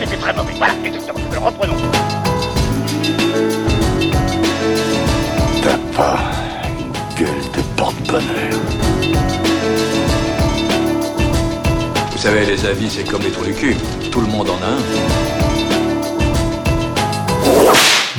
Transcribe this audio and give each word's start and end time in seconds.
c'était 0.00 0.16
très 0.16 0.34
mauvais. 0.34 0.52
Voilà, 0.56 0.74
exactement. 0.84 1.20
Alors 1.30 1.44
reprenons. 1.44 1.76
T'as 5.62 5.78
pas 5.94 6.18
une 6.78 6.92
gueule 7.18 7.44
de 7.54 7.76
porte-bonheur. 7.76 8.60
Vous 12.12 12.18
savez, 12.18 12.46
les 12.46 12.64
avis, 12.66 12.88
c'est 12.90 13.04
comme 13.04 13.22
les 13.22 13.30
trous 13.30 13.44
du 13.44 13.52
cul. 13.52 13.76
Tout 14.10 14.20
le 14.20 14.26
monde 14.26 14.48
en 14.48 14.62
a 14.62 14.68
un. 14.68 14.80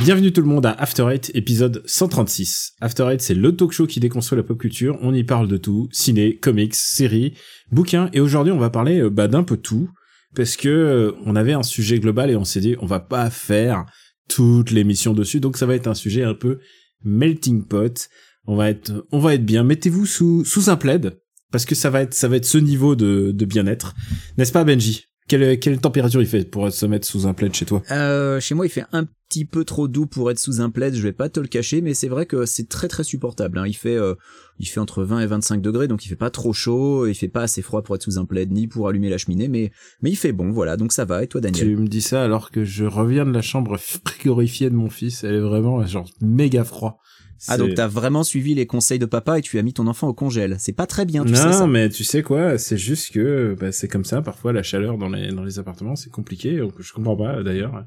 Bienvenue 0.04 0.32
tout 0.32 0.40
le 0.40 0.48
monde 0.48 0.66
à 0.66 0.72
After 0.72 1.06
Eight, 1.12 1.30
épisode 1.34 1.82
136. 1.86 2.72
After 2.80 3.08
Eight, 3.08 3.20
c'est 3.20 3.34
le 3.34 3.54
talk 3.54 3.70
show 3.70 3.86
qui 3.86 4.00
déconstruit 4.00 4.36
la 4.36 4.42
pop 4.42 4.58
culture. 4.58 4.98
On 5.00 5.14
y 5.14 5.22
parle 5.22 5.46
de 5.46 5.56
tout, 5.56 5.88
ciné, 5.92 6.36
comics, 6.36 6.74
séries, 6.74 7.34
bouquins, 7.70 8.10
et 8.12 8.18
aujourd'hui 8.18 8.52
on 8.52 8.58
va 8.58 8.68
parler 8.68 8.98
euh, 9.00 9.10
bah, 9.10 9.28
d'un 9.28 9.44
peu 9.44 9.56
tout, 9.56 9.88
parce 10.34 10.56
que 10.56 10.68
euh, 10.68 11.12
on 11.24 11.36
avait 11.36 11.52
un 11.52 11.62
sujet 11.62 11.98
global 11.98 12.30
et 12.30 12.36
on 12.36 12.44
s'est 12.44 12.60
dit 12.60 12.76
on 12.80 12.86
va 12.86 13.00
pas 13.00 13.30
faire 13.30 13.84
toute 14.28 14.70
l'émission 14.70 15.12
dessus, 15.12 15.40
donc 15.40 15.56
ça 15.56 15.66
va 15.66 15.74
être 15.74 15.88
un 15.88 15.94
sujet 15.94 16.22
un 16.22 16.34
peu 16.34 16.58
melting 17.04 17.66
pot. 17.66 18.08
On 18.46 18.56
va 18.56 18.70
être, 18.70 19.06
on 19.12 19.20
va 19.20 19.34
être 19.34 19.44
bien. 19.44 19.62
Mettez-vous 19.62 20.06
sous 20.06 20.44
sous 20.44 20.70
un 20.70 20.76
plaid, 20.76 21.18
parce 21.52 21.64
que 21.64 21.74
ça 21.74 21.90
va 21.90 22.02
être 22.02 22.14
ça 22.14 22.28
va 22.28 22.36
être 22.36 22.44
ce 22.44 22.58
niveau 22.58 22.96
de, 22.96 23.30
de 23.32 23.44
bien-être, 23.44 23.94
n'est-ce 24.36 24.52
pas 24.52 24.64
Benji? 24.64 25.04
Quelle, 25.28 25.58
quelle 25.58 25.80
température 25.80 26.20
il 26.20 26.26
fait 26.26 26.48
pour 26.48 26.70
se 26.70 26.86
mettre 26.86 27.06
sous 27.06 27.26
un 27.26 27.32
plaid 27.32 27.54
chez 27.54 27.64
toi? 27.64 27.82
Euh, 27.90 28.40
Chez 28.40 28.54
moi, 28.54 28.66
il 28.66 28.70
fait 28.70 28.84
un 28.92 29.04
petit 29.28 29.44
peu 29.44 29.64
trop 29.64 29.88
doux 29.88 30.06
pour 30.06 30.30
être 30.30 30.38
sous 30.38 30.60
un 30.60 30.68
plaid, 30.68 30.94
je 30.94 31.02
vais 31.02 31.12
pas 31.12 31.30
te 31.30 31.40
le 31.40 31.46
cacher, 31.48 31.80
mais 31.80 31.94
c'est 31.94 32.08
vrai 32.08 32.26
que 32.26 32.44
c'est 32.44 32.68
très 32.68 32.86
très 32.88 33.02
supportable. 33.02 33.56
Hein. 33.58 33.64
Il 33.66 33.74
fait 33.74 33.96
euh, 33.96 34.14
il 34.58 34.66
fait 34.66 34.80
entre 34.80 35.04
20 35.04 35.20
et 35.20 35.26
25 35.26 35.62
degrés, 35.62 35.88
donc 35.88 36.04
il 36.04 36.08
fait 36.08 36.16
pas 36.16 36.28
trop 36.28 36.52
chaud, 36.52 37.06
il 37.06 37.14
fait 37.14 37.28
pas 37.28 37.42
assez 37.42 37.62
froid 37.62 37.82
pour 37.82 37.94
être 37.94 38.02
sous 38.02 38.18
un 38.18 38.26
plaid 38.26 38.52
ni 38.52 38.66
pour 38.68 38.88
allumer 38.88 39.08
la 39.08 39.16
cheminée, 39.16 39.48
mais 39.48 39.72
mais 40.02 40.10
il 40.10 40.16
fait 40.16 40.32
bon, 40.32 40.50
voilà, 40.50 40.76
donc 40.76 40.92
ça 40.92 41.06
va. 41.06 41.22
Et 41.22 41.28
toi, 41.28 41.40
Daniel? 41.40 41.66
Tu 41.66 41.76
me 41.76 41.86
dis 41.86 42.02
ça 42.02 42.22
alors 42.22 42.50
que 42.50 42.64
je 42.64 42.84
reviens 42.84 43.24
de 43.24 43.32
la 43.32 43.42
chambre 43.42 43.78
frigorifiée 43.78 44.68
de 44.68 44.74
mon 44.74 44.90
fils, 44.90 45.24
elle 45.24 45.36
est 45.36 45.40
vraiment 45.40 45.84
genre 45.86 46.10
méga 46.20 46.64
froid. 46.64 47.00
Ah 47.48 47.58
donc 47.58 47.74
t'as 47.74 47.88
vraiment 47.88 48.22
suivi 48.22 48.54
les 48.54 48.66
conseils 48.66 48.98
de 48.98 49.06
papa 49.06 49.38
et 49.38 49.42
tu 49.42 49.58
as 49.58 49.62
mis 49.62 49.72
ton 49.72 49.86
enfant 49.86 50.08
au 50.08 50.14
congèle. 50.14 50.56
C'est 50.58 50.72
pas 50.72 50.86
très 50.86 51.04
bien, 51.04 51.24
tu 51.24 51.32
non, 51.32 51.36
sais 51.36 51.52
ça. 51.52 51.66
mais 51.66 51.88
tu 51.88 52.04
sais 52.04 52.22
quoi, 52.22 52.58
c'est 52.58 52.78
juste 52.78 53.12
que 53.12 53.56
bah, 53.58 53.72
c'est 53.72 53.88
comme 53.88 54.04
ça. 54.04 54.22
Parfois 54.22 54.52
la 54.52 54.62
chaleur 54.62 54.96
dans 54.98 55.08
les 55.08 55.32
dans 55.32 55.44
les 55.44 55.58
appartements 55.58 55.96
c'est 55.96 56.10
compliqué. 56.10 56.58
Donc 56.58 56.74
je 56.78 56.92
comprends 56.92 57.16
pas 57.16 57.42
d'ailleurs. 57.42 57.84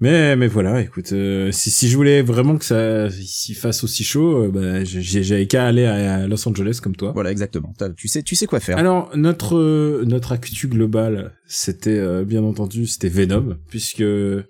Mais 0.00 0.36
mais 0.36 0.46
voilà, 0.46 0.80
écoute, 0.80 1.12
euh, 1.12 1.50
si 1.50 1.70
si 1.70 1.88
je 1.88 1.96
voulais 1.96 2.22
vraiment 2.22 2.56
que 2.56 2.64
ça 2.64 3.10
s'y 3.10 3.54
fasse 3.54 3.82
aussi 3.82 4.04
chaud, 4.04 4.44
euh, 4.44 4.48
bah 4.48 4.84
j'avais 4.84 5.46
qu'à 5.46 5.66
aller 5.66 5.84
à 5.84 6.28
Los 6.28 6.46
Angeles 6.48 6.78
comme 6.82 6.94
toi. 6.94 7.12
Voilà 7.12 7.32
exactement. 7.32 7.74
Tu 7.96 8.06
sais 8.06 8.22
tu 8.22 8.36
sais 8.36 8.46
quoi 8.46 8.60
faire. 8.60 8.78
Alors 8.78 9.10
notre 9.16 9.56
euh, 9.56 10.04
notre 10.06 10.32
actu 10.32 10.68
global, 10.68 11.32
c'était 11.46 12.24
bien 12.24 12.44
entendu 12.44 12.86
c'était 12.86 13.08
Venom 13.08 13.56
puisque 13.68 14.04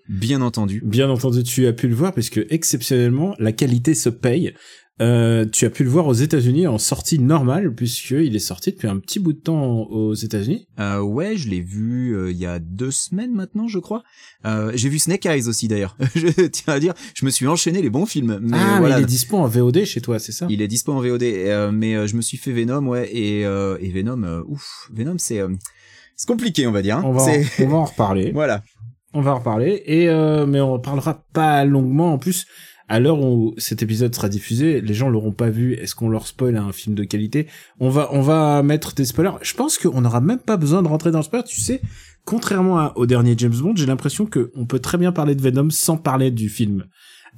bien 0.08 0.42
entendu 0.42 0.82
bien 0.84 1.08
entendu 1.08 1.42
tu 1.42 1.66
as 1.66 1.72
pu 1.72 1.88
le 1.88 1.94
voir 1.94 2.12
puisque 2.12 2.44
exceptionnellement 2.50 3.34
la 3.38 3.52
qualité 3.52 3.94
se 3.94 4.10
paye. 4.10 4.54
Euh, 5.00 5.46
tu 5.46 5.64
as 5.64 5.70
pu 5.70 5.84
le 5.84 5.90
voir 5.90 6.06
aux 6.06 6.14
États-Unis 6.14 6.66
en 6.66 6.78
sortie 6.78 7.20
normale 7.20 7.72
puisqu'il 7.72 8.34
est 8.34 8.40
sorti 8.40 8.72
depuis 8.72 8.88
un 8.88 8.98
petit 8.98 9.20
bout 9.20 9.32
de 9.32 9.38
temps 9.38 9.82
aux 9.82 10.14
États-Unis. 10.14 10.66
Euh, 10.80 11.00
ouais, 11.00 11.36
je 11.36 11.48
l'ai 11.48 11.60
vu 11.60 12.16
euh, 12.16 12.32
il 12.32 12.36
y 12.36 12.46
a 12.46 12.58
deux 12.58 12.90
semaines 12.90 13.32
maintenant, 13.32 13.68
je 13.68 13.78
crois. 13.78 14.02
Euh, 14.44 14.72
j'ai 14.74 14.88
vu 14.88 14.98
Snake 14.98 15.24
Eyes 15.26 15.46
aussi 15.46 15.68
d'ailleurs. 15.68 15.96
je 16.14 16.46
tiens 16.46 16.74
à 16.74 16.80
dire, 16.80 16.94
je 17.14 17.24
me 17.24 17.30
suis 17.30 17.46
enchaîné 17.46 17.80
les 17.80 17.90
bons 17.90 18.06
films. 18.06 18.40
Mais 18.42 18.56
ah, 18.60 18.78
voilà. 18.78 18.96
mais 18.96 19.02
il 19.02 19.04
est 19.04 19.06
dispo 19.06 19.36
en 19.36 19.46
VOD 19.46 19.84
chez 19.84 20.00
toi, 20.00 20.18
c'est 20.18 20.32
ça? 20.32 20.46
Il 20.50 20.62
est 20.62 20.68
dispo 20.68 20.92
en 20.92 21.00
VOD, 21.00 21.22
euh, 21.22 21.70
mais 21.70 22.08
je 22.08 22.16
me 22.16 22.22
suis 22.22 22.36
fait 22.36 22.52
Venom, 22.52 22.86
ouais, 22.88 23.08
et, 23.12 23.42
et 23.42 23.92
Venom, 23.92 24.42
ouf, 24.48 24.90
Venom, 24.92 25.16
c'est 25.18 25.40
c'est 26.16 26.26
compliqué, 26.26 26.66
on 26.66 26.72
va 26.72 26.82
dire. 26.82 26.96
Hein. 26.96 27.02
On, 27.04 27.12
va 27.12 27.22
en, 27.22 27.42
on 27.60 27.68
va 27.68 27.76
en 27.76 27.84
reparler. 27.84 28.32
voilà. 28.34 28.64
On 29.14 29.20
va 29.20 29.34
en 29.34 29.38
reparler, 29.38 29.82
et 29.86 30.06
mais 30.46 30.60
on 30.60 30.78
parlera 30.80 31.24
pas 31.32 31.64
longuement. 31.64 32.12
En 32.12 32.18
plus, 32.18 32.46
à 32.88 33.00
l'heure 33.00 33.20
où 33.20 33.54
cet 33.58 33.82
épisode 33.82 34.14
sera 34.14 34.28
diffusé, 34.28 34.80
les 34.80 34.94
gens 34.94 35.08
l'auront 35.08 35.32
pas 35.32 35.50
vu. 35.50 35.74
Est-ce 35.74 35.94
qu'on 35.94 36.08
leur 36.08 36.26
spoil 36.26 36.56
un 36.56 36.72
film 36.72 36.94
de 36.94 37.04
qualité? 37.04 37.46
On 37.80 37.90
va, 37.90 38.08
on 38.12 38.22
va 38.22 38.62
mettre 38.62 38.94
des 38.94 39.04
spoilers. 39.04 39.36
Je 39.42 39.54
pense 39.54 39.78
qu'on 39.78 40.00
n'aura 40.00 40.20
même 40.20 40.38
pas 40.38 40.56
besoin 40.56 40.82
de 40.82 40.88
rentrer 40.88 41.10
dans 41.10 41.18
le 41.18 41.24
spoiler. 41.24 41.44
Tu 41.44 41.60
sais, 41.60 41.82
contrairement 42.24 42.92
au 42.96 43.06
dernier 43.06 43.34
James 43.36 43.54
Bond, 43.54 43.74
j'ai 43.76 43.86
l'impression 43.86 44.26
que 44.26 44.50
on 44.54 44.66
peut 44.66 44.78
très 44.78 44.96
bien 44.98 45.12
parler 45.12 45.34
de 45.34 45.42
Venom 45.42 45.70
sans 45.70 45.98
parler 45.98 46.30
du 46.30 46.48
film. 46.48 46.86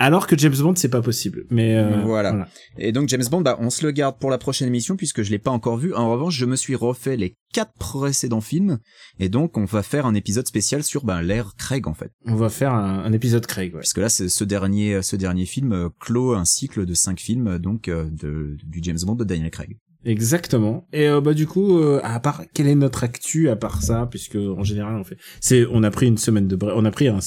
Alors 0.01 0.27
que 0.27 0.37
James 0.39 0.57
Bond, 0.57 0.75
c'est 0.77 0.89
pas 0.89 1.03
possible. 1.03 1.45
Mais 1.51 1.77
euh, 1.77 2.01
voilà. 2.07 2.49
Et 2.79 2.91
donc 2.91 3.11
James 3.11 3.25
Bond, 3.31 3.43
bah, 3.43 3.59
on 3.61 3.69
se 3.69 3.85
le 3.85 3.93
garde 3.93 4.19
pour 4.19 4.31
la 4.31 4.39
prochaine 4.39 4.67
émission 4.67 4.97
puisque 4.97 5.23
je 5.23 5.31
l'ai 5.31 5.39
pas 5.39 5.51
encore 5.51 5.77
vu. 5.77 5.93
En 5.95 6.11
revanche, 6.11 6.35
je 6.35 6.47
me 6.47 6.57
suis 6.57 6.75
refait 6.75 7.19
les 7.19 7.37
quatre 7.53 7.75
précédents 7.79 8.41
films 8.41 8.79
et 9.19 9.29
donc 9.29 9.59
on 9.59 9.67
va 9.67 9.83
faire 9.83 10.07
un 10.07 10.15
épisode 10.15 10.47
spécial 10.47 10.83
sur 10.83 11.05
bah, 11.05 11.21
l'ère 11.21 11.55
Craig 11.59 11.87
en 11.87 11.93
fait. 11.93 12.13
On 12.25 12.35
va 12.35 12.49
faire 12.49 12.73
un, 12.73 13.13
épisode 13.13 13.45
Craig. 13.45 13.75
Ouais. 13.75 13.81
Puisque 13.81 13.99
là, 13.99 14.09
ce 14.09 14.45
dernier, 14.45 15.03
ce 15.03 15.17
dernier 15.17 15.45
film 15.45 15.73
euh, 15.73 15.91
clôt 16.01 16.33
un 16.33 16.47
cycle 16.47 16.87
de 16.87 16.95
cinq 16.95 17.21
films 17.21 17.59
donc 17.59 17.89
euh, 17.89 18.09
de, 18.11 18.57
du 18.65 18.81
James 18.83 19.01
Bond 19.05 19.17
de 19.17 19.25
Daniel 19.25 19.51
Craig. 19.51 19.77
Exactement. 20.05 20.87
Et 20.93 21.09
euh, 21.09 21.21
bah 21.21 21.35
du 21.35 21.47
coup, 21.47 21.79
euh, 21.79 22.01
à 22.03 22.21
part 22.21 22.45
quelle 22.55 22.69
est 22.69 22.75
notre 22.75 23.05
actu 23.05 23.51
à 23.51 23.57
part 23.57 23.83
ça, 23.83 24.07
puisque 24.11 24.37
en 24.37 24.65
général 24.65 24.97
on 24.97 25.05
fait, 25.05 25.19
c'est 25.41 25.67
on 25.71 25.83
a 25.83 25.91
pris 25.91 26.07
une 26.07 26.17
semaine 26.17 26.49
de 26.49 26.59
on 26.63 26.85
a 26.85 26.91
pris 26.91 27.09
un, 27.09 27.19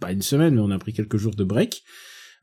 pas 0.00 0.12
une 0.12 0.22
semaine, 0.22 0.54
mais 0.54 0.60
on 0.60 0.70
a 0.70 0.78
pris 0.78 0.92
quelques 0.92 1.16
jours 1.16 1.34
de 1.34 1.44
break. 1.44 1.82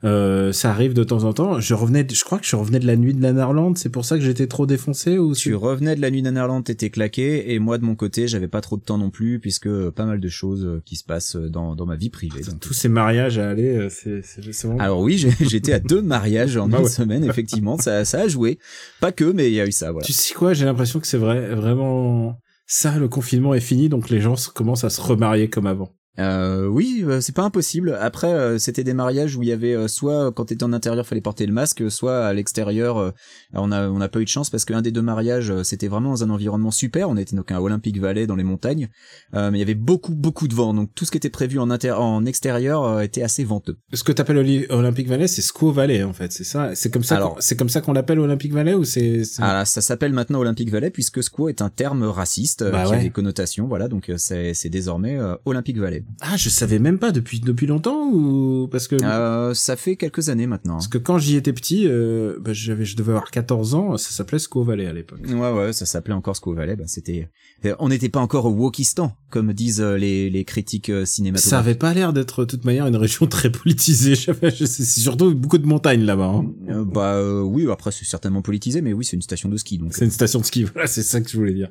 Euh, 0.03 0.52
ça 0.52 0.72
arrive 0.72 0.94
de 0.94 1.03
temps 1.03 1.25
en 1.25 1.34
temps. 1.34 1.59
Je 1.59 1.74
revenais, 1.74 2.07
je 2.12 2.24
crois 2.24 2.40
que 2.40 2.46
je 2.46 2.56
revenais 2.56 2.79
de 2.79 2.88
la 2.88 2.96
nuit 2.96 3.13
de 3.13 3.22
la 3.22 3.34
Nanarland. 3.34 3.75
C'est 3.75 3.90
pour 3.90 4.03
ça 4.03 4.18
que 4.18 4.24
j'étais 4.24 4.47
trop 4.47 4.66
défoncé 4.66 5.19
ou 5.19 5.35
tu 5.35 5.53
revenais 5.53 5.96
de 5.96 6.01
la 6.01 6.09
nuit 6.09 6.22
de 6.22 6.25
la 6.25 6.31
Nanarland, 6.31 6.63
t'étais 6.63 6.90
claqué 6.90 7.53
et 7.53 7.59
moi 7.59 7.78
de 7.78 7.85
mon 7.85 7.96
côté, 7.96 8.28
j'avais 8.28 8.47
pas 8.47 8.62
trop 8.62 8.78
de 8.78 8.81
temps 8.81 8.97
non 8.97 9.12
plus 9.12 9.40
puisque 9.40 9.69
pas 9.91 10.06
mal 10.06 10.19
de 10.19 10.30
choses 10.30 10.66
euh, 10.66 10.81
qui 10.85 10.96
se 10.96 11.03
passent 11.03 11.35
dans 11.35 11.75
dans 11.75 11.85
ma 11.85 11.96
vie 11.96 12.09
privée. 12.09 12.41
Donc. 12.41 12.59
Tous 12.59 12.74
ces 12.74 12.90
mariages 12.90 13.38
à 13.38 13.50
aller, 13.50 13.78
euh, 13.78 13.90
c'est 13.90 14.22
c'est 14.24 14.63
vraiment... 14.63 14.80
Alors 14.80 15.01
oui, 15.01 15.24
j'étais 15.41 15.74
à 15.74 15.80
deux 15.80 16.01
mariages 16.01 16.57
en 16.57 16.68
bah 16.68 16.80
une 16.80 16.88
semaine 16.88 17.24
effectivement. 17.24 17.78
Ça 17.78 18.03
ça 18.03 18.22
a 18.22 18.28
joué. 18.28 18.57
Pas 19.01 19.12
que, 19.12 19.25
mais 19.25 19.50
il 19.50 19.53
y 19.53 19.62
a 19.62 19.68
eu 19.68 19.72
ça. 19.72 19.91
Voilà. 19.91 20.06
Tu 20.06 20.13
sais 20.13 20.34
quoi 20.34 20.53
J'ai 20.53 20.66
l'impression 20.66 21.00
que 21.00 21.07
c'est 21.07 21.18
vrai, 21.18 21.53
vraiment. 21.53 22.40
Ça, 22.66 22.97
le 22.97 23.09
confinement 23.09 23.53
est 23.53 23.59
fini, 23.59 23.90
donc 23.90 24.09
les 24.09 24.22
gens 24.22 24.35
commencent 24.56 24.85
à 24.85 24.90
se 24.90 25.01
remarier 25.01 25.50
comme 25.50 25.68
avant. 25.68 25.94
Euh, 26.20 26.66
oui, 26.66 27.04
euh, 27.08 27.22
c'est 27.22 27.34
pas 27.34 27.44
impossible. 27.44 27.98
Après, 28.00 28.28
euh, 28.28 28.58
c'était 28.58 28.84
des 28.84 28.94
mariages 28.94 29.38
où 29.38 29.44
il 29.44 29.50
y 29.50 29.54
avait 29.54 29.74
euh, 29.74 29.88
soit 29.88 30.32
quand 30.34 30.46
t'étais 30.46 30.66
en 30.66 30.74
intérieur 30.74 31.06
fallait 31.08 31.22
porter 31.22 31.46
le 31.46 31.54
masque, 31.54 31.90
soit 31.90 32.26
à 32.26 32.34
l'extérieur. 32.34 33.14
on 33.54 33.72
a 33.72 33.88
on 33.88 34.02
a 34.02 34.10
pas 34.10 34.20
eu 34.20 34.26
de 34.26 34.30
chance 34.30 34.50
parce 34.50 34.66
qu'un 34.66 34.82
des 34.82 34.92
deux 34.92 35.02
mariages 35.02 35.54
c'était 35.64 35.88
vraiment 35.88 36.10
dans 36.10 36.24
un 36.24 36.30
environnement 36.30 36.72
super. 36.72 37.10
On 37.10 37.16
était 37.16 37.36
donc 37.36 37.52
à 37.52 37.62
Olympic 37.62 37.98
Valley 37.98 38.28
dans 38.28 38.36
les 38.36 38.44
montagnes, 38.44 38.90
mais 39.34 39.52
il 39.54 39.60
y 39.60 39.62
avait 39.62 39.74
beaucoup 39.74 40.14
beaucoup 40.14 40.48
de 40.48 40.54
vent. 40.54 40.74
Donc 40.74 40.90
tout 40.94 41.06
ce 41.06 41.12
qui 41.12 41.18
était 41.18 41.30
prévu 41.30 41.60
en 41.60 41.70
inter 41.70 41.92
en 41.92 42.26
extérieur 42.26 43.02
était 43.02 43.24
assez 43.24 43.44
venteux. 43.44 43.78
Ce 43.94 44.04
que 44.04 44.12
t'appelles 44.12 44.68
Olympic 44.70 45.08
Valley, 45.08 45.28
c'est 45.28 45.42
Squaw 45.42 45.72
Valley 45.72 46.04
en 46.04 46.14
fait, 46.14 46.32
c'est 46.32 46.44
ça? 46.44 46.76
C'est 46.76 46.92
comme 46.92 47.04
ça. 47.04 47.34
C'est 47.40 47.56
comme 47.56 47.70
ça 47.70 47.82
qu'on 47.82 47.94
l'appelle 47.94 48.20
Olympic 48.20 48.52
Valley 48.54 48.74
ou 48.74 48.84
c'est. 48.84 49.22
Ah 49.40 49.64
ça 49.66 49.82
s'appelle 49.82 50.14
maintenant 50.14 50.40
Olympic 50.40 50.70
Valley 50.70 50.92
puisque 50.92 51.24
Squaw 51.24 51.50
est 51.50 51.62
un 51.62 51.70
terme 51.70 52.04
raciste 52.04 52.70
bah 52.70 52.84
qui 52.86 52.94
a 52.94 53.00
des 53.00 53.10
connotations. 53.10 53.68
Voilà, 53.68 53.88
donc 53.88 54.12
c'est 54.18 54.54
c'est 54.54 54.70
désormais 54.70 55.18
Olympic 55.46 55.78
Valley. 55.78 56.00
Ah, 56.22 56.38
je 56.38 56.50
savais 56.50 56.79
même 56.79 57.00
pas 57.00 57.12
depuis 57.12 57.39
depuis 57.39 57.67
longtemps 57.67 58.09
ou 58.12 58.67
parce 58.72 58.88
que 58.88 58.95
euh, 59.03 59.53
ça 59.53 59.75
fait 59.75 59.95
quelques 59.95 60.29
années 60.29 60.47
maintenant. 60.47 60.75
Parce 60.75 60.88
que 60.88 60.97
quand 60.97 61.17
j'y 61.17 61.35
étais 61.35 61.53
petit, 61.53 61.88
euh, 61.88 62.38
bah, 62.39 62.53
j'avais 62.53 62.85
je 62.85 62.95
devais 62.95 63.12
avoir 63.12 63.31
14 63.31 63.75
ans, 63.75 63.97
ça 63.97 64.12
s'appelait 64.12 64.39
Squaw 64.39 64.63
Valley 64.63 64.85
à 64.85 64.94
l'époque. 64.94 65.22
Ouais 65.28 65.51
ouais, 65.51 65.73
ça 65.73 65.85
s'appelait 65.85 66.13
encore 66.13 66.35
Squaw 66.35 66.53
Valley, 66.53 66.75
bah 66.75 66.85
c'était 66.88 67.29
euh, 67.66 67.75
on 67.79 67.89
n'était 67.89 68.09
pas 68.09 68.19
encore 68.19 68.45
au 68.45 68.51
Wokistan 68.51 69.16
comme 69.29 69.53
disent 69.53 69.81
euh, 69.81 69.97
les 69.97 70.29
les 70.29 70.45
critiques 70.45 70.89
euh, 70.89 71.06
cinématographiques. 71.06 71.50
Ça 71.50 71.59
avait 71.59 71.75
pas 71.75 71.94
l'air 71.94 72.13
d'être 72.13 72.45
de 72.45 72.50
toute 72.50 72.66
manière 72.66 72.88
une 72.88 72.95
région 72.95 73.25
très 73.28 73.51
politisée, 73.51 74.16
c'est 74.16 74.83
surtout 74.83 75.33
beaucoup 75.35 75.57
de 75.57 75.66
montagnes 75.66 76.03
là-bas. 76.03 76.33
Hein. 76.35 76.85
bah 76.85 77.22
oui, 77.44 77.68
après 77.72 77.91
c'est 77.91 78.06
certainement 78.06 78.42
politisé 78.42 78.81
mais 78.81 78.94
oui, 78.94 79.06
c'est 79.06 79.15
une 79.15 79.21
station 79.21 79.50
de 79.50 79.57
ski 79.57 79.77
donc. 79.77 79.94
C'est 79.94 80.06
une 80.06 80.12
station 80.12 80.39
de 80.39 80.45
ski, 80.45 80.63
voilà, 80.74 80.88
c'est 80.88 81.04
ça 81.04 81.21
que 81.21 81.30
je 81.30 81.38
voulais 81.38 81.54
dire. 81.54 81.69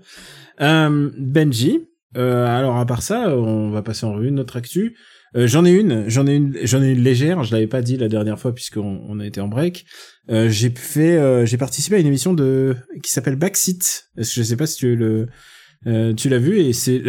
Benji 0.59 1.81
euh, 2.17 2.47
alors 2.47 2.77
à 2.77 2.87
part 2.87 3.03
ça, 3.03 3.37
on 3.37 3.71
va 3.71 3.83
passer 3.83 4.07
en 4.07 4.15
revue 4.15 4.31
notre 4.31 4.57
actu. 4.57 4.97
Euh, 5.37 5.47
j'en 5.47 5.65
ai 5.65 5.71
une, 5.71 6.09
j'en 6.09 6.27
ai 6.27 6.35
une, 6.35 6.57
j'en 6.65 6.83
ai 6.83 6.89
une 6.89 7.03
légère. 7.03 7.45
Je 7.45 7.53
l'avais 7.53 7.67
pas 7.67 7.83
dit 7.83 7.97
la 7.97 8.09
dernière 8.09 8.39
fois 8.39 8.55
puisqu'on 8.55 9.03
on 9.09 9.21
a 9.21 9.27
été 9.27 9.41
en 9.41 9.49
break. 9.49 9.87
Euh, 10.31 10.49
j'ai 10.49 10.71
fait, 10.71 11.17
euh, 11.17 11.47
j'ai 11.47 11.57
participé 11.57 11.97
à 11.97 11.99
une 11.99 12.07
émission 12.07 12.35
de 12.35 12.77
qui 13.03 13.13
s'appelle 13.13 13.37
Backseat. 13.37 14.11
Je 14.17 14.43
sais 14.43 14.57
pas 14.57 14.67
si 14.67 14.77
tu 14.77 14.97
le, 14.97 15.29
euh, 15.87 16.13
tu 16.15 16.29
l'as 16.29 16.39
vu 16.39 16.59
et 16.59 16.73
c'est 16.73 17.03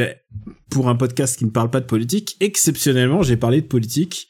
pour 0.69 0.87
un 0.87 0.95
podcast 0.95 1.37
qui 1.37 1.45
ne 1.45 1.49
parle 1.49 1.71
pas 1.71 1.79
de 1.79 1.85
politique. 1.85 2.37
Exceptionnellement, 2.39 3.23
j'ai 3.23 3.37
parlé 3.37 3.61
de 3.61 3.67
politique. 3.67 4.27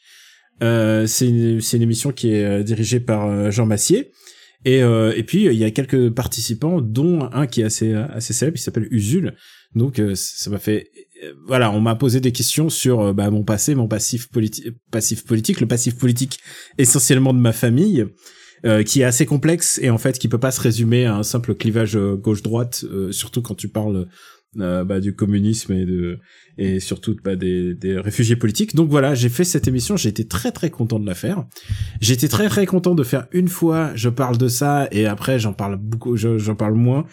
c'est 0.60 1.28
une, 1.28 1.60
une 1.72 1.82
émission 1.82 2.12
qui 2.12 2.32
est 2.32 2.64
dirigée 2.64 3.00
par 3.00 3.50
Jean 3.50 3.66
Massier. 3.66 4.12
Et, 4.64 4.78
et 4.78 5.22
puis 5.24 5.46
il 5.46 5.54
y 5.54 5.64
a 5.64 5.70
quelques 5.70 6.10
participants, 6.10 6.80
dont 6.80 7.28
un 7.32 7.46
qui 7.46 7.62
est 7.62 7.64
assez 7.64 7.94
assez 7.94 8.32
célèbre, 8.32 8.56
qui 8.56 8.62
s'appelle 8.62 8.86
Usul, 8.90 9.34
donc 9.74 9.98
euh, 9.98 10.12
ça 10.14 10.50
m'a 10.50 10.58
fait 10.58 10.90
euh, 11.24 11.32
voilà, 11.46 11.70
on 11.70 11.80
m'a 11.80 11.94
posé 11.94 12.20
des 12.20 12.32
questions 12.32 12.68
sur 12.68 13.00
euh, 13.00 13.12
bah, 13.12 13.30
mon 13.30 13.44
passé, 13.44 13.74
mon 13.74 13.88
passif 13.88 14.28
politique, 14.28 15.60
le 15.60 15.66
passif 15.66 15.96
politique 15.96 16.38
essentiellement 16.78 17.32
de 17.34 17.38
ma 17.40 17.52
famille, 17.52 18.06
qui 18.86 19.00
est 19.00 19.04
assez 19.04 19.26
complexe 19.26 19.80
et 19.82 19.90
en 19.90 19.98
fait 19.98 20.18
qui 20.20 20.28
peut 20.28 20.38
pas 20.38 20.52
se 20.52 20.60
résumer 20.60 21.04
à 21.04 21.16
un 21.16 21.24
simple 21.24 21.54
clivage 21.56 21.98
gauche-droite, 21.98 22.84
surtout 23.10 23.42
quand 23.42 23.56
tu 23.56 23.66
parles 23.68 24.06
euh, 24.60 24.84
bah, 24.84 25.00
du 25.00 25.16
communisme 25.16 25.72
et 25.72 25.84
de 25.84 26.18
et 26.58 26.78
surtout 26.78 27.16
bah, 27.24 27.34
des, 27.34 27.74
des 27.74 27.98
réfugiés 27.98 28.36
politiques. 28.36 28.76
Donc 28.76 28.88
voilà, 28.90 29.14
j'ai 29.16 29.30
fait 29.30 29.42
cette 29.44 29.66
émission, 29.66 29.96
j'ai 29.96 30.10
été 30.10 30.28
très 30.28 30.52
très 30.52 30.70
content 30.70 31.00
de 31.00 31.06
la 31.06 31.14
faire. 31.14 31.44
Été 32.02 32.28
très 32.28 32.48
très 32.48 32.66
content 32.66 32.94
de 32.94 33.02
faire 33.02 33.26
une 33.32 33.48
fois, 33.48 33.90
je 33.96 34.10
parle 34.10 34.38
de 34.38 34.46
ça 34.48 34.86
et 34.92 35.06
après 35.06 35.38
j'en 35.40 35.54
parle 35.54 35.76
beaucoup, 35.78 36.16
je- 36.16 36.38
j'en 36.38 36.54
parle 36.54 36.74
moins. 36.74 37.04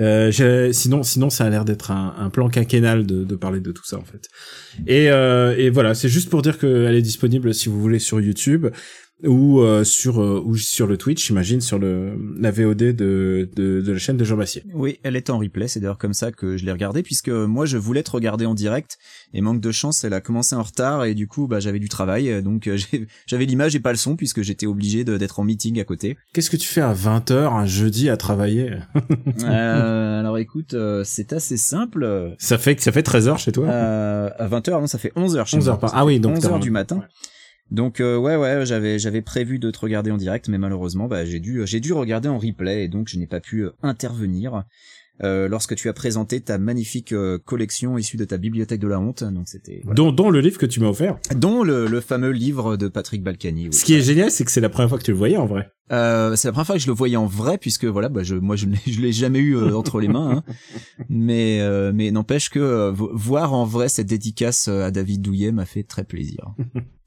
Euh, 0.00 0.72
sinon, 0.72 1.02
sinon, 1.02 1.30
ça 1.30 1.44
a 1.44 1.50
l'air 1.50 1.64
d'être 1.64 1.90
un, 1.90 2.14
un 2.18 2.30
plan 2.30 2.48
quinquennal 2.48 3.06
de, 3.06 3.24
de 3.24 3.36
parler 3.36 3.60
de 3.60 3.70
tout 3.70 3.84
ça 3.84 3.96
en 3.96 4.04
fait. 4.04 4.28
Et, 4.86 5.10
euh, 5.10 5.54
et 5.56 5.70
voilà, 5.70 5.94
c'est 5.94 6.08
juste 6.08 6.30
pour 6.30 6.42
dire 6.42 6.58
qu'elle 6.58 6.94
est 6.94 7.02
disponible 7.02 7.54
si 7.54 7.68
vous 7.68 7.80
voulez 7.80 8.00
sur 8.00 8.20
YouTube 8.20 8.66
ou 9.26 9.60
euh, 9.60 9.84
sur 9.84 10.20
euh, 10.22 10.42
ou 10.44 10.56
sur 10.56 10.86
le 10.86 10.96
Twitch, 10.96 11.26
j'imagine, 11.26 11.60
sur 11.60 11.78
le 11.78 12.12
la 12.38 12.50
VOD 12.50 12.76
de, 12.76 13.48
de 13.54 13.80
de 13.80 13.92
la 13.92 13.98
chaîne 13.98 14.16
de 14.16 14.24
Jean 14.24 14.36
Massier. 14.36 14.62
Oui, 14.74 14.98
elle 15.02 15.16
est 15.16 15.30
en 15.30 15.38
replay, 15.38 15.68
c'est 15.68 15.80
d'ailleurs 15.80 15.98
comme 15.98 16.14
ça 16.14 16.32
que 16.32 16.56
je 16.56 16.64
l'ai 16.64 16.72
regardée, 16.72 17.02
puisque 17.02 17.28
moi 17.28 17.66
je 17.66 17.76
voulais 17.78 18.02
te 18.02 18.10
regarder 18.10 18.46
en 18.46 18.54
direct, 18.54 18.98
et 19.32 19.40
manque 19.40 19.60
de 19.60 19.72
chance, 19.72 20.04
elle 20.04 20.12
a 20.14 20.20
commencé 20.20 20.54
en 20.56 20.62
retard, 20.62 21.04
et 21.04 21.14
du 21.14 21.26
coup 21.28 21.46
bah, 21.46 21.60
j'avais 21.60 21.78
du 21.78 21.88
travail, 21.88 22.30
euh, 22.30 22.42
donc 22.42 22.66
euh, 22.66 22.76
j'avais 23.26 23.44
l'image 23.44 23.74
et 23.76 23.80
pas 23.80 23.90
le 23.92 23.98
son, 23.98 24.16
puisque 24.16 24.42
j'étais 24.42 24.66
obligé 24.66 25.04
d'être 25.04 25.40
en 25.40 25.44
meeting 25.44 25.80
à 25.80 25.84
côté. 25.84 26.16
Qu'est-ce 26.32 26.50
que 26.50 26.56
tu 26.56 26.68
fais 26.68 26.80
à 26.82 26.92
20h 26.94 27.32
un 27.52 27.66
jeudi 27.66 28.08
à 28.10 28.16
travailler? 28.16 28.72
Euh, 29.42 30.20
alors 30.20 30.38
écoute, 30.38 30.74
euh, 30.74 31.02
c'est 31.04 31.32
assez 31.32 31.56
simple. 31.56 32.34
Ça 32.38 32.58
fait 32.58 32.80
ça 32.80 32.92
fait 32.92 33.06
13h 33.06 33.38
chez 33.38 33.52
toi? 33.52 33.66
Euh, 33.68 34.30
à 34.38 34.48
20h, 34.48 34.70
non, 34.80 34.86
ça 34.86 34.98
fait 34.98 35.12
11h 35.16 35.46
chez 35.46 35.56
11 35.56 35.64
moi. 35.64 35.72
heures 35.72 35.78
par- 35.78 35.92
ah 35.94 36.04
oui, 36.04 36.20
donc 36.20 36.36
11 36.36 36.40
t'as- 36.42 36.48
heures 36.50 36.60
du 36.60 36.70
matin. 36.70 37.02
Donc 37.70 38.00
euh, 38.00 38.16
ouais 38.16 38.36
ouais 38.36 38.66
j'avais 38.66 38.98
j'avais 38.98 39.22
prévu 39.22 39.58
de 39.58 39.70
te 39.70 39.78
regarder 39.78 40.10
en 40.10 40.16
direct 40.16 40.48
mais 40.48 40.58
malheureusement 40.58 41.08
bah 41.08 41.24
j'ai 41.24 41.40
dû 41.40 41.62
j'ai 41.66 41.80
dû 41.80 41.92
regarder 41.92 42.28
en 42.28 42.38
replay 42.38 42.84
et 42.84 42.88
donc 42.88 43.08
je 43.08 43.18
n'ai 43.18 43.26
pas 43.26 43.40
pu 43.40 43.64
euh, 43.64 43.70
intervenir 43.82 44.64
euh, 45.22 45.46
lorsque 45.48 45.74
tu 45.76 45.88
as 45.88 45.92
présenté 45.92 46.40
ta 46.40 46.58
magnifique 46.58 47.12
euh, 47.12 47.38
collection 47.38 47.96
issue 47.96 48.16
de 48.16 48.24
ta 48.24 48.36
bibliothèque 48.36 48.80
de 48.80 48.88
la 48.88 48.98
honte 49.00 49.22
donc 49.24 49.48
c'était 49.48 49.80
voilà. 49.84 49.94
dont, 49.94 50.12
dont 50.12 50.28
le 50.28 50.40
livre 50.40 50.58
que 50.58 50.66
tu 50.66 50.80
m'as 50.80 50.88
offert. 50.88 51.16
dont 51.36 51.62
le, 51.62 51.86
le 51.86 52.00
fameux 52.00 52.30
livre 52.32 52.76
de 52.76 52.88
Patrick 52.88 53.22
Balkany. 53.22 53.66
oui. 53.68 53.72
Ce 53.72 53.84
qui 53.84 53.94
est 53.94 54.00
génial, 54.02 54.30
c'est 54.32 54.44
que 54.44 54.50
c'est 54.50 54.60
la 54.60 54.68
première 54.68 54.88
fois 54.88 54.98
que 54.98 55.04
tu 55.04 55.12
le 55.12 55.16
voyais 55.16 55.36
en 55.36 55.46
vrai. 55.46 55.70
Euh, 55.92 56.34
c'est 56.36 56.48
la 56.48 56.52
première 56.52 56.66
fois 56.66 56.74
que 56.76 56.82
je 56.82 56.88
le 56.88 56.94
voyais 56.94 57.16
en 57.16 57.26
vrai 57.26 57.58
puisque 57.58 57.84
voilà 57.84 58.08
bah 58.08 58.22
je 58.24 58.34
moi 58.34 58.56
je 58.56 58.66
l'ai 58.66 58.78
je 58.86 59.00
l'ai 59.00 59.12
jamais 59.12 59.38
eu 59.38 59.56
euh, 59.56 59.76
entre 59.76 60.00
les 60.00 60.08
mains 60.08 60.42
hein. 60.48 60.52
mais 61.08 61.60
euh, 61.60 61.92
mais 61.94 62.10
n'empêche 62.10 62.50
que 62.50 62.90
vo- 62.90 63.10
voir 63.14 63.52
en 63.52 63.64
vrai 63.64 63.88
cette 63.88 64.06
dédicace 64.08 64.66
à 64.68 64.90
David 64.90 65.22
Douillet 65.22 65.52
m'a 65.52 65.64
fait 65.66 65.82
très 65.84 66.04
plaisir. 66.04 66.54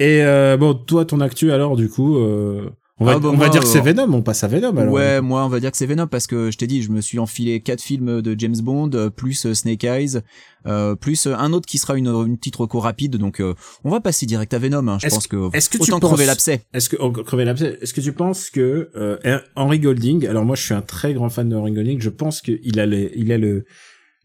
Et 0.00 0.22
euh, 0.22 0.56
bon, 0.56 0.74
toi, 0.74 1.04
ton 1.04 1.20
actu 1.20 1.52
alors, 1.52 1.76
du 1.76 1.88
coup, 1.88 2.16
euh, 2.16 2.68
on 3.00 3.04
va, 3.04 3.12
Ah, 3.12 3.18
bah, 3.20 3.28
on 3.32 3.36
va 3.36 3.48
dire 3.48 3.60
que 3.60 3.68
c'est 3.68 3.78
euh, 3.78 3.82
Venom, 3.82 4.12
on 4.12 4.22
passe 4.22 4.42
à 4.42 4.48
Venom 4.48 4.76
alors. 4.76 4.92
Ouais, 4.92 5.20
moi 5.20 5.44
on 5.44 5.48
va 5.48 5.60
dire 5.60 5.70
que 5.70 5.76
c'est 5.76 5.86
Venom 5.86 6.08
parce 6.08 6.26
que 6.26 6.50
je 6.50 6.58
t'ai 6.58 6.66
dit, 6.66 6.82
je 6.82 6.90
me 6.90 7.00
suis 7.00 7.20
enfilé 7.20 7.60
quatre 7.60 7.80
films 7.80 8.20
de 8.22 8.34
James 8.36 8.56
Bond 8.60 8.90
euh, 8.94 9.08
plus 9.08 9.46
euh, 9.46 9.54
Snake 9.54 9.84
Eyes, 9.84 10.18
euh, 10.66 10.96
plus 10.96 11.28
un 11.28 11.52
autre 11.52 11.66
qui 11.66 11.78
sera 11.78 11.96
une, 11.96 12.08
une 12.08 12.36
petite 12.36 12.56
reco 12.56 12.80
rapide. 12.80 13.16
Donc 13.16 13.38
euh, 13.40 13.54
on 13.84 13.90
va 13.90 14.00
passer 14.00 14.26
direct 14.26 14.52
à 14.52 14.58
Venom. 14.58 14.88
Hein. 14.88 14.98
Je 15.00 15.06
pense 15.10 15.28
que, 15.28 15.48
est-ce 15.56 15.70
que 15.70 15.78
tu 15.78 15.92
autant 15.92 16.08
crever 16.08 16.26
l'abcès. 16.26 16.62
Est-ce 16.74 16.88
que, 16.88 16.96
oh, 16.98 17.12
crever 17.12 17.44
l'abcès, 17.44 17.78
est-ce 17.80 17.94
que 17.94 18.00
tu 18.00 18.12
penses 18.12 18.50
que 18.50 18.90
euh, 18.96 19.38
Henry 19.54 19.78
Golding, 19.78 20.26
alors 20.26 20.44
moi 20.44 20.56
je 20.56 20.64
suis 20.64 20.74
un 20.74 20.82
très 20.82 21.14
grand 21.14 21.28
fan 21.28 21.48
de 21.48 21.54
Henry 21.54 21.70
Golding, 21.70 22.00
je 22.00 22.10
pense 22.10 22.40
qu'il 22.42 22.80
a, 22.80 22.86
les, 22.86 23.12
il 23.14 23.30
a 23.30 23.38
le, 23.38 23.64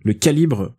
le 0.04 0.14
calibre 0.14 0.74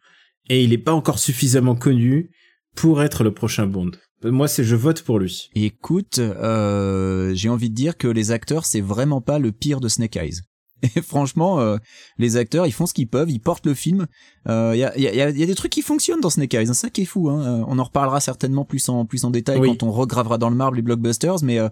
et 0.51 0.65
il 0.65 0.73
est 0.73 0.79
pas 0.79 0.95
encore 0.95 1.21
suffisamment 1.21 1.77
connu 1.77 2.31
pour 2.75 3.05
être 3.05 3.23
le 3.23 3.33
prochain 3.33 3.69
Bond. 3.69 3.93
Moi, 4.25 4.49
c'est 4.49 4.65
je 4.65 4.75
vote 4.77 5.03
pour 5.03 5.19
lui. 5.19 5.51
Écoute, 5.55 6.19
euh, 6.19 7.33
j'ai 7.35 7.49
envie 7.49 7.71
de 7.71 7.75
dire 7.75 7.97
que 7.97 8.09
les 8.09 8.31
acteurs 8.31 8.65
c'est 8.65 8.81
vraiment 8.81 9.21
pas 9.21 9.39
le 9.39 9.53
pire 9.53 9.81
de 9.81 9.89
Snake 9.89 10.17
Eyes. 10.17 10.41
Et 10.97 11.01
franchement, 11.01 11.61
euh, 11.61 11.79
les 12.19 12.37
acteurs, 12.37 12.67
ils 12.67 12.73
font 12.73 12.87
ce 12.87 12.93
qu'ils 12.95 13.09
peuvent, 13.09 13.31
ils 13.31 13.39
portent 13.41 13.65
le 13.67 13.75
film. 13.75 14.07
Il 14.47 14.53
y, 14.53 14.85
a, 14.85 14.99
y, 14.99 15.07
a, 15.07 15.15
y 15.31 15.43
a 15.43 15.47
des 15.47 15.55
trucs 15.55 15.73
qui 15.73 15.83
fonctionnent 15.83 16.21
dans 16.21 16.31
Snake 16.31 16.53
Eyes, 16.55 16.69
hein, 16.69 16.75
ça 16.75 16.91
qui 16.91 17.03
est 17.03 17.07
fou. 17.07 17.31
Hein. 17.31 17.43
Euh, 17.61 17.65
On 17.69 17.79
en 17.79 17.85
reparlera 17.85 18.21
certainement 18.21 18.65
plus 18.65 18.89
en 18.89 19.07
plus 19.07 19.25
en 19.25 19.31
détail 19.31 19.59
Oui. 19.61 19.69
quand 19.69 19.83
on 19.83 19.93
regravera 19.93 20.37
dans 20.39 20.51
le 20.51 20.57
marbre 20.57 20.77
les 20.77 20.83
blockbusters, 20.83 21.43
mais 21.43 21.59
euh, 21.59 21.69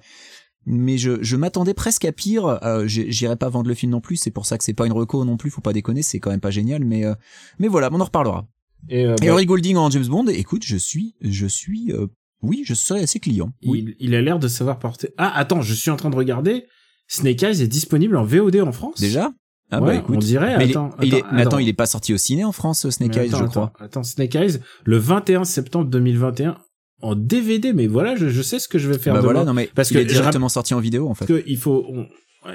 mais 0.64 0.96
je, 0.96 1.22
je 1.22 1.36
m'attendais 1.36 1.74
presque 1.74 2.04
à 2.04 2.12
pire. 2.12 2.46
Euh, 2.64 2.84
J'irai 2.86 3.36
pas 3.36 3.48
vendre 3.48 3.68
le 3.68 3.74
film 3.74 3.92
non 3.92 4.00
plus, 4.00 4.16
c'est 4.16 4.30
pour 4.30 4.46
ça 4.46 4.56
que 4.58 4.64
c'est 4.64 4.74
pas 4.74 4.86
une 4.86 4.92
reco 4.92 5.24
non 5.24 5.36
plus. 5.36 5.50
Faut 5.50 5.60
pas 5.60 5.72
déconner, 5.72 6.02
c'est 6.02 6.20
quand 6.20 6.30
même 6.30 6.40
pas 6.40 6.50
génial, 6.52 6.84
mais 6.84 7.04
euh, 7.04 7.14
mais 7.58 7.68
voilà, 7.68 7.88
on 7.92 8.00
en 8.00 8.04
reparlera. 8.04 8.46
Et, 8.88 9.04
euh, 9.04 9.16
Et 9.22 9.26
bah, 9.28 9.44
Golding 9.44 9.76
en 9.76 9.90
James 9.90 10.06
Bond, 10.06 10.26
écoute, 10.28 10.62
je 10.64 10.76
suis 10.76 11.14
je 11.20 11.46
suis 11.46 11.92
euh, 11.92 12.06
oui, 12.42 12.62
je 12.66 12.74
serais 12.74 13.02
assez 13.02 13.18
client. 13.20 13.50
Oui. 13.64 13.94
il, 13.98 14.08
il 14.08 14.14
a 14.14 14.20
l'air 14.22 14.38
de 14.38 14.48
savoir 14.48 14.78
porter. 14.78 15.10
Ah, 15.18 15.32
attends, 15.38 15.62
je 15.62 15.74
suis 15.74 15.90
en 15.90 15.96
train 15.96 16.10
de 16.10 16.16
regarder. 16.16 16.64
Snake 17.08 17.42
Eyes 17.42 17.62
est 17.62 17.68
disponible 17.68 18.16
en 18.16 18.24
VOD 18.24 18.56
en 18.60 18.72
France? 18.72 19.00
Déjà? 19.00 19.30
Ah 19.70 19.80
Ouais, 19.80 19.86
bah 19.86 19.94
écoute. 19.96 20.16
on 20.16 20.18
dirait. 20.18 20.58
Mais 20.58 20.70
attends, 20.70 20.90
il 21.02 21.14
est, 21.14 21.18
attends, 21.18 21.26
mais 21.32 21.40
attends, 21.42 21.48
attends. 21.50 21.58
il 21.58 21.68
est 21.68 21.72
pas 21.72 21.86
sorti 21.86 22.12
au 22.12 22.18
ciné 22.18 22.44
en 22.44 22.52
France, 22.52 22.88
Snake 22.90 23.16
Mais 23.16 23.24
Eyes, 23.26 23.30
je 23.38 23.44
crois. 23.44 23.72
Attends, 23.80 24.02
Snake 24.02 24.34
Eyes, 24.34 24.58
le 24.84 24.96
21 24.98 25.44
septembre 25.44 25.86
2021 25.88 26.58
en 27.00 27.14
DVD. 27.14 27.72
Mais 27.72 27.86
voilà, 27.86 28.14
je, 28.16 28.28
je 28.28 28.42
sais 28.42 28.58
ce 28.58 28.68
que 28.68 28.78
je 28.78 28.88
vais 28.90 28.98
faire 28.98 29.14
Bah 29.14 29.20
demain. 29.20 29.32
voilà, 29.32 29.46
non 29.46 29.54
mais 29.54 29.70
Parce 29.74 29.90
il 29.90 29.94
que 29.94 29.98
est 30.00 30.08
je 30.08 30.14
directement 30.14 30.48
sorti 30.50 30.74
en 30.74 30.80
vidéo 30.80 31.08
en 31.08 31.14
fait. 31.14 31.24
que 31.26 31.42
il 31.46 31.56
faut 31.58 31.84
on- 31.88 32.06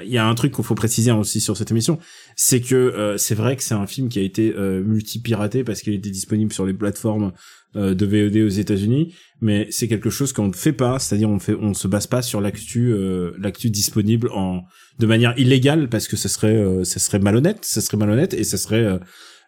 il 0.04 0.10
y 0.10 0.18
a 0.18 0.26
un 0.26 0.34
truc 0.34 0.54
qu'il 0.54 0.64
faut 0.64 0.74
préciser 0.74 1.10
aussi 1.12 1.40
sur 1.40 1.56
cette 1.56 1.70
émission, 1.70 1.98
c'est 2.36 2.60
que 2.60 2.74
euh, 2.74 3.16
c'est 3.16 3.34
vrai 3.34 3.56
que 3.56 3.62
c'est 3.62 3.74
un 3.74 3.86
film 3.86 4.08
qui 4.08 4.18
a 4.18 4.22
été 4.22 4.54
euh, 4.54 4.82
multi-piraté 4.82 5.64
parce 5.64 5.80
qu'il 5.80 5.94
était 5.94 6.10
disponible 6.10 6.52
sur 6.52 6.66
les 6.66 6.74
plateformes 6.74 7.32
euh, 7.76 7.94
de 7.94 8.06
VOD 8.06 8.46
aux 8.46 8.48
États-Unis, 8.48 9.14
mais 9.42 9.66
c'est 9.70 9.88
quelque 9.88 10.08
chose 10.08 10.32
qu'on 10.32 10.48
ne 10.48 10.54
fait 10.54 10.72
pas, 10.72 10.98
c'est-à-dire 10.98 11.28
on 11.28 11.38
fait 11.38 11.54
on 11.54 11.74
se 11.74 11.86
base 11.86 12.06
pas 12.06 12.22
sur 12.22 12.40
l'actu 12.40 12.94
euh, 12.94 13.32
l'actu 13.38 13.68
disponible 13.68 14.30
en 14.32 14.62
de 14.98 15.06
manière 15.06 15.38
illégale 15.38 15.90
parce 15.90 16.08
que 16.08 16.16
ce 16.16 16.28
serait 16.28 16.56
euh, 16.56 16.84
ce 16.84 16.98
serait 16.98 17.18
malhonnête, 17.18 17.58
ce 17.66 17.82
serait 17.82 17.98
malhonnête 17.98 18.32
et 18.32 18.44
ce 18.44 18.56
serait 18.56 18.98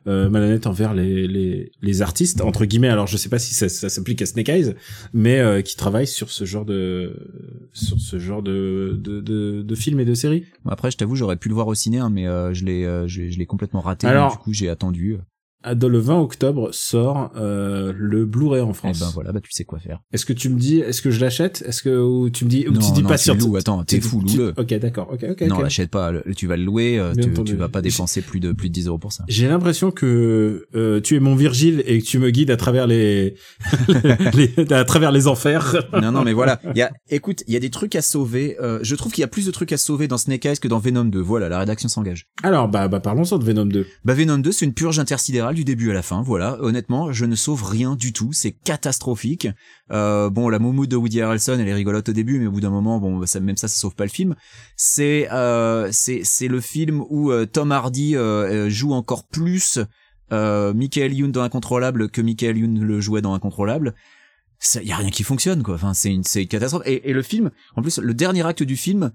euh, 0.07 0.27
euh, 0.27 0.31
malhonnête 0.31 0.67
envers 0.67 0.95
les, 0.95 1.27
les, 1.29 1.73
les 1.83 2.03
artistes 2.03 2.41
entre 2.41 2.65
guillemets 2.65 2.89
alors 2.89 3.07
je 3.07 3.17
sais 3.19 3.29
pas 3.29 3.39
si 3.39 3.53
ça, 3.55 3.69
ça 3.69 3.89
s'applique 3.89 4.23
à 4.23 4.27
Snake 4.27 4.49
Eyes 4.49 4.75
mais 5.13 5.39
euh, 5.41 5.61
qui 5.63 5.77
travaillent 5.77 6.07
sur 6.07 6.31
ce 6.31 6.45
genre 6.45 6.65
de 6.65 7.15
sur 7.73 7.99
ce 8.01 8.19
genre 8.19 8.43
de 8.43 8.99
de, 8.99 9.21
de, 9.21 9.63
de 9.63 9.75
films 9.75 10.01
et 10.01 10.05
de 10.07 10.15
séries 10.15 10.45
après, 10.67 10.91
je 10.91 10.97
t'avoue, 10.97 11.17
j'aurais 11.17 11.37
pu 11.37 11.49
le 11.49 11.55
voir 11.55 11.67
au 11.69 11.75
ciné, 11.75 11.99
hein, 11.99 12.11
mais 12.11 12.27
euh, 12.27 12.53
je 12.55 12.65
l'ai, 12.65 12.85
euh, 12.85 13.07
je, 13.09 13.21
l'ai- 13.23 13.31
je 13.33 13.39
l'ai 13.39 13.47
complètement 13.47 13.81
raté. 13.81 14.07
Alors- 14.07 14.33
du 14.33 14.39
coup, 14.39 14.53
j'ai 14.53 14.69
attendu. 14.69 15.17
Ah, 15.63 15.75
dans 15.75 15.89
le 15.89 15.99
20 15.99 16.19
octobre 16.21 16.71
sort 16.73 17.33
euh, 17.37 17.93
le 17.95 18.25
Blu-ray 18.25 18.63
en 18.63 18.73
France 18.73 18.99
ben 19.01 19.11
voilà, 19.13 19.31
bah 19.33 19.41
tu 19.43 19.53
sais 19.53 19.65
quoi 19.65 19.79
faire. 19.79 20.01
est-ce 20.13 20.25
que 20.25 20.33
tu 20.33 20.49
me 20.49 20.59
dis 20.59 20.79
est-ce 20.79 21.03
que 21.03 21.11
je 21.11 21.21
l'achète? 21.21 21.63
Est-ce 21.67 21.83
que 21.83 22.01
ou 22.01 22.31
tu 22.31 22.47
me 22.47 22.51
dis 22.51 22.67
ou 22.67 22.73
non, 22.73 22.81
tu 22.81 22.93
dis 22.93 23.03
non, 23.03 23.09
pas 23.11 23.19
tu 23.19 23.25
sur 23.25 23.35
loues, 23.35 23.57
attends, 23.57 23.85
t'es 23.85 24.01
fou, 24.01 24.23
tu- 24.27 24.39
loue-le. 24.39 24.55
ok 24.57 24.75
d'accord 24.79 25.09
ok 25.13 25.27
ok 25.33 25.41
non, 25.43 25.57
ok. 25.57 25.63
l'achète 25.63 25.91
pas, 25.91 26.13
tu 26.35 26.47
vas 26.47 26.57
le 26.57 26.65
louer, 26.65 26.99
euh, 26.99 27.13
tu, 27.15 27.31
tu 27.45 27.57
vas 27.57 27.69
pas 27.69 27.83
dépenser 27.83 28.23
plus 28.23 28.41
de 28.41 28.53
plus 28.53 28.69
de 28.71 28.75
10 28.75 28.87
euros 28.87 28.99
pour 28.99 29.13
ça. 29.13 29.25
J'ai 29.29 29.49
l'impression 29.49 29.91
que 29.91 30.67
euh, 30.75 31.01
tu 31.03 31.15
es 31.17 31.21
mon 31.21 31.35
Virgile 31.35 31.83
et 31.87 32.01
que 32.01 32.07
tu 32.07 32.19
me 32.19 32.31
guides 32.31 32.51
à 32.51 32.57
travers 32.57 32.87
les, 32.87 33.35
les- 34.35 34.73
à 34.73 34.85
travers 34.85 35.13
les 35.13 35.27
enfers. 35.29 35.77
non, 36.01 36.13
non, 36.13 36.23
mais 36.25 36.33
voilà. 36.33 36.61
Il 36.75 36.79
y 36.79 36.83
a, 36.83 36.91
écoute, 37.11 37.43
il 37.47 37.55
y 37.55 37.57
a 37.57 37.61
des 37.61 37.71
trucs 37.71 37.95
à 37.97 38.03
sauver. 38.03 38.57
Euh, 38.61 38.79
je 38.83 38.95
trouve 38.95 39.13
qu'il 39.13 39.23
y 39.23 39.25
a 39.25 39.29
plus 39.29 39.47
de 39.47 39.51
trucs 39.51 39.73
à 39.73 39.77
sauver 39.77 40.09
dans 40.09 40.19
Snake 40.19 40.45
Eyes 40.47 40.59
que 40.59 40.69
dans 40.69 40.79
Venom 40.79 41.05
2. 41.05 41.21
Voilà, 41.21 41.49
la 41.49 41.59
rédaction 41.59 41.89
s'engage. 41.89 42.27
Alors 42.43 42.69
bah 42.69 42.89
bah 42.89 43.01
parlons-en 43.01 43.39
de 43.39 43.45
Venom 43.45 43.67
2. 43.67 43.87
Bah 44.05 44.15
Venom 44.15 44.39
2, 44.39 44.53
c'est 44.53 44.65
une 44.65 44.75
purge 44.75 44.99
intersidérale 44.99 45.50
du 45.55 45.65
début 45.65 45.91
à 45.91 45.95
la 45.95 46.03
fin. 46.03 46.23
Voilà, 46.23 46.61
honnêtement, 46.61 47.13
je 47.13 47.25
ne 47.25 47.35
sauve 47.35 47.65
rien 47.65 47.97
du 47.97 48.13
tout. 48.13 48.33
C'est 48.33 48.53
catastrophique. 48.53 49.49
Euh, 49.91 50.31
bon, 50.31 50.49
la 50.49 50.59
moumoute 50.59 50.91
de 50.91 50.97
Woody 50.97 51.21
Harrelson, 51.21 51.59
elle 51.59 51.69
est 51.69 51.75
rigolote 51.75 52.09
au 52.09 52.13
début, 52.13 52.39
mais 52.39 52.47
au 52.47 52.51
bout 52.51 52.61
d'un 52.61 52.71
moment, 52.71 52.99
bon, 52.99 53.25
ça, 53.27 53.41
même 53.41 53.57
ça, 53.57 53.69
ça 53.69 53.81
sauve 53.81 53.95
pas 53.95 54.05
le 54.05 54.11
film. 54.11 54.35
C'est 54.77 55.31
euh, 55.33 55.89
c'est 55.93 56.23
c'est 56.25 56.49
le 56.49 56.61
film 56.61 57.03
où 57.09 57.31
euh, 57.31 57.47
Tom 57.47 57.73
Hardy 57.73 58.17
joue 58.69 58.93
encore 58.93 59.27
plus 59.27 59.79
Michael 60.31 61.13
Youn 61.13 61.33
dans 61.33 61.43
Incontrôlable 61.43 62.11
que 62.11 62.21
Michael 62.21 62.59
Youn 62.59 62.81
le 62.81 63.01
jouait 63.01 63.23
dans 63.23 63.35
Incontrôlable. 63.35 63.95
Il 64.75 64.87
y 64.87 64.93
a 64.93 64.97
rien 64.97 65.11
qui 65.11 65.25
fonctionne 65.25 65.63
quoi. 65.63 65.75
Enfin, 65.75 65.95
c'est 65.95 66.13
une 66.13 66.23
c'est 66.23 66.47
catastrophe. 66.47 66.83
Et 66.87 67.13
le 67.13 67.23
film, 67.23 67.51
en 67.77 67.83
plus, 67.83 67.99
le 67.99 68.15
dernier 68.15 68.47
acte 68.47 68.63
du 68.63 68.77
film 68.77 69.11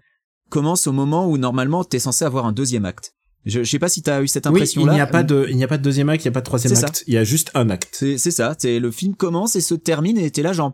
commence 0.50 0.88
au 0.88 0.92
moment 0.92 1.28
où 1.28 1.38
normalement 1.38 1.84
t'es 1.84 2.00
censé 2.00 2.26
avoir 2.26 2.46
un 2.46 2.52
deuxième 2.52 2.86
acte. 2.86 3.15
Je, 3.46 3.64
je 3.64 3.70
sais 3.70 3.80
pas 3.80 3.90
si 3.90 4.02
t'as 4.02 4.22
eu 4.24 4.28
cette 4.28 4.46
Oui, 4.48 4.54
impression 4.54 4.82
il 4.82 4.88
là. 4.88 4.94
n'y 4.96 5.00
a 5.02 5.08
pas 5.08 5.24
de 5.24 5.46
il 5.50 5.56
n'y 5.56 5.64
a 5.64 5.68
pas 5.68 5.78
de 5.78 5.84
deuxième 5.84 6.10
acte, 6.10 6.24
il 6.24 6.28
n'y 6.28 6.32
a 6.32 6.34
pas 6.34 6.40
de 6.42 6.46
troisième 6.46 6.74
C'est 6.74 6.82
ça. 6.82 6.88
acte, 6.88 7.04
il 7.08 7.14
y 7.14 7.18
a 7.18 7.24
juste 7.24 7.52
un 7.54 7.70
acte. 7.70 7.90
C'est 7.94 8.18
c'est 8.18 8.32
ça, 8.32 8.56
c'est 8.58 8.80
le 8.80 8.92
film 8.92 9.16
commence 9.16 9.56
et 9.56 9.62
se 9.62 9.76
termine 9.76 10.18
et 10.18 10.32
t'es 10.32 10.42
là 10.42 10.52
genre 10.54 10.74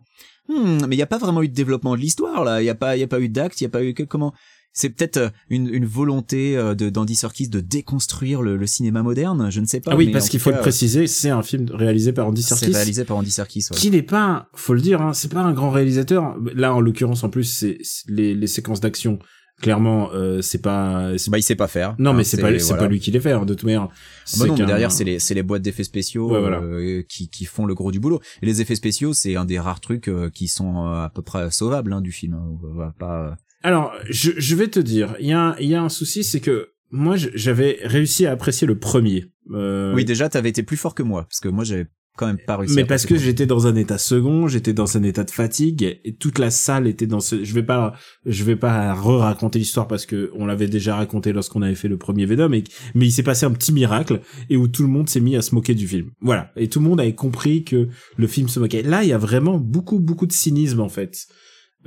hmm, 0.50 0.86
mais 0.88 0.96
il 0.96 1.00
y 1.00 1.04
a 1.04 1.08
pas 1.08 1.18
vraiment 1.18 1.42
eu 1.42 1.50
de 1.50 1.54
développement 1.54 1.96
de 1.96 2.02
l'histoire 2.02 2.44
là, 2.44 2.62
il 2.62 2.66
y 2.66 2.70
a 2.70 2.76
pas 2.76 2.96
il 2.96 3.00
y 3.00 3.04
a 3.04 3.08
pas 3.08 3.20
eu 3.20 3.30
d'acte, 3.30 3.60
il 3.62 3.66
y 3.66 3.68
a 3.68 3.70
pas 3.70 3.84
eu 3.84 3.94
que 3.94 4.04
comment 4.04 4.34
c'est 4.74 4.90
peut-être 4.90 5.18
euh, 5.18 5.30
une, 5.50 5.68
une 5.68 5.86
volonté 5.86 6.56
euh, 6.56 6.74
de 6.76 6.90
d'Andy 6.90 7.14
Serkis 7.16 7.50
de 7.50 7.60
déconstruire 7.60 8.42
le, 8.42 8.56
le 8.56 8.68
cinéma 8.68 9.04
moderne, 9.04 9.50
je 9.52 9.60
ne 9.60 9.66
sais 9.66 9.82
pas. 9.82 9.92
Ah 9.92 9.98
oui, 9.98 10.06
mais 10.06 10.14
parce 10.14 10.30
qu'il 10.30 10.40
faut 10.40 10.50
cas, 10.52 10.56
le 10.56 10.62
préciser, 10.62 11.08
c'est 11.08 11.30
un 11.30 11.44
film 11.44 11.68
réalisé 11.74 12.14
par 12.14 12.28
Andy 12.30 12.42
C'est 12.42 12.56
Serkis. 12.56 12.74
réalisé 12.74 13.04
par 13.04 13.18
Andy 13.18 13.32
Serkis. 13.32 13.66
ouais. 13.70 13.78
Qui 13.78 13.92
n'est 13.92 14.02
pas, 14.02 14.48
faut 14.56 14.74
le 14.74 14.80
dire, 14.80 15.02
hein, 15.02 15.12
c'est 15.12 15.30
pas 15.30 15.42
un 15.42 15.52
grand 15.52 15.72
réalisateur. 15.72 16.38
Là, 16.56 16.74
en 16.74 16.80
l'occurrence, 16.80 17.26
en 17.26 17.30
plus, 17.30 17.44
c'est 17.44 17.80
c'est 17.84 18.10
les, 18.10 18.34
les 18.34 18.48
séquences 18.48 18.80
d'action. 18.80 19.20
Clairement, 19.62 20.10
euh, 20.14 20.42
c'est 20.42 20.62
pas. 20.62 21.18
c'est- 21.18 21.30
Bah 21.30 21.38
il 21.38 21.44
sait 21.44 21.56
pas 21.56 21.68
faire. 21.68 21.96
Non, 22.00 22.12
Hein, 22.12 22.14
mais 22.14 22.24
c'est 22.24 22.38
pas, 22.42 22.52
c'est 22.58 22.66
voilà. 22.66 22.84
pas 22.84 22.88
lui 22.90 23.00
qui 23.00 23.12
les 23.12 23.20
fait. 23.20 23.32
hein, 23.32 23.46
de 23.46 23.54
toute 23.54 23.64
manière. 23.64 23.84
Ah 23.90 24.38
bah 24.40 24.46
non, 24.48 24.56
mais 24.58 24.66
derrière 24.66 24.92
c'est 24.92 25.04
les 25.04 25.20
c'est 25.20 25.34
les 25.34 25.44
boîtes 25.44 25.62
d'effets 25.62 25.84
spéciaux 25.84 26.32
Ouais, 26.32 26.40
voilà. 26.40 26.60
euh, 26.62 27.04
qui 27.08 27.30
qui 27.30 27.46
font 27.46 27.66
le 27.66 27.74
gros 27.76 27.92
du 27.92 28.00
boulot. 28.00 28.20
Et 28.42 28.46
les 28.46 28.62
effets 28.62 28.76
spéciaux, 28.76 29.14
c'est 29.14 29.36
un 29.36 29.46
des 29.46 29.60
rares 29.60 29.80
trucs 29.80 30.08
euh, 30.08 30.30
qui 30.30 30.48
sont 30.48 30.86
euh, 30.88 31.04
à 31.04 31.10
peu 31.14 31.22
près 31.22 31.52
sauvables 31.52 31.94
hein, 31.94 32.02
du 32.02 32.12
film. 32.12 32.34
hein. 32.34 32.44
On 32.64 32.74
va 32.76 32.94
pas 32.98 33.36
Alors, 33.64 33.94
je, 34.10 34.32
je 34.38 34.56
vais 34.56 34.68
te 34.68 34.80
dire, 34.80 35.16
il 35.20 35.28
y 35.28 35.34
a, 35.34 35.40
un- 35.40 35.56
il 35.60 35.68
y 35.70 35.76
a 35.76 35.82
un 35.84 35.90
souci, 35.90 36.24
c'est 36.24 36.40
que 36.40 36.70
moi, 36.90 37.16
j'avais 37.16 37.78
réussi 37.84 38.26
à 38.26 38.32
apprécier 38.32 38.66
le 38.68 38.78
premier. 38.80 39.28
Euh, 39.54 39.94
Oui, 39.94 40.04
déjà, 40.06 40.28
t'avais 40.30 40.50
été 40.50 40.64
plus 40.64 40.78
fort 40.78 40.94
que 40.96 41.04
moi, 41.04 41.24
parce 41.24 41.40
que 41.40 41.48
moi, 41.50 41.64
j'avais 41.64 41.86
quand 42.22 42.28
même 42.28 42.38
pas 42.46 42.56
réussi. 42.58 42.76
mais 42.76 42.86
parce 42.86 43.06
que 43.06 43.18
j'étais 43.18 43.46
dans 43.46 43.66
un 43.68 43.76
état 43.76 43.98
second, 43.98 44.48
j'étais 44.48 44.74
dans 44.74 44.96
un 44.96 45.04
état 45.04 45.24
de 45.24 45.32
fatigue 45.32 46.00
et 46.06 46.14
toute 46.16 46.38
la 46.40 46.52
salle 46.52 46.88
était 46.88 47.08
dans 47.08 47.20
ce. 47.20 47.44
Je 47.44 47.54
vais 47.54 47.64
pas, 47.64 47.94
je 48.26 48.44
vais 48.44 48.56
pas 48.56 48.94
re-raconter 48.94 49.60
l'histoire 49.60 49.88
parce 49.88 50.06
que 50.06 50.32
on 50.36 50.46
l'avait 50.46 50.68
déjà 50.68 50.96
raconté 50.96 51.34
lorsqu'on 51.34 51.62
avait 51.64 51.76
fait 51.76 51.88
le 51.88 51.98
premier 51.98 52.26
Venom. 52.26 52.54
Et, 52.54 52.64
mais 52.96 53.08
il 53.08 53.12
s'est 53.12 53.24
passé 53.24 53.46
un 53.46 53.52
petit 53.52 53.74
miracle 53.74 54.22
et 54.50 54.56
où 54.58 54.68
tout 54.68 54.84
le 54.84 54.90
monde 54.90 55.10
s'est 55.10 55.20
mis 55.20 55.36
à 55.36 55.42
se 55.42 55.56
moquer 55.56 55.74
du 55.76 55.88
film. 55.88 56.12
Voilà, 56.22 56.52
et 56.56 56.70
tout 56.70 56.80
le 56.80 56.86
monde 56.88 57.00
avait 57.02 57.16
compris 57.16 57.64
que 57.64 57.88
le 58.16 58.28
film 58.28 58.48
se 58.48 58.60
moquait. 58.60 58.84
Là, 58.84 59.04
il 59.04 59.10
y 59.10 59.14
a 59.14 59.18
vraiment 59.18 59.58
beaucoup, 59.58 60.00
beaucoup 60.00 60.28
de 60.28 60.32
cynisme 60.34 60.80
en 60.80 60.90
fait. 60.90 61.26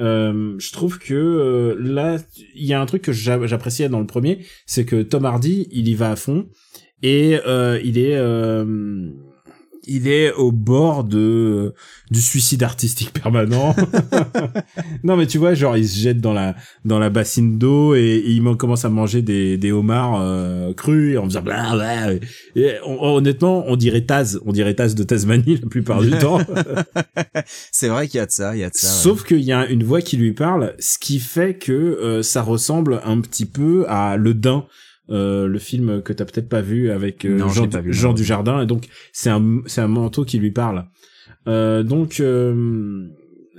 Euh, 0.00 0.56
je 0.58 0.72
trouve 0.72 0.98
que 0.98 1.14
euh, 1.14 1.76
là, 1.78 2.18
il 2.56 2.66
y 2.66 2.72
a 2.72 2.80
un 2.80 2.86
truc 2.86 3.02
que 3.02 3.12
j'a- 3.12 3.46
j'appréciais 3.46 3.88
dans 3.88 4.00
le 4.00 4.06
premier, 4.06 4.44
c'est 4.66 4.84
que 4.84 5.02
Tom 5.02 5.24
Hardy, 5.24 5.68
il 5.70 5.86
y 5.86 5.94
va 5.94 6.10
à 6.10 6.16
fond 6.16 6.48
et 7.02 7.38
euh, 7.46 7.78
il 7.84 7.96
est 7.98 8.16
euh, 8.16 8.64
il 9.86 10.08
est 10.08 10.32
au 10.32 10.52
bord 10.52 11.04
de 11.04 11.74
du 12.10 12.20
suicide 12.20 12.62
artistique 12.62 13.12
permanent. 13.22 13.74
non 15.04 15.16
mais 15.16 15.26
tu 15.26 15.38
vois, 15.38 15.54
genre 15.54 15.76
il 15.76 15.88
se 15.88 15.98
jette 15.98 16.20
dans 16.20 16.32
la 16.32 16.54
dans 16.84 16.98
la 16.98 17.10
bassine 17.10 17.58
d'eau 17.58 17.94
et, 17.94 18.00
et 18.00 18.30
il 18.30 18.42
commence 18.56 18.84
à 18.84 18.88
manger 18.88 19.22
des 19.22 19.56
des 19.58 19.72
homards 19.72 20.20
euh, 20.20 20.72
crus 20.74 21.18
en 21.18 21.24
faisant 21.24 21.42
bla 21.42 21.72
bla. 21.74 22.12
Et, 22.12 22.20
et 22.56 22.72
on- 22.86 23.14
honnêtement, 23.16 23.64
on 23.66 23.76
dirait 23.76 24.02
Taz, 24.02 24.40
on 24.44 24.52
dirait 24.52 24.74
Taz 24.74 24.94
de 24.94 25.02
Tasmanie 25.02 25.58
la 25.62 25.68
plupart 25.68 26.00
du 26.02 26.10
temps. 26.18 26.38
C'est 27.72 27.88
vrai 27.88 28.08
qu'il 28.08 28.18
y 28.18 28.20
a 28.20 28.26
de 28.26 28.30
ça, 28.30 28.54
il 28.56 28.60
y 28.60 28.64
a 28.64 28.70
de 28.70 28.74
ça. 28.74 28.86
ouais. 28.88 28.92
Sauf 29.02 29.24
qu'il 29.24 29.40
y 29.42 29.52
a 29.52 29.66
une 29.66 29.82
voix 29.84 30.02
qui 30.02 30.16
lui 30.16 30.32
parle, 30.32 30.74
ce 30.78 30.98
qui 30.98 31.18
fait 31.18 31.54
que 31.54 31.72
euh, 31.72 32.22
ça 32.22 32.42
ressemble 32.42 33.00
un 33.04 33.20
petit 33.20 33.46
peu 33.46 33.84
à 33.88 34.16
Le 34.16 34.34
Dain, 34.34 34.66
euh, 35.10 35.46
le 35.46 35.58
film 35.58 36.02
que 36.02 36.12
t'as 36.12 36.24
peut-être 36.24 36.48
pas 36.48 36.60
vu 36.62 36.90
avec 36.90 37.24
euh, 37.24 37.36
Non, 37.36 37.48
Jean, 37.48 37.68
pas 37.68 37.80
vu, 37.80 37.92
Jean 37.92 38.08
non. 38.08 38.14
Dujardin, 38.14 38.62
et 38.62 38.66
donc 38.66 38.86
c'est 39.12 39.30
un 39.30 39.60
c'est 39.66 39.80
un 39.80 39.88
manteau 39.88 40.24
qui 40.24 40.38
lui 40.38 40.50
parle. 40.50 40.86
Euh, 41.46 41.82
donc 41.82 42.20
euh, 42.20 43.06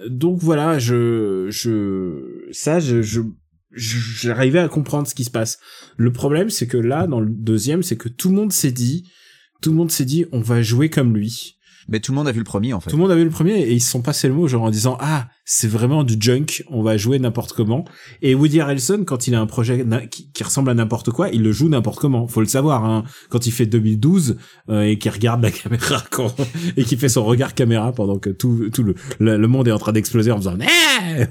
donc 0.10 0.40
voilà, 0.40 0.80
je 0.80 1.48
je 1.50 2.48
ça 2.52 2.80
je 2.80 3.02
je- 3.02 3.22
j'arrivais 3.72 4.60
à 4.60 4.68
comprendre 4.68 5.08
ce 5.08 5.14
qui 5.16 5.24
se 5.24 5.32
passe. 5.32 5.60
Le 5.98 6.12
problème 6.12 6.50
c'est 6.50 6.68
que 6.68 6.78
là 6.78 7.08
dans 7.08 7.20
le 7.20 7.30
deuxième, 7.30 7.84
c'est 7.84 7.98
que 7.98 8.10
tout 8.10 8.30
le 8.30 8.36
monde 8.36 8.52
s'est 8.52 8.72
dit 8.72 9.08
tout 9.62 9.70
le 9.72 9.76
monde 9.78 9.92
s'est 9.92 10.06
dit 10.06 10.26
on 10.32 10.42
va 10.42 10.62
jouer 10.62 10.90
comme 10.90 11.16
lui. 11.16 11.58
Mais 11.88 12.00
tout 12.00 12.12
le 12.12 12.16
monde 12.16 12.28
a 12.28 12.32
vu 12.32 12.40
le 12.40 12.46
premier, 12.46 12.74
en 12.74 12.80
fait. 12.80 12.90
Tout 12.90 12.98
le 12.98 13.02
monde 13.02 13.12
avait 13.12 13.24
le 13.24 13.30
premier 13.30 13.60
et 13.60 13.74
ils 13.74 13.82
se 13.82 13.92
sont 13.92 14.02
passés 14.02 14.28
le 14.28 14.34
mot 14.34 14.48
genre 14.48 14.64
en 14.64 14.70
disant 14.70 14.98
ah 15.00 15.28
c'est 15.46 15.68
vraiment 15.68 16.04
du 16.04 16.16
junk 16.20 16.64
on 16.70 16.82
va 16.82 16.98
jouer 16.98 17.20
n'importe 17.20 17.54
comment 17.54 17.86
et 18.22 18.34
Woody 18.34 18.60
Harrelson 18.60 19.04
quand 19.06 19.28
il 19.28 19.36
a 19.36 19.40
un 19.40 19.46
projet 19.46 19.86
qui, 20.10 20.44
ressemble 20.44 20.72
à 20.72 20.74
n'importe 20.74 21.12
quoi 21.12 21.30
il 21.30 21.44
le 21.44 21.52
joue 21.52 21.70
n'importe 21.70 22.00
comment 22.00 22.28
faut 22.28 22.42
le 22.42 22.48
savoir 22.48 22.84
hein. 22.86 23.04
quand 23.30 23.46
il 23.46 23.52
fait 23.52 23.66
2012 23.66 24.38
euh, 24.70 24.82
et 24.82 24.98
qu'il 24.98 25.12
regarde 25.12 25.44
la 25.44 25.52
caméra 25.52 26.04
quand, 26.10 26.36
et 26.78 26.84
qu'il 26.84 26.98
fait 26.98 27.10
son 27.10 27.24
regard 27.24 27.54
caméra 27.54 27.92
pendant 27.92 28.18
que 28.18 28.30
tout 28.30 28.70
tout 28.72 28.84
le 28.84 28.96
le, 29.20 29.38
le 29.38 29.48
monde 29.48 29.68
est 29.68 29.72
en 29.72 29.80
train 29.80 29.92
d'exploser 29.92 30.32
en 30.32 30.38
faisant 30.38 30.58
Ah 30.62 31.26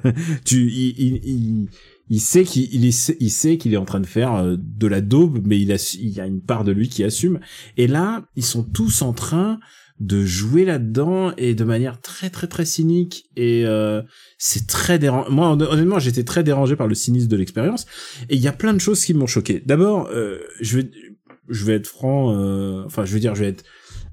tu 0.44 0.70
il, 0.70 0.94
il, 0.98 1.20
il 1.24 1.68
il 2.10 2.20
sait 2.20 2.44
qu'il 2.44 2.68
il 2.74 2.84
est- 2.84 3.16
il 3.20 3.30
sait 3.30 3.56
qu'il 3.58 3.72
est 3.74 3.78
en 3.78 3.84
train 3.84 4.00
de 4.00 4.06
faire 4.06 4.34
euh, 4.34 4.56
de 4.58 4.86
la 4.86 5.00
daube 5.00 5.40
mais 5.46 5.58
il 5.60 5.72
a 5.72 5.96
il 6.00 6.10
y 6.10 6.20
a 6.20 6.26
une 6.26 6.40
part 6.42 6.64
de 6.64 6.72
lui 6.72 6.88
qui 6.88 7.02
assume 7.04 7.40
et 7.76 7.86
là 7.86 8.26
ils 8.36 8.44
sont 8.44 8.62
tous 8.62 9.02
en 9.02 9.12
train 9.12 9.58
de 10.00 10.24
jouer 10.24 10.64
là-dedans 10.64 11.32
et 11.36 11.54
de 11.54 11.62
manière 11.64 12.00
très 12.00 12.28
très 12.28 12.46
très 12.48 12.64
cynique 12.64 13.26
et 13.36 13.64
euh, 13.64 14.02
c'est 14.38 14.66
très 14.66 14.98
dérangeant. 14.98 15.30
Moi 15.30 15.48
hon- 15.52 15.60
honnêtement 15.60 15.98
j'étais 16.00 16.24
très 16.24 16.42
dérangé 16.42 16.74
par 16.76 16.88
le 16.88 16.94
cynisme 16.96 17.28
de 17.28 17.36
l'expérience 17.36 17.86
et 18.28 18.34
il 18.34 18.40
y 18.42 18.48
a 18.48 18.52
plein 18.52 18.74
de 18.74 18.80
choses 18.80 19.04
qui 19.04 19.14
m'ont 19.14 19.26
choqué. 19.28 19.62
D'abord 19.64 20.08
euh, 20.12 20.38
je 20.60 20.78
vais 20.78 20.90
je 21.48 21.64
vais 21.64 21.74
être 21.74 21.86
franc 21.86 22.34
euh, 22.36 22.82
enfin 22.86 23.04
je 23.04 23.12
veux 23.14 23.20
dire 23.20 23.34
je 23.34 23.44
vais 23.44 23.50
être 23.50 23.64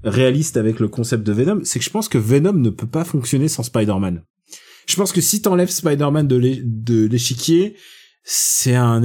réaliste 0.04 0.56
avec 0.56 0.80
le 0.80 0.88
concept 0.88 1.24
de 1.24 1.32
Venom, 1.32 1.60
c'est 1.64 1.78
que 1.78 1.84
je 1.84 1.90
pense 1.90 2.08
que 2.08 2.18
Venom 2.18 2.52
ne 2.54 2.70
peut 2.70 2.88
pas 2.88 3.04
fonctionner 3.04 3.48
sans 3.48 3.62
Spider-Man. 3.62 4.22
Je 4.86 4.96
pense 4.96 5.12
que 5.12 5.20
si 5.20 5.40
t'enlèves 5.42 5.70
Spider-Man 5.70 6.26
de 6.28 6.36
l'é- 6.36 6.62
de 6.64 7.06
l'échiquier, 7.06 7.76
c'est 8.24 8.74
un 8.74 9.00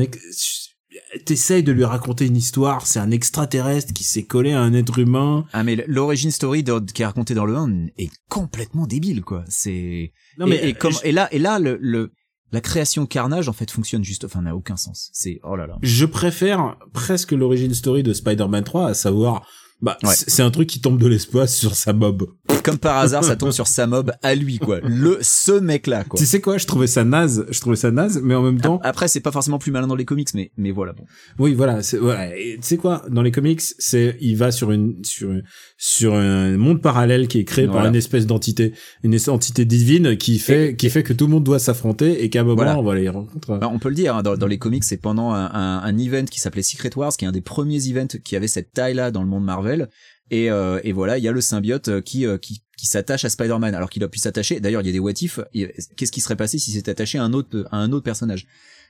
t'essayes 1.25 1.63
de 1.63 1.71
lui 1.71 1.83
raconter 1.83 2.25
une 2.25 2.35
histoire, 2.37 2.85
c'est 2.87 2.99
un 2.99 3.11
extraterrestre 3.11 3.93
qui 3.93 4.03
s'est 4.03 4.25
collé 4.25 4.51
à 4.51 4.61
un 4.61 4.73
être 4.73 4.99
humain. 4.99 5.45
Ah, 5.53 5.63
mais 5.63 5.83
l'origine 5.87 6.31
story 6.31 6.63
de- 6.63 6.79
qui 6.79 7.01
est 7.01 7.05
racontée 7.05 7.33
dans 7.33 7.45
le 7.45 7.55
1 7.55 7.87
est 7.97 8.09
complètement 8.29 8.87
débile, 8.87 9.21
quoi. 9.21 9.43
C'est, 9.47 10.11
Non 10.39 10.47
et, 10.47 10.49
mais 10.49 10.69
et, 10.69 10.73
comme, 10.73 10.93
et 11.03 11.11
là, 11.11 11.27
et 11.33 11.39
là, 11.39 11.59
le, 11.59 11.77
le, 11.81 12.11
la 12.51 12.61
création 12.61 13.05
Carnage, 13.05 13.47
en 13.49 13.53
fait, 13.53 13.69
fonctionne 13.71 14.03
juste, 14.03 14.23
enfin, 14.25 14.41
n'a 14.41 14.55
aucun 14.55 14.77
sens. 14.77 15.09
C'est, 15.13 15.39
oh 15.43 15.55
là 15.55 15.67
là. 15.67 15.77
je 15.81 16.05
préfère 16.05 16.77
presque 16.93 17.31
l'origine 17.31 17.73
story 17.73 18.03
de 18.03 18.13
Spider-Man 18.13 18.63
3, 18.63 18.87
à 18.89 18.93
savoir, 18.93 19.47
bah, 19.81 19.97
Ouais. 20.03 20.13
c'est 20.15 20.41
un 20.41 20.49
truc 20.51 20.67
qui 20.67 20.81
tombe 20.81 20.99
de 20.99 21.07
l'espace 21.07 21.55
sur 21.55 21.75
sa 21.75 21.93
mob. 21.93 22.27
Comme 22.63 22.77
par 22.77 22.97
hasard, 22.97 23.23
ça 23.23 23.35
tombe 23.35 23.51
sur 23.51 23.67
sa 23.67 23.87
mob 23.87 24.11
à 24.23 24.35
lui, 24.35 24.57
quoi. 24.59 24.79
Le, 24.83 25.17
ce 25.21 25.51
mec-là, 25.53 26.03
quoi. 26.03 26.17
Tu 26.19 26.25
sais 26.25 26.41
quoi, 26.41 26.57
je 26.57 26.65
trouvais 26.65 26.87
ça 26.87 27.03
naze, 27.03 27.45
je 27.49 27.59
trouvais 27.61 27.75
ça 27.77 27.91
naze, 27.91 28.19
mais 28.23 28.35
en 28.35 28.41
même 28.41 28.59
temps, 28.59 28.79
Après, 28.83 29.07
c'est 29.07 29.19
pas 29.21 29.31
forcément 29.31 29.57
plus 29.57 29.71
malin 29.71 29.87
dans 29.87 29.95
les 29.95 30.05
comics, 30.05 30.27
mais, 30.33 30.51
mais 30.57 30.71
voilà, 30.71 30.93
bon. 30.93 31.03
oui, 31.39 31.53
voilà, 31.53 31.81
c'est, 31.81 31.97
voilà. 31.97 32.35
Et 32.37 32.55
Tu 32.55 32.67
sais 32.67 32.77
quoi, 32.77 33.03
dans 33.09 33.21
les 33.21 33.31
comics, 33.31 33.61
c'est, 33.61 34.17
il 34.19 34.35
va 34.35 34.51
sur 34.51 34.71
une, 34.71 34.95
sur, 35.03 35.29
sur 35.77 36.15
un 36.15 36.57
monde 36.57 36.81
parallèle 36.81 37.27
qui 37.27 37.39
est 37.39 37.43
créé 37.45 37.67
par 37.67 37.85
une 37.85 37.95
espèce 37.95 38.25
d'entité, 38.25 38.73
une 39.03 39.17
entité 39.27 39.65
divine 39.65 40.17
qui 40.17 40.39
fait, 40.39 40.71
Et- 40.71 40.75
qui 40.75 40.89
fait 40.89 41.03
que 41.03 41.13
tout 41.13 41.25
le 41.27 41.31
monde 41.31 41.43
doit 41.43 41.59
s'affronter 41.59 42.23
et 42.23 42.29
qu'à 42.29 42.41
un 42.41 42.43
moment, 42.43 42.55
Voilà. 42.57 42.77
on 42.79 42.83
va 42.83 42.95
les 42.95 43.09
rencontrer. 43.09 43.57
Bah, 43.59 43.69
on 43.71 43.79
peut 43.79 43.89
le 43.89 43.95
dire, 43.95 44.15
hein, 44.15 44.23
dans, 44.23 44.35
dans 44.35 44.47
les 44.47 44.57
comics, 44.57 44.83
c'est 44.83 44.97
pendant 44.97 45.31
un, 45.31 45.45
un, 45.53 45.79
un 45.83 45.97
event 45.97 46.25
qui 46.25 46.39
s'appelait 46.39 46.63
Secret 46.63 46.91
Wars, 46.97 47.11
qui 47.15 47.25
est 47.25 47.27
un 47.27 47.31
des 47.31 47.41
premiers 47.41 47.87
events 47.89 48.17
qui 48.23 48.35
avait 48.35 48.47
cette 48.47 48.73
taille-là 48.73 49.11
dans 49.11 49.21
le 49.21 49.27
monde 49.29 49.43
Marvel. 49.45 49.89
Et, 50.29 50.51
euh, 50.51 50.79
et 50.83 50.91
voilà, 50.91 51.17
il 51.17 51.23
y 51.23 51.27
a 51.27 51.31
le 51.31 51.41
symbiote 51.41 51.87
euh, 51.87 52.01
qui, 52.01 52.25
euh, 52.25 52.37
qui, 52.37 52.63
qui 52.77 52.85
s'attache 52.85 53.23
à 53.25 53.29
Spider-Man, 53.29 53.73
alors 53.73 53.89
qu'il 53.89 54.03
a 54.03 54.07
pu 54.07 54.19
s'attacher. 54.19 54.59
D'ailleurs, 54.59 54.81
il 54.81 54.87
y 54.87 54.89
a 54.89 54.93
des 54.93 54.99
what 54.99 55.13
Qu'est-ce 55.13 56.11
qui 56.11 56.21
serait 56.21 56.35
passé 56.35 56.59
si 56.59 56.71
s'était 56.71 56.91
attaché 56.91 57.17
à 57.17 57.23
un 57.23 57.33
autre, 57.33 57.67
à 57.71 57.77
un 57.77 57.91
autre 57.91 58.03
personnage? 58.03 58.45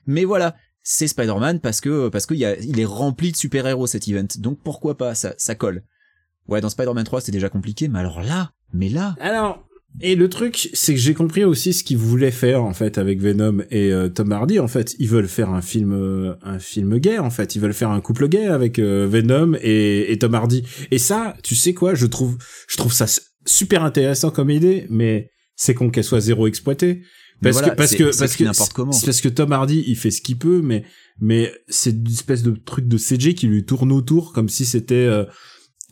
Mais 0.06 0.26
voilà, 0.26 0.56
c'est 0.84 1.08
Spider-Man 1.08 1.60
parce 1.60 1.82
que 1.82 2.08
parce 2.10 2.26
qu'il 2.26 2.38
il 2.38 2.80
est 2.80 2.86
rempli 2.86 3.32
de 3.32 3.38
super-héros 3.38 3.88
cet 3.88 4.08
event. 4.08 4.28
Donc 4.40 4.60
pourquoi 4.64 4.98
pas, 4.98 5.16
ça, 5.16 5.34
ça 5.38 5.54
colle. 5.54 5.84
Ouais, 6.48 6.62
dans 6.62 6.70
Spider-Man 6.70 7.04
3, 7.04 7.22
c'était 7.22 7.34
déjà 7.34 7.50
compliqué, 7.50 7.90
mais 7.90 8.00
alors 8.00 8.22
là, 8.22 8.52
mais 8.72 8.88
là, 8.88 9.16
Alors, 9.20 9.67
et 10.00 10.16
le 10.16 10.30
truc, 10.30 10.70
c'est 10.74 10.94
que 10.94 11.00
j'ai 11.00 11.16
compris 11.16 11.44
aussi 11.44 11.74
ce 11.74 11.84
qu'ils 11.84 11.98
voulaient 11.98 12.32
faire 12.32 12.64
en 12.64 12.74
fait 12.74 13.00
avec 13.00 13.20
Venom 13.20 13.64
et 13.72 13.92
euh, 13.92 14.10
Tom 14.10 14.32
Hardy. 14.32 14.60
En 14.60 14.68
fait, 14.68 14.96
ils 15.00 15.10
veulent 15.10 15.28
faire 15.28 15.50
un 15.50 15.62
film, 15.62 15.92
euh, 15.94 16.36
un 16.44 16.60
film 16.60 17.00
gay. 17.00 17.18
En 17.18 17.32
fait, 17.32 17.56
ils 17.56 17.60
veulent 17.60 17.74
faire 17.74 17.90
un 17.90 18.00
couple 18.00 18.28
gay 18.28 18.46
avec 18.46 18.78
euh, 18.78 19.08
Venom 19.10 19.58
et, 19.62 20.12
et 20.12 20.20
Tom 20.20 20.36
Hardy. 20.36 20.64
Et 20.92 21.00
ça, 21.00 21.36
tu 21.42 21.56
sais 21.56 21.74
quoi, 21.74 21.96
je 21.96 22.06
trouve, 22.06 22.38
je 22.68 22.78
trouve 22.78 22.94
ça 22.94 23.08
super 23.46 23.84
intéressant 23.84 24.30
comme 24.30 24.52
idée, 24.52 24.86
mais 24.90 25.32
c'est 25.56 25.74
con 25.74 25.90
qu'elle 25.90 26.04
soit 26.04 26.20
zéro 26.22 26.46
exploitée. 26.46 27.02
Parce 27.42 27.54
voilà, 27.54 27.70
que 27.70 27.76
parce 27.76 27.96
que 27.96 28.18
parce 28.18 28.36
que 28.36 28.44
n'importe 28.44 28.74
comment. 28.74 28.92
parce 28.92 29.22
que 29.22 29.30
Tom 29.30 29.52
Hardy 29.52 29.84
il 29.88 29.96
fait 29.96 30.10
ce 30.10 30.22
qu'il 30.22 30.38
peut, 30.38 30.62
mais 30.64 30.84
mais 31.20 31.52
c'est 31.68 31.92
une 31.92 32.08
espèce 32.08 32.42
de 32.42 32.52
truc 32.52 32.88
de 32.88 32.98
CG 32.98 33.36
qui 33.36 33.48
lui 33.48 33.64
tourne 33.64 33.92
autour 33.92 34.34
comme 34.34 34.50
si 34.50 34.66
c'était 34.66 35.08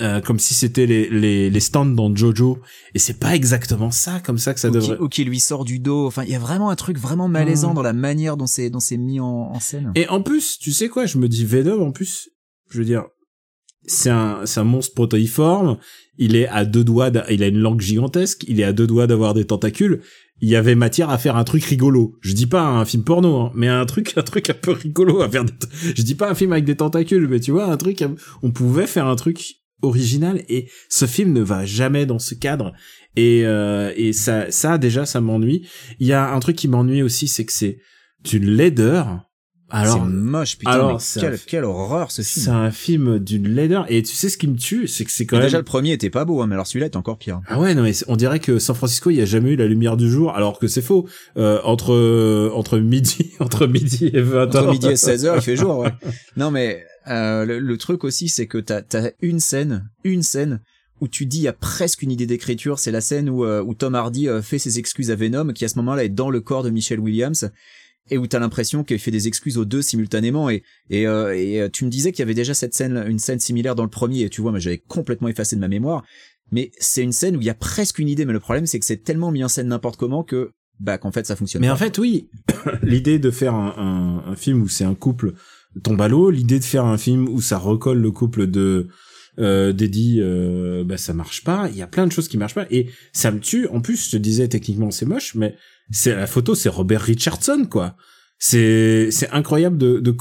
euh, 0.02 0.20
comme 0.20 0.40
si 0.40 0.54
c'était 0.54 0.86
les, 0.86 1.10
les, 1.10 1.50
les 1.50 1.60
stands 1.62 1.86
dans 1.86 2.14
Jojo 2.14 2.60
et 2.94 3.00
c'est 3.00 3.18
pas 3.20 3.34
exactement 3.34 3.92
ça 3.92 4.20
comme 4.20 4.38
ça 4.38 4.54
que 4.54 4.60
ça 4.60 4.68
ou, 4.68 4.72
qui, 4.72 4.78
devrait 4.80 4.98
ou 5.00 5.08
qui 5.08 5.24
lui 5.24 5.40
sort 5.40 5.64
du 5.64 5.80
dos. 5.80 6.06
Enfin, 6.06 6.24
il 6.24 6.30
y 6.32 6.36
a 6.36 6.40
vraiment 6.40 6.70
un 6.70 6.76
truc 6.76 6.98
vraiment 6.98 7.28
malaisant 7.30 7.72
Mm. 7.72 7.76
dans 7.76 7.82
la 7.82 7.94
manière 7.94 8.36
dont 8.38 8.48
c'est 8.48 8.70
dont 8.70 8.82
c'est 8.82 8.98
mis 8.98 9.20
en, 9.22 9.26
en 9.54 9.60
scène. 9.60 9.92
et 9.96 10.08
en 10.10 10.22
plus 10.22 10.58
tu 10.60 10.72
sais 10.74 10.90
quoi 10.90 11.06
je 11.06 11.18
me 11.18 11.30
dis 11.30 11.46
Venom 11.46 11.82
en 11.88 11.92
plus 11.92 12.30
je 12.70 12.80
veux 12.80 12.86
dire 12.86 13.06
c'est 13.88 14.10
un 14.10 14.42
c'est 14.46 14.60
un 14.60 14.64
monstre 14.66 14.96
protéiforme 14.96 15.78
il 16.18 16.36
est 16.36 16.48
à 16.48 16.66
deux 16.66 16.84
doigts 16.84 17.10
d'a- 17.12 17.32
il 17.32 17.44
a 17.44 17.48
une 17.48 17.60
langue 17.60 17.82
gigantesque 17.82 18.44
il 18.48 18.60
est 18.60 18.64
à 18.64 18.74
deux 18.74 18.88
doigts 18.88 19.08
d'avoir 19.08 19.34
des 19.34 19.46
tentacules 19.46 20.02
il 20.42 20.50
y 20.50 20.56
avait 20.58 20.76
matière 20.76 21.10
à 21.10 21.18
faire 21.18 21.38
un 21.38 21.44
truc 21.46 21.64
rigolo 21.64 22.18
je 22.22 22.34
dis 22.34 22.48
pas 22.48 22.64
un 22.64 22.84
film 22.84 23.04
porno 23.04 23.40
hein, 23.42 23.52
mais 23.56 23.68
un 23.70 23.86
truc 23.86 24.14
un 24.18 24.24
truc 24.24 24.50
un 24.50 24.54
peu 24.56 24.72
rigolo 24.72 25.22
à 25.22 25.30
faire 25.30 25.46
des 25.46 25.54
je 25.96 26.02
dis 26.02 26.16
pas 26.16 26.30
un 26.30 26.36
film 26.36 26.52
avec 26.52 26.66
des 26.66 26.76
tentacules 26.76 27.28
mais 27.30 27.40
tu 27.40 27.52
vois 27.52 27.66
un 27.72 27.78
truc 27.78 28.04
on 28.42 28.52
pouvait 28.52 28.88
faire 28.88 29.06
un 29.08 29.16
truc 29.16 29.56
original 29.82 30.42
et 30.50 30.68
ce 30.90 31.06
film 31.06 31.34
ne 31.34 31.42
va 31.42 31.66
jamais 31.66 32.06
dans 32.06 32.20
ce 32.20 32.34
cadre 32.36 32.74
et 33.16 33.42
euh, 33.46 33.92
et 33.96 34.14
ça 34.14 34.50
ça 34.52 34.78
déjà 34.78 35.06
ça 35.06 35.22
m'ennuie 35.22 35.68
il 36.00 36.08
y 36.08 36.14
a 36.14 36.32
un 36.34 36.40
truc 36.40 36.56
qui 36.56 36.68
m'ennuie 36.68 37.04
aussi 37.04 37.28
c'est 37.28 37.46
que 37.46 37.54
c'est 37.54 37.78
d'une 38.24 38.46
laideur 38.46 39.22
alors 39.72 39.96
c'est 39.96 40.10
moche, 40.12 40.58
putain. 40.60 40.72
alors, 40.72 41.02
mais 41.16 41.22
quelle, 41.22 41.34
un- 41.34 41.38
quelle 41.48 41.64
horreur 41.64 42.12
ce 42.12 42.22
film. 42.22 42.44
c'est 42.46 42.52
un 42.52 42.70
film 42.70 43.18
d'une 43.18 43.48
laideur 43.48 43.86
et 43.90 44.04
tu 44.04 44.14
sais 44.14 44.30
ce 44.30 44.38
qui 44.38 44.48
me 44.48 44.56
tue 44.56 44.88
c'est 44.88 45.04
que 45.06 45.12
c'est 45.12 45.26
quand 45.26 45.38
même 45.38 45.46
Déjà 45.48 45.58
le 45.58 45.64
premier 45.64 45.92
était 45.92 46.12
pas 46.12 46.24
beau, 46.24 46.40
hein, 46.42 46.48
mais 46.48 46.54
alors 46.54 46.68
celui-là 46.68 46.86
est 46.86 46.96
encore 46.96 47.18
pire. 47.18 47.42
ah 47.48 47.60
ouais 47.60 47.74
non 47.74 47.82
mais 47.82 47.92
on 48.08 48.16
dirait 48.16 48.40
que 48.40 48.60
San 48.60 48.76
Francisco 48.76 49.10
il 49.10 49.18
y 49.18 49.22
a 49.22 49.26
jamais 49.26 49.52
eu 49.52 49.56
la 49.56 49.66
lumière 49.66 49.98
du 49.98 50.10
jour 50.10 50.36
alors 50.36 50.60
que 50.60 50.68
c'est 50.68 50.84
faux 50.84 51.08
euh, 51.38 51.60
entre 51.64 51.94
euh, 51.94 52.52
entre 52.54 52.78
midi 52.78 53.34
entre 53.40 53.66
midi 53.66 54.12
et 54.14 54.22
20 54.22 54.44
Entre 54.56 54.72
midi 54.72 54.88
et 54.88 54.94
16h, 54.94 55.34
il 55.36 55.42
fait 55.42 55.56
jour, 55.56 55.80
ouais. 55.80 55.92
Non 56.38 56.52
mais 56.52 56.86
euh, 57.08 57.46
le, 57.46 57.60
le 57.60 57.78
truc 57.78 58.04
aussi, 58.04 58.30
c'est 58.30 58.48
que 58.48 58.58
t'as 58.58 58.82
as 58.94 59.12
une 59.22 59.40
scène, 59.40 59.90
une 60.04 60.24
scène 60.24 60.62
où 61.02 61.08
tu 61.08 61.26
dis 61.26 61.40
il 61.40 61.44
y 61.44 61.48
a 61.48 61.54
presque 61.54 62.02
une 62.02 62.12
idée 62.12 62.26
d'écriture. 62.26 62.80
C'est 62.80 62.92
la 62.92 63.02
scène 63.02 63.30
où, 63.30 63.44
euh, 63.46 63.62
où 63.62 63.74
Tom 63.74 63.96
Hardy 63.96 64.30
euh, 64.30 64.42
fait 64.42 64.60
ses 64.60 64.80
excuses 64.80 65.12
à 65.12 65.16
Venom, 65.16 65.52
qui 65.54 65.66
à 65.66 65.68
ce 65.68 65.78
moment-là 65.80 66.06
est 66.06 66.10
dans 66.10 66.30
le 66.30 66.40
corps 66.42 66.64
de 66.64 66.70
Michelle 66.70 67.00
Williams. 67.00 67.52
et 68.10 68.18
où 68.18 68.28
t'as 68.28 68.40
l'impression 68.40 68.84
qu'il 68.84 69.00
fait 69.00 69.12
des 69.12 69.28
excuses 69.28 69.58
aux 69.58 69.66
deux 69.66 69.82
simultanément 69.82 70.50
et 70.50 70.62
et, 70.92 71.08
euh, 71.08 71.36
et 71.36 71.68
tu 71.72 71.86
me 71.86 71.90
disais 71.90 72.12
qu'il 72.12 72.20
y 72.20 72.24
avait 72.24 72.36
déjà 72.36 72.54
cette 72.54 72.76
scène 72.76 73.04
une 73.08 73.18
scène 73.20 73.40
similaire 73.40 73.74
dans 73.76 73.84
le 73.84 73.90
premier 73.90 74.22
et 74.22 74.30
tu 74.30 74.42
vois 74.42 74.52
moi 74.52 74.60
j'avais 74.60 74.78
complètement 74.78 75.28
effacé 75.28 75.56
de 75.56 75.62
ma 75.62 75.68
mémoire 75.68 76.04
mais 76.52 76.70
c'est 76.80 77.02
une 77.02 77.12
scène 77.12 77.36
où 77.36 77.42
il 77.42 77.46
y 77.46 77.50
a 77.50 77.56
presque 77.56 77.98
une 77.98 78.08
idée 78.08 78.26
mais 78.26 78.34
le 78.34 78.40
problème 78.40 78.68
c'est 78.68 78.78
que 78.78 78.86
c'est 78.86 79.04
tellement 79.04 79.32
mis 79.32 79.44
en 79.44 79.48
scène 79.48 79.70
n'importe 79.70 79.98
comment 79.98 80.24
que 80.24 80.52
bah 80.80 81.00
qu'en 81.00 81.12
fait 81.12 81.26
ça 81.26 81.36
fonctionne 81.36 81.62
Mais 81.62 81.68
pas. 81.68 81.74
en 81.74 81.78
fait, 81.78 81.98
oui, 81.98 82.30
l'idée 82.84 83.18
de 83.18 83.32
faire 83.32 83.56
un, 83.56 84.22
un, 84.28 84.32
un 84.32 84.36
film 84.36 84.62
où 84.62 84.68
c'est 84.68 84.84
un 84.84 84.94
couple 84.94 85.34
tombe 85.84 86.02
à 86.02 86.08
l'eau, 86.08 86.30
l'idée 86.30 86.60
de 86.60 86.64
faire 86.64 86.86
un 86.86 86.98
film 86.98 87.28
où 87.28 87.42
ça 87.42 87.58
recolle 87.58 88.00
le 88.00 88.12
couple 88.12 88.48
de 88.48 88.88
euh, 89.38 89.74
d'Eddie, 89.74 90.20
euh, 90.22 90.84
bah 90.86 90.98
ça 90.98 91.14
marche 91.14 91.44
pas. 91.44 91.68
Il 91.70 91.78
y 91.78 91.82
a 91.82 91.88
plein 91.88 92.08
de 92.08 92.12
choses 92.12 92.28
qui 92.28 92.38
marchent 92.38 92.56
pas 92.56 92.68
et 92.72 92.90
ça 93.12 93.32
me 93.32 93.40
tue. 93.40 93.68
En 93.68 93.82
plus, 93.82 94.06
je 94.06 94.12
te 94.12 94.18
disais 94.18 94.48
techniquement 94.48 94.92
c'est 94.92 95.06
moche, 95.06 95.36
mais 95.36 95.56
c'est 95.92 96.16
la 96.16 96.28
photo, 96.28 96.56
c'est 96.56 96.70
Robert 96.70 97.02
Richardson 97.02 97.68
quoi. 97.70 97.96
C'est 98.38 99.10
c'est 99.12 99.30
incroyable 99.30 99.78
de 99.78 100.00
de 100.00 100.16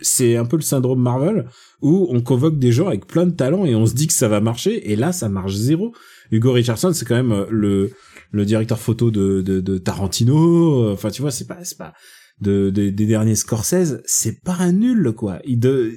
c'est 0.00 0.36
un 0.36 0.44
peu 0.44 0.56
le 0.56 0.62
syndrome 0.62 1.00
Marvel 1.00 1.46
où 1.82 2.06
on 2.10 2.22
convoque 2.22 2.58
des 2.58 2.72
gens 2.72 2.88
avec 2.88 3.06
plein 3.06 3.26
de 3.26 3.32
talents 3.32 3.66
et 3.66 3.74
on 3.74 3.84
se 3.84 3.94
dit 3.94 4.06
que 4.06 4.14
ça 4.14 4.28
va 4.28 4.40
marcher 4.40 4.90
et 4.90 4.96
là 4.96 5.12
ça 5.12 5.28
marche 5.28 5.54
zéro. 5.54 5.94
Hugo 6.30 6.52
Richardson, 6.52 6.92
c'est 6.94 7.06
quand 7.06 7.16
même 7.16 7.32
euh, 7.32 7.46
le 7.50 7.92
le 8.30 8.46
directeur 8.46 8.78
photo 8.78 9.10
de, 9.10 9.42
de, 9.42 9.60
de 9.60 9.76
Tarantino. 9.76 10.90
Enfin, 10.90 11.10
tu 11.10 11.20
vois, 11.20 11.30
c'est 11.30 11.46
pas, 11.46 11.58
c'est 11.64 11.76
pas 11.76 11.92
de, 12.40 12.70
de- 12.70 12.90
des 12.90 13.06
derniers 13.06 13.34
Scorsese. 13.36 14.00
C'est 14.06 14.40
pas 14.42 14.56
un 14.58 14.72
nul, 14.72 15.12
quoi. 15.16 15.40
Il 15.44 15.58
de, 15.58 15.94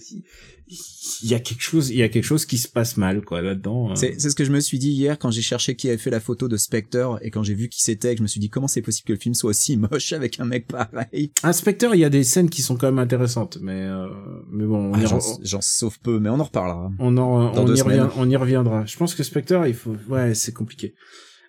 il 1.21 1.29
y 1.29 1.35
a 1.35 1.39
quelque 1.39 1.61
chose, 1.61 1.91
il 1.91 1.97
y 1.97 2.01
a 2.01 2.09
quelque 2.09 2.23
chose 2.23 2.45
qui 2.47 2.57
se 2.57 2.67
passe 2.67 2.97
mal, 2.97 3.21
quoi, 3.21 3.41
là-dedans. 3.43 3.91
hein. 3.91 3.95
C'est 3.95 4.19
ce 4.19 4.33
que 4.33 4.43
je 4.43 4.51
me 4.51 4.59
suis 4.59 4.79
dit 4.79 4.89
hier 4.89 5.19
quand 5.19 5.29
j'ai 5.29 5.43
cherché 5.43 5.75
qui 5.75 5.87
avait 5.89 5.97
fait 5.99 6.09
la 6.09 6.19
photo 6.19 6.47
de 6.47 6.57
Spectre 6.57 7.19
et 7.21 7.29
quand 7.29 7.43
j'ai 7.43 7.53
vu 7.53 7.69
qui 7.69 7.83
c'était, 7.83 8.13
que 8.13 8.17
je 8.17 8.23
me 8.23 8.27
suis 8.27 8.39
dit 8.39 8.49
comment 8.49 8.67
c'est 8.67 8.81
possible 8.81 9.05
que 9.07 9.13
le 9.13 9.19
film 9.19 9.35
soit 9.35 9.51
aussi 9.51 9.77
moche 9.77 10.11
avec 10.13 10.39
un 10.39 10.45
mec 10.45 10.67
pareil? 10.67 11.31
Inspecteur, 11.43 11.93
il 11.93 11.99
y 11.99 12.03
a 12.05 12.09
des 12.09 12.23
scènes 12.23 12.49
qui 12.49 12.63
sont 12.63 12.77
quand 12.77 12.87
même 12.87 12.97
intéressantes, 12.99 13.59
mais 13.61 13.79
euh, 13.83 14.07
mais 14.49 14.65
bon, 14.65 14.91
on, 14.91 14.93
Ah, 14.95 15.19
J'en 15.43 15.61
sauve 15.61 15.99
peu, 15.99 16.19
mais 16.19 16.29
on 16.29 16.39
en 16.39 16.43
reparlera. 16.45 16.91
on, 16.97 17.15
en, 17.17 17.51
dans 17.53 17.61
on, 17.61 17.65
deux 17.65 17.77
y 17.77 17.81
revient, 17.81 18.07
on 18.17 18.27
y 18.27 18.35
reviendra. 18.35 18.85
Je 18.87 18.97
pense 18.97 19.13
que 19.13 19.21
Spectre, 19.21 19.65
il 19.67 19.75
faut, 19.75 19.95
ouais, 20.09 20.33
c'est 20.33 20.51
compliqué. 20.53 20.95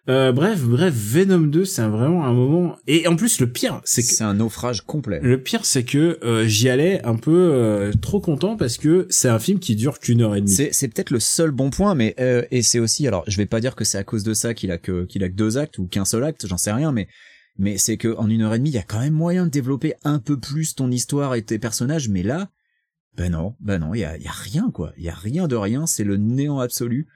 Euh, 0.08 0.30
bref, 0.30 0.62
bref, 0.62 0.94
Venom 0.94 1.40
2, 1.48 1.64
c'est 1.64 1.82
vraiment 1.86 2.24
un 2.24 2.32
moment. 2.32 2.76
Et 2.86 3.08
en 3.08 3.16
plus, 3.16 3.40
le 3.40 3.50
pire, 3.50 3.80
c'est 3.84 4.02
que 4.02 4.08
C'est 4.08 4.22
un 4.22 4.34
naufrage 4.34 4.82
complet. 4.82 5.18
Le 5.22 5.42
pire, 5.42 5.64
c'est 5.64 5.84
que 5.84 6.18
euh, 6.22 6.46
j'y 6.46 6.68
allais 6.68 7.04
un 7.04 7.16
peu 7.16 7.50
euh, 7.52 7.92
trop 8.00 8.20
content 8.20 8.56
parce 8.56 8.76
que 8.78 9.06
c'est 9.10 9.28
un 9.28 9.40
film 9.40 9.58
qui 9.58 9.74
dure 9.74 9.98
qu'une 9.98 10.22
heure 10.22 10.36
et 10.36 10.40
demie. 10.40 10.52
C'est 10.52 10.72
c'est 10.72 10.86
peut-être 10.88 11.10
le 11.10 11.18
seul 11.18 11.50
bon 11.50 11.70
point, 11.70 11.96
mais 11.96 12.14
euh, 12.20 12.44
et 12.52 12.62
c'est 12.62 12.78
aussi 12.78 13.06
alors 13.08 13.24
je 13.26 13.36
vais 13.36 13.46
pas 13.46 13.60
dire 13.60 13.74
que 13.74 13.84
c'est 13.84 13.98
à 13.98 14.04
cause 14.04 14.22
de 14.22 14.32
ça 14.32 14.54
qu'il 14.54 14.70
a 14.70 14.78
que 14.78 15.04
qu'il 15.06 15.24
a 15.24 15.28
que 15.28 15.34
deux 15.34 15.58
actes 15.58 15.78
ou 15.78 15.86
qu'un 15.86 16.04
seul 16.04 16.22
acte, 16.22 16.46
j'en 16.46 16.58
sais 16.58 16.72
rien, 16.72 16.92
mais 16.92 17.08
mais 17.58 17.76
c'est 17.76 17.96
que 17.96 18.14
en 18.16 18.30
une 18.30 18.42
heure 18.42 18.54
et 18.54 18.58
demie 18.58 18.70
il 18.70 18.74
y 18.74 18.78
a 18.78 18.82
quand 18.82 19.00
même 19.00 19.14
moyen 19.14 19.46
de 19.46 19.50
développer 19.50 19.94
un 20.04 20.20
peu 20.20 20.38
plus 20.38 20.74
ton 20.76 20.90
histoire 20.90 21.34
et 21.34 21.42
tes 21.42 21.58
personnages, 21.58 22.08
mais 22.08 22.22
là 22.22 22.48
ben 23.16 23.32
non, 23.32 23.54
ben 23.60 23.78
non, 23.78 23.94
il 23.94 24.00
y 24.00 24.04
a, 24.04 24.16
il 24.18 24.22
y 24.22 24.28
a 24.28 24.32
rien 24.32 24.70
quoi, 24.70 24.92
il 24.98 25.04
y 25.04 25.08
a 25.08 25.14
rien 25.14 25.48
de 25.48 25.56
rien, 25.56 25.86
c'est 25.86 26.04
le 26.04 26.18
néant 26.18 26.60
absolu. 26.60 27.08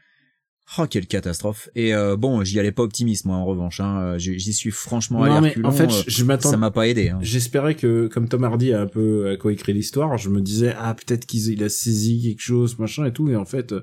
Oh 0.78 0.86
quelle 0.88 1.06
catastrophe 1.06 1.68
Et 1.74 1.94
euh, 1.94 2.16
bon, 2.16 2.44
j'y 2.44 2.60
allais 2.60 2.70
pas 2.70 2.82
optimiste 2.82 3.24
moi 3.24 3.36
en 3.36 3.44
revanche, 3.44 3.80
hein. 3.80 4.00
euh, 4.00 4.18
j'y 4.18 4.52
suis 4.52 4.70
franchement 4.70 5.22
allé 5.22 5.32
non, 5.32 5.38
à 5.38 5.40
mais 5.40 5.48
reculons, 5.48 5.68
en 5.68 5.72
fait, 5.72 5.84
euh, 5.84 6.02
je, 6.06 6.10
je 6.10 6.24
m'attends. 6.24 6.50
ça 6.50 6.56
m'a 6.56 6.70
pas 6.70 6.86
aidé. 6.86 7.08
Hein. 7.08 7.18
J'espérais 7.22 7.74
que, 7.74 8.06
comme 8.06 8.28
Tom 8.28 8.44
Hardy 8.44 8.72
a 8.72 8.80
un 8.80 8.86
peu 8.86 9.36
coécrit 9.40 9.72
l'histoire, 9.72 10.16
je 10.16 10.28
me 10.28 10.40
disais 10.40 10.74
ah 10.78 10.94
peut-être 10.94 11.26
qu'il 11.26 11.48
il 11.48 11.64
a 11.64 11.68
saisi 11.68 12.22
quelque 12.22 12.42
chose, 12.42 12.78
machin 12.78 13.04
et 13.04 13.12
tout, 13.12 13.28
et 13.28 13.36
en 13.36 13.44
fait. 13.44 13.74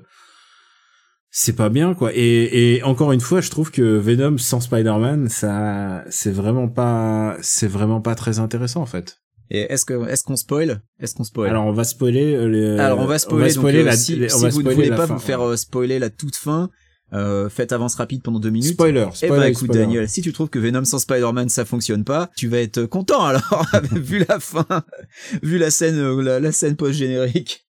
c'est 1.30 1.56
pas 1.56 1.68
bien 1.68 1.94
quoi 1.94 2.10
et, 2.14 2.76
et 2.76 2.82
encore 2.84 3.12
une 3.12 3.20
fois 3.20 3.42
je 3.42 3.50
trouve 3.50 3.70
que 3.70 3.98
Venom 3.98 4.38
sans 4.38 4.60
Spider-Man 4.60 5.28
ça 5.28 6.02
c'est 6.08 6.30
vraiment 6.30 6.68
pas 6.68 7.36
c'est 7.42 7.68
vraiment 7.68 8.00
pas 8.00 8.14
très 8.14 8.38
intéressant 8.38 8.80
en 8.80 8.86
fait 8.86 9.18
Et 9.50 9.60
est-ce 9.72 9.84
que 9.84 10.08
est-ce 10.08 10.22
qu'on 10.24 10.36
spoil? 10.36 10.82
Est-ce 11.00 11.14
qu'on 11.14 11.24
spoil? 11.24 11.48
Alors 11.50 11.66
on 11.66 11.72
va 11.72 11.84
spoiler 11.84 12.34
euh, 12.34 12.48
les, 12.48 12.78
Alors 12.78 12.98
on 13.00 13.06
va 13.06 13.18
spoiler, 13.18 13.54
donc, 13.54 13.64
euh, 13.64 13.82
la, 13.84 13.96
si, 13.96 14.16
les- 14.16 14.32
on 14.34 14.36
si 14.38 14.42
va 14.44 14.48
vous 14.50 14.58
ne 14.58 14.70
spoiler 14.70 14.74
voulez 14.74 14.90
pas 14.90 15.06
fin. 15.06 15.14
vous 15.14 15.20
faire 15.20 15.40
euh, 15.40 15.56
spoiler 15.56 15.98
la 15.98 16.10
toute 16.10 16.36
fin, 16.36 16.68
euh, 17.14 17.48
faites 17.48 17.72
avance 17.72 17.94
rapide 17.94 18.22
pendant 18.22 18.40
deux 18.40 18.50
minutes. 18.50 18.74
spoiler 18.74 19.06
Eh 19.10 19.14
spoiler, 19.16 19.36
bah 19.36 19.48
écoute 19.48 19.64
spoiler. 19.68 19.80
Daniel, 19.84 20.08
si 20.08 20.20
tu 20.20 20.32
trouves 20.34 20.50
que 20.50 20.58
Venom 20.58 20.84
sans 20.84 20.98
Spider-Man 20.98 21.48
ça 21.48 21.64
fonctionne 21.64 22.04
pas, 22.04 22.30
tu 22.36 22.48
vas 22.48 22.58
être 22.58 22.84
content 22.84 23.24
alors, 23.24 23.66
vu 23.92 24.24
la 24.28 24.38
fin, 24.38 24.66
vu 25.42 25.56
la 25.56 25.70
scène, 25.70 26.20
la, 26.20 26.40
la 26.40 26.52
scène 26.52 26.76
post-générique. 26.76 27.64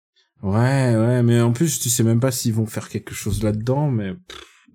Ouais, 0.43 0.95
ouais, 0.95 1.23
mais 1.23 1.41
en 1.41 1.51
plus, 1.51 1.79
tu 1.79 1.89
sais 1.89 2.03
même 2.03 2.19
pas 2.19 2.31
s'ils 2.31 2.53
vont 2.53 2.67
faire 2.67 2.89
quelque 2.89 3.13
chose 3.15 3.41
là-dedans, 3.43 3.89
mais 3.89 4.13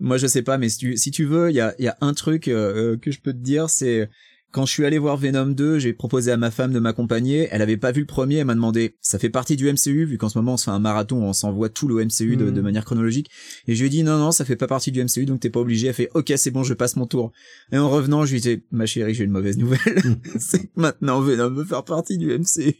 Moi 0.00 0.16
je 0.16 0.26
sais 0.26 0.42
pas, 0.42 0.58
mais 0.58 0.68
si 0.68 0.78
tu, 0.78 0.96
si 0.96 1.10
tu 1.12 1.24
veux, 1.24 1.50
il 1.50 1.54
y 1.56 1.60
a, 1.60 1.74
il 1.78 1.84
y 1.84 1.88
a 1.88 1.96
un 2.00 2.14
truc 2.14 2.48
euh, 2.48 2.96
que 2.96 3.10
je 3.12 3.20
peux 3.20 3.32
te 3.32 3.38
dire, 3.38 3.70
c'est 3.70 4.08
quand 4.52 4.66
je 4.66 4.72
suis 4.72 4.84
allé 4.84 4.98
voir 4.98 5.16
Venom 5.16 5.46
2, 5.46 5.78
j'ai 5.78 5.92
proposé 5.94 6.30
à 6.30 6.36
ma 6.36 6.50
femme 6.50 6.72
de 6.72 6.78
m'accompagner. 6.78 7.48
Elle 7.50 7.62
avait 7.62 7.76
pas 7.78 7.90
vu 7.90 8.00
le 8.02 8.06
premier, 8.06 8.36
elle 8.36 8.44
m'a 8.44 8.54
demandé, 8.54 8.96
ça 9.00 9.18
fait 9.18 9.30
partie 9.30 9.56
du 9.56 9.66
MCU, 9.72 10.04
vu 10.04 10.18
qu'en 10.18 10.28
ce 10.28 10.38
moment 10.38 10.54
on 10.54 10.56
se 10.56 10.64
fait 10.64 10.70
un 10.70 10.78
marathon, 10.78 11.22
on 11.22 11.32
s'envoie 11.32 11.68
tout 11.70 11.88
le 11.88 11.96
MCU 12.04 12.36
de, 12.36 12.44
Mhm. 12.44 12.54
de 12.54 12.60
manière 12.60 12.84
chronologique. 12.84 13.30
Et 13.66 13.74
je 13.74 13.80
lui 13.80 13.86
ai 13.86 13.90
dit, 13.90 14.02
non, 14.02 14.18
non, 14.18 14.30
ça 14.30 14.44
fait 14.44 14.56
pas 14.56 14.66
partie 14.66 14.92
du 14.92 15.00
MCU, 15.02 15.24
donc 15.24 15.40
t'es 15.40 15.50
pas 15.50 15.60
obligé. 15.60 15.88
Elle 15.88 15.94
fait, 15.94 16.10
ok, 16.14 16.32
c'est 16.36 16.50
bon, 16.50 16.62
je 16.62 16.74
passe 16.74 16.96
mon 16.96 17.06
tour. 17.06 17.32
Et 17.72 17.78
en 17.78 17.88
revenant, 17.90 18.24
je 18.26 18.32
lui 18.36 18.46
ai 18.46 18.56
dit, 18.56 18.62
ma 18.70 18.86
chérie, 18.86 19.14
j'ai 19.14 19.24
une 19.24 19.30
mauvaise 19.32 19.56
nouvelle. 19.58 19.80
c'est 20.38 20.60
que 20.64 20.68
maintenant 20.76 21.20
Venom 21.20 21.50
veut 21.50 21.64
faire 21.64 21.84
partie 21.84 22.18
du 22.18 22.28
MCU. 22.38 22.74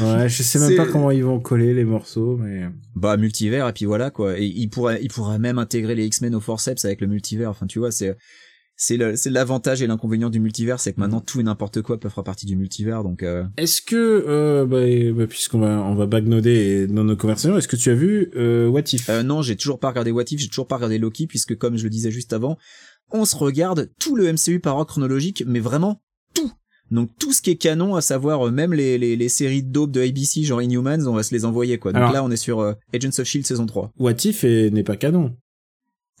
ouais, 0.00 0.28
je 0.28 0.42
sais 0.42 0.58
même 0.58 0.76
pas 0.76 0.86
comment 0.86 1.10
ils 1.12 1.24
vont 1.24 1.38
coller 1.40 1.72
les 1.74 1.84
morceaux, 1.84 2.36
mais 2.36 2.68
Bah, 2.96 3.16
multivers, 3.16 3.68
et 3.68 3.72
puis 3.72 3.84
voilà, 3.84 4.10
quoi. 4.10 4.38
Et 4.38 4.44
il 4.46 4.68
pourrait, 4.68 4.98
il 5.02 5.08
pourrait 5.08 5.38
même 5.38 5.58
intégrer 5.58 5.94
les 5.94 6.06
X-Men 6.06 6.34
au 6.34 6.40
forceps 6.40 6.84
avec 6.84 7.00
le 7.00 7.06
multivers. 7.06 7.48
Enfin, 7.50 7.66
tu 7.66 7.78
vois, 7.78 7.92
c'est, 7.92 8.16
c'est 8.82 8.96
le- 8.96 9.14
c'est 9.14 9.28
l'avantage 9.28 9.82
et 9.82 9.86
l'inconvénient 9.86 10.30
du 10.30 10.40
multivers, 10.40 10.80
c'est 10.80 10.94
que 10.94 11.00
maintenant 11.00 11.20
tout 11.20 11.38
et 11.38 11.42
n'importe 11.42 11.82
quoi 11.82 12.00
peut 12.00 12.08
faire 12.08 12.24
partie 12.24 12.46
du 12.46 12.56
multivers, 12.56 13.04
donc, 13.04 13.22
euh, 13.22 13.44
est-ce 13.58 13.82
que, 13.82 13.94
euh, 14.26 14.64
bah, 14.64 15.18
bah, 15.18 15.26
puisqu'on 15.26 15.58
va, 15.58 15.82
on 15.82 15.94
va 15.94 16.06
bagnoder 16.06 16.86
dans 16.86 17.04
nos 17.04 17.14
conversations, 17.14 17.58
est-ce 17.58 17.68
que 17.68 17.76
tu 17.76 17.90
as 17.90 17.94
vu 17.94 18.30
euh, 18.36 18.68
What 18.68 18.84
If? 18.92 19.10
Euh, 19.10 19.22
non, 19.22 19.42
j'ai 19.42 19.56
toujours 19.56 19.78
pas 19.78 19.88
regardé 19.90 20.10
What 20.12 20.24
If, 20.30 20.40
j'ai 20.40 20.48
toujours 20.48 20.66
pas 20.66 20.76
regardé 20.76 20.98
Loki, 20.98 21.26
puisque 21.26 21.56
comme 21.58 21.76
je 21.76 21.84
le 21.84 21.90
disais 21.90 22.10
juste 22.10 22.32
avant, 22.32 22.56
on 23.12 23.26
se 23.26 23.36
regarde 23.36 23.90
tout 24.00 24.16
le 24.16 24.32
MCU 24.32 24.60
par 24.60 24.76
ordre 24.76 24.90
chronologique, 24.90 25.44
mais 25.46 25.60
vraiment 25.60 26.00
tout. 26.32 26.50
Donc 26.90 27.10
tout 27.18 27.32
ce 27.34 27.42
qui 27.42 27.50
est 27.50 27.56
canon, 27.56 27.96
à 27.96 28.00
savoir 28.00 28.46
euh, 28.48 28.50
même 28.50 28.72
les, 28.72 28.96
les, 28.98 29.14
les 29.14 29.28
séries 29.28 29.62
de 29.62 29.70
dope 29.70 29.90
de 29.92 30.00
ABC, 30.00 30.42
genre 30.42 30.62
Inhumans, 30.62 31.06
on 31.06 31.12
va 31.14 31.22
se 31.22 31.34
les 31.34 31.44
envoyer 31.44 31.78
quoi. 31.78 31.92
Donc 31.92 32.00
Alors- 32.02 32.12
là, 32.14 32.24
on 32.24 32.30
est 32.30 32.36
sur 32.36 32.60
euh, 32.60 32.72
Agents 32.94 33.10
of 33.18 33.24
Shield 33.24 33.46
saison 33.46 33.66
3. 33.66 33.92
What 33.98 34.12
If 34.24 34.42
est- 34.42 34.70
n'est 34.70 34.82
pas 34.84 34.96
canon. 34.96 35.36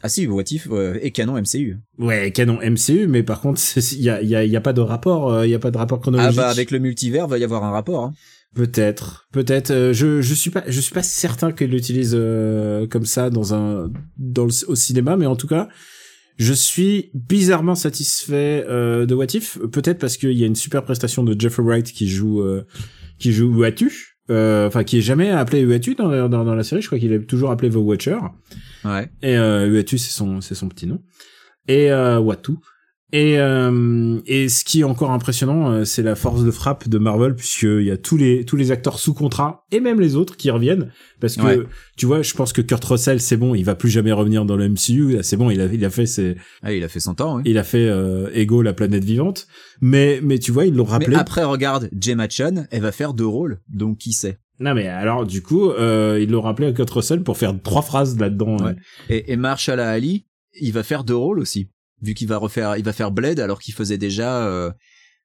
Ah 0.02 0.08
si, 0.08 0.26
What 0.26 0.44
If 0.50 0.68
euh, 0.70 0.98
est 1.02 1.10
canon 1.10 1.34
MCU. 1.40 1.76
Ouais, 1.98 2.32
canon 2.32 2.58
MCU, 2.62 3.06
mais 3.06 3.22
par 3.22 3.40
contre, 3.40 3.60
il 3.92 4.00
y 4.02 4.08
a, 4.10 4.22
y 4.22 4.34
a, 4.34 4.44
y 4.44 4.56
a 4.56 4.60
pas 4.60 4.72
de 4.72 4.80
rapport, 4.80 5.32
euh, 5.32 5.46
il 5.46 5.50
y 5.50 5.54
a 5.54 5.58
pas 5.58 5.70
de 5.70 5.76
rapport 5.78 5.98
Ah 5.98 6.02
chronologique. 6.02 6.36
bah 6.36 6.48
avec 6.48 6.70
le 6.70 6.78
multivers, 6.78 7.26
va 7.28 7.38
y 7.38 7.44
avoir 7.44 7.64
un 7.64 7.70
rapport. 7.70 8.04
Hein. 8.04 8.12
Peut-être, 8.54 9.28
peut-être. 9.32 9.70
euh, 9.70 9.92
je 9.92 10.22
je 10.22 10.34
suis 10.34 10.50
pas 10.50 10.64
je 10.66 10.80
suis 10.80 10.92
pas 10.92 11.04
certain 11.04 11.52
qu'il 11.52 11.70
l'utilise 11.70 12.16
euh, 12.18 12.86
comme 12.88 13.04
ça 13.04 13.30
dans 13.30 13.54
un 13.54 13.90
dans 14.18 14.44
le, 14.44 14.50
au 14.68 14.74
cinéma, 14.74 15.16
mais 15.16 15.26
en 15.26 15.36
tout 15.36 15.46
cas, 15.46 15.68
je 16.36 16.52
suis 16.52 17.10
bizarrement 17.14 17.76
satisfait 17.76 18.64
euh, 18.68 19.06
de 19.06 19.14
What 19.14 19.26
If. 19.34 19.58
Peut-être 19.70 19.98
parce 19.98 20.16
qu'il 20.16 20.32
y 20.32 20.42
a 20.42 20.46
une 20.46 20.56
super 20.56 20.82
prestation 20.82 21.22
de 21.22 21.38
Jeffrey 21.38 21.62
Wright 21.62 21.92
qui 21.92 22.08
joue 22.08 22.40
euh, 22.40 22.66
qui 23.20 23.32
joue 23.32 23.54
Uatu, 23.62 24.16
euh, 24.30 24.66
enfin 24.66 24.82
qui 24.82 24.98
est 24.98 25.02
jamais 25.02 25.30
appelé 25.30 25.60
Uatu 25.60 25.94
dans, 25.94 26.08
dans 26.28 26.44
dans 26.44 26.54
la 26.56 26.64
série. 26.64 26.82
Je 26.82 26.86
crois 26.88 26.98
qu'il 26.98 27.12
est 27.12 27.20
toujours 27.26 27.52
appelé 27.52 27.70
The 27.70 27.76
Watcher. 27.76 28.18
Ouais. 28.84 29.10
Et 29.22 29.36
euh, 29.36 29.66
Uatu 29.68 29.98
c'est 29.98 30.12
son 30.12 30.40
c'est 30.40 30.54
son 30.54 30.68
petit 30.68 30.86
nom. 30.86 31.00
Et 31.68 31.90
euh, 31.92 32.18
Watu. 32.18 32.52
Et 33.12 33.40
euh, 33.40 34.20
et 34.26 34.48
ce 34.48 34.62
qui 34.64 34.82
est 34.82 34.84
encore 34.84 35.10
impressionnant, 35.10 35.68
euh, 35.72 35.84
c'est 35.84 36.02
la 36.04 36.14
force 36.14 36.44
de 36.44 36.50
frappe 36.52 36.88
de 36.88 36.96
Marvel 36.96 37.34
puisqu'il 37.34 37.82
y 37.82 37.90
a 37.90 37.96
tous 37.96 38.16
les 38.16 38.44
tous 38.44 38.54
les 38.54 38.70
acteurs 38.70 39.00
sous 39.00 39.14
contrat 39.14 39.64
et 39.72 39.80
même 39.80 40.00
les 40.00 40.14
autres 40.14 40.36
qui 40.36 40.48
reviennent 40.48 40.92
parce 41.18 41.34
que 41.34 41.42
Ouais. 41.42 41.58
tu 41.96 42.06
vois, 42.06 42.22
je 42.22 42.32
pense 42.34 42.52
que 42.52 42.62
Kurt 42.62 42.84
Russell 42.84 43.20
c'est 43.20 43.36
bon, 43.36 43.56
il 43.56 43.64
va 43.64 43.74
plus 43.74 43.90
jamais 43.90 44.12
revenir 44.12 44.44
dans 44.44 44.54
le 44.54 44.68
MCU, 44.68 45.16
là, 45.16 45.22
c'est 45.24 45.36
bon, 45.36 45.50
il 45.50 45.60
a 45.60 45.64
il 45.66 45.84
a 45.84 45.90
fait 45.90 46.06
ses 46.06 46.36
Ah, 46.62 46.72
il 46.72 46.84
a 46.84 46.88
fait 46.88 47.00
son 47.00 47.14
temps. 47.14 47.38
Oui. 47.38 47.42
il 47.46 47.58
a 47.58 47.64
fait 47.64 47.88
euh, 47.88 48.30
Ego 48.32 48.62
la 48.62 48.74
planète 48.74 49.02
vivante, 49.02 49.48
mais 49.80 50.20
mais 50.22 50.38
tu 50.38 50.52
vois, 50.52 50.66
ils 50.66 50.74
l'ont 50.76 50.84
Mais 50.84 50.90
rappelé. 50.92 51.16
après, 51.16 51.42
regarde, 51.42 51.90
Gemma 52.00 52.28
Chan, 52.28 52.66
elle 52.70 52.82
va 52.82 52.92
faire 52.92 53.12
deux 53.12 53.26
rôles, 53.26 53.58
donc 53.68 53.98
qui 53.98 54.12
sait? 54.12 54.38
Non 54.60 54.74
mais 54.74 54.86
alors 54.86 55.24
du 55.26 55.42
coup, 55.42 55.70
euh, 55.70 56.18
ils 56.20 56.30
l'ont 56.30 56.42
rappelé 56.42 56.68
à 56.68 56.72
Kurt 56.72 56.90
Russell 56.90 57.22
pour 57.22 57.36
faire 57.38 57.54
trois 57.62 57.82
phrases 57.82 58.18
là-dedans. 58.18 58.56
Ouais. 58.58 58.72
euh. 58.72 58.74
Et, 59.08 59.32
et 59.32 59.36
Marshall 59.36 59.80
Ali, 59.80 60.26
il 60.60 60.72
va 60.72 60.82
faire 60.82 61.02
deux 61.04 61.16
rôles 61.16 61.40
aussi, 61.40 61.68
vu 62.02 62.14
qu'il 62.14 62.28
va 62.28 62.36
refaire, 62.36 62.76
il 62.76 62.84
va 62.84 62.92
faire 62.92 63.10
Blade 63.10 63.40
alors 63.40 63.60
qu'il 63.60 63.72
faisait 63.72 63.96
déjà, 63.98 64.44
euh, 64.46 64.70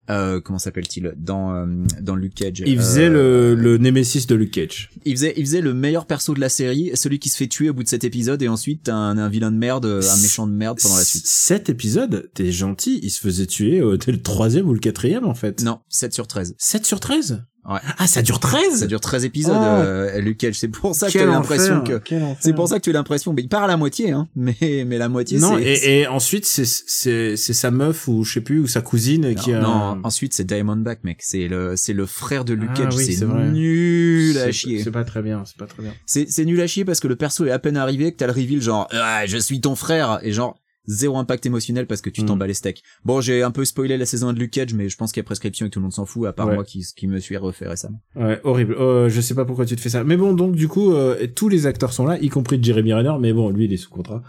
euh, 0.09 0.39
comment 0.39 0.59
s'appelle-t-il 0.59 1.13
dans 1.17 1.53
euh, 1.55 1.65
dans 2.01 2.15
Luke 2.15 2.35
Cage. 2.35 2.61
Il 2.65 2.77
faisait 2.77 3.09
Euh, 3.09 3.55
le 3.55 3.55
le 3.55 3.77
Nemesis 3.79 4.27
de 4.27 4.35
Luke 4.35 4.51
Cage. 4.51 4.91
il 5.03 5.13
faisait, 5.17 5.33
il 5.35 5.43
faisait 5.45 5.61
le 5.61 5.73
meilleur 5.73 6.05
perso 6.05 6.33
de 6.35 6.39
la 6.39 6.47
série, 6.49 6.91
celui 6.93 7.17
qui 7.19 7.29
se 7.29 7.37
fait 7.37 7.47
tuer 7.47 7.71
au 7.71 7.73
bout 7.73 7.83
de 7.83 7.89
cet 7.89 8.03
épisode, 8.03 8.41
et 8.43 8.47
ensuite 8.47 8.87
un, 8.87 9.17
un 9.17 9.27
vilain 9.29 9.51
de 9.51 9.57
merde, 9.57 9.85
un 9.85 10.21
méchant 10.21 10.45
de 10.47 10.53
merde 10.53 10.77
pendant 10.81 10.95
la 10.95 11.03
suite. 11.03 11.23
Cet 11.25 11.69
épisode, 11.69 12.29
t'es 12.35 12.51
gentil, 12.51 12.99
il 13.03 13.09
se 13.09 13.19
faisait 13.19 13.47
tuer 13.47 13.81
euh, 13.81 13.97
dès 13.97 14.11
le 14.11 14.21
troisième 14.21 14.69
ou 14.69 14.73
le 14.73 14.79
quatrième 14.79 15.25
en 15.25 15.33
fait. 15.33 15.61
Non, 15.63 15.79
7 15.89 16.13
sur 16.13 16.27
13. 16.27 16.55
7 16.59 16.85
sur 16.85 16.99
13 16.99 17.43
Ouais. 17.67 17.79
Ah, 17.97 18.05
ça 18.07 18.21
dure 18.21 18.39
13 18.39 18.79
Ça 18.81 18.85
dure 18.87 18.99
13 18.99 19.25
épisodes, 19.25 19.55
Oh. 19.57 19.63
euh, 19.63 20.19
Luke. 20.21 20.45
C'est 20.53 20.67
pour 20.67 20.93
ça 20.93 21.07
que 21.07 21.11
tu 21.13 21.19
as 21.19 21.25
l'impression 21.25 21.81
que 21.81 21.99
c'est 22.39 22.53
pour 22.53 22.67
ça 22.67 22.77
que 22.77 22.83
tu 22.83 22.89
as 22.91 22.93
l'impression 22.93 23.33
mais 23.33 23.41
il 23.41 23.49
part 23.49 23.63
à 23.63 23.67
la 23.67 23.75
moitié 23.77 24.11
hein, 24.11 24.27
mais 24.35 24.83
mais 24.85 24.97
la 24.97 25.09
moitié 25.09 25.39
Non, 25.39 25.55
c'est 25.57 25.63
et, 25.63 25.99
et 26.01 26.07
ensuite, 26.07 26.45
c'est, 26.45 26.65
c'est, 26.65 27.35
c'est 27.37 27.53
sa 27.53 27.71
meuf 27.71 28.07
ou 28.07 28.23
je 28.23 28.33
sais 28.33 28.41
plus, 28.41 28.59
ou 28.59 28.67
sa 28.67 28.81
cousine 28.81 29.33
qui 29.35 29.51
a... 29.53 29.59
non, 29.59 29.99
ensuite 30.03 30.33
c'est 30.33 30.43
Diamondback 30.43 31.03
mec, 31.03 31.17
c'est 31.21 31.47
le 31.47 31.75
c'est 31.75 31.93
le 31.93 32.05
frère 32.05 32.45
de 32.45 32.53
Luke 32.53 32.69
Ah 32.77 32.89
oui, 32.95 33.13
c'est 33.13 33.25
nul 33.25 34.37
à 34.37 34.51
chier. 34.51 34.83
C'est 34.83 34.91
pas 34.91 35.03
très 35.03 35.21
bien, 35.21 35.43
c'est 35.45 35.57
pas 35.57 35.65
très 35.67 35.81
bien. 35.83 35.93
C'est 36.05 36.29
c'est 36.29 36.45
nul 36.45 36.59
à 36.61 36.67
chier 36.67 36.85
parce 36.85 36.99
que 36.99 37.07
le 37.07 37.15
perso 37.15 37.45
est 37.45 37.51
à 37.51 37.59
peine 37.59 37.77
arrivé 37.77 38.11
que 38.11 38.17
t'as 38.17 38.27
le 38.27 38.33
reveal 38.33 38.61
genre 38.61 38.87
ah, 38.91 39.25
je 39.25 39.37
suis 39.37 39.59
ton 39.61 39.75
frère 39.75 40.19
et 40.21 40.31
genre 40.31 40.55
zéro 40.87 41.17
impact 41.17 41.45
émotionnel 41.45 41.87
parce 41.87 42.01
que 42.01 42.09
tu 42.09 42.21
Mm. 42.21 42.25
t'en 42.25 42.37
bats 42.37 42.47
les 42.47 42.53
steaks. 42.53 42.83
Bon, 43.03 43.21
j'ai 43.21 43.43
un 43.43 43.51
peu 43.51 43.65
spoilé 43.65 43.97
la 43.97 44.05
saison 44.05 44.29
1 44.29 44.33
de 44.33 44.39
Luke 44.39 44.51
Cage 44.51 44.73
mais 44.73 44.89
je 44.89 44.97
pense 44.97 45.11
qu'il 45.11 45.21
y 45.21 45.23
a 45.23 45.25
prescription 45.25 45.65
et 45.65 45.69
que 45.69 45.73
tout 45.73 45.79
le 45.79 45.83
monde 45.83 45.93
s'en 45.93 46.05
fout 46.05 46.27
à 46.27 46.33
part 46.33 46.47
Ouais. 46.47 46.55
moi 46.55 46.63
qui 46.63 46.83
qui 46.95 47.07
me 47.07 47.19
suis 47.19 47.37
refait 47.37 47.67
récemment. 47.67 47.99
Ouais, 48.15 48.39
horrible. 48.43 48.75
Euh, 48.79 49.09
je 49.09 49.21
sais 49.21 49.33
pas 49.35 49.45
pourquoi 49.45 49.65
tu 49.65 49.75
te 49.75 49.81
fais 49.81 49.89
ça. 49.89 50.03
Mais 50.03 50.17
bon, 50.17 50.33
donc 50.33 50.55
du 50.55 50.67
coup, 50.67 50.93
euh, 50.93 51.27
tous 51.35 51.49
les 51.49 51.65
acteurs 51.65 51.93
sont 51.93 52.05
là, 52.05 52.17
y 52.19 52.29
compris 52.29 52.61
Jeremy 52.61 52.93
Renner, 52.93 53.13
mais 53.19 53.33
bon, 53.33 53.49
lui, 53.49 53.65
il 53.65 53.73
est 53.73 53.77
sous 53.77 53.89
contrat. 53.89 54.21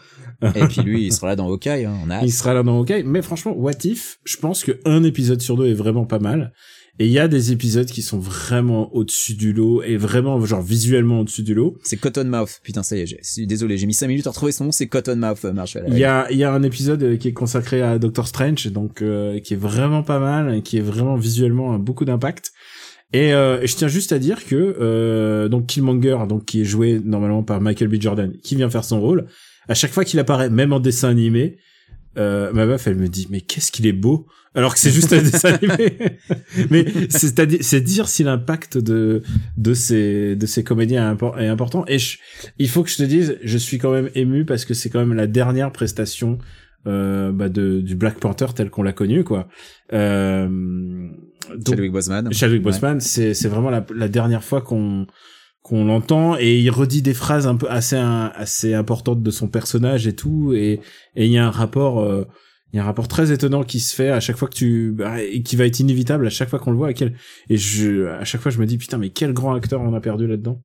et 0.54 0.66
puis 0.66 0.82
lui, 0.82 1.04
il 1.06 1.12
sera 1.12 1.28
là 1.28 1.36
dans 1.36 1.48
Hawkeye 1.48 1.84
hein, 1.86 1.94
on 2.04 2.10
a 2.10 2.16
hâte. 2.16 2.22
Il 2.24 2.32
sera 2.32 2.52
là 2.54 2.62
dans 2.62 2.78
OK. 2.80 2.92
Mais 3.04 3.22
franchement, 3.22 3.52
What 3.56 3.84
If, 3.84 4.18
je 4.24 4.36
pense 4.36 4.64
que 4.64 4.72
un 4.84 5.02
épisode 5.04 5.40
sur 5.40 5.56
deux 5.56 5.66
est 5.66 5.74
vraiment 5.74 6.04
pas 6.04 6.18
mal. 6.18 6.52
Et 6.98 7.06
il 7.06 7.12
y 7.12 7.18
a 7.18 7.28
des 7.28 7.52
épisodes 7.52 7.86
qui 7.86 8.00
sont 8.00 8.18
vraiment 8.18 8.94
au-dessus 8.94 9.34
du 9.34 9.52
lot 9.52 9.82
et 9.82 9.96
vraiment 9.98 10.42
genre 10.46 10.62
visuellement 10.62 11.20
au-dessus 11.20 11.42
du 11.42 11.52
lot. 11.54 11.76
C'est 11.82 11.98
Cottonmouth. 11.98 12.60
Putain, 12.62 12.82
ça 12.82 12.96
y 12.96 13.00
est, 13.00 13.06
j'ai- 13.06 13.20
suis 13.22 13.46
désolé, 13.46 13.76
j'ai 13.76 13.86
mis 13.86 13.92
5 13.94 14.08
minutes 14.08 14.26
à 14.26 14.30
retrouver 14.30 14.52
son 14.52 14.64
nom, 14.64 14.72
c'est 14.72 14.86
Cottonmouth 14.86 15.44
euh, 15.44 15.52
Marshall. 15.52 15.84
Il 15.88 15.98
y 15.98 16.04
a 16.04 16.26
il 16.30 16.38
y 16.38 16.44
a 16.44 16.52
un 16.52 16.62
épisode 16.62 17.02
euh, 17.02 17.16
qui 17.16 17.28
est 17.28 17.32
consacré 17.34 17.82
à 17.82 17.98
Doctor 17.98 18.26
Strange, 18.26 18.66
donc 18.72 19.02
euh, 19.02 19.38
qui 19.40 19.52
est 19.54 19.58
vraiment 19.58 20.02
pas 20.02 20.18
mal 20.18 20.54
et 20.54 20.62
qui 20.62 20.78
est 20.78 20.82
vraiment 20.82 21.16
visuellement 21.16 21.74
a 21.74 21.78
beaucoup 21.78 22.04
d'impact. 22.06 22.52
Et 23.12 23.32
euh, 23.34 23.64
je 23.66 23.74
tiens 23.76 23.88
juste 23.88 24.12
à 24.12 24.18
dire 24.18 24.44
que 24.46 24.54
euh, 24.80 25.48
donc 25.48 25.66
Killmonger, 25.66 26.18
donc 26.28 26.44
qui 26.46 26.62
est 26.62 26.64
joué 26.64 27.00
normalement 27.04 27.42
par 27.42 27.60
Michael 27.60 27.88
B. 27.88 28.00
Jordan, 28.00 28.32
qui 28.42 28.56
vient 28.56 28.68
faire 28.70 28.84
son 28.84 29.00
rôle, 29.00 29.26
à 29.68 29.74
chaque 29.74 29.92
fois 29.92 30.04
qu'il 30.04 30.18
apparaît, 30.18 30.50
même 30.50 30.72
en 30.72 30.80
dessin 30.80 31.10
animé, 31.10 31.58
euh, 32.16 32.52
ma 32.52 32.66
meuf 32.66 32.86
elle 32.86 32.96
me 32.96 33.08
dit 33.08 33.26
mais 33.30 33.40
qu'est-ce 33.40 33.70
qu'il 33.72 33.86
est 33.86 33.92
beau 33.92 34.26
alors 34.54 34.72
que 34.72 34.80
c'est 34.80 34.90
juste 34.90 35.12
un 35.12 35.20
dessin 35.22 35.52
animé 35.62 35.98
mais 36.70 36.86
c'est 37.10 37.38
à 37.38 37.46
dire 37.46 37.58
c'est 37.60 37.80
dire 37.80 38.08
si 38.08 38.22
l'impact 38.24 38.78
de 38.78 39.22
de 39.56 39.74
ces 39.74 40.34
de 40.36 40.46
ces 40.46 40.64
comédiens 40.64 41.10
est, 41.10 41.14
impor- 41.14 41.38
est 41.38 41.48
important 41.48 41.84
et 41.88 41.98
je, 41.98 42.18
il 42.58 42.68
faut 42.68 42.82
que 42.82 42.90
je 42.90 42.96
te 42.96 43.02
dise 43.02 43.38
je 43.42 43.58
suis 43.58 43.78
quand 43.78 43.92
même 43.92 44.08
ému 44.14 44.44
parce 44.44 44.64
que 44.64 44.72
c'est 44.74 44.88
quand 44.90 45.00
même 45.00 45.12
la 45.14 45.26
dernière 45.26 45.72
prestation 45.72 46.38
euh, 46.86 47.32
bah 47.32 47.48
de 47.48 47.80
du 47.80 47.96
Black 47.96 48.18
Panther 48.20 48.46
tel 48.54 48.70
qu'on 48.70 48.82
l'a 48.82 48.92
connu 48.92 49.24
quoi 49.24 49.48
euh, 49.92 50.48
donc, 51.54 51.68
Chadwick 51.76 51.92
Boseman. 51.92 52.32
Chadwick 52.32 52.64
Ouais. 52.64 52.72
Boseman, 52.72 53.00
c'est 53.00 53.34
c'est 53.34 53.48
vraiment 53.48 53.70
la, 53.70 53.84
la 53.94 54.08
dernière 54.08 54.42
fois 54.42 54.62
qu'on 54.62 55.06
qu'on 55.66 55.84
l'entend 55.84 56.36
et 56.38 56.58
il 56.60 56.70
redit 56.70 57.02
des 57.02 57.14
phrases 57.14 57.46
un 57.48 57.56
peu 57.56 57.68
assez 57.68 57.96
assez 57.96 58.72
importantes 58.74 59.20
de 59.22 59.30
son 59.32 59.48
personnage 59.48 60.06
et 60.06 60.14
tout 60.14 60.52
et 60.54 60.80
et 61.16 61.26
il 61.26 61.32
y 61.32 61.38
a 61.38 61.44
un 61.46 61.50
rapport 61.50 62.00
euh, 62.00 62.24
il 62.72 62.76
y 62.76 62.78
a 62.78 62.82
un 62.82 62.86
rapport 62.86 63.08
très 63.08 63.32
étonnant 63.32 63.64
qui 63.64 63.80
se 63.80 63.94
fait 63.94 64.10
à 64.10 64.20
chaque 64.20 64.36
fois 64.36 64.48
que 64.48 64.54
tu 64.54 64.92
bah, 64.92 65.20
et 65.22 65.42
qui 65.42 65.56
va 65.56 65.64
être 65.66 65.80
inévitable 65.80 66.26
à 66.26 66.30
chaque 66.30 66.48
fois 66.50 66.58
qu'on 66.60 66.70
le 66.70 66.76
voit 66.76 66.88
à 66.88 66.92
quel 66.92 67.14
et 67.48 67.56
je 67.56 68.06
à 68.08 68.24
chaque 68.24 68.40
fois 68.42 68.52
je 68.52 68.58
me 68.60 68.66
dis 68.66 68.78
putain 68.78 68.98
mais 68.98 69.10
quel 69.10 69.32
grand 69.32 69.54
acteur 69.54 69.80
on 69.80 69.92
a 69.94 70.00
perdu 70.00 70.26
là-dedans. 70.28 70.62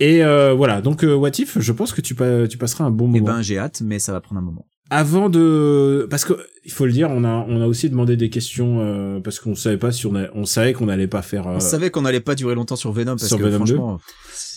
Et 0.00 0.24
euh, 0.24 0.54
voilà. 0.54 0.80
Donc 0.80 1.04
euh, 1.04 1.14
What 1.14 1.32
If 1.38 1.58
je 1.60 1.72
pense 1.72 1.92
que 1.92 2.00
tu 2.00 2.14
pa- 2.14 2.48
tu 2.48 2.56
passeras 2.58 2.84
un 2.84 2.90
bon 2.90 3.06
moment. 3.06 3.18
Eh 3.18 3.20
ben, 3.20 3.42
j'ai 3.42 3.58
hâte, 3.58 3.82
mais 3.84 3.98
ça 3.98 4.12
va 4.12 4.20
prendre 4.22 4.40
un 4.40 4.44
moment. 4.44 4.66
Avant 4.90 5.30
de 5.30 6.06
parce 6.10 6.24
que 6.24 6.34
il 6.64 6.72
faut 6.72 6.84
le 6.84 6.92
dire 6.92 7.08
on 7.10 7.24
a 7.24 7.46
on 7.48 7.62
a 7.62 7.66
aussi 7.66 7.88
demandé 7.88 8.16
des 8.16 8.28
questions 8.28 8.80
euh, 8.80 9.20
parce 9.20 9.38
qu'on 9.40 9.54
savait 9.54 9.78
pas 9.78 9.92
si 9.92 10.06
on 10.06 10.14
a, 10.16 10.28
on 10.34 10.44
savait 10.44 10.72
qu'on 10.72 10.88
allait 10.88 11.06
pas 11.06 11.22
faire 11.22 11.46
euh, 11.46 11.56
On 11.56 11.60
savait 11.60 11.90
qu'on 11.90 12.04
allait 12.04 12.20
pas 12.20 12.34
durer 12.34 12.54
longtemps 12.54 12.76
sur 12.76 12.92
Venom 12.92 13.12
parce 13.12 13.28
sur 13.28 13.38
que 13.38 13.44
Venom 13.44 13.56
franchement, 13.64 14.00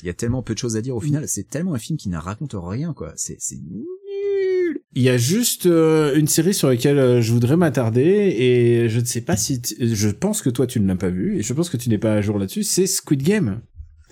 il 0.01 0.07
y 0.07 0.09
a 0.09 0.13
tellement 0.13 0.41
peu 0.41 0.53
de 0.53 0.59
choses 0.59 0.75
à 0.75 0.81
dire 0.81 0.95
au 0.95 0.99
final. 0.99 1.27
C'est 1.27 1.49
tellement 1.49 1.73
un 1.73 1.79
film 1.79 1.97
qui 1.97 2.09
ne 2.09 2.17
raconte 2.17 2.55
rien, 2.55 2.93
quoi. 2.93 3.13
C'est, 3.15 3.37
c'est 3.39 3.55
nul. 3.55 4.79
il 4.95 5.01
y 5.01 5.09
a 5.09 5.17
juste 5.17 5.65
euh, 5.65 6.13
une 6.15 6.27
série 6.27 6.53
sur 6.53 6.67
laquelle 6.67 6.99
euh, 6.99 7.21
je 7.21 7.31
voudrais 7.31 7.55
m'attarder 7.55 8.01
et 8.01 8.89
je 8.89 8.99
ne 8.99 9.05
sais 9.05 9.21
pas 9.21 9.37
si 9.37 9.61
je 9.79 10.09
pense 10.09 10.41
que 10.41 10.49
toi 10.49 10.67
tu 10.67 10.79
ne 10.79 10.87
l'as 10.87 10.95
pas 10.95 11.09
vu 11.09 11.37
et 11.37 11.41
je 11.41 11.53
pense 11.53 11.69
que 11.69 11.77
tu 11.77 11.89
n'es 11.89 11.97
pas 11.97 12.13
à 12.13 12.21
jour 12.21 12.37
là-dessus 12.37 12.63
c'est 12.63 12.85
Squid 12.85 13.23
Game 13.23 13.61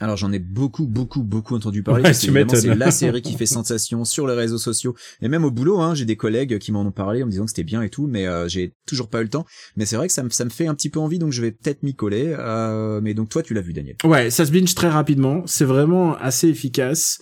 Alors 0.01 0.17
j'en 0.17 0.31
ai 0.31 0.39
beaucoup, 0.39 0.87
beaucoup, 0.87 1.21
beaucoup 1.21 1.55
entendu 1.55 1.83
parler. 1.83 2.03
Ouais. 2.03 2.13
C'est 2.13 2.75
la 2.75 2.91
série 2.91 3.21
qui 3.21 3.33
fait 3.37 3.45
sensation 3.45 4.03
sur 4.03 4.27
les 4.27 4.33
réseaux 4.33 4.57
sociaux 4.57 4.95
et 5.21 5.27
même 5.27 5.45
au 5.45 5.51
boulot. 5.51 5.79
Hein, 5.79 5.93
j'ai 5.95 6.05
des 6.05 6.15
collègues 6.15 6.57
qui 6.57 6.71
m'en 6.71 6.81
ont 6.81 6.91
parlé 6.91 7.21
en 7.21 7.27
me 7.27 7.31
disant 7.31 7.45
que 7.45 7.51
c'était 7.51 7.63
bien 7.63 7.83
et 7.83 7.89
tout, 7.89 8.07
mais 8.07 8.27
euh, 8.27 8.47
j'ai 8.47 8.73
toujours 8.87 9.09
pas 9.09 9.19
eu 9.19 9.23
le 9.23 9.29
temps. 9.29 9.45
Mais 9.77 9.85
c'est 9.85 9.95
vrai 9.95 10.07
que 10.07 10.13
ça 10.13 10.23
me, 10.23 10.29
ça 10.29 10.43
me 10.43 10.49
fait 10.49 10.65
un 10.65 10.73
petit 10.73 10.89
peu 10.89 10.99
envie, 10.99 11.19
donc 11.19 11.31
je 11.31 11.41
vais 11.41 11.51
peut-être 11.51 11.83
m'y 11.83 11.93
coller. 11.93 12.35
Euh, 12.37 12.99
mais 13.01 13.13
donc 13.13 13.29
toi, 13.29 13.43
tu 13.43 13.53
l'as 13.53 13.61
vu, 13.61 13.73
Daniel. 13.73 13.95
ouais 14.03 14.29
ça 14.31 14.45
se 14.45 14.51
binge 14.51 14.73
très 14.75 14.89
rapidement 14.89 15.43
c'est 15.45 15.65
vraiment 15.65 16.15
assez 16.17 16.47
efficace 16.47 17.21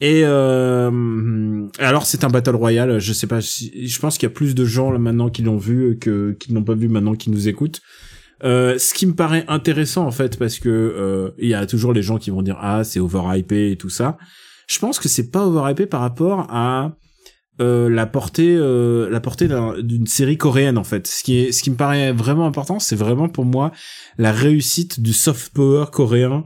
et 0.00 0.22
euh, 0.24 1.66
alors 1.78 2.04
c'est 2.06 2.24
un 2.24 2.28
battle 2.28 2.56
royale 2.56 2.98
je 2.98 3.12
sais 3.12 3.26
pas 3.26 3.40
si, 3.40 3.86
je 3.86 3.98
pense 3.98 4.18
qu'il 4.18 4.28
y 4.28 4.32
a 4.32 4.34
plus 4.34 4.54
de 4.54 4.64
gens 4.64 4.90
là 4.90 4.98
maintenant 4.98 5.30
qui 5.30 5.42
l'ont 5.42 5.56
vu 5.56 5.98
que 5.98 6.36
qui 6.38 6.50
ne 6.52 6.58
l'ont 6.58 6.64
pas 6.64 6.74
vu 6.74 6.88
maintenant 6.88 7.14
qui 7.14 7.30
nous 7.30 7.48
écoutent 7.48 7.80
Euh, 8.44 8.78
ce 8.78 8.92
qui 8.92 9.06
me 9.06 9.14
paraît 9.14 9.44
intéressant 9.48 10.06
en 10.06 10.10
fait 10.10 10.38
parce 10.38 10.58
que 10.58 10.68
euh, 10.68 11.30
il 11.38 11.48
y 11.48 11.54
a 11.54 11.64
toujours 11.66 11.92
les 11.94 12.02
gens 12.02 12.18
qui 12.18 12.30
vont 12.30 12.42
dire 12.42 12.58
ah 12.60 12.84
c'est 12.84 13.00
overhypé 13.00 13.70
et 13.72 13.76
tout 13.76 13.88
ça. 13.88 14.18
Je 14.68 14.78
pense 14.78 14.98
que 14.98 15.08
c'est 15.08 15.30
pas 15.30 15.46
overhypé 15.46 15.86
par 15.86 16.00
rapport 16.02 16.46
à 16.50 16.96
euh, 17.62 17.88
la 17.88 18.04
portée 18.04 18.54
euh, 18.54 19.08
la 19.08 19.20
portée 19.20 19.48
d'un- 19.48 19.80
d'une 19.80 20.06
série 20.06 20.36
coréenne 20.36 20.76
en 20.76 20.84
fait. 20.84 21.06
Ce 21.06 21.22
qui 21.24 21.38
est 21.38 21.52
ce 21.52 21.62
qui 21.62 21.70
me 21.70 21.76
paraît 21.76 22.12
vraiment 22.12 22.46
important, 22.46 22.78
c'est 22.78 22.96
vraiment 22.96 23.30
pour 23.30 23.46
moi 23.46 23.72
la 24.18 24.32
réussite 24.32 25.00
du 25.00 25.14
soft 25.14 25.52
power 25.54 25.86
coréen. 25.90 26.44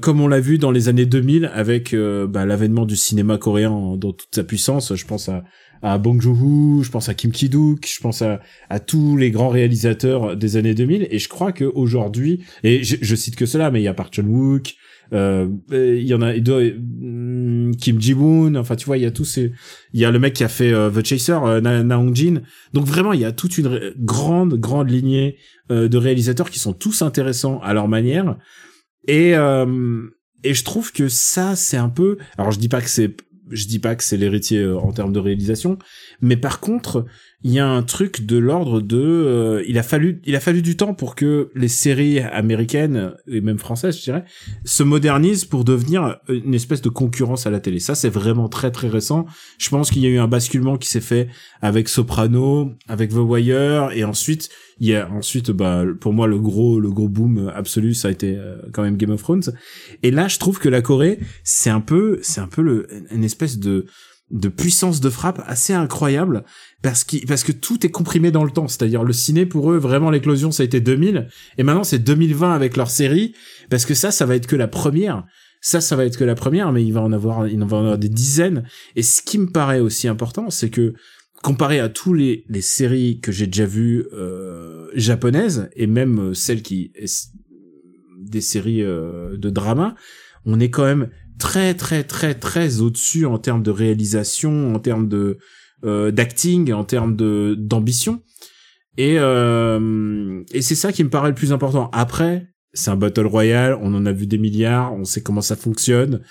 comme 0.00 0.20
on 0.20 0.28
l'a 0.28 0.40
vu 0.40 0.58
dans 0.58 0.70
les 0.72 0.88
années 0.88 1.06
2000 1.06 1.50
avec 1.54 1.94
bah, 2.28 2.46
l'avènement 2.46 2.84
du 2.86 2.96
cinéma 2.96 3.38
coréen 3.38 3.70
en- 3.70 3.96
dans 3.96 4.12
toute 4.12 4.34
sa 4.34 4.42
puissance, 4.44 4.94
je 4.94 5.04
pense 5.04 5.28
à, 5.28 5.42
à 5.82 5.98
Bong 5.98 6.20
Joon-ho, 6.20 6.82
je 6.82 6.90
pense 6.90 7.08
à 7.08 7.14
Kim 7.14 7.30
Ki-duk, 7.30 7.86
je 7.86 8.00
pense 8.00 8.22
à, 8.22 8.40
à 8.70 8.80
tous 8.80 9.16
les 9.16 9.30
grands 9.30 9.48
réalisateurs 9.48 10.36
des 10.36 10.56
années 10.56 10.74
2000 10.74 11.08
et 11.10 11.18
je 11.18 11.28
crois 11.28 11.52
que 11.52 11.64
aujourd'hui 11.64 12.44
et 12.64 12.82
je, 12.82 13.14
cite 13.16 13.36
que 13.36 13.46
cela 13.46 13.70
mais 13.70 13.80
il 13.80 13.84
y 13.84 13.88
a 13.88 13.94
Park 13.94 14.14
Chan-wook 14.14 14.74
euh, 15.12 15.48
il 15.70 16.06
y 16.06 16.12
en 16.12 16.20
a 16.20 16.34
hum, 16.34 17.74
Kim 17.76 18.00
Ji-woon 18.00 18.56
enfin 18.56 18.76
tu 18.76 18.84
vois 18.84 18.98
il 18.98 19.02
y 19.02 19.06
a 19.06 19.10
tous 19.10 19.24
ces 19.24 19.52
il 19.94 20.00
y 20.00 20.04
a 20.04 20.10
le 20.10 20.18
mec 20.18 20.34
qui 20.34 20.44
a 20.44 20.48
fait 20.48 20.72
euh, 20.72 20.90
The 20.90 21.04
Chaser 21.04 21.38
euh, 21.44 21.60
Na, 21.60 21.82
Na 21.82 21.98
Hong-jin. 21.98 22.42
Donc 22.74 22.84
vraiment 22.84 23.14
il 23.14 23.20
y 23.20 23.24
a 23.24 23.32
toute 23.32 23.56
une 23.56 23.94
grande 23.98 24.54
grande 24.54 24.90
lignée 24.90 25.38
euh, 25.70 25.88
de 25.88 25.96
réalisateurs 25.96 26.50
qui 26.50 26.58
sont 26.58 26.74
tous 26.74 27.00
intéressants 27.02 27.60
à 27.60 27.72
leur 27.72 27.88
manière. 27.88 28.36
Et 29.06 29.32
et 30.44 30.54
je 30.54 30.64
trouve 30.64 30.92
que 30.92 31.08
ça 31.08 31.56
c'est 31.56 31.78
un 31.78 31.88
peu 31.88 32.18
alors 32.36 32.52
je 32.52 32.58
dis 32.58 32.68
pas 32.68 32.82
que 32.82 32.90
c'est 32.90 33.16
je 33.50 33.66
dis 33.66 33.78
pas 33.78 33.94
que 33.94 34.04
c'est 34.04 34.16
l'héritier 34.16 34.60
euh, 34.60 34.78
en 34.78 34.92
termes 34.92 35.12
de 35.12 35.18
réalisation 35.18 35.78
mais 36.20 36.36
par 36.36 36.60
contre 36.60 37.06
il 37.44 37.52
y 37.52 37.60
a 37.60 37.68
un 37.68 37.84
truc 37.84 38.26
de 38.26 38.36
l'ordre 38.36 38.80
de 38.80 38.98
euh, 38.98 39.62
il 39.68 39.78
a 39.78 39.84
fallu 39.84 40.20
il 40.24 40.34
a 40.34 40.40
fallu 40.40 40.60
du 40.60 40.76
temps 40.76 40.92
pour 40.92 41.14
que 41.14 41.50
les 41.54 41.68
séries 41.68 42.18
américaines 42.18 43.12
et 43.28 43.40
même 43.40 43.58
françaises 43.58 43.96
je 43.98 44.02
dirais 44.02 44.24
se 44.64 44.82
modernisent 44.82 45.44
pour 45.44 45.62
devenir 45.62 46.18
une 46.28 46.54
espèce 46.54 46.82
de 46.82 46.88
concurrence 46.88 47.46
à 47.46 47.50
la 47.50 47.60
télé. 47.60 47.78
Ça 47.78 47.94
c'est 47.94 48.08
vraiment 48.08 48.48
très 48.48 48.72
très 48.72 48.88
récent. 48.88 49.24
Je 49.58 49.68
pense 49.68 49.90
qu'il 49.90 50.02
y 50.02 50.06
a 50.06 50.08
eu 50.08 50.18
un 50.18 50.26
basculement 50.26 50.78
qui 50.78 50.88
s'est 50.88 51.00
fait 51.00 51.28
avec 51.62 51.88
Soprano 51.88 52.72
avec 52.88 53.10
The 53.10 53.18
Wire 53.18 53.92
et 53.92 54.02
ensuite 54.02 54.50
il 54.80 54.88
y 54.88 54.96
a 54.96 55.08
ensuite 55.08 55.52
bah 55.52 55.84
pour 56.00 56.12
moi 56.12 56.26
le 56.26 56.40
gros 56.40 56.80
le 56.80 56.90
gros 56.90 57.08
boom 57.08 57.52
absolu 57.54 57.94
ça 57.94 58.08
a 58.08 58.10
été 58.10 58.36
euh, 58.36 58.56
quand 58.72 58.82
même 58.82 58.96
Game 58.96 59.10
of 59.10 59.22
Thrones. 59.22 59.52
Et 60.02 60.10
là 60.10 60.26
je 60.26 60.38
trouve 60.38 60.58
que 60.58 60.68
la 60.68 60.82
Corée 60.82 61.20
c'est 61.44 61.70
un 61.70 61.80
peu 61.80 62.18
c'est 62.22 62.40
un 62.40 62.48
peu 62.48 62.62
le 62.62 62.88
une 63.12 63.22
espèce 63.22 63.60
de 63.60 63.86
de 64.30 64.48
puissance 64.48 65.00
de 65.00 65.08
frappe 65.08 65.42
assez 65.46 65.72
incroyable 65.72 66.44
parce 66.82 67.04
que 67.04 67.24
parce 67.26 67.44
que 67.44 67.52
tout 67.52 67.84
est 67.86 67.90
comprimé 67.90 68.30
dans 68.30 68.44
le 68.44 68.50
temps. 68.50 68.68
C'est-à-dire 68.68 69.02
le 69.02 69.12
ciné 69.12 69.46
pour 69.46 69.72
eux 69.72 69.78
vraiment 69.78 70.10
l'éclosion 70.10 70.50
ça 70.50 70.62
a 70.62 70.66
été 70.66 70.80
2000 70.80 71.28
et 71.56 71.62
maintenant 71.62 71.84
c'est 71.84 71.98
2020 71.98 72.52
avec 72.52 72.76
leur 72.76 72.90
série 72.90 73.34
parce 73.70 73.86
que 73.86 73.94
ça 73.94 74.10
ça 74.10 74.26
va 74.26 74.36
être 74.36 74.46
que 74.46 74.56
la 74.56 74.68
première. 74.68 75.24
Ça 75.60 75.80
ça 75.80 75.96
va 75.96 76.04
être 76.04 76.18
que 76.18 76.24
la 76.24 76.34
première 76.34 76.72
mais 76.72 76.84
il 76.84 76.92
va 76.92 77.02
en 77.02 77.12
avoir 77.12 77.48
il 77.48 77.58
va 77.58 77.76
en 77.76 77.80
avoir 77.80 77.98
des 77.98 78.10
dizaines. 78.10 78.64
Et 78.96 79.02
ce 79.02 79.22
qui 79.22 79.38
me 79.38 79.50
paraît 79.50 79.80
aussi 79.80 80.08
important 80.08 80.50
c'est 80.50 80.70
que 80.70 80.94
comparé 81.42 81.80
à 81.80 81.88
tous 81.88 82.12
les 82.12 82.44
les 82.48 82.60
séries 82.60 83.20
que 83.20 83.32
j'ai 83.32 83.46
déjà 83.46 83.66
vues 83.66 84.06
euh, 84.12 84.88
japonaises 84.94 85.70
et 85.74 85.86
même 85.86 86.30
euh, 86.30 86.34
celles 86.34 86.62
qui 86.62 86.92
des 88.18 88.40
séries 88.40 88.82
euh, 88.82 89.38
de 89.38 89.48
drama 89.48 89.94
on 90.44 90.60
est 90.60 90.70
quand 90.70 90.84
même 90.84 91.08
très 91.38 91.74
très 91.74 92.04
très 92.04 92.34
très 92.34 92.80
au-dessus 92.80 93.26
en 93.26 93.38
termes 93.38 93.62
de 93.62 93.70
réalisation, 93.70 94.74
en 94.74 94.78
termes 94.78 95.08
de 95.08 95.38
euh, 95.84 96.10
d'acting, 96.10 96.72
en 96.72 96.84
termes 96.84 97.16
de 97.16 97.54
d'ambition. 97.58 98.22
Et 98.96 99.16
euh, 99.18 100.42
et 100.52 100.62
c'est 100.62 100.74
ça 100.74 100.92
qui 100.92 101.04
me 101.04 101.10
paraît 101.10 101.28
le 101.28 101.34
plus 101.34 101.52
important. 101.52 101.90
Après, 101.92 102.48
c'est 102.72 102.90
un 102.90 102.96
battle 102.96 103.26
royale, 103.26 103.78
on 103.80 103.94
en 103.94 104.06
a 104.06 104.12
vu 104.12 104.26
des 104.26 104.38
milliards, 104.38 104.92
on 104.92 105.04
sait 105.04 105.22
comment 105.22 105.40
ça 105.40 105.56
fonctionne. 105.56 106.22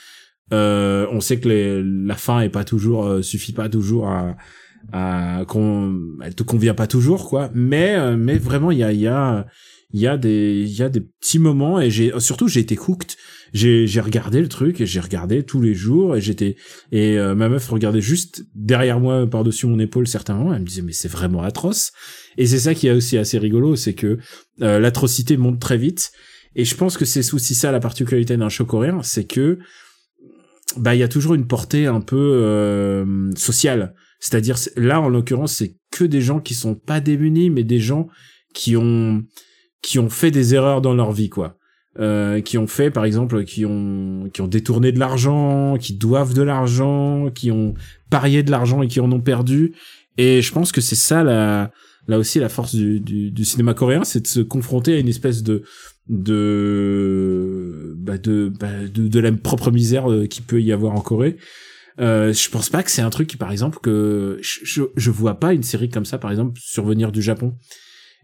Euh, 0.54 1.08
on 1.12 1.20
sait 1.20 1.40
que 1.40 1.50
les, 1.50 1.84
la 1.84 2.16
fin 2.16 2.40
est 2.40 2.50
pas 2.50 2.64
toujours 2.64 3.06
euh, 3.06 3.22
suffit 3.22 3.52
pas 3.52 3.68
toujours 3.68 4.08
à, 4.08 4.38
à 4.94 5.44
qu'on 5.46 6.00
elle 6.24 6.36
te 6.36 6.44
convient 6.44 6.74
pas 6.74 6.88
toujours 6.88 7.28
quoi 7.28 7.52
mais 7.54 7.96
euh, 7.96 8.16
mais 8.16 8.38
vraiment 8.38 8.72
il 8.72 8.78
y 8.78 8.84
a 8.84 8.94
il 8.94 9.02
y 9.02 9.08
a 9.08 9.46
il 9.92 10.00
y 10.00 10.08
a 10.08 10.16
des 10.16 10.64
il 10.66 10.74
y 10.74 10.84
a 10.84 10.88
des 10.88 11.02
petits 11.02 11.40
moments 11.40 11.82
et 11.82 11.90
j'ai 11.90 12.18
surtout 12.22 12.48
j'ai 12.48 12.62
été 12.62 12.78
hooked 12.80 13.12
j'ai 13.54 14.02
regardé 14.02 14.42
le 14.42 14.48
truc 14.48 14.82
et 14.82 14.86
j'ai 14.86 15.00
regardé 15.00 15.44
tous 15.44 15.62
les 15.62 15.74
jours 15.74 16.16
et 16.16 16.22
j'étais 16.22 16.56
et 16.92 17.18
euh, 17.18 17.36
ma 17.36 17.50
meuf 17.50 17.68
regardait 17.70 18.02
juste 18.02 18.46
derrière 18.56 19.00
moi 19.00 19.28
par 19.28 19.44
dessus 19.44 19.68
mon 19.68 19.80
épaule 19.80 20.08
certains 20.08 20.36
moments. 20.36 20.54
Elle 20.54 20.62
me 20.62 20.68
disait 20.68 20.82
mais 20.82 20.94
c'est 20.94 21.08
vraiment 21.08 21.44
atroce. 21.44 21.92
Et 22.38 22.46
c'est 22.46 22.60
ça 22.60 22.74
qui 22.74 22.88
est 22.88 22.92
aussi 22.92 23.18
assez 23.18 23.38
rigolo 23.38 23.76
c'est 23.76 23.94
que 23.94 24.18
euh, 24.62 24.80
l'atrocité 24.80 25.38
monte 25.38 25.60
très 25.60 25.78
vite. 25.78 26.12
Et 26.56 26.66
je 26.66 26.76
pense 26.76 26.98
que 26.98 27.06
c'est 27.06 27.34
aussi 27.34 27.56
ça 27.56 27.72
la 27.72 27.80
particularité 27.80 28.38
d'un 28.38 28.50
show 28.50 28.66
coréen 28.66 29.02
c'est 29.04 29.26
que 29.26 29.60
bah 30.76 30.96
il 30.96 31.00
y 31.00 31.04
a 31.04 31.08
toujours 31.08 31.34
une 31.34 31.48
portée 31.48 31.88
un 31.88 32.02
peu 32.02 32.42
euh, 32.44 33.32
sociale. 33.36 33.94
C'est-à-dire 34.20 34.58
là 34.76 35.00
en 35.00 35.10
l'occurrence 35.10 35.54
c'est 35.54 35.78
que 35.92 36.04
des 36.04 36.22
gens 36.22 36.40
qui 36.40 36.54
sont 36.54 36.76
pas 36.76 37.00
démunis 37.00 37.50
mais 37.50 37.64
des 37.64 37.80
gens 37.80 38.08
qui 38.54 38.76
ont 38.76 39.24
qui 39.82 40.00
ont 40.00 40.10
fait 40.10 40.32
des 40.32 40.56
erreurs 40.56 40.82
dans 40.82 40.94
leur 40.94 41.12
vie 41.12 41.30
quoi 41.30 41.57
euh, 42.00 42.42
qui 42.42 42.58
ont 42.58 42.68
fait 42.68 42.92
par 42.92 43.06
exemple 43.06 43.44
qui 43.44 43.66
ont 43.66 44.30
qui 44.34 44.42
ont 44.42 44.48
détourné 44.48 44.92
de 44.92 45.00
l'argent 45.00 45.78
qui 45.80 45.94
doivent 45.94 46.34
de 46.34 46.42
l'argent 46.42 47.30
qui 47.34 47.52
ont 47.52 47.74
parié 48.10 48.44
de 48.44 48.52
l'argent 48.52 48.82
et 48.82 48.88
qui 48.88 49.00
en 49.00 49.12
ont 49.12 49.22
perdu. 49.22 49.74
Et 50.18 50.42
je 50.42 50.52
pense 50.52 50.72
que 50.72 50.82
c'est 50.82 50.96
ça 50.96 51.24
la 51.24 51.72
là 52.08 52.18
aussi 52.18 52.40
la 52.40 52.50
force 52.50 52.76
du, 52.76 53.00
du, 53.00 53.32
du 53.32 53.46
cinéma 53.46 53.74
coréen 53.74 54.04
c'est 54.04 54.22
de 54.22 54.28
se 54.28 54.40
confronter 54.40 54.96
à 54.96 55.00
une 55.00 55.10
espèce 55.10 55.44
de 55.44 55.64
de 56.10 57.94
bah 57.98 58.18
de, 58.18 58.52
bah 58.60 58.88
de, 58.94 59.20
la 59.20 59.32
propre 59.32 59.72
misère 59.72 60.10
euh, 60.10 60.26
qui 60.26 60.42
peut 60.42 60.62
y 60.62 60.72
avoir 60.72 60.94
en 60.94 61.02
Corée. 61.02 61.38
Euh, 62.00 62.32
je 62.32 62.50
pense 62.50 62.70
pas 62.70 62.84
que 62.84 62.92
c'est 62.92 63.02
un 63.02 63.10
truc 63.10 63.28
qui 63.28 63.38
par 63.38 63.52
exemple 63.52 63.80
que 63.82 64.38
je, 64.42 64.84
je 64.96 65.12
vois 65.12 65.40
pas 65.40 65.54
une 65.54 65.64
série 65.64 65.90
comme 65.90 66.06
ça 66.06 66.18
par 66.18 66.32
exemple 66.32 66.60
survenir 66.62 67.12
du 67.12 67.22
Japon. 67.22 67.56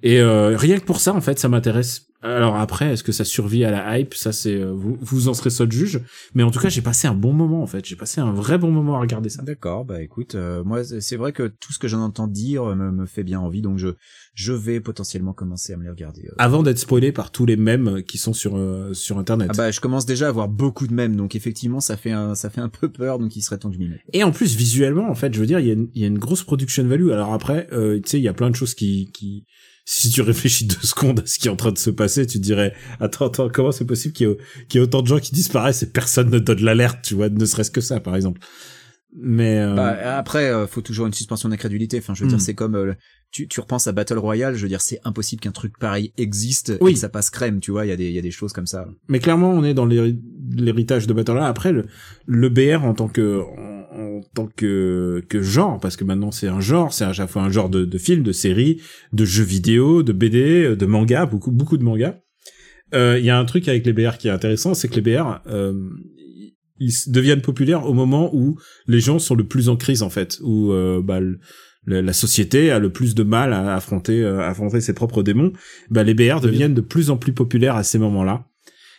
Et 0.03 0.19
euh, 0.19 0.55
rien 0.57 0.77
que 0.77 0.83
pour 0.83 0.99
ça, 0.99 1.13
en 1.13 1.21
fait, 1.21 1.39
ça 1.39 1.47
m'intéresse. 1.47 2.07
Alors 2.23 2.55
après, 2.55 2.93
est-ce 2.93 3.03
que 3.03 3.11
ça 3.11 3.25
survit 3.25 3.65
à 3.65 3.71
la 3.71 3.99
hype? 3.99 4.13
Ça, 4.13 4.31
c'est 4.31 4.55
euh, 4.55 4.71
vous, 4.71 4.97
vous 5.01 5.27
en 5.27 5.33
serez 5.33 5.49
seul 5.49 5.69
juge. 5.69 5.99
Mais 6.33 6.43
en 6.43 6.51
tout 6.51 6.59
cas, 6.59 6.69
j'ai 6.69 6.81
passé 6.81 7.05
un 7.05 7.13
bon 7.13 7.33
moment. 7.33 7.61
En 7.61 7.67
fait, 7.67 7.85
j'ai 7.85 7.97
passé 7.97 8.21
un 8.21 8.31
vrai 8.31 8.57
bon 8.57 8.71
moment 8.71 8.95
à 8.95 8.99
regarder 9.01 9.27
ça. 9.29 9.41
D'accord. 9.41 9.83
Bah 9.83 10.01
écoute, 10.01 10.35
euh, 10.35 10.63
moi, 10.63 10.83
c'est 10.83 11.17
vrai 11.17 11.33
que 11.33 11.47
tout 11.47 11.73
ce 11.73 11.79
que 11.79 11.89
j'en 11.89 11.99
entends 11.99 12.27
dire 12.27 12.63
me, 12.63 12.91
me, 12.91 13.05
fait 13.05 13.23
bien 13.23 13.41
envie, 13.41 13.61
donc 13.61 13.77
je 13.77 13.89
je 14.35 14.53
vais 14.53 14.79
potentiellement 14.79 15.33
commencer 15.33 15.73
à 15.73 15.77
me 15.77 15.83
les 15.83 15.89
regarder. 15.89 16.29
Avant 16.37 16.63
d'être 16.63 16.79
spoilé 16.79 17.11
par 17.11 17.29
tous 17.29 17.45
les 17.45 17.57
mèmes 17.57 18.01
qui 18.03 18.17
sont 18.17 18.33
sur 18.33 18.57
sur 18.93 19.19
internet. 19.19 19.49
Ah 19.51 19.57
bah 19.57 19.71
je 19.71 19.81
commence 19.81 20.05
déjà 20.05 20.27
à 20.27 20.29
avoir 20.29 20.47
beaucoup 20.47 20.87
de 20.87 20.93
mèmes, 20.93 21.17
donc 21.17 21.35
effectivement, 21.35 21.81
ça 21.81 21.97
fait 21.97 22.11
un 22.11 22.35
ça 22.35 22.49
fait 22.49 22.61
un 22.61 22.69
peu 22.69 22.89
peur, 22.89 23.19
donc 23.19 23.35
il 23.35 23.41
serait 23.41 23.57
temps 23.57 23.69
que 23.69 23.75
je 23.75 23.79
m'y 23.79 23.89
mette. 23.89 23.99
Et 24.13 24.23
en 24.23 24.31
plus, 24.31 24.55
visuellement, 24.55 25.09
en 25.09 25.15
fait, 25.15 25.33
je 25.33 25.39
veux 25.39 25.45
dire, 25.45 25.59
il 25.59 25.67
y 25.67 25.71
a 25.71 25.73
une, 25.73 25.89
il 25.93 26.01
y 26.01 26.05
a 26.05 26.07
une 26.07 26.19
grosse 26.19 26.43
production 26.43 26.87
value. 26.87 27.09
Alors 27.11 27.33
après, 27.33 27.67
tu 27.69 28.01
sais, 28.05 28.17
il 28.17 28.23
y 28.23 28.29
a 28.29 28.33
plein 28.33 28.49
de 28.49 28.55
choses 28.55 28.75
qui 28.75 29.11
qui 29.11 29.45
si 29.85 30.09
tu 30.09 30.21
réfléchis 30.21 30.65
deux 30.65 30.75
secondes 30.81 31.19
à 31.19 31.25
ce 31.25 31.39
qui 31.39 31.47
est 31.47 31.51
en 31.51 31.55
train 31.55 31.71
de 31.71 31.77
se 31.77 31.89
passer, 31.89 32.25
tu 32.25 32.39
dirais, 32.39 32.73
attends, 32.99 33.27
attends, 33.27 33.49
comment 33.49 33.71
c'est 33.71 33.85
possible 33.85 34.13
qu'il 34.13 34.37
y, 34.73 34.77
ait 34.77 34.81
autant 34.81 35.01
de 35.01 35.07
gens 35.07 35.19
qui 35.19 35.33
disparaissent 35.33 35.83
et 35.83 35.89
personne 35.89 36.29
ne 36.29 36.39
donne 36.39 36.61
l'alerte, 36.61 36.99
tu 37.03 37.15
vois, 37.15 37.29
ne 37.29 37.45
serait-ce 37.45 37.71
que 37.71 37.81
ça, 37.81 37.99
par 37.99 38.15
exemple. 38.15 38.39
Mais 39.15 39.59
euh... 39.59 39.75
bah, 39.75 40.17
après, 40.17 40.49
euh, 40.49 40.65
faut 40.65 40.81
toujours 40.81 41.05
une 41.05 41.13
suspension 41.13 41.49
d'incrédulité. 41.49 41.99
Enfin, 41.99 42.13
je 42.13 42.23
veux 42.23 42.29
dire, 42.29 42.41
c'est 42.41 42.55
comme 42.55 42.75
euh, 42.75 42.93
tu, 43.31 43.47
tu 43.47 43.59
repenses 43.59 43.85
à 43.87 43.91
Battle 43.91 44.17
Royale. 44.17 44.55
Je 44.55 44.63
veux 44.63 44.67
dire, 44.67 44.81
c'est 44.81 44.99
impossible 45.03 45.39
qu'un 45.39 45.51
truc 45.51 45.77
pareil 45.77 46.13
existe 46.17 46.73
oui. 46.81 46.91
et 46.91 46.93
que 46.95 46.99
ça 46.99 47.09
passe 47.09 47.29
crème. 47.29 47.59
Tu 47.59 47.69
vois, 47.69 47.85
il 47.85 47.89
y 47.89 47.91
a 47.91 47.95
des 47.95 48.07
il 48.07 48.13
y 48.13 48.17
a 48.17 48.23
des 48.23 48.31
choses 48.31 48.53
comme 48.53 48.65
ça. 48.65 48.87
Mais 49.07 49.19
clairement, 49.19 49.51
on 49.51 49.63
est 49.63 49.75
dans 49.75 49.85
l'héritage 49.85 51.05
de 51.05 51.13
Battle 51.13 51.33
Royale. 51.33 51.49
Après, 51.49 51.71
le, 51.71 51.85
le 52.25 52.49
BR 52.49 52.83
en 52.83 52.95
tant 52.95 53.07
que 53.07 53.43
en, 54.17 54.21
tant 54.33 54.47
que 54.47 55.23
que 55.29 55.41
genre, 55.41 55.79
parce 55.79 55.97
que 55.97 56.03
maintenant 56.03 56.31
c'est 56.31 56.47
un 56.47 56.59
genre, 56.59 56.93
c'est 56.93 57.05
à 57.05 57.13
chaque 57.13 57.29
fois 57.29 57.43
un 57.43 57.49
genre 57.49 57.69
de, 57.69 57.85
de 57.85 57.97
film, 57.97 58.23
de 58.23 58.31
série, 58.31 58.81
de 59.11 59.25
jeux 59.25 59.43
vidéo, 59.43 60.03
de 60.03 60.13
BD, 60.13 60.75
de 60.75 60.85
manga, 60.85 61.25
beaucoup 61.25 61.51
beaucoup 61.51 61.77
de 61.77 61.83
mangas. 61.83 62.15
Il 62.93 63.25
y 63.25 63.31
a 63.31 63.39
un 63.39 63.45
truc 63.45 63.67
avec 63.67 63.87
les 63.87 63.93
BR 63.93 64.17
qui 64.19 64.27
est 64.27 64.31
intéressant, 64.31 64.75
c'est 64.75 64.87
que 64.87 64.99
les 64.99 65.01
BR 65.01 65.39
ils 66.79 66.93
deviennent 67.07 67.41
populaires 67.41 67.85
au 67.85 67.93
moment 67.93 68.29
où 68.33 68.57
les 68.87 68.99
gens 68.99 69.19
sont 69.19 69.35
le 69.35 69.45
plus 69.45 69.69
en 69.69 69.77
crise 69.77 70.03
en 70.03 70.09
fait, 70.09 70.39
où 70.43 70.71
euh, 70.71 71.01
bah, 71.01 71.19
le, 71.19 71.39
la 71.85 72.13
société 72.13 72.71
a 72.71 72.79
le 72.79 72.91
plus 72.91 73.15
de 73.15 73.23
mal 73.23 73.53
à 73.53 73.75
affronter, 73.75 74.23
à 74.23 74.47
affronter 74.47 74.81
ses 74.81 74.93
propres 74.93 75.23
démons. 75.23 75.53
Bah, 75.89 76.03
les 76.03 76.13
BR 76.13 76.39
deviennent 76.41 76.73
de 76.73 76.81
plus 76.81 77.09
en 77.09 77.17
plus 77.17 77.33
populaires 77.33 77.75
à 77.75 77.83
ces 77.83 77.99
moments-là. 77.99 78.47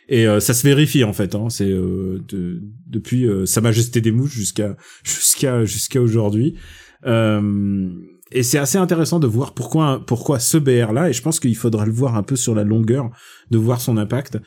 Et 0.09 0.27
euh, 0.27 0.41
ça 0.41 0.55
se 0.55 0.67
vérifie 0.67 1.05
en 1.05 1.13
fait. 1.13 1.35
Hein, 1.35 1.49
c'est 1.51 1.69
euh, 1.69 2.23
de, 2.29 2.63
depuis 2.87 3.27
Sa 3.47 3.61
Majesté 3.61 4.01
des 4.01 4.13
mouches 4.13 4.35
jusqu'à 4.35 4.77
jusqu'à 5.03 5.65
jusqu'à 5.65 6.01
aujourd'hui. 6.01 6.57
et 7.07 8.43
c'est 8.43 8.59
assez 8.59 8.79
intéressant 8.79 9.21
de 9.21 9.27
voir 9.27 9.55
pourquoi 9.55 10.05
pourquoi 10.07 10.39
ce 10.39 10.59
BR 10.59 10.93
là. 10.93 11.09
Et 11.09 11.13
je 11.13 11.23
pense 11.23 11.41
qu'il 11.41 11.57
faudra 11.57 11.87
le 11.87 11.93
voir 11.93 12.17
un 12.17 12.23
peu 12.23 12.37
sur 12.37 12.55
la 12.55 12.65
longueur, 12.65 13.11
de 13.51 13.59
voir 13.59 13.81
son 13.81 13.97
impact 13.97 14.39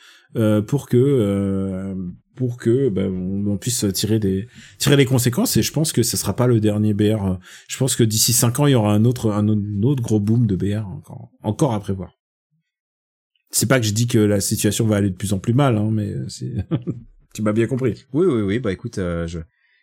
pour 0.66 0.88
que 0.88 1.94
pour 2.36 2.56
que 2.56 2.88
ben, 2.88 3.12
on, 3.48 3.56
puisse 3.56 3.84
tirer 3.92 4.20
des 4.20 4.46
tirer 4.78 4.96
les 4.96 5.06
conséquences 5.06 5.56
et 5.56 5.62
je 5.62 5.72
pense 5.72 5.92
que 5.92 6.04
ce 6.04 6.16
sera 6.16 6.36
pas 6.36 6.46
le 6.46 6.60
dernier 6.60 6.94
BR 6.94 7.38
je 7.66 7.78
pense 7.78 7.96
que 7.96 8.04
d'ici 8.04 8.32
cinq 8.32 8.60
ans 8.60 8.66
il 8.66 8.72
y 8.72 8.74
aura 8.76 8.92
un 8.92 9.04
autre 9.04 9.32
un 9.32 9.48
autre 9.82 10.02
gros 10.02 10.20
boom 10.20 10.46
de 10.46 10.54
BR 10.54 10.86
encore 10.86 11.30
encore 11.42 11.74
à 11.74 11.80
prévoir 11.80 12.17
c'est 13.50 13.68
pas 13.68 13.80
que 13.80 13.86
je 13.86 13.92
dis 13.92 14.06
que 14.06 14.18
la 14.18 14.40
situation 14.40 14.86
va 14.86 14.96
aller 14.96 15.10
de 15.10 15.16
plus 15.16 15.32
en 15.32 15.38
plus 15.38 15.54
mal 15.54 15.76
hein, 15.76 15.90
mais 15.92 16.14
c'est 16.28 16.52
tu 17.34 17.42
m'as 17.42 17.52
bien 17.52 17.66
compris 17.66 18.06
oui 18.12 18.26
oui 18.26 18.42
oui 18.42 18.58
bah 18.58 18.72
écoute 18.72 18.98
euh, 18.98 19.26
je 19.26 19.40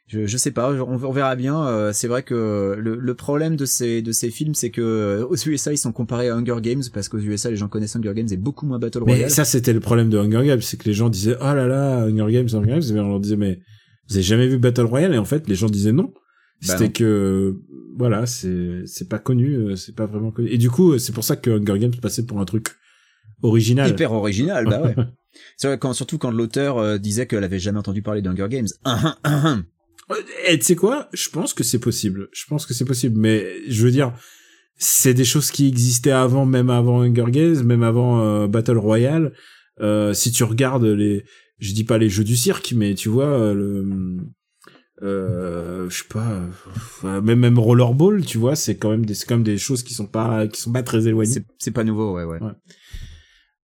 je, 0.07 0.27
je 0.27 0.37
sais 0.37 0.51
pas, 0.51 0.71
on, 0.71 1.03
on 1.03 1.11
verra 1.11 1.35
bien. 1.35 1.65
Euh, 1.65 1.91
c'est 1.91 2.07
vrai 2.07 2.21
que 2.21 2.75
le, 2.77 2.95
le, 2.95 3.13
problème 3.15 3.55
de 3.55 3.65
ces 3.65 4.03
de 4.03 4.11
ces 4.11 4.29
films, 4.29 4.53
c'est 4.53 4.69
que 4.69 4.81
euh, 4.81 5.25
aux 5.25 5.35
USA 5.35 5.73
ils 5.73 5.77
sont 5.77 5.91
comparés 5.91 6.29
à 6.29 6.35
Hunger 6.35 6.57
Games 6.61 6.83
parce 6.93 7.09
qu'aux 7.09 7.17
USA 7.17 7.49
les 7.49 7.55
gens 7.55 7.67
connaissent 7.67 7.95
Hunger 7.95 8.13
Games 8.13 8.27
et 8.29 8.37
beaucoup 8.37 8.67
moins 8.67 8.77
Battle 8.77 8.99
Royale. 8.99 9.23
Mais 9.23 9.29
ça 9.29 9.45
c'était 9.45 9.73
le 9.73 9.79
problème 9.79 10.09
de 10.09 10.19
Hunger 10.19 10.45
Games, 10.45 10.61
c'est 10.61 10.77
que 10.77 10.85
les 10.85 10.93
gens 10.93 11.09
disaient 11.09 11.35
oh 11.39 11.43
là 11.43 11.65
là 11.65 12.03
Hunger 12.03 12.31
Games, 12.31 12.47
Hunger 12.53 12.67
Games, 12.67 12.83
et 12.95 12.99
on 12.99 13.09
leur 13.09 13.19
disait 13.19 13.35
mais 13.35 13.59
vous 14.07 14.15
avez 14.15 14.23
jamais 14.23 14.47
vu 14.47 14.59
Battle 14.59 14.83
Royale? 14.83 15.15
Et 15.15 15.17
en 15.17 15.25
fait 15.25 15.47
les 15.47 15.55
gens 15.55 15.69
disaient 15.69 15.91
non. 15.91 16.13
Bah 16.67 16.77
C'était 16.77 16.91
que 16.91 17.57
voilà 17.97 18.27
c'est 18.27 18.83
c'est 18.85 19.09
pas 19.09 19.19
connu, 19.19 19.55
euh, 19.55 19.75
c'est 19.75 19.95
pas 19.95 20.05
vraiment 20.05 20.29
connu. 20.29 20.49
Et 20.49 20.59
du 20.59 20.69
coup 20.69 20.99
c'est 20.99 21.13
pour 21.13 21.23
ça 21.23 21.35
que 21.35 21.49
Hunger 21.49 21.79
Games 21.79 21.95
passait 21.99 22.25
pour 22.25 22.39
un 22.39 22.45
truc 22.45 22.67
original. 23.41 23.89
Hyper 23.89 24.11
original, 24.11 24.65
bah 24.65 24.81
ouais. 24.81 24.95
c'est 25.57 25.67
vrai 25.67 25.77
quand 25.77 25.93
surtout 25.93 26.17
quand 26.17 26.31
l'auteur 26.31 26.99
disait 26.99 27.27
qu'elle 27.27 27.43
avait 27.43 27.59
jamais 27.59 27.79
entendu 27.79 28.01
parler 28.01 28.21
d'Hunger 28.21 28.47
Games. 28.49 28.67
Et 30.47 30.59
tu 30.59 30.65
sais 30.65 30.75
quoi? 30.75 31.09
Je 31.13 31.29
pense 31.29 31.53
que 31.53 31.63
c'est 31.63 31.79
possible. 31.79 32.29
Je 32.31 32.45
pense 32.47 32.65
que 32.65 32.73
c'est 32.73 32.85
possible. 32.85 33.19
Mais 33.19 33.45
je 33.67 33.83
veux 33.83 33.91
dire, 33.91 34.13
c'est 34.77 35.13
des 35.13 35.25
choses 35.25 35.51
qui 35.51 35.67
existaient 35.67 36.11
avant, 36.11 36.45
même 36.45 36.69
avant 36.69 37.01
Hunger 37.01 37.25
Games, 37.29 37.63
même 37.63 37.83
avant 37.83 38.21
euh, 38.21 38.47
Battle 38.47 38.77
Royale. 38.77 39.33
Euh, 39.81 40.13
si 40.13 40.31
tu 40.31 40.43
regardes 40.43 40.85
les, 40.85 41.25
je 41.59 41.73
dis 41.73 41.83
pas 41.83 41.97
les 41.97 42.09
jeux 42.09 42.23
du 42.23 42.35
cirque, 42.35 42.73
mais 42.75 42.95
tu 42.95 43.09
vois 43.09 43.27
euh, 43.27 43.53
le, 43.53 44.17
euh, 45.01 45.89
je 45.89 45.97
sais 45.97 46.07
pas, 46.09 46.41
euh, 47.03 47.21
même 47.21 47.39
même 47.39 47.59
Rollerball, 47.59 48.25
tu 48.25 48.37
vois, 48.37 48.55
c'est 48.55 48.77
quand 48.77 48.89
même 48.89 49.05
des, 49.05 49.13
c'est 49.13 49.25
quand 49.25 49.35
même 49.35 49.43
des 49.43 49.57
choses 49.57 49.83
qui 49.83 49.93
sont 49.93 50.07
pas, 50.07 50.47
qui 50.47 50.61
sont 50.61 50.71
pas 50.71 50.83
très 50.83 51.07
éloignées. 51.07 51.43
C'est 51.57 51.71
pas 51.71 51.83
nouveau, 51.83 52.13
ouais, 52.13 52.23
ouais. 52.23 52.41
ouais. 52.41 52.51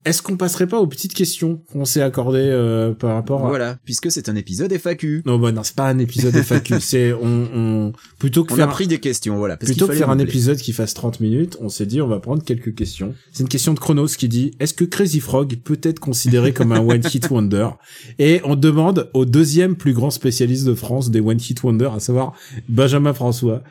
Est-ce 0.03 0.23
qu'on 0.23 0.35
passerait 0.35 0.65
pas 0.65 0.79
aux 0.79 0.87
petites 0.87 1.13
questions 1.13 1.61
qu'on 1.71 1.85
s'est 1.85 2.01
accordées 2.01 2.39
euh, 2.39 2.91
par 2.91 3.13
rapport 3.13 3.45
à... 3.45 3.49
Voilà, 3.49 3.77
puisque 3.85 4.11
c'est 4.11 4.29
un 4.29 4.35
épisode 4.35 4.73
FAQ. 4.73 5.21
Non, 5.27 5.37
bah 5.37 5.51
non, 5.51 5.61
c'est 5.61 5.75
pas 5.75 5.87
un 5.87 5.99
épisode 5.99 6.35
FAQ, 6.43 6.79
c'est 6.79 7.13
on, 7.13 7.49
on 7.53 7.93
plutôt 8.17 8.43
que 8.43 8.53
on 8.53 8.55
faire 8.55 8.69
a 8.69 8.71
pris 8.71 8.87
des 8.87 8.99
questions, 8.99 9.37
voilà. 9.37 9.57
Parce 9.57 9.71
plutôt 9.71 9.85
que 9.85 9.91
qu'il 9.91 9.99
faire 9.99 10.09
un 10.09 10.17
épisode 10.17 10.57
qui 10.57 10.73
fasse 10.73 10.95
30 10.95 11.19
minutes, 11.19 11.57
on 11.61 11.69
s'est 11.69 11.85
dit 11.85 12.01
on 12.01 12.07
va 12.07 12.19
prendre 12.19 12.43
quelques 12.43 12.73
questions. 12.73 13.13
C'est 13.31 13.43
une 13.43 13.49
question 13.49 13.75
de 13.75 13.79
Chronos 13.79 14.07
qui 14.07 14.27
dit 14.27 14.51
est-ce 14.59 14.73
que 14.73 14.85
Crazy 14.85 15.19
Frog 15.19 15.57
peut 15.63 15.79
être 15.83 15.99
considéré 15.99 16.51
comme 16.53 16.71
un 16.71 16.79
one 16.79 17.03
hit 17.13 17.29
wonder? 17.29 17.69
Et 18.17 18.41
on 18.43 18.55
demande 18.55 19.11
au 19.13 19.25
deuxième 19.25 19.75
plus 19.75 19.93
grand 19.93 20.09
spécialiste 20.09 20.65
de 20.65 20.73
France 20.73 21.11
des 21.11 21.19
one 21.19 21.39
hit 21.39 21.61
wonder, 21.63 21.89
à 21.95 21.99
savoir 21.99 22.33
Benjamin 22.67 23.13
François. 23.13 23.61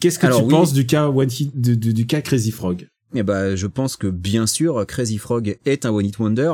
Qu'est-ce 0.00 0.18
que 0.18 0.24
Alors, 0.24 0.38
tu 0.38 0.44
oui. 0.46 0.50
penses 0.50 0.72
du 0.72 0.86
cas 0.86 1.08
one 1.08 1.28
hit 1.30 1.60
du, 1.60 1.76
du, 1.76 1.92
du 1.92 2.06
cas 2.06 2.22
Crazy 2.22 2.50
Frog? 2.50 2.86
Eh 3.14 3.22
ben, 3.22 3.56
je 3.56 3.66
pense 3.66 3.96
que 3.96 4.06
bien 4.06 4.46
sûr, 4.46 4.84
Crazy 4.86 5.18
Frog 5.18 5.58
est 5.64 5.84
un 5.86 5.90
One 5.90 6.06
Hit 6.06 6.18
Wonder. 6.18 6.52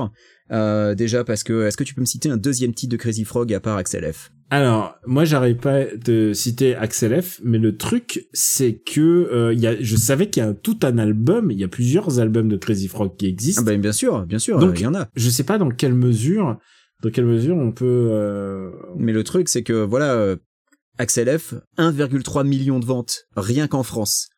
Euh, 0.53 0.95
déjà 0.95 1.25
parce 1.25 1.43
que, 1.43 1.67
est-ce 1.67 1.77
que 1.77 1.85
tu 1.85 1.95
peux 1.95 2.01
me 2.01 2.07
citer 2.07 2.31
un 2.31 2.37
deuxième 2.37 2.73
titre 2.73 2.93
de 2.93 2.97
Crazy 2.97 3.25
Frog 3.25 3.53
à 3.53 3.61
part 3.61 3.77
Axel 3.77 4.11
F? 4.13 4.31
Alors, 4.49 4.95
moi, 5.07 5.25
j'arrive 5.25 5.57
pas 5.57 5.85
de 5.87 6.33
citer 6.33 6.77
Axel 6.77 7.21
F, 7.21 7.41
mais 7.43 7.59
le 7.59 7.77
truc, 7.77 8.29
c'est 8.33 8.75
que 8.79 9.01
euh, 9.01 9.53
il 9.53 9.59
y 9.59 9.67
a, 9.67 9.75
je 9.81 9.97
savais 9.97 10.31
qu'il 10.31 10.43
y 10.43 10.47
a 10.47 10.55
tout 10.55 10.79
un 10.85 10.99
album, 10.99 11.51
il 11.51 11.59
y 11.59 11.65
a 11.65 11.69
plusieurs 11.69 12.21
albums 12.21 12.49
de 12.49 12.57
Crazy 12.57 12.87
Frog 12.87 13.17
qui 13.17 13.27
existent. 13.27 13.63
Ah 13.63 13.65
ben 13.65 13.81
bien 13.81 13.91
sûr, 13.93 14.25
bien 14.25 14.39
sûr, 14.39 14.61
Donc, 14.61 14.79
il 14.79 14.85
y 14.85 14.87
en 14.87 14.95
a. 14.95 15.09
Je 15.17 15.29
sais 15.31 15.43
pas 15.43 15.59
dans 15.59 15.71
quelle 15.71 15.95
mesure, 15.95 16.59
dans 17.03 17.11
quelle 17.11 17.27
mesure 17.27 17.57
on 17.57 17.73
peut. 17.73 17.85
euh, 18.13 18.71
Mais 18.97 19.13
le 19.13 19.25
truc, 19.25 19.49
c'est 19.49 19.65
que 19.65 19.73
voilà, 19.85 20.13
euh, 20.13 20.37
Axel 20.99 21.39
F, 21.39 21.55
1,3 21.77 22.47
million 22.47 22.79
de 22.79 22.85
ventes 22.87 23.25
rien 23.37 23.67
qu'en 23.67 23.83
France. 23.83 24.29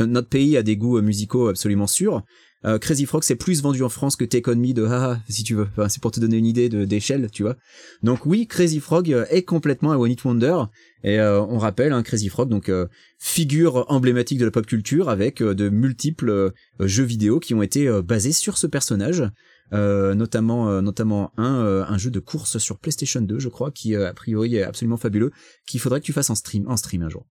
Notre 0.00 0.28
pays 0.28 0.56
a 0.56 0.62
des 0.62 0.76
goûts 0.76 0.98
euh, 0.98 1.02
musicaux 1.02 1.48
absolument 1.48 1.86
sûrs. 1.86 2.22
Euh, 2.64 2.78
Crazy 2.78 3.06
Frog 3.06 3.22
c'est 3.22 3.36
plus 3.36 3.62
vendu 3.62 3.84
en 3.84 3.88
France 3.88 4.16
que 4.16 4.24
Take 4.24 4.50
On 4.50 4.56
Me 4.56 4.72
de 4.72 4.84
haha 4.84 5.20
si 5.28 5.44
tu 5.44 5.54
veux. 5.54 5.68
Enfin, 5.72 5.88
c'est 5.88 6.02
pour 6.02 6.10
te 6.10 6.18
donner 6.18 6.36
une 6.36 6.46
idée 6.46 6.68
d'échelle, 6.68 7.28
tu 7.32 7.42
vois. 7.42 7.56
Donc 8.02 8.26
oui, 8.26 8.46
Crazy 8.46 8.80
Frog 8.80 9.12
euh, 9.12 9.26
est 9.30 9.42
complètement 9.42 9.92
un 9.92 9.96
One 9.96 10.10
It 10.10 10.24
Wonder 10.24 10.64
et 11.04 11.20
euh, 11.20 11.40
on 11.40 11.58
rappelle 11.58 11.92
un 11.92 12.02
Crazy 12.02 12.28
Frog 12.28 12.48
donc 12.48 12.70
figure 13.18 13.84
emblématique 13.88 14.38
de 14.38 14.44
la 14.44 14.50
pop 14.50 14.66
culture 14.66 15.08
avec 15.08 15.42
de 15.42 15.68
multiples 15.68 16.52
jeux 16.80 17.04
vidéo 17.04 17.38
qui 17.38 17.54
ont 17.54 17.62
été 17.62 17.88
basés 18.02 18.32
sur 18.32 18.58
ce 18.58 18.66
personnage. 18.66 19.24
Notamment 19.70 20.80
notamment 20.82 21.30
un 21.36 21.84
un 21.88 21.98
jeu 21.98 22.10
de 22.10 22.20
course 22.20 22.58
sur 22.58 22.78
PlayStation 22.78 23.20
2 23.20 23.38
je 23.38 23.48
crois 23.48 23.70
qui 23.70 23.94
a 23.94 24.12
priori 24.14 24.56
est 24.56 24.62
absolument 24.62 24.96
fabuleux 24.96 25.30
qu'il 25.66 25.78
faudrait 25.78 26.00
que 26.00 26.06
tu 26.06 26.12
fasses 26.12 26.30
en 26.30 26.34
stream 26.34 26.66
en 26.68 26.76
stream 26.76 27.02
un 27.02 27.10
jour. 27.10 27.26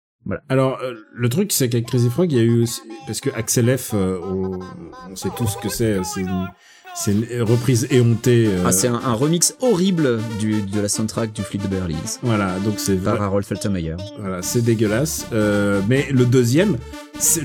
Alors, 0.49 0.79
euh, 0.81 0.93
le 1.13 1.29
truc, 1.29 1.51
c'est 1.51 1.69
qu'avec 1.69 1.87
Crazy 1.87 2.09
Frog, 2.09 2.31
il 2.31 2.37
y 2.37 2.41
a 2.41 2.43
eu 2.43 2.63
aussi... 2.63 2.81
Parce 3.05 3.19
que 3.19 3.29
Axel 3.35 3.77
F, 3.77 3.91
euh, 3.93 4.19
on, 4.23 4.59
on 5.11 5.15
sait 5.15 5.29
tous 5.35 5.47
ce 5.47 5.57
que 5.57 5.69
c'est. 5.69 6.01
C'est 6.03 6.21
une... 6.21 6.47
c'est 6.95 7.11
une 7.11 7.41
reprise 7.41 7.87
éhontée. 7.91 8.45
euh, 8.47 8.63
Ah, 8.65 8.71
c'est 8.71 8.87
un, 8.87 8.95
un 9.03 9.13
remix 9.13 9.53
horrible 9.61 10.19
du, 10.39 10.61
de 10.61 10.79
la 10.79 10.87
soundtrack 10.87 11.33
du 11.33 11.41
Flic 11.41 11.61
de 11.63 11.67
Beverly 11.67 11.95
Hills 11.95 12.19
Voilà, 12.21 12.57
donc 12.59 12.75
c'est 12.77 12.95
par 12.95 13.15
vrai- 13.17 13.25
Harold 13.25 13.45
Faltermeyer. 13.45 13.95
voilà, 14.19 14.41
c'est 14.41 14.61
dégueulasse. 14.61 15.25
Euh, 15.33 15.81
mais 15.89 16.07
le 16.11 16.25
deuxième, 16.25 16.77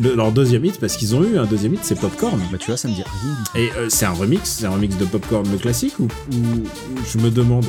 le- 0.01 0.15
leur 0.15 0.31
deuxième 0.31 0.65
hit, 0.65 0.79
parce 0.79 0.97
qu'ils 0.97 1.17
ont 1.17 1.25
eu 1.25 1.37
un 1.37 1.47
deuxième 1.47 1.75
hit, 1.75 1.81
c'est 1.83 1.99
Popcorn. 1.99 2.39
Bah 2.53 2.59
tu 2.59 2.67
vois, 2.67 2.77
ça 2.77 2.87
me 2.89 2.95
dit 2.95 3.03
rien. 3.03 3.61
Et 3.65 3.71
euh, 3.77 3.89
c'est 3.89 4.07
un 4.07 4.13
remix, 4.13 4.49
c'est 4.49 4.67
un 4.67 4.71
remix 4.71 4.97
de 4.97 5.05
Popcorn 5.05 5.51
le 5.51 5.59
classique 5.59 5.99
ou- 5.99 6.05
ou 6.05 6.65
je 7.13 7.19
me 7.19 7.31
demande, 7.31 7.67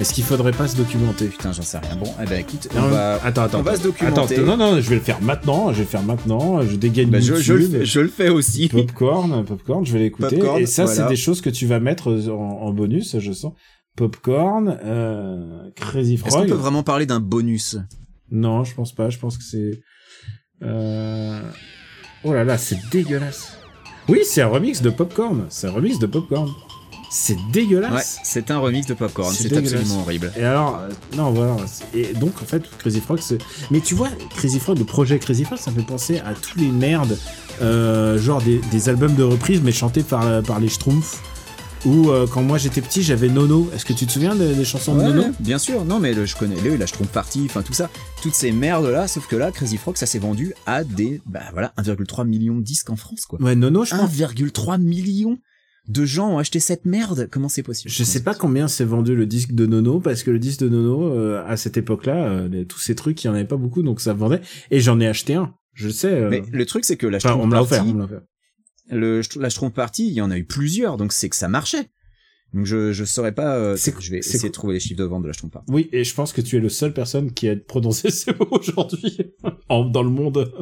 est-ce 0.00 0.14
qu'il 0.14 0.24
faudrait 0.24 0.52
pas 0.52 0.66
se 0.66 0.76
documenter 0.76 1.26
Putain, 1.26 1.52
j'en 1.52 1.62
sais 1.62 1.78
rien. 1.78 1.94
Bon, 1.96 2.10
eh 2.22 2.26
ben 2.26 2.40
écoute, 2.40 2.68
Non, 2.74 2.84
on 2.84 2.88
va... 2.88 3.14
attends, 3.24 3.42
attends, 3.42 3.60
on 3.60 3.62
va 3.62 3.76
se 3.76 3.82
documenter. 3.82 4.34
Attends, 4.34 4.42
non, 4.46 4.56
non, 4.56 4.80
je 4.80 4.88
vais 4.88 4.94
le 4.96 5.00
faire 5.02 5.20
maintenant, 5.20 5.70
je 5.72 5.78
vais 5.78 5.82
le 5.84 5.88
faire 5.88 6.02
maintenant, 6.02 6.62
je 6.62 6.74
dégaine 6.76 7.10
Bah, 7.10 7.18
YouTube. 7.18 7.36
je, 7.42 7.52
le 7.52 7.66
fais, 7.68 7.84
je 7.84 8.00
le 8.00 8.08
fais 8.08 8.28
aussi. 8.30 8.68
Popcorn, 8.68 9.44
popcorn, 9.44 9.84
je 9.84 9.92
vais 9.92 9.98
l'écouter. 10.00 10.40
Et 10.58 10.66
ça, 10.66 10.84
voilà. 10.84 11.02
c'est 11.02 11.08
des 11.08 11.16
choses 11.16 11.40
que 11.40 11.50
tu 11.50 11.66
vas 11.66 11.80
mettre 11.80 12.08
en, 12.30 12.62
en 12.62 12.72
bonus, 12.72 13.18
je 13.18 13.32
sens. 13.32 13.52
Popcorn, 13.96 14.78
euh, 14.84 15.70
Crazy 15.76 16.14
Est-ce 16.14 16.22
qu'on 16.24 16.30
Frog. 16.30 16.48
peut 16.48 16.54
vraiment 16.54 16.82
parler 16.82 17.04
d'un 17.06 17.20
bonus? 17.20 17.76
Non, 18.30 18.64
je 18.64 18.74
pense 18.74 18.94
pas. 18.94 19.10
Je 19.10 19.18
pense 19.18 19.36
que 19.36 19.44
c'est. 19.44 19.82
Euh... 20.62 21.40
Oh 22.24 22.32
là 22.32 22.44
là, 22.44 22.56
c'est 22.56 22.78
dégueulasse. 22.90 23.58
Oui, 24.08 24.20
c'est 24.24 24.40
un 24.42 24.46
remix 24.48 24.80
de 24.82 24.90
Popcorn. 24.90 25.44
C'est 25.50 25.66
un 25.66 25.72
remix 25.72 25.98
de 25.98 26.06
Popcorn. 26.06 26.48
C'est 27.12 27.34
Ouais, 27.34 27.40
dégueulasse. 27.52 28.20
c'est 28.22 28.50
un 28.52 28.58
remix 28.58 28.86
de 28.86 28.94
Popcorn, 28.94 29.34
C'est 29.34 29.56
absolument 29.56 30.00
horrible. 30.02 30.32
Et 30.38 30.44
alors, 30.44 30.78
euh, 30.78 30.88
non, 31.16 31.32
voilà. 31.32 31.56
Et 31.92 32.12
donc, 32.14 32.40
en 32.40 32.44
fait, 32.44 32.62
Crazy 32.78 33.00
Frog. 33.00 33.18
Mais 33.72 33.80
tu 33.80 33.94
vois, 33.94 34.08
Crazy 34.36 34.60
Frog, 34.60 34.78
le 34.78 34.84
projet 34.84 35.18
Crazy 35.18 35.44
Frog, 35.44 35.58
ça 35.58 35.70
me 35.72 35.76
fait 35.76 35.86
penser 35.86 36.18
à 36.20 36.34
tous 36.34 36.56
les 36.58 36.68
merdes, 36.68 37.18
euh, 37.62 38.16
genre 38.18 38.40
des, 38.40 38.60
des 38.70 38.88
albums 38.88 39.14
de 39.16 39.24
reprise, 39.24 39.60
mais 39.62 39.72
chantés 39.72 40.02
par, 40.04 40.42
par 40.42 40.60
les 40.60 40.68
Schtroumpfs. 40.68 41.20
Ou 41.86 42.10
euh, 42.10 42.26
quand 42.30 42.42
moi 42.42 42.58
j'étais 42.58 42.82
petit, 42.82 43.02
j'avais 43.02 43.28
Nono. 43.30 43.70
Est-ce 43.74 43.86
que 43.86 43.94
tu 43.94 44.06
te 44.06 44.12
souviens 44.12 44.34
des, 44.36 44.54
des 44.54 44.64
chansons 44.66 44.94
de 44.94 45.00
Ouais, 45.00 45.06
Nono? 45.08 45.22
ouais, 45.22 45.30
bien 45.40 45.58
sûr, 45.58 45.82
non 45.86 45.98
mais 45.98 46.12
le, 46.12 46.26
je 46.26 46.36
connais 46.36 46.60
le, 46.60 46.76
la 46.76 46.84
Schtroumpf 46.86 47.08
Party, 47.10 47.44
enfin 47.46 47.62
tout 47.62 47.72
ça, 47.72 47.88
toutes 48.22 48.34
ces 48.34 48.52
merdes 48.52 48.84
là, 48.84 49.08
sauf 49.08 49.26
que 49.26 49.34
là, 49.34 49.50
Crazy 49.50 49.78
Frog, 49.78 49.96
ça 49.96 50.04
s'est 50.04 50.18
vendu 50.18 50.52
à 50.66 50.84
des, 50.84 51.22
bah 51.24 51.40
voilà, 51.54 51.72
1,3 51.78 52.26
million 52.26 52.56
de 52.56 52.60
disques 52.62 52.90
en 52.90 52.96
France 52.96 53.24
quoi. 53.26 53.40
Ouais, 53.40 53.54
Nono, 53.54 53.86
je 53.86 53.94
pense. 53.96 54.10
1,3 54.12 54.78
million 54.78 55.38
de 55.90 56.04
gens 56.04 56.30
ont 56.34 56.38
acheté 56.38 56.60
cette 56.60 56.84
merde, 56.84 57.28
comment 57.30 57.48
c'est 57.48 57.62
possible? 57.62 57.90
Je 57.90 58.04
sais 58.04 58.22
pas 58.22 58.34
combien 58.34 58.68
s'est 58.68 58.84
vendu 58.84 59.14
le 59.14 59.26
disque 59.26 59.52
de 59.52 59.66
Nono, 59.66 60.00
parce 60.00 60.22
que 60.22 60.30
le 60.30 60.38
disque 60.38 60.60
de 60.60 60.68
Nono, 60.68 61.12
euh, 61.12 61.42
à 61.46 61.56
cette 61.56 61.76
époque-là, 61.76 62.28
euh, 62.28 62.64
tous 62.64 62.78
ces 62.78 62.94
trucs, 62.94 63.22
il 63.24 63.26
y 63.26 63.30
en 63.30 63.34
avait 63.34 63.44
pas 63.44 63.56
beaucoup, 63.56 63.82
donc 63.82 64.00
ça 64.00 64.12
vendait. 64.14 64.40
Et 64.70 64.80
j'en 64.80 65.00
ai 65.00 65.06
acheté 65.08 65.34
un. 65.34 65.54
Je 65.74 65.88
sais. 65.88 66.12
euh, 66.12 66.28
Mais 66.30 66.42
le 66.52 66.66
truc 66.66 66.84
c'est 66.84 66.96
que 66.96 67.06
la 67.06 67.16
enfin, 67.18 67.34
on 67.34 67.46
me 67.46 67.54
l'a 67.54 67.62
offert. 67.62 67.78
Party, 67.78 67.90
on 67.90 67.94
me 67.94 67.98
l'a 68.00 68.04
offert. 68.04 68.20
le, 68.90 69.20
la 69.36 69.48
Schtroumpf 69.50 69.74
Party, 69.74 70.06
il 70.08 70.14
y 70.14 70.20
en 70.20 70.30
a 70.30 70.38
eu 70.38 70.44
plusieurs, 70.44 70.96
donc 70.96 71.12
c'est 71.12 71.28
que 71.28 71.36
ça 71.36 71.48
marchait. 71.48 71.88
Donc 72.52 72.66
je 72.66 72.92
je 72.92 73.04
saurais 73.04 73.32
pas, 73.32 73.56
euh, 73.56 73.76
je 73.76 74.10
vais 74.10 74.18
essayer 74.18 74.48
de 74.48 74.52
trouver 74.52 74.74
les 74.74 74.80
chiffres 74.80 74.98
de 74.98 75.04
vente 75.04 75.22
de 75.22 75.28
la 75.28 75.32
Schtroumpf. 75.32 75.54
Oui, 75.68 75.88
et 75.92 76.02
je 76.04 76.14
pense 76.14 76.32
que 76.32 76.40
tu 76.40 76.56
es 76.56 76.60
le 76.60 76.68
seul 76.68 76.92
personne 76.92 77.32
qui 77.32 77.48
a 77.48 77.56
prononcé 77.56 78.10
ces 78.10 78.32
mots 78.32 78.48
aujourd'hui 78.50 79.18
dans 79.68 80.02
le 80.02 80.10
monde. 80.10 80.52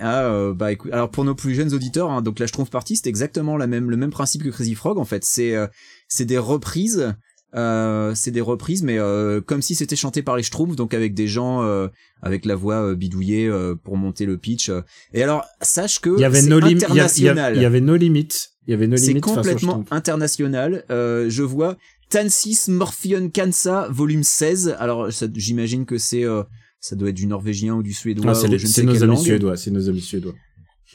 Ah 0.00 0.24
euh, 0.24 0.54
bah 0.54 0.72
écoute, 0.72 0.92
alors 0.92 1.10
pour 1.10 1.24
nos 1.24 1.34
plus 1.34 1.54
jeunes 1.54 1.74
auditeurs, 1.74 2.10
hein, 2.10 2.22
donc 2.22 2.38
la 2.38 2.46
Schtroumpf 2.46 2.70
Party, 2.70 2.96
c'est 2.96 3.08
exactement 3.08 3.56
la 3.56 3.66
même 3.66 3.90
le 3.90 3.96
même 3.96 4.10
principe 4.10 4.42
que 4.42 4.48
Crazy 4.48 4.74
Frog 4.74 4.98
en 4.98 5.04
fait. 5.04 5.24
C'est 5.24 5.54
euh, 5.54 5.66
c'est 6.08 6.24
des 6.24 6.38
reprises, 6.38 7.14
euh, 7.54 8.14
c'est 8.14 8.30
des 8.30 8.40
reprises, 8.40 8.82
mais 8.82 8.98
euh, 8.98 9.40
comme 9.40 9.62
si 9.62 9.74
c'était 9.74 9.96
chanté 9.96 10.22
par 10.22 10.36
les 10.36 10.42
Schtroumpfs, 10.42 10.76
donc 10.76 10.92
avec 10.92 11.14
des 11.14 11.28
gens 11.28 11.62
euh, 11.62 11.88
avec 12.22 12.46
la 12.46 12.56
voix 12.56 12.94
bidouillée 12.94 13.46
euh, 13.46 13.74
pour 13.74 13.96
monter 13.96 14.26
le 14.26 14.38
pitch. 14.38 14.70
Et 15.12 15.22
alors 15.22 15.44
sache 15.60 16.00
que 16.00 16.10
Il 16.16 16.20
y 16.20 16.24
avait 16.24 16.42
no 16.42 16.58
il 16.60 16.68
y 16.68 16.72
y 16.72 16.84
international. 16.84 17.56
il 17.56 17.62
y 17.62 17.64
avait 17.64 17.80
no 17.80 17.96
limite. 17.96 18.53
Il 18.66 18.70
y 18.70 18.74
avait 18.74 18.86
no 18.86 18.96
c'est 18.96 19.18
complètement 19.20 19.72
Schtroumpfs. 19.82 19.92
international. 19.92 20.84
Euh, 20.90 21.28
je 21.28 21.42
vois 21.42 21.76
Tansis 22.10 22.68
Morphion 22.68 23.28
Kansa 23.30 23.88
volume 23.90 24.22
16. 24.22 24.76
Alors 24.78 25.10
j'imagine 25.34 25.84
que 25.86 25.98
c'est 25.98 26.24
euh, 26.24 26.42
ça 26.80 26.96
doit 26.96 27.08
être 27.10 27.14
du 27.14 27.26
norvégien 27.26 27.74
ou 27.74 27.82
du 27.82 27.92
suédois 27.92 28.30
Ah, 28.30 28.34
c'est 28.34 28.82
nos 28.82 29.02
amis 29.02 29.12
langue. 29.14 29.18
suédois. 29.24 29.56
C'est 29.56 29.70
nos 29.70 29.88
amis 29.88 30.00
suédois. 30.00 30.34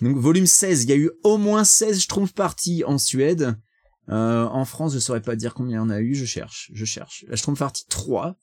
Donc 0.01 0.17
volume 0.17 0.45
16, 0.45 0.83
il 0.83 0.89
y 0.89 0.93
a 0.93 0.95
eu 0.95 1.11
au 1.23 1.37
moins 1.37 1.63
16 1.63 1.99
Schtroumpf 2.01 2.33
Party 2.33 2.83
en 2.85 2.97
Suède. 2.97 3.55
Euh, 4.09 4.45
en 4.45 4.65
France, 4.65 4.93
je 4.93 4.99
saurais 4.99 5.21
pas 5.21 5.35
dire 5.35 5.53
combien 5.53 5.77
il 5.77 5.79
y 5.79 5.79
en 5.81 5.89
a 5.89 5.99
eu, 5.99 6.15
je 6.15 6.25
cherche, 6.25 6.71
je 6.73 6.85
cherche. 6.85 7.25
La 7.27 7.35
Schtroumpf 7.35 7.59
Party 7.59 7.85
3. 7.89 8.35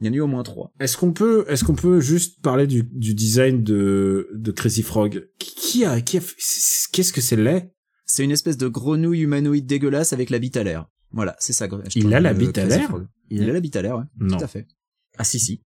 Il 0.00 0.06
y 0.06 0.10
en 0.10 0.12
a 0.12 0.16
eu 0.16 0.20
au 0.20 0.26
moins 0.26 0.42
3. 0.42 0.72
Est-ce 0.78 0.96
qu'on 0.98 1.12
peut, 1.12 1.46
est-ce 1.48 1.64
qu'on 1.64 1.74
peut 1.74 2.00
juste 2.00 2.42
parler 2.42 2.66
du, 2.66 2.82
du 2.84 3.14
design 3.14 3.64
de, 3.64 4.28
de 4.34 4.50
Crazy 4.52 4.82
Frog? 4.82 5.26
Qui 5.38 5.84
a, 5.86 6.00
qui 6.02 6.18
a, 6.18 6.20
qu'est-ce 6.92 7.12
que 7.14 7.20
c'est 7.22 7.36
laid? 7.36 7.72
C'est 8.06 8.24
une 8.24 8.30
espèce 8.30 8.56
de 8.56 8.68
grenouille 8.68 9.20
humanoïde 9.20 9.66
dégueulasse 9.66 10.12
avec 10.12 10.30
la 10.30 10.38
bite 10.38 10.56
à 10.56 10.62
l'air. 10.62 10.86
Voilà, 11.10 11.36
c'est 11.38 11.52
ça. 11.52 11.68
Il 11.94 12.14
a 12.14 12.20
la 12.20 12.32
bite 12.34 12.56
à 12.58 12.62
Crazy 12.62 12.78
l'air 12.78 12.88
Frog. 12.88 13.06
Il 13.30 13.48
a 13.48 13.52
la 13.52 13.60
bite 13.60 13.76
à 13.76 13.82
l'air, 13.82 13.96
ouais. 13.98 14.04
Non. 14.20 14.36
Tout 14.36 14.44
à 14.44 14.48
fait. 14.48 14.66
Ah 15.18 15.24
si 15.24 15.38
si. 15.38 15.62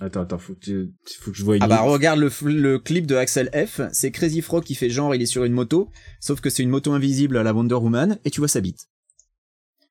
Attends, 0.00 0.20
attends, 0.22 0.38
faut 0.38 0.54
que, 0.54 0.60
tu- 0.60 0.92
faut 1.20 1.32
que 1.32 1.36
je 1.36 1.44
voie 1.44 1.56
une 1.56 1.62
Ah 1.62 1.66
bah 1.66 1.80
regarde 1.80 2.20
le, 2.20 2.78
clip 2.78 3.06
de 3.06 3.16
Axel 3.16 3.50
F, 3.52 3.80
c'est 3.92 4.12
Crazy 4.12 4.42
Frog 4.42 4.62
qui 4.62 4.76
fait 4.76 4.90
genre 4.90 5.12
il 5.14 5.20
est 5.20 5.26
sur 5.26 5.42
une 5.44 5.52
moto, 5.52 5.90
sauf 6.20 6.40
que 6.40 6.50
c'est 6.50 6.62
une 6.62 6.68
moto 6.70 6.92
invisible 6.92 7.36
à 7.36 7.42
la 7.42 7.52
Wonder 7.52 7.74
Woman 7.74 8.18
et 8.24 8.30
tu 8.30 8.40
vois 8.40 8.46
sa 8.48 8.60
bite. 8.60 8.88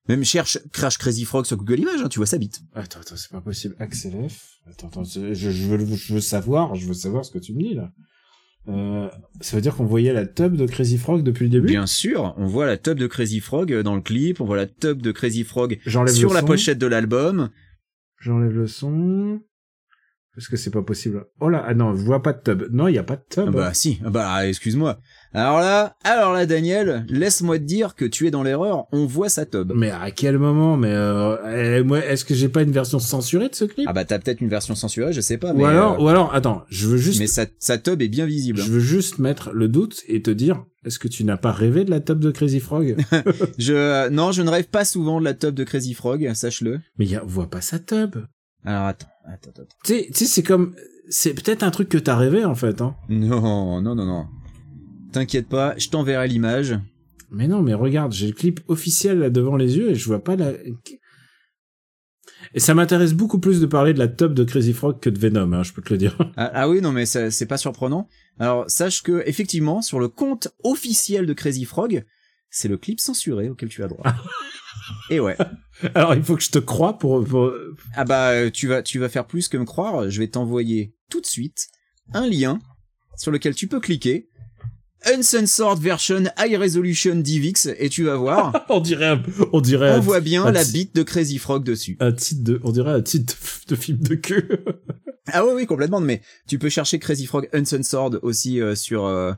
Même 0.08 0.24
cherche 0.24 0.60
Crash 0.72 0.98
Crazy 0.98 1.26
Frog 1.26 1.46
sur 1.46 1.58
Google 1.58 1.82
Images, 1.82 2.02
hein, 2.02 2.08
tu 2.08 2.20
vois 2.20 2.26
sa 2.26 2.38
bite. 2.38 2.62
Attends, 2.74 3.02
attends, 3.02 3.18
c'est 3.18 3.30
pas 3.30 3.42
possible. 3.42 3.76
Axel 3.80 4.30
F. 4.30 4.60
Attends, 4.66 4.88
attends, 4.88 5.04
je, 5.04 5.34
je 5.34 5.50
veux, 5.50 5.96
je 5.96 6.14
veux 6.14 6.22
savoir, 6.22 6.76
je 6.76 6.88
veux 6.88 6.94
savoir 6.94 7.26
ce 7.26 7.32
que 7.32 7.40
tu 7.40 7.54
me 7.54 7.62
dis 7.62 7.74
là. 7.74 7.92
Euh, 8.70 9.10
ça 9.40 9.56
veut 9.56 9.62
dire 9.62 9.76
qu'on 9.76 9.86
voyait 9.86 10.14
la 10.14 10.26
tub 10.26 10.56
de 10.56 10.66
Crazy 10.66 10.98
Frog 10.98 11.24
depuis 11.24 11.44
le 11.46 11.50
début? 11.50 11.68
Bien 11.68 11.86
sûr, 11.86 12.34
on 12.38 12.48
voit 12.48 12.66
la 12.66 12.78
tub 12.78 13.00
de 13.00 13.08
Crazy 13.08 13.40
Frog 13.40 13.74
dans 13.82 13.96
le 13.96 14.02
clip, 14.02 14.42
on 14.42 14.46
voit 14.46 14.58
la 14.58 14.68
tub 14.68 15.02
de 15.02 15.12
Crazy 15.12 15.44
Frog 15.44 15.80
sur 16.08 16.34
la 16.34 16.44
pochette 16.44 16.78
de 16.78 16.88
l'album. 16.88 17.50
J'enlève 18.20 18.52
le 18.52 18.68
son. 18.68 19.42
Parce 20.36 20.50
que 20.50 20.58
c'est 20.58 20.72
pas 20.72 20.84
possible. 20.84 21.26
Oh 21.40 21.50
là, 21.50 21.64
ah 21.66 21.74
non, 21.74 21.96
je 21.96 22.04
vois 22.04 22.22
pas 22.22 22.34
de 22.34 22.42
tub. 22.42 22.68
Non, 22.72 22.88
il 22.88 22.96
y 22.96 23.00
a 23.00 23.04
pas 23.04 23.16
de 23.16 23.24
tub. 23.28 23.46
Ah 23.48 23.52
bah 23.52 23.74
si, 23.74 24.00
ah 24.06 24.10
bah 24.10 24.48
excuse-moi. 24.48 25.00
Alors 25.34 25.60
là, 25.60 25.96
alors 26.04 26.34
là 26.34 26.46
Daniel, 26.46 27.06
laisse-moi 27.10 27.60
te 27.60 27.64
dire 27.64 27.96
que 27.96 28.06
tu 28.06 28.28
es 28.28 28.32
dans 28.32 28.44
l'erreur, 28.44 28.86
on 28.92 29.06
voit 29.06 29.30
sa 29.30 29.46
tub. 29.46 29.74
Mais 29.76 29.92
à 29.92 30.12
quel 30.12 30.38
moment 30.38 30.78
Mais 30.78 30.92
euh, 30.92 31.84
eh, 31.84 32.12
est-ce 32.12 32.26
que 32.26 32.34
j'ai 32.34 32.50
pas 32.50 32.62
une 32.62 32.72
version 32.72 33.00
censurée 33.00 33.50
de 33.50 33.56
ce 33.56 33.66
clip? 33.66 33.88
Ah 33.90 33.94
bah 33.94 34.06
t'as 34.06 34.20
peut-être 34.20 34.42
une 34.42 34.50
version 34.50 34.74
censurée, 34.76 35.14
je 35.14 35.22
sais 35.22 35.38
pas, 35.38 35.54
Ou 35.54 35.58
mais, 35.58 35.66
alors, 35.66 36.00
euh, 36.00 36.04
ou 36.04 36.08
alors, 36.08 36.34
attends, 36.34 36.64
je 36.70 36.88
veux 36.88 36.98
juste, 36.98 37.20
mais 37.20 37.28
sa, 37.28 37.46
sa 37.60 37.78
tub 37.78 38.02
est 38.02 38.08
bien 38.08 38.26
visible. 38.26 38.60
je 38.60 38.72
veux 38.72 38.80
juste 38.80 39.20
mettre 39.20 39.52
le 39.52 39.68
doute 39.68 40.02
et 40.08 40.22
te 40.22 40.32
dire, 40.32 40.64
est-ce 40.86 41.00
que 41.00 41.08
tu 41.08 41.24
n'as 41.24 41.38
pas 41.38 41.52
rêvé 41.52 41.84
de 41.84 41.92
la 41.92 42.00
tub 42.00 42.20
de 42.20 42.32
Crazy 42.32 42.60
Frog? 42.60 42.96
Je, 43.58 43.74
euh, 43.74 44.10
non, 44.10 44.32
je 44.32 44.42
ne 44.42 44.50
rêve 44.50 44.68
pas 44.68 44.86
souvent 44.86 45.20
de 45.20 45.26
la 45.26 45.34
tub 45.34 45.54
de 45.54 45.64
Crazy 45.64 45.94
Frog, 45.94 46.32
sache-le. 46.34 46.80
Mais 46.98 47.06
y 47.06 47.16
a, 47.16 47.24
on 47.24 47.28
voit 47.28 47.50
pas 47.50 47.62
sa 47.62 47.80
tub. 47.80 48.16
Alors 48.64 48.86
attends, 48.86 49.08
attends, 49.26 49.52
attends. 49.52 49.64
Tu 49.84 49.94
sais, 49.94 50.08
tu 50.08 50.14
sais, 50.14 50.26
c'est 50.26 50.44
comme, 50.44 50.74
c'est 51.10 51.34
peut-être 51.34 51.64
un 51.64 51.72
truc 51.72 51.90
que 51.90 51.98
t'as 51.98 52.16
rêvé 52.16 52.46
en 52.46 52.56
fait, 52.56 52.82
hein. 52.82 52.96
Non, 53.10 53.82
non, 53.82 53.96
non, 53.96 54.06
non. 54.06 54.26
T'inquiète 55.18 55.50
pas, 55.50 55.74
je 55.80 55.90
t'enverrai 55.90 56.28
l'image. 56.28 56.78
Mais 57.32 57.48
non, 57.48 57.64
mais 57.64 57.74
regarde, 57.74 58.14
j'ai 58.14 58.28
le 58.28 58.34
clip 58.34 58.60
officiel 58.68 59.18
là 59.18 59.32
devant 59.32 59.58
les 59.58 59.76
yeux 59.76 59.90
et 59.90 59.96
je 59.96 60.06
vois 60.06 60.24
pas 60.24 60.36
la. 60.36 60.52
Et 62.54 62.60
ça 62.60 62.76
m'intéresse 62.76 63.16
beaucoup 63.16 63.40
plus 63.40 63.60
de 63.60 63.66
parler 63.66 63.96
de 63.96 64.00
la 64.00 64.10
top 64.10 64.36
de 64.36 64.44
Crazy 64.44 64.74
Frog 64.74 65.00
que 65.00 65.10
de 65.10 65.18
Venom, 65.18 65.54
hein, 65.54 65.64
je 65.64 65.74
peux 65.74 65.82
te 65.82 65.92
le 65.92 65.98
dire. 65.98 66.16
Ah, 66.38 66.52
ah 66.54 66.70
oui, 66.70 66.82
non, 66.82 66.92
mais 66.92 67.08
c'est 67.08 67.48
pas 67.48 67.58
surprenant. 67.58 68.08
Alors, 68.38 68.70
sache 68.70 69.02
que, 69.02 69.24
effectivement, 69.26 69.82
sur 69.82 70.00
le 70.00 70.08
compte 70.08 70.50
officiel 70.64 71.26
de 71.26 71.34
Crazy 71.34 71.66
Frog, 71.66 72.06
c'est 72.52 72.68
le 72.68 72.78
clip 72.78 73.00
censuré 73.00 73.50
auquel 73.50 73.70
tu 73.70 73.84
as 73.84 73.88
droit. 73.88 74.06
Et 75.10 75.20
ouais. 75.20 75.36
Alors 75.96 76.14
il 76.14 76.22
faut 76.22 76.36
que 76.36 76.44
je 76.44 76.52
te 76.52 76.60
croie 76.60 77.00
pour. 77.00 77.26
pour... 77.26 77.52
Ah 77.96 78.06
bah, 78.06 78.30
euh, 78.34 78.52
tu 78.52 78.68
vas, 78.68 78.84
tu 78.84 79.00
vas 79.00 79.10
faire 79.10 79.26
plus 79.26 79.48
que 79.48 79.58
me 79.58 79.66
croire. 79.66 80.12
Je 80.12 80.20
vais 80.20 80.28
t'envoyer 80.28 80.94
tout 81.10 81.22
de 81.22 81.26
suite 81.26 81.70
un 82.14 82.28
lien 82.28 82.60
sur 83.18 83.32
lequel 83.32 83.56
tu 83.56 83.68
peux 83.68 83.80
cliquer. 83.80 84.30
Uncensored 85.06 85.80
version 85.80 86.24
high 86.40 86.58
resolution 86.58 87.16
DivX 87.16 87.68
et 87.78 87.90
tu 87.90 88.04
vas 88.04 88.16
voir, 88.16 88.66
On 88.70 88.80
dirait, 88.80 89.18
on 89.54 89.62
dirait. 89.62 89.96
on 89.96 90.00
voit 90.00 90.20
bien 90.22 90.50
la 90.52 90.64
bite 90.64 90.96
de 90.96 91.04
Crazy 91.04 91.38
Frog 91.38 91.64
dessus. 91.64 91.98
Un 92.00 92.12
titre 92.12 92.44
de, 92.44 92.60
on 92.64 92.72
dirait 92.72 92.92
un 92.92 93.02
titre 93.02 93.36
de, 93.68 93.76
film 93.76 94.00
de 94.00 94.16
cul. 94.16 94.50
Ah 95.34 95.46
oui, 95.46 95.52
oui, 95.56 95.66
complètement. 95.66 96.00
Mais 96.00 96.22
tu 96.48 96.58
peux 96.58 96.70
chercher 96.70 97.00
Crazy 97.00 97.26
Frog 97.26 97.50
Uncensored 97.52 98.20
aussi 98.22 98.62
euh, 98.62 98.76
sur 98.76 99.06
euh, 99.06 99.34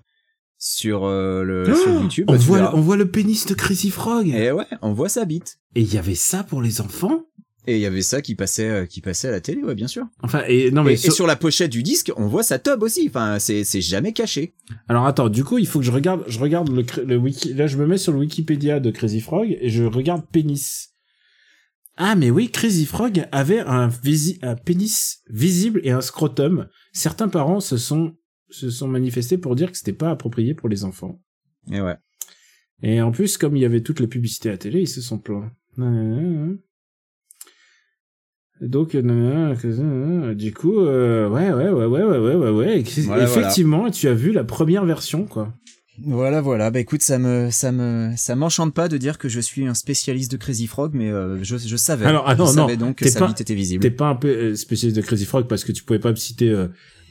sur 0.60 1.08
le 1.08 1.64
Oh 1.68 1.76
sur 1.76 2.02
YouTube. 2.04 2.26
on 2.30 2.36
voit, 2.36 2.76
on 2.76 2.82
voit 2.82 2.96
le 2.96 3.10
pénis 3.10 3.48
de 3.48 3.56
Crazy 3.56 3.90
Frog. 3.90 4.28
Et 4.28 4.46
Et 4.46 4.52
ouais, 4.52 4.68
on 4.84 4.94
voit 4.94 5.10
sa 5.10 5.26
bite. 5.26 5.58
il 5.74 5.92
y 5.92 5.98
avait 5.98 6.14
ça 6.14 6.44
pour 6.44 6.62
les 6.62 6.80
enfants? 6.80 7.24
Et 7.70 7.76
il 7.76 7.82
y 7.82 7.86
avait 7.86 8.02
ça 8.02 8.22
qui 8.22 8.36
passait 8.36 8.70
euh, 8.70 8.86
qui 8.86 9.00
passait 9.02 9.28
à 9.28 9.32
la 9.32 9.42
télé, 9.42 9.62
ouais, 9.64 9.76
bien 9.76 9.88
sûr. 9.88 10.06
Enfin, 10.24 10.44
et 10.48 10.72
non 10.72 10.84
mais 10.84 10.92
et, 10.92 10.94
et 10.96 11.12
sur- 11.12 11.28
la 11.28 11.36
pochette 11.36 11.72
du 11.72 11.84
disque, 11.84 12.12
on 12.18 12.28
voit 12.28 12.42
sa 12.44 12.58
tub 12.58 12.82
aussi. 12.82 13.06
Enfin, 13.10 13.38
c'est 13.40 13.64
c'est 13.64 13.82
jamais 13.82 14.12
caché. 14.14 14.54
alors 14.88 15.06
attends, 15.06 15.30
du 15.30 15.44
coup, 15.44 15.58
il 15.60 15.68
faut 15.68 15.80
que 15.80 15.86
je 15.86 15.92
regarde, 15.92 16.24
je 16.28 16.40
regarde 16.40 16.70
le, 16.70 16.84
le 17.06 17.18
wiki. 17.18 17.54
Là, 17.54 17.68
je 17.68 17.78
me 17.78 17.86
mets 17.86 17.98
sur 17.98 18.12
le 18.12 18.20
Wikipédia 18.20 18.80
de 18.80 18.90
Crazy 18.92 19.22
Frog 19.22 19.58
et 19.62 19.70
je 19.70 19.84
regarde 19.84 20.26
pénis. 20.32 20.90
Ah 22.02 22.16
mais 22.16 22.32
oui, 22.32 22.50
Crazy 22.50 22.86
Frog 22.86 23.26
avait 23.32 23.60
un, 23.60 23.88
visi- 23.90 24.40
un 24.42 24.56
pénis 24.56 25.20
visible 25.30 25.82
et 25.84 25.92
un 25.92 26.02
scrotum. 26.02 26.68
Certains 26.94 27.28
parents 27.28 27.60
se 27.60 27.78
sont 27.78 28.16
se 28.50 28.70
sont 28.72 28.88
manifestés 28.88 29.38
pour 29.38 29.56
dire 29.56 29.70
que 29.72 29.78
c'était 29.78 29.94
pas 29.94 30.10
approprié 30.10 30.54
pour 30.56 30.70
les 30.70 30.84
enfants. 30.86 31.22
Et 31.72 31.82
ouais. 31.82 31.98
Et 32.82 33.02
en 33.02 33.12
plus, 33.12 33.38
comme 33.38 33.56
il 33.58 33.62
y 33.62 33.66
avait 33.66 33.82
toutes 33.84 34.00
les 34.00 34.08
publicités 34.08 34.50
à 34.50 34.58
télé, 34.58 34.80
ils 34.82 34.88
se 34.88 35.02
sont 35.02 35.20
plaints. 35.20 35.52
Donc, 38.62 38.94
euh, 38.94 40.34
du 40.34 40.54
coup, 40.54 40.80
euh, 40.80 41.30
ouais, 41.30 41.52
ouais, 41.52 41.70
ouais, 41.70 41.86
ouais, 41.86 42.04
ouais, 42.04 42.36
ouais, 42.36 42.50
ouais, 42.50 42.80
effectivement, 42.80 43.90
tu 43.90 44.08
as 44.10 44.14
vu 44.14 44.32
la 44.32 44.44
première 44.44 44.86
version, 44.86 45.26
quoi. 45.26 45.54
Voilà, 46.06 46.40
voilà. 46.40 46.72
Bah 46.72 46.80
écoute, 46.80 47.02
ça 47.02 47.20
me, 47.20 47.50
ça 47.52 47.74
me, 47.74 48.14
ça 48.16 48.36
m'enchante 48.36 48.74
pas 48.74 48.88
de 48.88 48.98
dire 48.98 49.18
que 49.18 49.28
je 49.28 49.42
suis 49.42 49.66
un 49.66 49.74
spécialiste 49.74 50.32
de 50.32 50.38
Crazy 50.38 50.68
Frog, 50.68 50.92
mais 50.94 51.10
euh, 51.10 51.44
je, 51.44 51.76
savais. 51.76 52.06
Alors, 52.06 52.24
ah 52.26 52.36
non, 52.36 52.46
je 52.46 52.56
non, 52.56 52.68
savais 52.68 52.78
donc 52.78 52.98
que 52.98 53.10
sa 53.10 53.20
pas, 53.20 53.32
était 53.38 53.54
visible. 53.54 53.82
T'es 53.82 53.92
pas 53.92 54.08
un 54.08 54.16
peu 54.16 54.56
spécialiste 54.56 54.96
de 54.96 55.02
Crazy 55.06 55.26
Frog 55.26 55.48
parce 55.48 55.66
que 55.66 55.74
tu 55.74 55.84
pouvais 55.84 56.00
pas 56.00 56.12
me 56.12 56.16
citer 56.16 56.54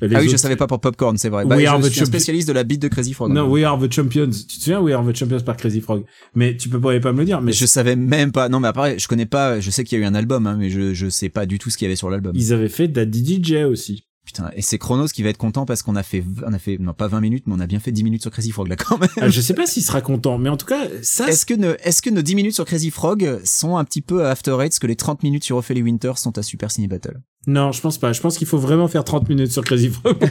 les 0.07 0.15
ah 0.15 0.19
oui, 0.21 0.27
je 0.27 0.31
autres- 0.31 0.39
savais 0.41 0.57
pas 0.57 0.67
pour 0.67 0.81
Popcorn, 0.81 1.17
c'est 1.19 1.29
vrai. 1.29 1.45
Bah, 1.45 1.57
je 1.59 1.89
suis 1.89 2.01
un 2.03 2.05
spécialiste 2.05 2.49
de 2.49 2.53
la 2.53 2.65
bite 2.65 2.83
de 2.83 2.89
Crazy 2.89 3.13
Frog. 3.15 3.33
Non, 3.33 3.49
We 3.51 3.65
Are 3.65 3.79
the 3.79 3.93
Champions. 3.93 4.31
Tu 4.31 4.59
te 4.59 4.63
souviens 4.65 4.81
We 4.81 4.95
Are 4.95 5.05
the 5.07 5.17
Champions 5.17 5.41
par 5.41 5.57
Crazy 5.57 5.81
Frog? 5.81 6.05
Mais 6.35 6.57
tu 6.57 6.69
peux 6.69 6.81
pas, 6.81 6.99
pas 7.01 7.13
me 7.13 7.19
le 7.19 7.25
dire. 7.25 7.41
Mais 7.41 7.53
je 7.53 7.67
savais 7.67 7.97
même 7.97 8.33
pas. 8.33 8.49
Non, 8.49 8.61
mais 8.61 8.69
après, 8.69 8.99
je 8.99 9.09
connais 9.09 9.27
pas. 9.27 9.61
Je 9.61 9.71
sais 9.71 9.85
qu'il 9.85 9.99
y 9.99 10.01
a 10.01 10.05
eu 10.05 10.07
un 10.09 10.15
album, 10.15 10.47
hein, 10.47 10.57
mais 10.59 10.71
je, 10.71 10.95
je 10.95 11.09
sais 11.09 11.29
pas 11.29 11.47
du 11.47 11.59
tout 11.59 11.71
ce 11.71 11.77
qu'il 11.77 11.87
y 11.87 11.89
avait 11.89 11.97
sur 11.97 12.11
l'album. 12.11 12.33
ils 12.35 12.53
avaient 12.53 12.69
fait 12.69 12.89
Daddy 12.89 13.43
DJ 13.43 13.65
aussi. 13.65 14.05
Putain, 14.25 14.51
et 14.55 14.61
c'est 14.61 14.77
Chronos 14.77 15.07
qui 15.07 15.23
va 15.23 15.31
être 15.31 15.39
content 15.39 15.65
parce 15.65 15.83
qu'on 15.83 15.97
a 15.97 16.03
fait, 16.03 16.23
on 16.47 16.53
a 16.53 16.59
fait, 16.59 16.77
non 16.79 16.93
pas 16.93 17.09
20 17.09 17.23
minutes, 17.23 17.45
mais 17.47 17.55
on 17.57 17.61
a 17.61 17.67
bien 17.67 17.81
fait 17.81 17.93
10 17.93 18.05
minutes 18.05 18.21
sur 18.21 18.31
Crazy 18.31 18.51
Frog 18.51 18.69
là 18.69 18.77
quand 18.77 18.99
même. 18.99 19.09
Ah, 19.23 19.31
je 19.31 19.41
sais 19.41 19.55
pas 19.55 19.67
s'il 19.67 19.83
sera 19.83 20.03
content, 20.03 20.37
mais 20.37 20.51
en 20.51 20.59
tout 20.59 20.67
cas, 20.67 20.87
ça, 21.01 21.27
Est-ce 21.29 21.47
que, 21.47 21.55
ne, 21.55 21.77
est-ce 21.83 22.03
que 22.03 22.11
nos 22.11 22.21
10 22.21 22.35
minutes 22.35 22.53
sur 22.55 22.67
Crazy 22.67 22.91
Frog 22.91 23.41
sont 23.45 23.79
un 23.79 23.85
petit 23.85 24.03
peu 24.03 24.27
à 24.27 24.31
After 24.31 24.55
Eight, 24.61 24.75
ce 24.75 24.81
que 24.81 24.87
les 24.87 24.97
30 24.97 25.23
minutes 25.23 25.45
sur 25.45 25.57
Ophélie 25.57 25.81
Winter 25.83 26.13
sont 26.17 26.37
à 26.37 26.43
Super 26.43 26.71
Ciné 26.71 26.89
Battle? 26.89 27.23
Non, 27.49 27.73
je 27.73 27.81
pense 27.81 27.99
pas. 27.99 28.13
Je 28.13 28.21
pense 28.21 28.37
qu'il 28.39 28.47
faut 28.47 28.59
vraiment 28.59 28.87
faire 28.89 29.03
30 29.05 29.29
minutes 29.29 29.51
sur 29.51 29.65
Crazy 29.65 29.89
Frog. 29.89 30.17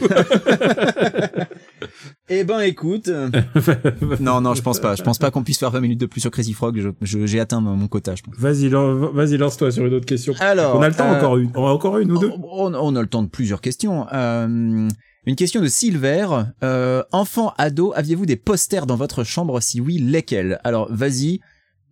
Eh 2.30 2.44
ben 2.44 2.60
écoute, 2.60 3.08
non 4.20 4.42
non 4.42 4.52
je 4.54 4.60
pense 4.60 4.80
pas, 4.80 4.94
je 4.94 5.02
pense 5.02 5.16
pas 5.18 5.30
qu'on 5.30 5.42
puisse 5.42 5.58
faire 5.58 5.70
20 5.70 5.80
minutes 5.80 6.00
de 6.00 6.04
plus 6.04 6.20
sur 6.20 6.30
Crazy 6.30 6.52
Frog, 6.52 6.78
je, 6.78 6.90
je- 7.00 7.24
j'ai 7.24 7.40
atteint 7.40 7.60
mon 7.60 7.88
quota 7.88 8.14
je 8.14 8.22
pense. 8.22 8.34
vas-y, 8.36 8.68
lan- 8.68 8.94
vas-y, 9.12 9.38
lance-toi 9.38 9.70
sur 9.72 9.86
une 9.86 9.94
autre 9.94 10.04
question. 10.04 10.34
Alors, 10.38 10.76
on 10.76 10.82
a 10.82 10.88
le 10.88 10.94
temps 10.94 11.10
euh, 11.10 11.16
encore 11.16 11.38
une. 11.38 11.50
On 11.54 11.66
a 11.66 11.70
encore 11.70 11.96
une 11.98 12.12
ou 12.12 12.18
deux. 12.18 12.30
On, 12.52 12.74
on 12.74 12.96
a 12.96 13.00
le 13.00 13.06
temps 13.06 13.22
de 13.22 13.28
plusieurs 13.28 13.62
questions. 13.62 14.06
Euh, 14.12 14.88
une 15.24 15.36
question 15.36 15.62
de 15.62 15.68
Silver. 15.68 16.26
Euh, 16.62 17.02
enfant, 17.12 17.54
ado, 17.56 17.92
aviez-vous 17.96 18.26
des 18.26 18.36
posters 18.36 18.84
dans 18.86 18.96
votre 18.96 19.24
chambre? 19.24 19.58
Si 19.62 19.80
oui, 19.80 19.98
lesquels? 19.98 20.60
Alors, 20.64 20.88
vas-y. 20.90 21.40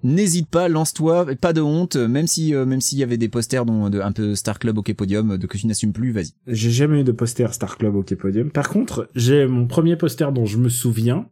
N'hésite 0.06 0.48
pas, 0.48 0.68
lance-toi, 0.68 1.26
pas 1.40 1.52
de 1.52 1.60
honte, 1.60 1.96
même 1.96 2.28
si 2.28 2.54
euh, 2.54 2.64
même 2.64 2.80
s'il 2.80 2.96
y 2.98 3.02
avait 3.02 3.16
des 3.18 3.28
posters 3.28 3.66
dont 3.66 3.90
de, 3.90 4.00
un 4.00 4.12
peu 4.12 4.36
Star 4.36 4.60
Club, 4.60 4.78
OK 4.78 4.94
Podium, 4.94 5.36
de 5.36 5.46
que 5.48 5.58
tu 5.58 5.66
n'assumes 5.66 5.92
plus, 5.92 6.12
vas-y. 6.12 6.30
J'ai 6.46 6.70
jamais 6.70 7.00
eu 7.00 7.04
de 7.04 7.10
poster 7.10 7.52
Star 7.52 7.76
Club 7.76 7.96
au 7.96 8.04
Podium. 8.04 8.50
Par 8.52 8.68
contre, 8.68 9.10
j'ai 9.16 9.46
mon 9.48 9.66
premier 9.66 9.96
poster 9.96 10.30
dont 10.32 10.46
je 10.46 10.58
me 10.58 10.68
souviens. 10.68 11.28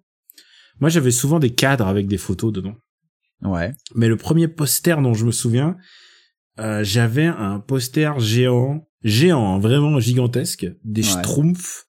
Moi, 0.81 0.91
j'avais 0.91 1.13
souvent 1.13 1.39
des 1.39 1.51
cadres 1.51 1.87
avec 1.87 2.09
des 2.09 2.19
photos 2.19 2.53
dedans. 2.53 2.75
Ouais. 3.43 3.73
Mais 3.95 4.09
le 4.09 4.17
premier 4.17 4.49
poster 4.49 5.01
dont 5.01 5.15
je 5.15 5.25
me 5.25 5.31
souviens, 5.31 5.77
euh, 6.59 6.83
j'avais 6.83 7.27
un 7.27 7.61
poster 7.61 8.19
géant, 8.19 8.89
géant, 9.05 9.55
hein, 9.55 9.59
vraiment 9.61 10.01
gigantesque, 10.01 10.67
des 10.83 11.03
Ouais. 11.03 11.09
schtroumpfs, 11.23 11.85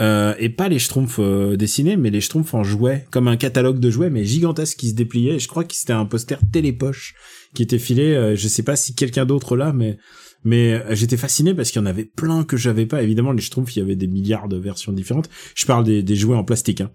euh, 0.00 0.34
et 0.38 0.48
pas 0.48 0.68
les 0.68 0.78
schtroumpfs 0.78 1.18
euh, 1.18 1.56
dessinés, 1.56 1.96
mais 1.96 2.10
les 2.10 2.20
schtroumpfs 2.20 2.54
en 2.54 2.64
jouets, 2.64 3.04
comme 3.10 3.28
un 3.28 3.36
catalogue 3.36 3.78
de 3.78 3.90
jouets, 3.90 4.10
mais 4.10 4.24
gigantesque 4.24 4.78
qui 4.78 4.90
se 4.90 4.94
dépliait. 4.94 5.34
Et 5.34 5.38
je 5.38 5.48
crois 5.48 5.64
que 5.64 5.74
c'était 5.74 5.92
un 5.92 6.06
poster 6.06 6.38
télépoche 6.50 7.14
qui 7.54 7.62
était 7.62 7.78
filé. 7.78 8.14
euh, 8.14 8.34
je 8.34 8.48
sais 8.48 8.62
pas 8.62 8.76
si 8.76 8.94
quelqu'un 8.94 9.26
d'autre 9.26 9.56
là, 9.56 9.72
mais 9.72 9.98
mais 10.44 10.72
euh, 10.72 10.94
j'étais 10.94 11.16
fasciné 11.16 11.54
parce 11.54 11.70
qu'il 11.70 11.80
y 11.80 11.82
en 11.82 11.86
avait 11.86 12.04
plein 12.04 12.42
que 12.42 12.56
j'avais 12.56 12.86
pas. 12.86 13.02
Évidemment, 13.02 13.32
les 13.32 13.42
schtroumpfs, 13.42 13.76
il 13.76 13.80
y 13.80 13.82
avait 13.82 13.94
des 13.94 14.08
milliards 14.08 14.48
de 14.48 14.56
versions 14.56 14.92
différentes. 14.92 15.28
Je 15.54 15.66
parle 15.66 15.84
des, 15.84 16.02
des 16.02 16.16
jouets 16.16 16.36
en 16.36 16.42
plastique. 16.42 16.80
Hein. 16.80 16.90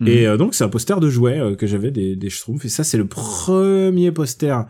Mhm. 0.00 0.08
Et 0.08 0.26
euh, 0.26 0.36
donc 0.36 0.54
c'est 0.54 0.64
un 0.64 0.68
poster 0.68 1.00
de 1.00 1.10
jouets 1.10 1.56
que 1.58 1.66
j'avais 1.66 1.90
des, 1.90 2.16
des 2.16 2.30
Schtroumpfs 2.30 2.64
et 2.64 2.68
ça 2.68 2.84
c'est 2.84 2.98
le 2.98 3.08
premier 3.08 4.12
poster 4.12 4.64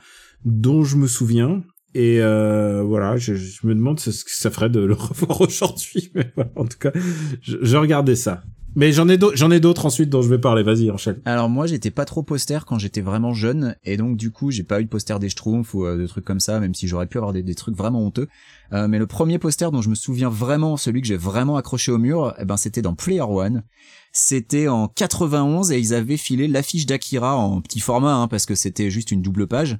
dont 0.44 0.84
je 0.84 0.96
me 0.96 1.06
souviens 1.06 1.62
et 1.94 2.20
euh, 2.20 2.82
voilà 2.82 3.16
je, 3.16 3.34
je 3.34 3.66
me 3.66 3.74
demande 3.74 3.98
ce 4.00 4.10
que 4.10 4.30
ça 4.30 4.50
ferait 4.50 4.70
de 4.70 4.80
le 4.80 4.94
revoir 4.94 5.40
aujourd'hui 5.40 6.10
mais 6.14 6.30
voilà, 6.34 6.50
en 6.56 6.64
tout 6.64 6.78
cas 6.78 6.92
je, 7.40 7.56
je 7.60 7.76
regardais 7.76 8.16
ça 8.16 8.42
mais 8.74 8.92
j'en 8.92 9.08
ai 9.08 9.16
d'autres 9.16 9.36
j'en 9.36 9.50
ai 9.50 9.60
d'autres 9.60 9.86
ensuite 9.86 10.10
dont 10.10 10.22
je 10.22 10.28
vais 10.28 10.38
parler 10.38 10.62
vas-y 10.62 10.90
enchaîne 10.90 11.20
Alors 11.24 11.48
moi 11.48 11.66
j'étais 11.66 11.90
pas 11.90 12.04
trop 12.04 12.22
poster 12.22 12.64
quand 12.66 12.78
j'étais 12.78 13.00
vraiment 13.00 13.32
jeune 13.32 13.74
et 13.84 13.96
donc 13.96 14.16
du 14.16 14.30
coup 14.30 14.50
j'ai 14.50 14.62
pas 14.62 14.80
eu 14.80 14.84
de 14.84 14.88
poster 14.88 15.18
des 15.18 15.30
Schtroumpfs 15.30 15.74
ou 15.74 15.86
euh, 15.86 15.96
de 15.96 16.06
trucs 16.06 16.24
comme 16.24 16.38
ça 16.38 16.60
même 16.60 16.74
si 16.74 16.86
j'aurais 16.86 17.06
pu 17.06 17.16
avoir 17.16 17.32
des, 17.32 17.42
des 17.42 17.54
trucs 17.54 17.76
vraiment 17.76 18.04
honteux. 18.04 18.28
Euh, 18.72 18.86
mais 18.86 18.98
le 18.98 19.06
premier 19.06 19.38
poster 19.38 19.70
dont 19.72 19.80
je 19.80 19.88
me 19.88 19.94
souviens 19.94 20.28
vraiment, 20.28 20.76
celui 20.76 21.00
que 21.00 21.06
j'ai 21.06 21.16
vraiment 21.16 21.56
accroché 21.56 21.90
au 21.90 21.98
mur, 21.98 22.34
eh 22.38 22.44
ben 22.44 22.56
c'était 22.56 22.82
dans 22.82 22.94
Player 22.94 23.22
One. 23.22 23.64
C'était 24.12 24.68
en 24.68 24.88
91 24.88 25.72
et 25.72 25.78
ils 25.78 25.94
avaient 25.94 26.16
filé 26.16 26.46
l'affiche 26.48 26.86
d'Akira 26.86 27.36
en 27.36 27.60
petit 27.60 27.80
format 27.80 28.14
hein, 28.14 28.28
parce 28.28 28.46
que 28.46 28.54
c'était 28.54 28.90
juste 28.90 29.10
une 29.10 29.22
double 29.22 29.46
page. 29.46 29.78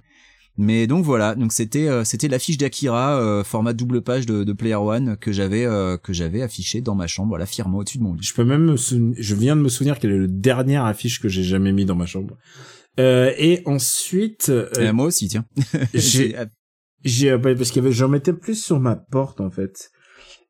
Mais 0.61 0.89
donc 0.89 1.05
voilà, 1.05 1.37
donc 1.37 1.53
c'était 1.53 1.89
euh, 1.89 2.03
c'était 2.03 2.27
l'affiche 2.27 2.59
d'Akira 2.59 3.21
euh, 3.21 3.45
format 3.45 3.73
double 3.73 4.03
page 4.03 4.27
de, 4.27 4.43
de 4.43 4.53
Player 4.53 4.75
One 4.75 5.17
que 5.17 5.31
j'avais 5.31 5.65
euh, 5.65 5.97
que 5.97 6.13
j'avais 6.13 6.43
affiché 6.43 6.81
dans 6.81 6.97
ma 6.97 7.07
chambre, 7.07 7.29
voilà, 7.29 7.47
fièrement 7.47 7.79
au-dessus 7.79 7.99
de 7.99 8.03
mon 8.03 8.15
lit. 8.15 8.23
je 8.25 8.35
peux 8.35 8.45
même 8.45 8.65
me 8.65 8.77
souvenir, 8.77 9.15
je 9.19 9.35
viens 9.37 9.55
de 9.55 9.61
me 9.63 9.69
souvenir 9.69 10.01
quelle 10.01 10.11
est 10.11 10.19
le 10.19 10.27
dernière 10.27 10.85
affiche 10.85 11.21
que 11.21 11.29
j'ai 11.29 11.45
jamais 11.45 11.73
mis 11.73 11.85
dans 11.85 11.95
ma 11.95 12.07
chambre 12.07 12.37
euh, 12.99 13.33
et 13.39 13.63
ensuite 13.67 14.49
euh, 14.49 14.69
Euh, 14.79 14.93
moi 14.93 15.07
aussi, 15.07 15.29
tiens. 15.29 15.45
j'ai 15.95 16.35
j'ai 17.05 17.39
bah, 17.39 17.55
parce 17.55 17.71
qu'il 17.71 17.81
y 17.83 17.87
avait 17.87 17.95
j'en 17.95 18.09
mettais 18.09 18.33
plus 18.33 18.61
sur 18.61 18.81
ma 18.81 18.97
porte 18.97 19.41
en 19.41 19.51
fait 19.53 19.91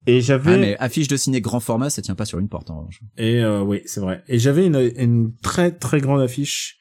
et 0.07 0.23
j'avais 0.23 0.55
Ah, 0.55 0.57
mais 0.57 0.77
affiche 0.79 1.09
de 1.09 1.19
ciné 1.19 1.43
grand 1.43 1.61
format, 1.61 1.91
ça 1.91 2.01
tient 2.01 2.15
pas 2.15 2.25
sur 2.25 2.39
une 2.39 2.49
porte 2.49 2.71
en 2.71 2.79
revanche. 2.79 3.01
Et 3.19 3.41
euh, 3.43 3.61
oui, 3.61 3.83
c'est 3.85 4.01
vrai. 4.01 4.23
Et 4.29 4.39
j'avais 4.39 4.65
une, 4.67 4.91
une 4.97 5.35
très 5.43 5.71
très 5.71 6.01
grande 6.01 6.23
affiche 6.23 6.78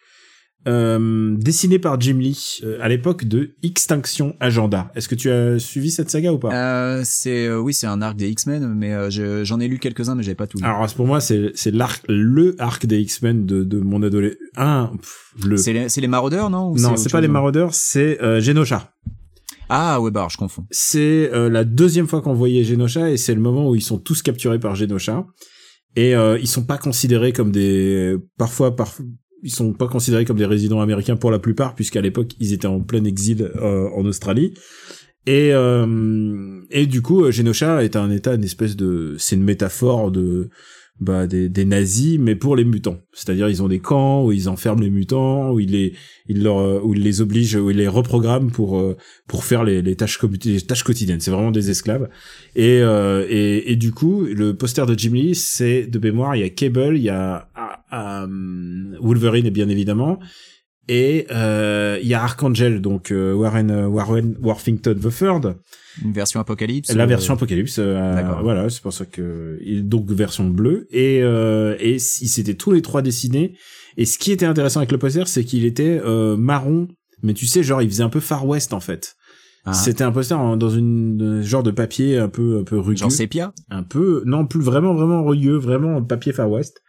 euh, 0.68 1.36
dessinée 1.38 1.80
par 1.80 2.00
Jim 2.00 2.18
Lee 2.20 2.60
euh, 2.64 2.78
à 2.82 2.90
l'époque 2.90 3.26
de 3.26 3.56
Extinction 3.64 4.36
Agenda. 4.40 4.92
Est-ce 4.96 5.08
que 5.08 5.16
tu 5.16 5.30
as 5.32 5.58
suivi 5.60 5.90
cette 5.92 6.10
saga 6.10 6.34
ou 6.34 6.38
pas? 6.40 6.54
Euh, 6.54 7.02
c'est 7.06 7.48
euh, 7.48 7.60
oui, 7.60 7.74
c'est 7.74 7.88
un 7.88 8.02
arc 8.02 8.18
des 8.18 8.30
X-Men, 8.30 8.74
mais 8.74 9.10
je- 9.10 9.44
j'en 9.44 9.60
ai 9.60 9.68
lu 9.68 9.80
quelques-uns, 9.80 10.16
mais 10.16 10.24
j'avais 10.24 10.36
pas 10.36 10.48
tout 10.48 10.58
lu. 10.58 10.64
Alors 10.66 10.86
pour 10.94 11.08
moi, 11.08 11.22
c'est 11.22 11.52
c'est 11.56 11.72
l'arc 11.72 12.04
le 12.10 12.56
arc 12.60 12.86
des 12.86 13.00
X-Men 13.00 13.46
de, 13.46 13.64
de 13.64 13.80
mon 13.80 14.04
adolescence. 14.04 14.38
Un 14.58 14.92
le 15.46 15.58
C'est 15.58 15.74
les, 15.74 15.88
les 15.88 16.08
Maraudeurs, 16.08 16.50
non? 16.50 16.72
Ou 16.72 16.78
non, 16.80 16.98
c'est 16.98 17.12
pas 17.12 17.22
les 17.22 17.28
non? 17.28 17.34
Marauders, 17.34 17.74
c'est 17.74 18.18
Genosha. 18.42 18.92
Ah 19.70 20.00
ouais, 20.02 20.12
bah 20.12 20.28
je 20.32 20.38
confonds. 20.38 20.66
C'est 20.72 21.30
la 21.34 21.64
deuxième 21.64 22.08
fois 22.08 22.22
qu'on 22.22 22.34
voyait 22.34 22.64
Genosha 22.64 23.10
et 23.12 23.18
c'est 23.18 23.34
le 23.36 23.42
moment 23.42 23.70
où 23.70 23.76
ils 23.76 23.82
sont 23.82 23.98
tous 23.98 24.22
capturés 24.22 24.60
par 24.60 24.76
Genosha 24.76 25.26
et 25.96 26.16
euh, 26.16 26.38
ils 26.40 26.48
sont 26.48 26.64
pas 26.64 26.78
considérés 26.78 27.34
comme 27.34 27.52
des 27.52 28.16
parfois 28.38 28.76
par 28.76 28.94
ils 29.44 29.54
sont 29.54 29.74
pas 29.74 29.88
considérés 29.88 30.26
comme 30.26 30.38
des 30.38 30.46
résidents 30.46 30.82
américains 30.82 31.16
pour 31.16 31.32
la 31.32 31.40
plupart 31.40 31.76
puisqu'à 31.76 32.02
l'époque 32.02 32.32
ils 32.40 32.54
étaient 32.54 32.68
en 32.68 32.82
plein 32.82 33.04
exil 33.04 33.52
euh, 33.56 33.90
en 33.96 34.06
Australie. 34.06 34.54
Et 35.26 35.52
euh, 35.54 36.62
et 36.72 36.86
du 36.86 37.02
coup 37.02 37.30
Genosha 37.32 37.84
est 37.84 37.96
un 37.96 38.10
état 38.12 38.34
une 38.34 38.44
espèce 38.44 38.76
de 38.76 39.16
c'est 39.18 39.36
une 39.36 39.44
métaphore 39.44 40.12
de 40.12 40.50
bah 41.00 41.28
des, 41.28 41.48
des 41.48 41.66
nazis 41.66 42.18
mais 42.18 42.36
pour 42.36 42.56
les 42.56 42.66
mutants. 42.66 43.02
C'est-à-dire 43.14 43.50
ils 43.50 43.62
ont 43.62 43.68
des 43.68 43.80
camps 43.80 44.26
où 44.26 44.32
ils 44.32 44.50
enferment 44.50 44.82
les 44.82 44.90
mutants 44.90 45.52
où 45.52 45.60
ils 45.60 45.72
les 45.72 45.94
ils 46.28 46.44
leur 46.44 46.84
où 46.84 46.94
ils 46.96 47.04
les 47.04 47.22
obligent 47.22 47.58
où 47.58 47.70
ils 47.70 47.78
les 47.78 47.88
reprogramment 47.88 48.50
pour 48.50 48.80
euh, 48.80 48.96
pour 49.28 49.44
faire 49.44 49.64
les, 49.64 49.82
les 49.82 49.96
tâches 49.96 50.20
les 50.46 50.62
tâches 50.62 50.84
quotidiennes. 50.84 51.20
C'est 51.20 51.32
vraiment 51.32 51.52
des 51.52 51.70
esclaves. 51.70 52.10
Et, 52.56 52.80
euh, 52.82 53.28
et 53.30 53.72
et 53.72 53.76
du 53.76 53.92
coup 53.92 54.24
le 54.24 54.56
poster 54.56 54.86
de 54.86 54.98
Jim 54.98 55.12
Lee 55.14 55.36
c'est 55.36 55.86
de 55.86 56.00
mémoire 56.00 56.36
il 56.36 56.40
y 56.40 56.46
a 56.46 56.50
Cable 56.50 56.98
il 56.98 57.04
y 57.04 57.10
a 57.10 57.50
Wolverine 59.02 59.46
et 59.46 59.52
bien 59.52 59.70
évidemment 59.70 60.20
et 60.90 61.28
euh, 61.32 62.00
il 62.02 62.08
y 62.08 62.14
a 62.14 62.24
Archangel 62.24 62.82
donc 62.82 63.12
euh, 63.12 63.34
Warren 63.34 63.70
euh, 63.72 63.88
Warren 63.88 64.36
Worthington 64.42 64.96
the 64.96 65.10
Third 65.14 65.58
Une 66.04 66.14
version 66.14 66.40
Apocalypse. 66.40 66.94
la 66.96 67.04
euh, 67.04 67.08
version 67.08 67.34
Apocalypse, 67.34 67.78
euh, 67.80 68.16
voilà, 68.42 68.70
c'est 68.70 68.82
pour 68.82 68.94
ça 68.94 69.06
que 69.06 69.60
donc 69.82 70.10
version 70.10 70.46
bleue 70.50 70.88
et 70.92 71.22
euh, 71.24 71.76
et 71.80 71.96
ils 71.96 72.00
s'étaient 72.30 72.54
tous 72.54 72.72
les 72.72 72.82
trois 72.82 73.02
dessinés. 73.02 73.58
Et 73.98 74.06
ce 74.06 74.18
qui 74.20 74.32
était 74.32 74.46
intéressant 74.46 74.80
avec 74.80 74.92
le 74.92 74.98
poster, 75.00 75.28
c'est 75.28 75.44
qu'il 75.44 75.66
était 75.66 76.00
euh, 76.06 76.38
marron, 76.38 76.88
mais 77.24 77.34
tu 77.34 77.48
sais, 77.48 77.64
genre 77.64 77.82
il 77.82 77.90
faisait 77.90 78.04
un 78.04 78.10
peu 78.10 78.20
Far 78.22 78.46
West 78.48 78.72
en 78.74 78.80
fait. 78.80 79.16
ah, 79.66 79.74
C'était 79.74 80.04
un 80.06 80.12
poster 80.12 80.40
en- 80.40 80.56
dans 80.56 80.70
une 80.70 81.40
euh, 81.40 81.42
genre 81.42 81.64
de 81.64 81.72
papier 81.72 82.18
un 82.18 82.30
peu 82.30 82.60
un 82.60 82.64
peu 82.64 82.78
rugueux, 82.80 82.98
genre 83.00 83.12
sépia? 83.12 83.52
un 83.72 83.84
peu 83.84 84.22
non 84.26 84.46
plus 84.46 84.62
vraiment 84.62 84.94
vraiment 84.94 85.26
rugueux, 85.26 85.58
vraiment 85.58 86.02
papier 86.02 86.32
Far 86.32 86.50
West. 86.50 86.80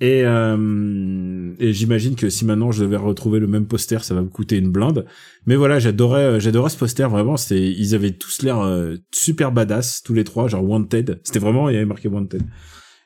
Et, 0.00 0.22
euh, 0.24 1.54
et 1.60 1.72
j'imagine 1.72 2.16
que 2.16 2.28
si 2.28 2.44
maintenant 2.44 2.72
je 2.72 2.82
devais 2.82 2.96
retrouver 2.96 3.38
le 3.38 3.46
même 3.46 3.66
poster, 3.66 4.02
ça 4.02 4.14
va 4.14 4.22
me 4.22 4.28
coûter 4.28 4.56
une 4.56 4.70
blinde. 4.70 5.06
Mais 5.46 5.54
voilà, 5.54 5.78
j'adorais, 5.78 6.24
euh, 6.24 6.40
j'adorais 6.40 6.70
ce 6.70 6.76
poster 6.76 7.08
vraiment. 7.08 7.36
C'était, 7.36 7.70
ils 7.70 7.94
avaient 7.94 8.10
tous 8.10 8.42
l'air 8.42 8.58
euh, 8.60 8.96
super 9.12 9.52
badass, 9.52 10.02
tous 10.02 10.14
les 10.14 10.24
trois, 10.24 10.48
genre 10.48 10.64
Wanted. 10.64 11.20
C'était 11.22 11.38
vraiment, 11.38 11.68
il 11.68 11.74
y 11.74 11.76
avait 11.76 11.86
marqué 11.86 12.08
Wanted. 12.08 12.42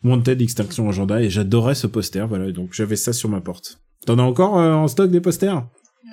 Wanted 0.05 0.41
Extinction 0.41 0.89
Agenda 0.89 1.21
et 1.21 1.29
j'adorais 1.29 1.75
ce 1.75 1.87
poster. 1.87 2.27
Voilà, 2.27 2.51
donc 2.51 2.71
j'avais 2.73 2.97
ça 2.97 3.13
sur 3.13 3.29
ma 3.29 3.43
porte. 3.43 3.79
T'en 4.07 4.19
as 4.19 4.23
encore 4.23 4.59
euh, 4.59 4.73
en 4.73 4.89
stock 4.89 5.11
des 5.11 5.21
posters? 5.21 5.67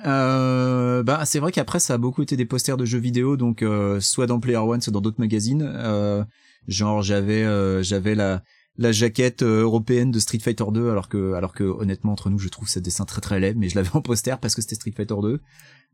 Euh, 0.06 1.02
bah 1.02 1.22
c'est 1.24 1.38
vrai 1.38 1.50
qu'après 1.50 1.80
ça 1.80 1.94
a 1.94 1.98
beaucoup 1.98 2.20
été 2.20 2.36
des 2.36 2.44
posters 2.44 2.76
de 2.76 2.84
jeux 2.84 2.98
vidéo, 2.98 3.38
donc 3.38 3.64
soit 4.00 4.26
dans 4.26 4.38
Player 4.38 4.58
One, 4.58 4.82
soit 4.82 4.92
dans 4.92 5.00
d'autres 5.00 5.20
magazines. 5.20 5.66
Genre 6.68 7.00
j'avais 7.00 7.82
j'avais 7.82 8.14
la 8.14 8.42
la 8.76 8.92
jaquette 8.92 9.42
euh, 9.42 9.62
européenne 9.62 10.10
de 10.10 10.18
Street 10.18 10.40
Fighter 10.40 10.64
2 10.72 10.90
alors 10.90 11.08
que 11.08 11.34
alors 11.34 11.52
que 11.52 11.64
honnêtement 11.64 12.12
entre 12.12 12.30
nous 12.30 12.38
je 12.38 12.48
trouve 12.48 12.68
ce 12.68 12.80
dessin 12.80 13.04
très 13.04 13.20
très 13.20 13.38
laid 13.38 13.54
mais 13.56 13.68
je 13.68 13.76
l'avais 13.76 13.94
en 13.94 14.02
poster 14.02 14.38
parce 14.40 14.54
que 14.54 14.62
c'était 14.62 14.74
Street 14.74 14.92
Fighter 14.96 15.14
2 15.20 15.40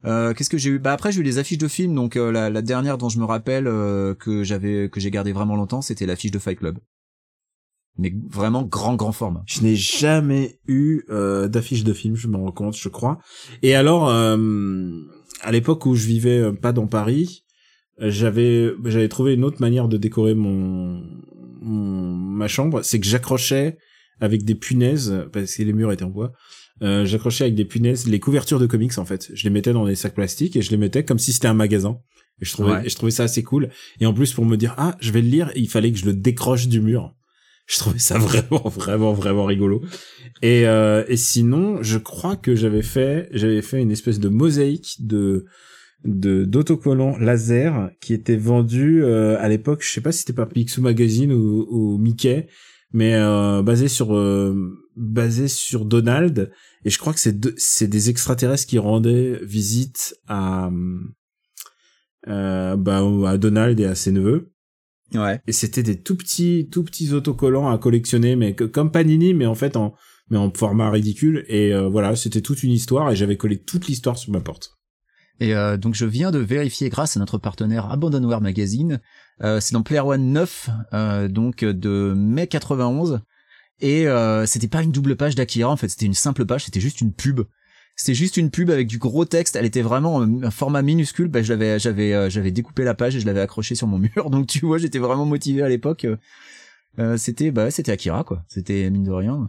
euh, 0.06 0.32
qu'est-ce 0.32 0.48
que 0.50 0.58
j'ai 0.58 0.70
eu? 0.70 0.78
Bah 0.78 0.92
après 0.92 1.12
j'ai 1.12 1.20
eu 1.20 1.24
les 1.24 1.38
affiches 1.38 1.58
de 1.58 1.68
films 1.68 1.94
donc 1.94 2.16
euh, 2.16 2.32
la, 2.32 2.62
dernière 2.62 2.96
dont 2.96 3.08
je 3.08 3.18
me 3.18 3.24
rappelle 3.24 3.66
euh, 3.66 4.14
que 4.14 4.42
j'avais 4.44 4.88
que 4.88 4.98
j'ai 5.00 5.10
gardé 5.10 5.32
vraiment 5.32 5.56
longtemps 5.56 5.82
c'était 5.82 6.06
l'affiche 6.06 6.30
de 6.30 6.38
Fight 6.38 6.58
Club. 6.58 6.78
Mais 7.98 8.14
vraiment 8.30 8.62
grand 8.62 8.94
grand 8.94 9.12
format. 9.12 9.42
Je 9.46 9.60
n'ai 9.60 9.76
jamais 9.76 10.58
eu 10.66 11.04
d'affiche 11.08 11.84
de 11.84 11.92
film, 11.92 12.16
je 12.16 12.28
me 12.28 12.36
rends 12.36 12.52
compte, 12.52 12.74
je 12.74 12.88
crois. 12.88 13.18
Et 13.62 13.74
alors, 13.74 14.08
à 14.08 15.52
l'époque 15.52 15.84
où 15.84 15.94
je 15.94 16.06
vivais 16.06 16.50
pas 16.52 16.72
dans 16.72 16.86
Paris, 16.86 17.44
j'avais 17.98 18.72
j'avais 18.84 19.08
trouvé 19.08 19.34
une 19.34 19.44
autre 19.44 19.60
manière 19.60 19.86
de 19.86 19.98
décorer 19.98 20.34
mon, 20.34 21.02
mon 21.60 22.14
ma 22.16 22.48
chambre, 22.48 22.82
c'est 22.82 22.98
que 23.00 23.06
j'accrochais 23.06 23.78
avec 24.20 24.44
des 24.44 24.54
punaises 24.54 25.26
parce 25.32 25.54
que 25.54 25.62
les 25.62 25.72
murs 25.72 25.92
étaient 25.92 26.04
en 26.04 26.10
bois. 26.10 26.32
Euh, 26.82 27.04
j'accrochais 27.04 27.44
avec 27.44 27.54
des 27.54 27.64
punaises 27.66 28.06
les 28.08 28.20
couvertures 28.20 28.58
de 28.58 28.66
comics 28.66 28.96
en 28.98 29.04
fait. 29.04 29.30
Je 29.34 29.44
les 29.44 29.50
mettais 29.50 29.72
dans 29.72 29.84
des 29.86 29.94
sacs 29.94 30.14
plastiques 30.14 30.56
et 30.56 30.62
je 30.62 30.70
les 30.70 30.76
mettais 30.78 31.04
comme 31.04 31.18
si 31.18 31.32
c'était 31.32 31.48
un 31.48 31.54
magasin. 31.54 31.98
Et 32.40 32.46
je 32.46 32.52
trouvais 32.52 32.72
Ouais. 32.72 32.86
et 32.86 32.88
je 32.88 32.96
trouvais 32.96 33.10
ça 33.12 33.24
assez 33.24 33.42
cool. 33.42 33.68
Et 34.00 34.06
en 34.06 34.14
plus 34.14 34.32
pour 34.32 34.46
me 34.46 34.56
dire 34.56 34.74
ah 34.78 34.96
je 35.00 35.12
vais 35.12 35.20
le 35.20 35.28
lire, 35.28 35.50
il 35.56 35.68
fallait 35.68 35.92
que 35.92 35.98
je 35.98 36.06
le 36.06 36.14
décroche 36.14 36.68
du 36.68 36.80
mur. 36.80 37.14
Je 37.66 37.78
trouvais 37.78 37.98
ça 37.98 38.16
vraiment 38.18 38.66
vraiment 38.68 39.12
vraiment 39.12 39.44
rigolo. 39.44 39.82
Et 40.42 40.66
euh, 40.66 41.04
et 41.08 41.16
sinon 41.18 41.82
je 41.82 41.98
crois 41.98 42.36
que 42.36 42.54
j'avais 42.56 42.82
fait 42.82 43.28
j'avais 43.32 43.60
fait 43.62 43.80
une 43.82 43.90
espèce 43.90 44.18
de 44.18 44.28
mosaïque 44.28 44.96
de 45.00 45.44
de 46.04 46.44
d'autocollants 46.44 47.18
laser 47.18 47.90
qui 48.00 48.14
était 48.14 48.36
vendu 48.36 49.04
euh, 49.04 49.36
à 49.38 49.48
l'époque 49.48 49.82
je 49.84 49.92
sais 49.92 50.00
pas 50.00 50.12
si 50.12 50.20
c'était 50.20 50.32
par 50.32 50.48
Picsou 50.48 50.80
Magazine 50.80 51.32
ou, 51.32 51.66
ou 51.70 51.98
Mickey 51.98 52.48
mais 52.92 53.14
euh, 53.14 53.62
basé 53.62 53.86
sur 53.88 54.16
euh, 54.16 54.54
basé 54.96 55.46
sur 55.46 55.84
Donald. 55.84 56.50
Et 56.84 56.90
je 56.90 56.98
crois 56.98 57.12
que 57.12 57.20
c'est 57.20 57.38
deux- 57.38 57.54
c'est 57.56 57.86
des 57.86 58.10
extraterrestres 58.10 58.66
qui 58.66 58.78
rendaient 58.78 59.38
visite 59.44 60.16
à 60.26 60.70
euh, 62.28 62.76
bah, 62.76 63.02
à 63.26 63.38
Donald 63.38 63.78
et 63.80 63.84
à 63.84 63.94
ses 63.94 64.12
neveux. 64.12 64.52
Ouais. 65.14 65.40
Et 65.46 65.52
c'était 65.52 65.82
des 65.82 66.00
tout 66.00 66.16
petits 66.16 66.68
tout 66.70 66.82
petits 66.84 67.12
autocollants 67.12 67.68
à 67.70 67.78
collectionner 67.78 68.36
mais 68.36 68.54
que, 68.54 68.64
comme 68.64 68.90
Panini 68.90 69.34
mais 69.34 69.46
en 69.46 69.54
fait 69.54 69.76
en 69.76 69.94
mais 70.28 70.38
en 70.38 70.52
format 70.52 70.90
ridicule. 70.90 71.44
Et 71.48 71.72
euh, 71.72 71.88
voilà 71.88 72.16
c'était 72.16 72.40
toute 72.40 72.62
une 72.62 72.72
histoire 72.72 73.10
et 73.10 73.16
j'avais 73.16 73.36
collé 73.36 73.58
toute 73.62 73.86
l'histoire 73.86 74.18
sur 74.18 74.32
ma 74.32 74.40
porte 74.40 74.79
Et 75.40 75.54
euh, 75.54 75.76
donc 75.78 75.94
je 75.94 76.04
viens 76.04 76.30
de 76.30 76.38
vérifier 76.38 76.90
grâce 76.90 77.16
à 77.16 77.20
notre 77.20 77.38
partenaire 77.38 77.90
Abandonware 77.90 78.40
Magazine, 78.42 79.00
euh, 79.42 79.58
c'est 79.60 79.72
dans 79.72 79.82
Player 79.82 80.00
One 80.02 80.32
9, 80.32 80.68
euh, 80.92 81.28
donc 81.28 81.64
de 81.64 82.12
mai 82.14 82.46
91, 82.46 83.20
et 83.80 84.06
euh, 84.06 84.44
c'était 84.44 84.68
pas 84.68 84.82
une 84.82 84.92
double 84.92 85.16
page 85.16 85.34
d'Akira, 85.34 85.70
en 85.70 85.76
fait. 85.76 85.88
C'était 85.88 86.04
une 86.04 86.12
simple 86.14 86.44
page, 86.44 86.66
c'était 86.66 86.80
juste 86.80 87.00
une 87.00 87.12
pub. 87.14 87.40
C'était 87.96 88.14
juste 88.14 88.36
une 88.36 88.50
pub 88.50 88.70
avec 88.70 88.86
du 88.86 88.98
gros 88.98 89.24
texte, 89.24 89.56
elle 89.56 89.64
était 89.64 89.82
vraiment 89.82 90.16
en- 90.16 90.42
un 90.42 90.50
format 90.50 90.82
minuscule, 90.82 91.28
bah, 91.28 91.42
je 91.42 91.52
l'avais, 91.52 91.78
j'avais, 91.78 92.30
j'avais 92.30 92.50
découpé 92.50 92.84
la 92.84 92.94
page 92.94 93.16
et 93.16 93.20
je 93.20 93.26
l'avais 93.26 93.40
accroché 93.40 93.74
sur 93.74 93.86
mon 93.86 93.98
mur, 94.16 94.28
donc 94.30 94.46
tu 94.46 94.64
vois 94.66 94.76
j'étais 94.78 94.98
vraiment 94.98 95.24
motivé 95.26 95.62
à 95.62 95.68
l'époque. 95.68 96.06
c'était, 97.16 97.50
bah 97.50 97.70
c'était 97.70 97.92
Akira 97.92 98.24
quoi, 98.24 98.42
c'était 98.48 98.88
mine 98.90 99.04
de 99.04 99.10
rien, 99.12 99.48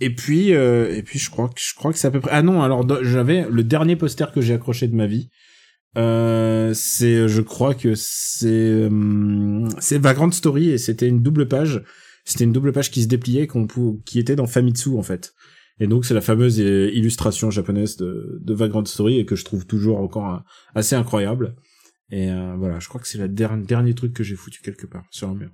Et 0.00 0.14
puis, 0.14 0.54
euh, 0.54 0.94
et 0.94 1.02
puis 1.02 1.18
je 1.18 1.30
crois 1.30 1.48
que 1.48 1.60
je 1.60 1.74
crois 1.74 1.92
que 1.92 1.98
c'est 1.98 2.06
à 2.06 2.10
peu 2.10 2.20
près. 2.20 2.30
Ah 2.32 2.42
non, 2.42 2.62
alors 2.62 2.86
j'avais 3.02 3.46
le 3.50 3.64
dernier 3.64 3.96
poster 3.96 4.26
que 4.32 4.40
j'ai 4.40 4.54
accroché 4.54 4.88
de 4.88 4.94
ma 4.94 5.06
vie. 5.06 5.30
Euh, 5.96 6.74
c'est, 6.74 7.28
je 7.28 7.40
crois 7.40 7.74
que 7.74 7.94
c'est, 7.96 8.84
hum, 8.84 9.68
c'est 9.80 9.98
Vagrant 9.98 10.30
Story 10.30 10.70
et 10.70 10.78
c'était 10.78 11.08
une 11.08 11.22
double 11.22 11.48
page. 11.48 11.82
C'était 12.24 12.44
une 12.44 12.52
double 12.52 12.72
page 12.72 12.90
qui 12.90 13.02
se 13.02 13.08
dépliait, 13.08 13.46
qu'on 13.46 13.66
qui 14.04 14.18
était 14.18 14.36
dans 14.36 14.46
Famitsu 14.46 14.96
en 14.96 15.02
fait. 15.02 15.32
Et 15.80 15.86
donc 15.86 16.04
c'est 16.04 16.14
la 16.14 16.20
fameuse 16.20 16.60
euh, 16.60 16.90
illustration 16.92 17.50
japonaise 17.50 17.96
de, 17.96 18.38
de 18.40 18.54
Vagrant 18.54 18.84
Story 18.84 19.18
et 19.18 19.24
que 19.24 19.34
je 19.34 19.44
trouve 19.44 19.66
toujours 19.66 19.98
encore 19.98 20.34
euh, 20.34 20.38
assez 20.74 20.94
incroyable. 20.94 21.56
Et 22.10 22.30
euh, 22.30 22.54
voilà, 22.58 22.80
je 22.80 22.88
crois 22.88 23.00
que 23.00 23.08
c'est 23.08 23.18
le 23.18 23.28
der- 23.28 23.56
dernier 23.56 23.94
truc 23.94 24.12
que 24.12 24.22
j'ai 24.22 24.36
foutu 24.36 24.60
quelque 24.60 24.86
part 24.86 25.04
sur 25.10 25.28
un 25.28 25.34
mur. 25.34 25.50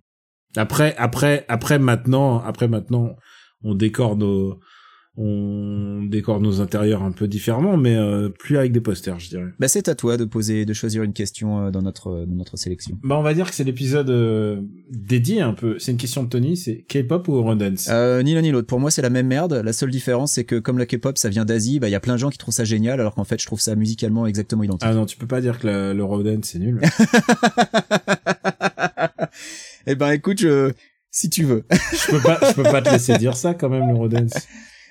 Après, 0.57 0.95
après, 0.97 1.45
après 1.49 1.79
maintenant, 1.79 2.41
après 2.41 2.69
maintenant, 2.69 3.17
on 3.65 3.75
décore 3.75 4.17
nos 4.17 4.59
on 5.17 6.03
décore 6.11 6.41
nos 6.41 6.61
intérieurs 6.61 7.05
un 7.05 7.13
peu 7.13 7.29
différemment 7.29 7.77
mais 7.77 7.95
euh, 7.95 8.31
plus 8.31 8.59
avec 8.59 8.73
des 8.73 8.81
posters 8.81 9.21
je 9.21 9.29
dirais 9.29 9.45
Bah 9.61 9.69
c'est 9.69 9.87
à 9.89 9.95
toi 9.95 10.17
de 10.17 10.25
poser, 10.25 10.65
de 10.65 10.73
choisir 10.73 11.05
une 11.05 11.13
question 11.13 11.67
euh, 11.67 11.71
dans 11.71 11.83
notre, 11.83 12.25
dans 12.27 12.35
notre 12.35 12.57
sélection. 12.57 12.99
bah 13.05 13.17
on 13.17 13.23
va 13.23 13.33
dire 13.33 13.49
que 13.49 13.55
c'est 13.55 13.63
l'épisode 13.63 14.11
euh, 14.11 14.61
dédié 14.91 15.41
un 15.41 15.53
peu 15.53 15.79
c'est 15.79 15.93
une 15.93 15.99
question 15.99 16.25
de 16.25 16.29
Tony 16.31 16.57
c'est 16.57 16.85
K-pop 16.89 17.29
ou 17.29 17.37
Eurodance 17.37 17.89
Euh, 17.93 18.25
ni 18.25 18.35
l'un 18.35 18.43
ni 18.43 18.51
l'autre. 18.51 18.67
Pour 18.67 18.81
moi, 18.81 18.91
c'est 18.91 19.03
la 19.03 19.11
même 19.11 19.29
merde. 19.29 19.53
La 19.65 19.73
seule 19.73 19.91
différence, 19.93 20.33
c'est 20.33 20.43
que 20.45 20.57
comme 20.59 20.79
la 20.79 20.87
K-pop, 20.87 21.17
ça 21.17 21.29
vient 21.29 21.45
d'Asie, 21.45 21.79
bah 21.79 21.89
il 21.89 21.93
y 21.93 21.95
a 21.95 22.01
plein 22.01 22.15
de 22.15 22.19
gens 22.19 22.31
qui 22.31 22.39
trouvent 22.39 22.53
ça 22.55 22.65
génial, 22.65 22.99
alors 23.01 23.15
qu'en 23.15 23.23
fait, 23.25 23.41
je 23.41 23.47
trouve 23.47 23.61
ça 23.61 23.77
musicalement 23.77 24.27
exactement 24.27 24.65
identique. 24.65 24.89
ah 24.91 24.95
non 24.95 25.07
tu 25.07 25.17
peux 25.17 25.29
pas 25.29 25.41
dire 25.41 25.61
que 25.61 25.69
la- 25.69 25.95
l'Eurodance 25.95 26.47
c'est 26.47 26.59
nul 26.59 26.81
eh 29.87 29.95
ben, 29.95 30.11
écoute, 30.13 30.41
je... 30.41 30.73
si 31.15 31.31
tu 31.31 31.45
veux. 31.45 31.65
je 31.71 32.11
peux 32.11 32.21
pas 32.21 32.39
je 32.49 32.53
peux 32.55 32.63
pas 32.65 32.83
te 32.83 32.91
laisser 32.91 33.17
dire 33.19 33.37
ça 33.37 33.55
quand 33.55 33.69
même 33.71 33.89
l'Eurodance 33.89 34.33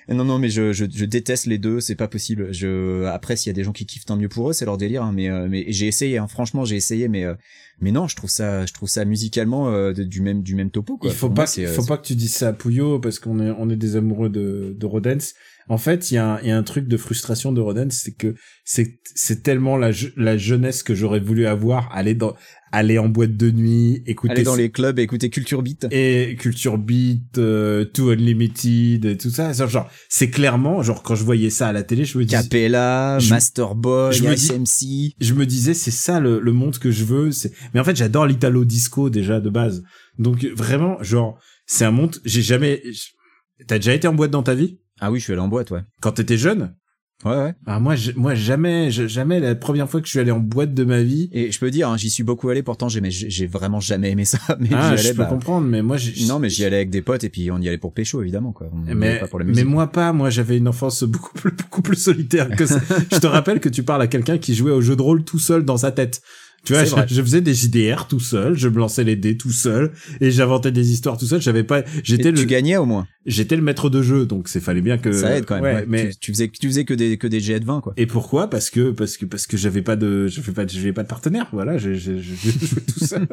non, 0.06 0.22
non, 0.24 0.38
mais 0.38 0.50
je, 0.50 0.74
je, 0.74 0.84
je 0.94 1.06
déteste 1.06 1.46
les 1.46 1.56
deux. 1.56 1.80
C'est 1.80 1.94
pas 1.94 2.08
possible. 2.08 2.52
Je 2.52 3.06
après, 3.06 3.36
s'il 3.36 3.48
y 3.48 3.54
a 3.54 3.54
des 3.54 3.64
gens 3.64 3.72
qui 3.72 3.86
kiffent, 3.86 4.04
tant 4.04 4.18
mieux 4.18 4.28
pour 4.28 4.50
eux, 4.50 4.52
c'est 4.52 4.66
leur 4.66 4.76
délire. 4.76 5.02
hein, 5.02 5.12
mais 5.14 5.30
euh, 5.30 5.46
mais 5.48 5.64
j'ai 5.68 5.86
essayé. 5.86 6.18
Hein, 6.18 6.28
franchement, 6.28 6.66
j'ai 6.66 6.76
essayé, 6.76 7.08
mais 7.08 7.24
euh, 7.24 7.32
mais 7.80 7.90
non, 7.90 8.06
je 8.06 8.14
trouve 8.14 8.28
ça, 8.28 8.66
je 8.66 8.72
trouve 8.74 8.90
ça 8.90 9.06
musicalement 9.06 9.70
euh, 9.70 9.94
du 9.94 10.20
même 10.20 10.42
du 10.42 10.56
même 10.56 10.68
topo. 10.70 10.98
Quoi. 10.98 11.08
il 11.08 11.16
faut 11.16 11.28
Pour 11.28 11.36
pas 11.36 11.46
moi, 11.56 11.64
euh, 11.66 11.72
faut 11.72 11.86
pas 11.86 11.96
que 11.96 12.06
tu 12.06 12.16
dises 12.16 12.34
ça 12.34 12.48
à 12.48 12.52
Pouillot 12.52 12.98
parce 12.98 13.18
qu'on 13.18 13.40
est 13.40 13.50
on 13.58 13.70
est 13.70 13.76
des 13.76 13.96
amoureux 13.96 14.28
de 14.28 14.76
de 14.78 14.84
Rodance 14.86 15.32
en 15.70 15.78
fait 15.78 16.10
il 16.10 16.16
y 16.16 16.18
a 16.18 16.34
un, 16.34 16.40
il 16.42 16.48
y 16.48 16.50
a 16.50 16.56
un 16.58 16.62
truc 16.62 16.86
de 16.86 16.98
frustration 16.98 17.50
de 17.52 17.62
Rodance 17.62 17.94
c'est 17.94 18.12
que 18.14 18.34
c'est 18.66 18.98
c'est 19.14 19.42
tellement 19.42 19.78
la 19.78 19.90
je- 19.90 20.08
la 20.18 20.36
jeunesse 20.36 20.82
que 20.82 20.94
j'aurais 20.94 21.20
voulu 21.20 21.46
avoir 21.46 21.90
aller 21.96 22.14
dans 22.14 22.34
aller 22.74 22.98
en 22.98 23.08
boîte 23.08 23.36
de 23.36 23.50
nuit 23.50 24.02
écouter 24.06 24.32
aller 24.34 24.42
dans 24.42 24.56
les 24.56 24.70
clubs 24.70 24.98
et 24.98 25.02
écouter 25.02 25.30
Culture 25.30 25.62
Beat. 25.62 25.86
et 25.90 26.36
Culture 26.38 26.76
Beat, 26.78 27.38
euh, 27.38 27.84
Too 27.84 28.10
Unlimited, 28.10 29.04
et 29.04 29.16
tout 29.16 29.30
ça. 29.30 29.52
Genre, 29.52 29.88
c'est 30.08 30.30
clairement, 30.30 30.82
genre, 30.82 31.02
quand 31.02 31.14
je 31.14 31.24
voyais 31.24 31.50
ça 31.50 31.68
à 31.68 31.72
la 31.72 31.82
télé, 31.82 32.04
je 32.04 32.18
me 32.18 32.24
disais, 32.24 32.42
Capella, 32.42 33.18
je- 33.18 33.30
Master 33.30 33.74
Boy, 33.74 34.12
je 34.14 34.24
me 34.24 34.32
SMC. 34.36 35.14
je 35.20 35.34
me 35.34 35.46
disais, 35.46 35.74
c'est 35.74 35.90
ça 35.90 36.20
le, 36.20 36.40
le 36.40 36.52
monde 36.52 36.78
que 36.78 36.90
je 36.90 37.04
veux. 37.04 37.30
C'est, 37.32 37.52
mais 37.72 37.80
en 37.80 37.84
fait, 37.84 37.96
j'adore 37.96 38.26
l'italo 38.26 38.64
disco 38.64 39.10
déjà 39.10 39.40
de 39.40 39.50
base. 39.50 39.82
Donc 40.18 40.44
vraiment, 40.44 41.02
genre, 41.02 41.38
c'est 41.66 41.84
un 41.84 41.90
monde. 41.90 42.16
J'ai 42.24 42.42
jamais. 42.42 42.82
T'as 43.66 43.78
déjà 43.78 43.94
été 43.94 44.08
en 44.08 44.14
boîte 44.14 44.30
dans 44.30 44.42
ta 44.42 44.54
vie? 44.54 44.78
Ah 45.00 45.10
oui, 45.10 45.18
je 45.18 45.24
suis 45.24 45.32
allé 45.32 45.42
en 45.42 45.48
boîte, 45.48 45.70
ouais. 45.70 45.80
quand 46.00 46.12
t'étais 46.12 46.36
jeune? 46.38 46.74
Ouais, 47.24 47.30
ouais. 47.36 47.54
Ah 47.66 47.80
moi, 47.80 47.94
j'- 47.94 48.12
moi 48.16 48.34
jamais, 48.34 48.90
j'- 48.90 49.08
jamais 49.08 49.40
la 49.40 49.54
première 49.54 49.88
fois 49.88 50.00
que 50.00 50.06
je 50.06 50.10
suis 50.10 50.18
allé 50.18 50.30
en 50.30 50.40
boîte 50.40 50.74
de 50.74 50.84
ma 50.84 51.02
vie. 51.02 51.30
Et 51.32 51.50
je 51.52 51.58
peux 51.58 51.70
dire, 51.70 51.88
hein, 51.88 51.96
j'y 51.96 52.10
suis 52.10 52.22
beaucoup 52.22 52.50
allé, 52.50 52.62
pourtant 52.62 52.88
j'ai 52.88 53.00
j'ai 53.10 53.46
vraiment 53.46 53.80
jamais 53.80 54.10
aimé 54.10 54.24
ça. 54.24 54.38
Mais 54.60 54.68
Ah, 54.72 54.94
j'y 54.94 55.02
je 55.02 55.06
allais, 55.08 55.14
peux 55.14 55.22
bah, 55.22 55.26
comprendre, 55.26 55.66
mais 55.66 55.80
moi, 55.80 55.96
Non, 56.28 56.38
mais 56.38 56.50
j'y 56.50 56.64
allais 56.64 56.76
avec 56.76 56.90
des 56.90 57.00
potes 57.02 57.24
et 57.24 57.30
puis 57.30 57.50
on 57.50 57.58
y 57.58 57.68
allait 57.68 57.78
pour 57.78 57.94
pécho, 57.94 58.20
évidemment, 58.20 58.52
quoi. 58.52 58.68
On 58.72 58.94
Mais, 58.94 59.20
pas 59.20 59.28
pour 59.28 59.38
la 59.38 59.44
mais 59.46 59.64
moi 59.64 59.86
pas, 59.90 60.12
moi 60.12 60.28
j'avais 60.30 60.58
une 60.58 60.68
enfance 60.68 61.02
beaucoup 61.04 61.32
plus, 61.32 61.52
beaucoup 61.52 61.82
plus 61.82 61.96
solitaire 61.96 62.50
que 62.50 62.66
ça. 62.66 62.80
je 63.12 63.18
te 63.18 63.26
rappelle 63.26 63.60
que 63.60 63.68
tu 63.70 63.82
parles 63.84 64.02
à 64.02 64.06
quelqu'un 64.06 64.36
qui 64.38 64.54
jouait 64.54 64.72
au 64.72 64.80
jeu 64.82 64.96
de 64.96 65.02
rôle 65.02 65.24
tout 65.24 65.38
seul 65.38 65.64
dans 65.64 65.76
sa 65.78 65.92
tête. 65.92 66.20
Tu 66.64 66.72
vois, 66.72 66.84
je, 66.84 67.14
je 67.14 67.22
faisais 67.22 67.40
des 67.40 67.52
JDR 67.52 68.06
tout 68.08 68.20
seul, 68.20 68.56
je 68.56 68.68
me 68.68 68.78
lançais 68.78 69.04
les 69.04 69.16
dés 69.16 69.36
tout 69.36 69.52
seul 69.52 69.92
et 70.20 70.30
j'inventais 70.30 70.72
des 70.72 70.92
histoires 70.92 71.18
tout 71.18 71.26
seul. 71.26 71.42
J'avais 71.42 71.64
pas, 71.64 71.82
j'étais 72.02 72.32
tu 72.32 72.40
le, 72.40 72.44
gagnais 72.44 72.76
au 72.78 72.86
moins. 72.86 73.06
j'étais 73.26 73.56
le 73.56 73.62
maître 73.62 73.90
de 73.90 74.00
jeu, 74.00 74.24
donc 74.24 74.48
c'est 74.48 74.60
fallait 74.60 74.80
bien 74.80 74.96
que 74.96 75.12
ça 75.12 75.36
aide 75.36 75.44
quand 75.44 75.56
même. 75.56 75.64
Ouais, 75.64 75.74
ouais. 75.74 75.84
mais 75.86 76.10
tu, 76.10 76.18
tu 76.18 76.32
faisais, 76.32 76.48
tu 76.48 76.66
faisais 76.66 76.84
que 76.84 76.94
des, 76.94 77.18
que 77.18 77.26
des 77.26 77.40
jets 77.40 77.60
de 77.60 77.66
20, 77.66 77.82
quoi. 77.82 77.92
et 77.96 78.06
pourquoi? 78.06 78.48
Parce 78.48 78.70
que 78.70 78.90
parce 78.90 79.16
que 79.16 79.26
parce 79.26 79.46
que 79.46 79.56
j'avais 79.56 79.82
pas 79.82 79.96
de 79.96 80.26
j'avais 80.26 80.52
pas 80.52 80.66
j'avais 80.66 80.92
pas 80.92 81.02
de 81.02 81.08
partenaire. 81.08 81.48
Voilà, 81.52 81.76
j'ai 81.76 81.96
j'ai 81.96 82.18
j'ai 82.20 82.34
joué 82.50 82.80
tout 82.80 83.04
seul. 83.04 83.26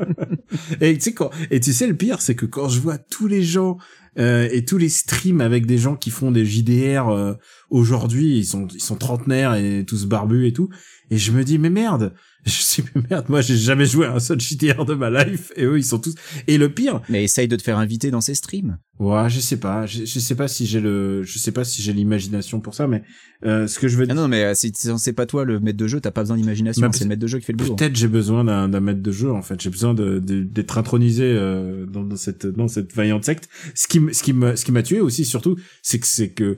et 0.82 0.93
tu 0.95 1.01
sais 1.01 1.13
quand 1.13 1.29
et 1.49 1.59
tu 1.59 1.71
sais 1.71 1.88
le 1.88 1.95
pire 1.95 2.21
c'est 2.21 2.36
que 2.36 2.45
quand 2.45 2.67
je 2.67 2.79
vois 2.82 2.97
tous 2.97 3.27
les 3.27 3.43
gens 3.43 3.77
euh, 4.19 4.49
et 4.51 4.65
tous 4.65 4.77
les 4.77 4.89
streams 4.89 5.39
avec 5.39 5.65
des 5.65 5.77
gens 5.77 5.95
qui 5.95 6.09
font 6.09 6.32
des 6.32 6.45
JDR 6.45 7.07
euh, 7.07 7.34
aujourd'hui, 7.69 8.39
ils 8.39 8.45
sont 8.45 8.67
ils 8.67 8.82
sont 8.82 8.97
trentenaires 8.97 9.55
et 9.55 9.86
tous 9.88 10.05
barbus 10.05 10.47
et 10.47 10.53
tout. 10.53 10.69
Et 11.11 11.17
je 11.17 11.32
me 11.32 11.43
dis, 11.43 11.57
mais 11.57 11.69
merde, 11.69 12.13
je 12.45 12.51
suis 12.51 12.83
mais 12.95 13.01
merde, 13.09 13.25
moi 13.29 13.41
j'ai 13.41 13.57
jamais 13.57 13.85
joué 13.85 14.05
à 14.07 14.13
un 14.15 14.19
seul 14.19 14.39
JDR 14.39 14.85
de 14.85 14.93
ma 14.93 15.09
life, 15.23 15.51
et 15.55 15.63
eux 15.65 15.77
ils 15.77 15.83
sont 15.83 15.99
tous. 15.99 16.15
Et 16.47 16.57
le 16.57 16.73
pire. 16.73 17.01
Mais 17.09 17.23
essaye 17.23 17.47
de 17.47 17.55
te 17.55 17.61
faire 17.61 17.77
inviter 17.77 18.11
dans 18.11 18.21
ces 18.21 18.35
streams. 18.35 18.77
Ouais, 18.99 19.29
je 19.29 19.39
sais 19.39 19.57
pas, 19.57 19.85
je, 19.87 20.05
je 20.05 20.19
sais 20.19 20.35
pas 20.35 20.47
si 20.47 20.65
j'ai 20.67 20.79
le, 20.79 21.23
je 21.23 21.39
sais 21.39 21.51
pas 21.51 21.63
si 21.63 21.81
j'ai 21.81 21.91
l'imagination 21.91 22.59
pour 22.59 22.75
ça, 22.75 22.87
mais 22.87 23.01
euh, 23.45 23.65
ce 23.67 23.79
que 23.79 23.87
je 23.87 23.97
veux 23.97 24.03
Ah 24.03 24.13
dire. 24.13 24.15
non, 24.15 24.27
mais 24.27 24.43
euh, 24.43 24.53
si 24.53 24.71
c'est 24.75 25.13
pas 25.13 25.25
toi 25.25 25.43
le 25.43 25.59
maître 25.59 25.77
de 25.77 25.87
jeu, 25.87 25.99
t'as 25.99 26.11
pas 26.11 26.21
besoin 26.21 26.37
d'imagination, 26.37 26.81
Bah, 26.81 26.89
c'est 26.93 27.05
le 27.05 27.09
maître 27.09 27.21
de 27.21 27.27
jeu 27.27 27.39
qui 27.39 27.45
fait 27.45 27.53
le 27.53 27.57
boulot. 27.57 27.75
Peut-être 27.75 27.95
j'ai 27.95 28.07
besoin 28.07 28.43
d'un 28.43 28.79
maître 28.79 29.01
de 29.01 29.11
jeu 29.11 29.31
en 29.31 29.41
fait. 29.41 29.59
J'ai 29.59 29.71
besoin 29.71 29.93
de 29.95 30.19
de- 30.19 30.43
d'être 30.43 30.77
intronisé 30.77 31.23
euh, 31.25 31.85
dans, 31.87 32.03
dans 32.03 32.15
cette 32.15 32.45
dans 32.45 32.67
cette 32.67 32.93
vaillante 32.93 33.25
secte. 33.25 33.49
Ce 33.73 33.87
qui 33.87 33.99
ce 34.11 34.21
qui 34.21 34.33
me 34.33 34.55
ce 34.55 34.65
qui 34.65 34.71
m'a 34.71 34.83
tué 34.83 34.99
aussi 34.99 35.25
surtout, 35.25 35.57
c'est 35.81 35.99
que 35.99 36.05
c'est 36.07 36.29
que 36.29 36.57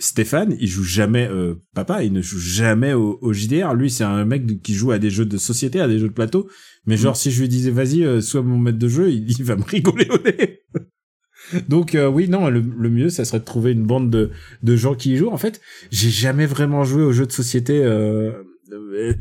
Stéphane, 0.00 0.56
il 0.58 0.66
joue 0.66 0.82
jamais 0.82 1.28
euh, 1.30 1.54
papa, 1.74 2.02
il 2.02 2.12
ne 2.12 2.22
joue 2.22 2.40
jamais 2.40 2.94
au, 2.94 3.18
au 3.20 3.32
JDR. 3.32 3.74
Lui, 3.74 3.90
c'est 3.90 4.02
un 4.02 4.24
mec 4.24 4.62
qui 4.62 4.74
joue 4.74 4.90
à 4.90 4.98
des 4.98 5.10
jeux 5.10 5.26
de 5.26 5.36
société, 5.36 5.80
à 5.80 5.86
des 5.86 5.98
jeux 5.98 6.08
de 6.08 6.14
plateau. 6.14 6.48
Mais 6.86 6.96
genre, 6.96 7.16
si 7.16 7.30
je 7.30 7.40
lui 7.42 7.48
disais 7.48 7.70
vas-y, 7.70 8.02
euh, 8.02 8.20
sois 8.20 8.42
mon 8.42 8.58
maître 8.58 8.78
de 8.78 8.88
jeu, 8.88 9.10
il, 9.10 9.30
il 9.30 9.44
va 9.44 9.56
me 9.56 9.62
rigoler 9.62 10.08
au 10.10 10.18
nez. 10.18 10.60
Donc 11.68 11.94
euh, 11.94 12.08
oui, 12.08 12.28
non, 12.28 12.48
le, 12.48 12.60
le 12.60 12.90
mieux, 12.90 13.10
ça 13.10 13.24
serait 13.24 13.40
de 13.40 13.44
trouver 13.44 13.72
une 13.72 13.84
bande 13.84 14.10
de, 14.10 14.30
de 14.62 14.76
gens 14.76 14.94
qui 14.94 15.12
y 15.12 15.16
jouent. 15.16 15.30
En 15.30 15.36
fait, 15.36 15.60
j'ai 15.90 16.10
jamais 16.10 16.46
vraiment 16.46 16.84
joué 16.84 17.02
aux 17.02 17.12
jeux 17.12 17.26
de 17.26 17.32
société. 17.32 17.84
Euh, 17.84 18.32
euh, 18.72 19.14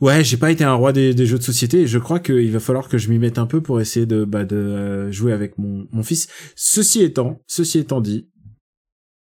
ouais, 0.00 0.24
j'ai 0.24 0.36
pas 0.36 0.50
été 0.50 0.64
un 0.64 0.74
roi 0.74 0.92
des, 0.92 1.14
des 1.14 1.26
jeux 1.26 1.38
de 1.38 1.42
société. 1.42 1.82
Et 1.82 1.86
je 1.86 1.98
crois 1.98 2.20
qu'il 2.20 2.50
va 2.50 2.60
falloir 2.60 2.88
que 2.88 2.98
je 2.98 3.10
m'y 3.10 3.18
mette 3.18 3.38
un 3.38 3.46
peu 3.46 3.60
pour 3.60 3.80
essayer 3.80 4.06
de, 4.06 4.24
bah, 4.24 4.44
de 4.44 4.56
euh, 4.56 5.12
jouer 5.12 5.32
avec 5.32 5.58
mon, 5.58 5.86
mon 5.92 6.02
fils. 6.02 6.28
Ceci 6.54 7.02
étant, 7.02 7.42
ceci 7.46 7.78
étant 7.78 8.00
dit, 8.00 8.28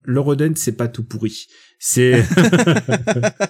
l'Eurodance 0.07 0.57
c'est 0.59 0.77
pas 0.77 0.89
tout 0.89 1.05
pourri. 1.05 1.47
C'est 1.79 2.23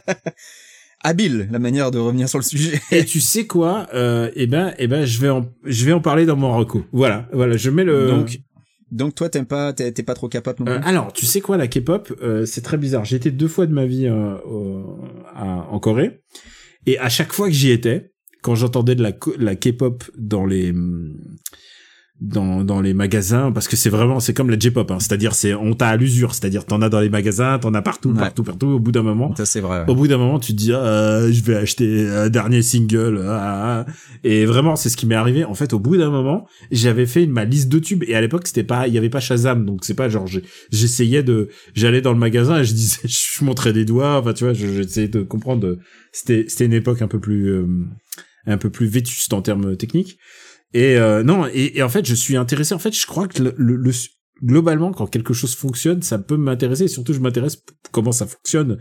Habile 1.05 1.49
la 1.53 1.59
manière 1.59 1.91
de 1.91 1.99
revenir 1.99 2.29
sur 2.29 2.39
le 2.39 2.45
sujet. 2.45 2.81
et 2.91 3.05
tu 3.05 3.21
sais 3.21 3.47
quoi 3.47 3.87
euh, 3.95 4.31
Eh 4.35 4.47
ben, 4.47 4.75
eh 4.79 4.89
ben, 4.89 5.05
je 5.05 5.21
vais 5.21 5.29
en, 5.29 5.47
je 5.65 5.85
vais 5.85 5.93
en 5.93 6.01
parler 6.01 6.27
dans 6.27 6.35
mon 6.37 6.57
reco. 6.57 6.85
Voilà, 6.93 7.29
voilà, 7.33 7.57
je 7.57 7.71
mets 7.71 7.85
le. 7.85 8.09
Donc 8.09 8.41
donc 8.93 9.15
toi 9.17 9.29
t'aimes 9.29 9.47
pas 9.47 9.73
t'es 9.73 9.91
pas 10.05 10.15
trop 10.15 10.29
capable 10.29 10.63
non 10.65 10.71
Euh, 10.73 10.81
alors, 10.85 11.13
tu 11.13 11.27
sais 11.27 11.41
quoi, 11.41 11.57
la 11.57 11.67
K-pop, 11.69 12.13
euh, 12.23 12.47
c'est 12.47 12.61
très 12.61 12.77
bizarre. 12.79 13.05
Été 13.13 13.31
deux 13.33 13.49
fois 13.49 13.67
de 13.67 13.73
ma 13.73 13.85
vie 13.85 14.07
euh, 14.07 14.37
au- 14.47 14.99
à- 15.35 15.67
en 15.71 15.79
Corée, 15.81 16.21
et 16.87 16.97
à 16.99 17.09
chaque 17.09 17.33
fois 17.33 17.49
que 17.49 17.55
j'y 17.55 17.71
étais, 17.71 18.13
quand 18.43 18.55
j'entendais 18.55 18.95
de 18.95 19.03
la 19.03 19.57
K-pop 19.57 20.05
dans 20.17 20.47
les 20.47 20.71
hum, 20.71 21.17
dans, 22.23 22.65
dans 22.65 22.81
les 22.81 22.95
magasins, 22.95 23.53
parce 23.53 23.69
que 23.69 23.77
c'est 23.77 23.91
vraiment 23.91 24.21
c'est 24.21 24.33
comme 24.33 24.49
la 24.49 24.59
J-pop, 24.59 24.91
hein, 24.91 24.99
c'est-à-dire 25.01 25.35
c'est 25.35 25.53
on 25.53 25.75
t'a 25.75 25.89
à 25.89 25.97
l'usure, 25.97 26.33
c'est-à-dire 26.35 26.65
t'en 26.65 26.81
as 26.81 26.89
dans 26.89 27.01
les 27.01 27.11
magasins, 27.11 27.59
t'en 27.59 27.75
as 27.75 27.83
partout, 27.83 28.09
Ouais. 28.11 28.19
partout, 28.19 28.43
partout. 28.43 28.67
Au 28.69 28.79
bout 28.81 28.91
d'un 28.91 29.03
moment, 29.03 29.35
Ça 29.37 29.45
c'est 29.45 29.61
vrai. 29.61 29.85
au 29.87 29.95
bout 29.95 30.09
d'un 30.09 30.17
moment, 30.17 30.39
tu 30.39 30.53
te 30.53 30.57
dis, 30.57 30.73
ah, 30.73 31.31
je 31.31 31.43
vais 31.43 31.57
acheter 31.57 32.09
un 32.09 32.31
dernier 32.31 32.63
single. 32.63 33.21
ah, 33.27 33.85
ah. 33.87 33.93
Et 34.25 34.47
vraiment, 34.47 34.77
c'est 34.77 34.89
ce 34.89 34.97
qui 34.97 35.05
m'est 35.07 35.15
arrivé. 35.15 35.45
En 35.45 35.55
fait, 35.55 35.75
au 35.75 35.79
bout 35.79 35.99
d'un 35.99 36.09
moment, 36.11 36.47
j'avais 36.71 37.05
fait 37.05 37.27
ma 37.27 37.45
liste 37.45 37.69
de 37.69 37.79
tubes. 37.79 38.03
Et 38.09 38.15
à 38.15 38.23
l'époque, 38.23 38.47
c'était 38.47 38.65
pas, 38.65 38.89
il 38.89 38.95
y 38.95 38.99
avait 38.99 39.11
pas 39.11 39.21
Shazam. 39.21 39.67
Donc, 39.67 39.85
c'est 39.85 39.93
pas 39.95 40.09
genre, 40.09 40.27
j'essayais 40.73 41.23
de, 41.23 41.49
j'allais 41.75 42.01
dans 42.01 42.13
le 42.15 42.19
magasin 42.19 42.61
et 42.61 42.65
je 42.65 42.73
disais, 42.73 43.01
je 43.05 43.45
montrais 43.45 43.75
des 43.75 43.85
doigts. 43.85 44.19
Enfin, 44.21 44.33
tu 44.33 44.45
vois, 44.45 44.55
je- 44.55 44.67
j'essayais 44.69 45.09
de 45.09 45.21
comprendre. 45.23 45.77
C'était, 46.13 46.47
c'était 46.49 46.65
une 46.65 46.73
époque 46.73 47.03
un 47.03 47.09
peu 47.09 47.21
plus, 47.21 47.51
euh, 47.51 47.67
un 48.47 48.57
peu 48.57 48.71
plus 48.71 48.87
vétuste 48.87 49.35
en 49.35 49.43
termes 49.43 49.77
techniques. 49.77 50.17
Et 50.77 50.99
euh, 50.99 51.23
non, 51.23 51.47
et, 51.47 51.79
et 51.79 51.83
en 51.83 51.89
fait, 51.89 52.05
je 52.07 52.15
suis 52.15 52.37
intéressé. 52.37 52.75
En 52.75 52.79
fait, 52.79 52.95
je 52.95 53.07
crois 53.07 53.27
que 53.29 53.43
le, 53.43 53.55
le- 53.57 53.77
le- 53.77 53.93
globalement, 54.45 54.93
quand 54.93 55.07
quelque 55.07 55.33
chose 55.33 55.55
fonctionne, 55.55 56.03
ça 56.03 56.19
peut 56.19 56.37
m'intéresser. 56.37 56.85
Et 56.85 56.89
surtout, 56.89 57.15
je 57.15 57.21
m'intéresse 57.21 57.63
comment 57.93 58.13
ça 58.13 58.27
fonctionne. 58.27 58.77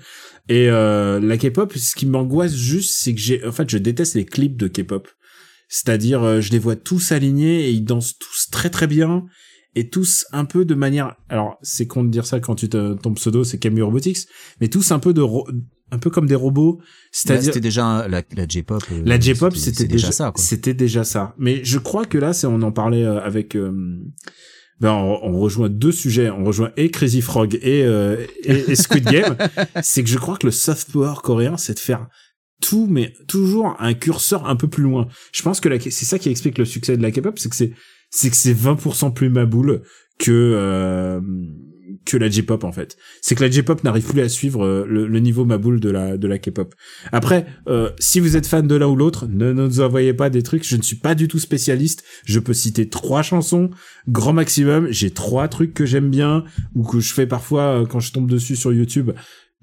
Et 0.49 0.69
euh, 0.69 1.21
la 1.21 1.37
K-pop, 1.37 1.71
ce 1.73 1.95
qui 1.95 2.05
m'angoisse 2.05 2.53
juste, 2.53 2.95
c'est 2.99 3.15
que 3.15 3.21
j'ai, 3.21 3.45
en 3.45 3.53
fait, 3.53 3.69
je 3.69 3.77
déteste 3.77 4.15
les 4.15 4.25
clips 4.25 4.57
de 4.57 4.67
K-pop. 4.67 5.07
C'est-à-dire, 5.69 6.21
euh, 6.21 6.41
je 6.41 6.51
les 6.51 6.59
vois 6.59 6.75
tous 6.75 7.13
alignés 7.13 7.69
et 7.69 7.71
ils 7.71 7.85
dansent 7.85 8.17
tous 8.19 8.49
très 8.51 8.69
très 8.69 8.87
bien 8.87 9.23
et 9.75 9.89
tous 9.89 10.25
un 10.31 10.45
peu 10.45 10.65
de 10.65 10.73
manière. 10.75 11.15
Alors, 11.29 11.57
c'est 11.61 11.85
con 11.87 12.03
de 12.03 12.09
dire 12.09 12.25
ça 12.25 12.39
quand 12.39 12.55
tu 12.55 12.69
te, 12.69 12.93
ton 12.93 13.13
pseudo 13.13 13.43
c'est 13.43 13.57
Camille 13.59 13.81
Robotics, 13.83 14.19
mais 14.61 14.67
tous 14.69 14.91
un 14.91 14.99
peu 14.99 15.13
de, 15.13 15.21
un 15.91 15.99
peu 15.99 16.09
comme 16.09 16.25
des 16.27 16.35
robots. 16.35 16.79
C'est-à-dire, 17.11 17.53
c'était 17.53 17.59
déjà 17.61 18.07
la, 18.07 18.21
la 18.35 18.47
J-pop. 18.47 18.81
euh, 18.91 19.01
la 19.05 19.19
J-pop, 19.19 19.55
c'était 19.55 19.85
déjà, 19.85 20.11
ça 20.11 20.31
quoi. 20.31 20.43
C'était 20.43 20.73
déjà 20.73 21.03
ça. 21.03 21.35
Mais 21.37 21.63
je 21.63 21.77
crois 21.79 22.05
que 22.05 22.17
là, 22.17 22.33
c'est 22.33 22.47
on 22.47 22.61
en 22.61 22.71
parlait 22.71 23.03
euh, 23.03 23.19
avec. 23.21 23.55
euh, 23.55 23.71
ben, 24.81 24.91
on, 24.91 25.19
on 25.23 25.39
rejoint 25.39 25.69
deux 25.69 25.91
sujets. 25.93 26.29
On 26.29 26.43
rejoint 26.43 26.71
et 26.75 26.89
Crazy 26.91 27.21
Frog 27.21 27.57
et, 27.61 27.83
euh, 27.85 28.17
et, 28.43 28.71
et 28.71 28.75
Squid 28.75 29.05
Game. 29.05 29.37
c'est 29.81 30.03
que 30.03 30.09
je 30.09 30.17
crois 30.17 30.37
que 30.37 30.47
le 30.47 30.51
soft 30.51 30.91
power 30.91 31.13
coréen, 31.23 31.55
c'est 31.57 31.75
de 31.75 31.79
faire 31.79 32.07
tout, 32.61 32.87
mais 32.89 33.13
toujours 33.27 33.75
un 33.79 33.93
curseur 33.93 34.47
un 34.47 34.55
peu 34.55 34.67
plus 34.67 34.83
loin. 34.83 35.07
Je 35.33 35.41
pense 35.43 35.59
que 35.61 35.69
la- 35.69 35.79
c'est 35.79 35.91
ça 36.05 36.19
qui 36.19 36.29
explique 36.29 36.57
le 36.57 36.65
succès 36.65 36.97
de 36.97 37.01
la 37.01 37.11
K-pop, 37.11 37.37
c'est 37.39 37.49
que 37.49 37.55
c'est 37.55 37.71
c'est 38.15 38.29
que 38.29 38.37
c'est 38.37 38.53
20% 38.53 39.13
plus 39.13 39.29
maboule 39.29 39.81
que 40.17 40.31
euh, 40.31 41.19
que 42.05 42.15
la 42.15 42.29
J-pop 42.29 42.63
en 42.63 42.71
fait. 42.71 42.95
C'est 43.21 43.35
que 43.35 43.43
la 43.43 43.51
J-pop 43.51 43.83
n'arrive 43.83 44.05
plus 44.05 44.21
à 44.21 44.29
suivre 44.29 44.65
euh, 44.65 44.85
le, 44.87 45.19
niveau 45.19 45.43
maboule 45.43 45.81
de 45.81 45.89
la 45.89 46.15
de 46.15 46.25
la 46.25 46.37
K-pop. 46.37 46.73
Après, 47.11 47.45
euh, 47.67 47.89
si 47.99 48.21
vous 48.21 48.37
êtes 48.37 48.47
fan 48.47 48.67
de 48.67 48.75
l'un 48.75 48.87
ou 48.87 48.95
l'autre, 48.95 49.27
ne 49.27 49.51
nous 49.51 49.81
envoyez 49.81 50.13
pas 50.13 50.29
des 50.29 50.43
trucs. 50.43 50.65
Je 50.65 50.77
ne 50.77 50.81
suis 50.81 50.95
pas 50.95 51.13
du 51.13 51.27
tout 51.27 51.39
spécialiste. 51.39 52.05
Je 52.23 52.39
peux 52.39 52.53
citer 52.53 52.87
trois 52.87 53.21
chansons, 53.21 53.69
grand 54.07 54.33
maximum. 54.33 54.87
J'ai 54.91 55.11
trois 55.11 55.49
trucs 55.49 55.73
que 55.73 55.85
j'aime 55.85 56.09
bien 56.09 56.45
ou 56.73 56.83
que 56.83 57.01
je 57.01 57.13
fais 57.13 57.27
parfois 57.27 57.85
quand 57.89 57.99
je 57.99 58.13
tombe 58.13 58.31
dessus 58.31 58.55
sur 58.55 58.71
YouTube. 58.71 59.11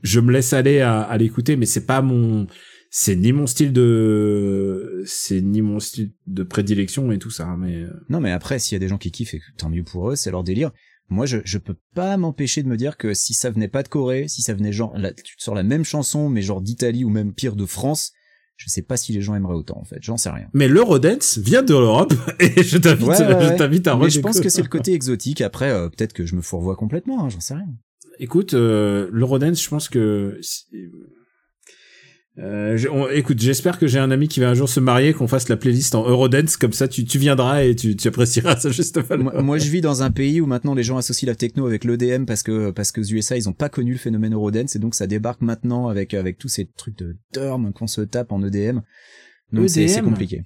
Je 0.03 0.21
me 0.21 0.31
laisse 0.31 0.53
aller 0.53 0.81
à, 0.81 1.01
à 1.01 1.17
l'écouter, 1.17 1.57
mais 1.57 1.65
c'est 1.65 1.87
pas 1.87 2.03
mon, 2.03 2.47
c'est 2.95 3.17
ni 3.17 3.33
mon 3.33 3.47
style 3.47 3.73
de, 3.73 5.03
c'est 5.07 5.41
ni 5.41 5.63
mon 5.63 5.81
style 5.81 6.13
de 6.27 6.43
prédilection 6.43 7.11
et 7.11 7.19
tout 7.19 7.31
ça. 7.31 7.57
Mais 7.59 7.85
euh, 7.85 7.91
Non, 8.11 8.21
mais 8.21 8.31
après, 8.31 8.59
s'il 8.59 8.75
y 8.75 8.77
a 8.77 8.81
des 8.81 8.89
gens 8.89 8.99
qui 8.99 9.11
kiffent, 9.11 9.35
tant 9.57 9.71
mieux 9.71 9.83
pour 9.83 10.11
eux, 10.11 10.15
c'est 10.15 10.31
leur 10.31 10.45
délire. 10.45 10.71
Moi, 11.09 11.25
je, 11.25 11.39
je 11.43 11.57
peux 11.57 11.77
pas 11.95 12.19
m'empêcher 12.19 12.63
de 12.63 12.69
me 12.69 12.77
dire 12.77 12.99
que 12.99 13.15
si 13.15 13.33
ça 13.33 13.49
venait 13.51 13.69
pas 13.69 13.83
de 13.83 13.89
Corée, 13.89 14.29
si 14.29 14.43
ça 14.43 14.53
venait 14.53 14.73
genre, 14.73 14.97
là, 14.99 15.11
tu 15.15 15.35
sors 15.39 15.55
la 15.55 15.63
même 15.63 15.85
chanson, 15.85 16.29
mais 16.29 16.43
genre 16.43 16.61
d'Italie 16.61 17.03
ou 17.05 17.09
même 17.09 17.33
pire 17.33 17.57
de 17.57 17.65
France, 17.65 18.13
je 18.59 18.69
sais 18.69 18.83
pas 18.83 18.99
si 18.99 19.15
les 19.15 19.23
gens 19.23 19.35
aimeraient 19.35 19.55
autant, 19.55 19.79
en 19.79 19.85
fait. 19.85 19.99
J'en 20.03 20.19
sais 20.19 20.29
rien. 20.29 20.49
mais 20.53 20.69
l'Eurodance 20.69 21.39
vient 21.39 21.63
de 21.63 21.73
l'Europe 21.73 22.13
et 22.41 22.63
je 22.63 22.77
t'invite, 22.77 23.09
Ouais, 23.09 23.19
ouais, 23.19 23.35
ouais. 23.35 23.53
je 23.53 23.57
t'invite 23.57 23.87
à 23.87 23.97
Mais 23.97 24.11
je 24.11 24.21
pense 24.21 24.39
que 24.39 24.51
c'est 24.51 24.63
le 24.63 24.69
côté 24.69 24.93
exotique. 24.93 25.41
Après, 25.41 25.71
euh, 25.71 25.89
peut-être 25.89 26.13
que 26.13 26.27
je 26.27 26.37
me 26.37 26.43
fourvoie 26.43 26.77
complètement, 26.77 27.25
hein, 27.25 27.31
j'en 27.31 27.41
sais 27.41 27.55
rien. 27.55 27.69
Écoute, 28.19 28.53
euh, 28.53 29.09
l'Eurodance, 29.11 29.63
je 29.63 29.69
pense 29.71 29.89
que. 29.89 30.39
Euh, 32.39 32.79
je- 32.79 32.89
on- 32.89 33.11
écoute, 33.11 33.39
j'espère 33.41 33.79
que 33.79 33.87
j'ai 33.87 33.99
un 33.99 34.11
ami 34.11 34.27
qui 34.27 34.41
va 34.41 34.49
un 34.49 34.55
jour 34.55 34.67
se 34.69 34.81
marier, 34.81 35.13
qu'on 35.13 35.29
fasse 35.29 35.51
la 35.51 35.59
playlist 35.59 35.95
en 35.95 36.09
Eurodance, 36.09 36.57
comme 36.57 36.73
ça 36.73 36.89
tu, 36.89 37.05
tu 37.05 37.19
viendras 37.19 37.63
et 37.63 37.77
tu, 37.77 37.95
tu 37.95 38.09
apprécieras 38.09 38.57
ça 38.57 38.71
juste 38.71 38.99
moi, 39.19 39.43
moi, 39.43 39.59
je 39.59 39.69
vis 39.69 39.83
dans 39.83 40.03
un 40.03 40.11
pays 40.11 40.41
où 40.41 40.47
maintenant 40.47 40.73
les 40.75 40.83
gens 40.83 40.97
associent 40.97 41.27
la 41.27 41.35
techno 41.35 41.67
avec 41.67 41.85
l'EDM 41.85 42.25
parce 42.25 42.43
que 42.43 42.71
parce 42.71 42.91
que 42.91 43.03
aux 43.03 43.05
USA 43.05 43.37
ils 43.37 43.51
ont 43.51 43.53
pas 43.53 43.69
connu 43.69 43.93
le 43.93 43.99
phénomène 43.99 44.33
Eurodance 44.33 44.75
et 44.77 44.79
donc 44.79 44.95
ça 44.95 45.07
débarque 45.07 45.43
maintenant 45.43 45.89
avec 45.89 46.15
avec 46.15 46.39
tous 46.39 46.49
ces 46.49 46.65
trucs 46.67 46.97
de 46.97 47.19
derm 47.35 47.71
qu'on 47.75 47.87
se 47.87 48.01
tape 48.01 48.33
en 48.33 48.43
EDM. 48.43 48.81
Donc 49.53 49.69
c'est 49.69 49.87
c'est 49.89 49.99
EDM? 49.99 50.09
compliqué. 50.09 50.43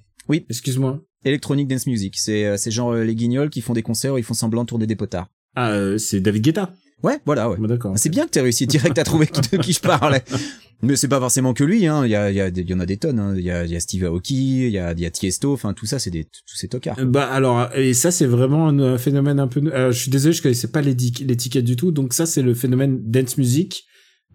Excuse-moi. 0.49 1.01
Electronic 1.23 1.69
Dance 1.69 1.87
Music, 1.87 2.15
c'est 2.17 2.45
euh, 2.45 2.57
c'est 2.57 2.69
genre 2.71 2.91
euh, 2.91 3.03
les 3.05 3.15
guignols 3.15 3.49
qui 3.49 3.61
font 3.61 3.73
des 3.73 3.81
concerts 3.81 4.13
où 4.13 4.17
ils 4.17 4.23
font 4.25 4.33
semblant 4.33 4.63
de 4.63 4.67
tourner 4.67 4.87
des 4.87 4.97
potards. 4.97 5.29
Ah, 5.55 5.71
euh, 5.71 5.97
c'est 5.97 6.19
David 6.19 6.43
Guetta. 6.43 6.73
Ouais, 7.03 7.19
voilà, 7.25 7.49
ouais. 7.49 7.57
Bon, 7.57 7.67
D'accord. 7.67 7.93
C'est 7.97 8.09
bien 8.09 8.25
que 8.25 8.31
t'aies 8.31 8.41
réussi 8.41 8.65
direct 8.67 8.97
à 8.97 9.03
trouver 9.03 9.27
de 9.51 9.57
qui 9.57 9.73
je 9.73 9.79
parle. 9.79 10.19
Mais 10.83 10.95
c'est 10.95 11.07
pas 11.07 11.19
forcément 11.19 11.53
que 11.53 11.63
lui, 11.63 11.87
hein. 11.87 12.05
Il 12.05 12.11
y 12.11 12.15
a, 12.15 12.29
il 12.29 12.35
y 12.35 12.41
a, 12.41 12.51
des- 12.51 12.61
il 12.61 12.69
y 12.69 12.73
en 12.73 12.79
a 12.79 12.85
des 12.85 12.97
tonnes, 12.97 13.19
hein. 13.19 13.33
Il 13.35 13.43
y 13.43 13.49
a, 13.51 13.65
il 13.65 13.71
y 13.71 13.75
a 13.75 13.79
Steve 13.79 14.03
Aoki, 14.05 14.65
il 14.67 14.71
y 14.71 14.77
a, 14.77 14.91
il 14.93 14.99
y 14.99 15.05
a 15.05 15.11
Tiesto, 15.11 15.51
enfin, 15.53 15.73
tout 15.73 15.85
ça, 15.87 15.97
c'est 15.99 16.11
des, 16.11 16.23
tous 16.25 16.55
ces 16.55 16.67
tocards. 16.67 16.97
Bah 17.03 17.27
alors 17.31 17.69
et 17.75 17.93
ça 17.95 18.11
c'est 18.11 18.25
vraiment 18.27 18.67
un, 18.67 18.79
euh, 18.79 18.97
phénomène 18.99 19.39
un 19.39 19.47
peu. 19.47 19.61
euh, 19.73 19.91
je 19.91 19.99
suis 19.99 20.11
désolé, 20.11 20.33
je 20.33 20.41
connaissais 20.43 20.67
pas 20.67 20.81
l'étiquette 20.81 21.65
du 21.65 21.75
tout. 21.75 21.91
Donc 21.91 22.13
ça 22.13 22.25
c'est 22.27 22.41
le 22.43 22.53
phénomène 22.53 22.99
dance 23.03 23.37
music, 23.37 23.85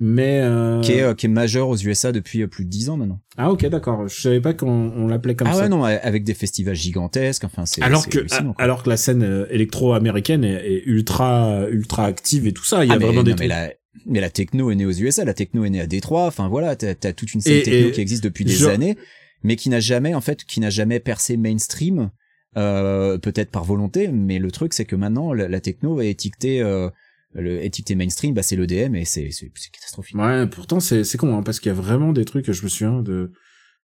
mais 0.05 0.41
euh... 0.43 0.81
Qui 0.81 0.93
est, 0.95 1.03
euh, 1.03 1.15
qui 1.15 1.27
est 1.27 1.29
majeur 1.29 1.69
aux 1.69 1.77
USA 1.77 2.11
depuis 2.11 2.43
euh, 2.43 2.49
plus 2.49 2.65
de 2.65 2.71
10 2.71 2.91
ans 2.91 2.97
maintenant. 2.97 3.21
ah 3.37 3.53
ok 3.53 3.65
d'accord. 3.67 4.09
Je 4.09 4.21
savais 4.21 4.41
pas 4.41 4.53
qu'on 4.53 4.69
on 4.97 5.07
l'appelait 5.07 5.37
comme 5.37 5.47
ah 5.47 5.53
ça. 5.55 5.63
ouais, 5.63 5.69
non, 5.69 5.85
avec 5.85 6.25
des 6.25 6.35
festivals 6.35 6.75
gigantesques, 6.75 7.45
enfin, 7.45 7.67
c'est, 7.67 7.83
alors 7.83 8.09
que 8.09 8.19
alors 8.61 8.83
que 8.83 8.91
la 8.91 8.97
scène 8.97 9.23
euh, 9.23 9.47
électro-américaine 9.51 10.43
est, 10.45 10.67
est 10.73 10.83
ultra 10.87 11.67
ultra 11.71 12.07
active 12.07 12.49
et 12.49 12.53
tout 12.53 12.65
ça. 12.65 12.85
Il 12.85 12.89
y 12.89 12.91
a 12.91 12.95
Ah, 12.95 12.99
mais, 12.99 13.05
vraiment 13.05 13.21
non, 13.21 13.31
des 13.31 13.35
mais 13.39 13.47
la, 13.47 13.71
mais 14.07 14.21
la 14.21 14.31
techno 14.31 14.71
est 14.73 14.75
née 14.75 14.87
aux 14.87 14.91
USA, 14.93 15.25
la 15.25 15.35
techno 15.35 15.65
est 15.65 15.71
née 15.71 15.81
à 15.81 15.87
Détroit, 15.87 16.27
enfin 16.27 16.49
voilà, 16.49 16.75
t'as, 16.75 16.95
t'as 16.97 17.13
toute 17.13 17.33
une 17.35 17.41
scène 17.41 17.59
Et- 17.59 17.63
techno 17.63 17.89
et 17.89 17.93
qui 17.93 18.01
existe 18.01 18.25
depuis 18.25 18.45
des 18.45 18.67
années, 18.67 18.97
mais 19.45 19.55
qui 19.55 19.69
n'a 19.71 19.79
jamais, 19.81 20.15
en 20.15 20.21
fait, 20.21 20.45
qui 20.45 20.59
n'a 20.59 20.71
jamais 20.71 20.99
percé 20.99 21.37
mainstream, 21.37 22.11
euh, 22.57 23.19
peut-être 23.19 23.51
par 23.51 23.65
volonté, 23.65 24.09
mais 24.09 24.39
le 24.39 24.51
truc 24.51 24.75
c'est 24.75 24.85
que 24.85 24.97
maintenant 24.97 25.33
la, 25.33 25.49
la 25.49 25.61
techno 25.61 26.01
est 26.01 26.11
étiquetée, 26.11 26.61
euh, 26.61 26.91
le, 27.35 27.63
étiquetée 27.65 27.95
mainstream, 27.95 28.35
bah 28.35 28.43
c'est 28.43 28.57
l'EDM 28.57 28.95
et 28.95 29.05
c'est, 29.05 29.31
catastrophique. 29.73 30.17
Ouais, 30.17 30.47
pourtant 30.47 30.81
c'est 30.81 31.05
c'est 31.05 31.19
con 31.19 31.37
hein, 31.37 31.43
parce 31.43 31.61
qu'il 31.61 31.69
y 31.71 31.75
a 31.75 31.81
vraiment 31.81 32.13
des 32.13 32.25
trucs 32.25 32.51
je 32.51 32.63
me 32.63 32.69
souviens 32.69 33.03
de 33.03 33.33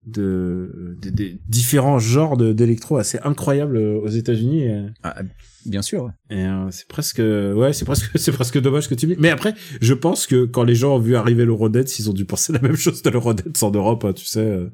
de, 0.07 0.97
de- 1.01 1.11
des 1.11 1.39
différents 1.49 1.99
genres 1.99 2.37
de- 2.37 2.53
d'électro 2.53 2.99
assez 2.99 3.19
incroyables 3.25 3.77
euh, 3.79 3.99
aux 4.01 4.09
États-Unis. 4.09 4.69
Ah, 5.03 5.23
bien 5.65 5.81
sûr. 5.81 6.11
et, 6.29 6.45
euh, 6.45 6.71
c'est 6.71 6.87
presque, 6.89 7.21
ouais, 7.21 7.73
c'est 7.73 7.87
presque, 7.87 8.11
c'est 8.19 8.33
presque 8.33 8.61
dommage 8.61 8.87
que 8.89 8.95
tu 8.95 9.07
dis. 9.07 9.17
Mais 9.19 9.31
après, 9.31 9.55
je 9.81 9.95
pense 9.95 10.27
que 10.27 10.45
quand 10.45 10.63
les 10.63 10.75
gens 10.75 10.97
ont 10.97 10.99
vu 10.99 11.17
arriver 11.17 11.47
l'Eurodance, 11.47 11.99
ils 11.99 12.11
ont 12.11 12.13
dû 12.13 12.27
penser 12.27 12.53
la 12.53 12.61
même 12.61 12.77
chose 12.77 13.01
de 13.03 13.09
l'Eurodance 13.09 13.63
en 13.63 13.71
Europe, 13.71 14.05
hein, 14.05 14.13
tu 14.13 14.27
sais. 14.27 14.41
euh. 14.41 14.69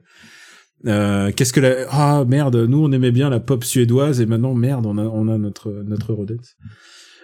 Euh, 0.86 1.30
qu'est-ce 1.30 1.52
que 1.52 1.60
la, 1.60 1.86
ah 1.90 2.24
merde, 2.26 2.56
nous 2.56 2.82
on 2.82 2.90
aimait 2.90 3.10
bien 3.12 3.28
la 3.28 3.38
pop 3.38 3.62
suédoise 3.64 4.20
et 4.22 4.26
maintenant 4.26 4.54
merde, 4.54 4.86
on 4.86 4.96
a, 4.96 5.02
on 5.04 5.28
a 5.28 5.36
notre, 5.36 5.70
notre 5.86 6.12
Eurodance. 6.12 6.56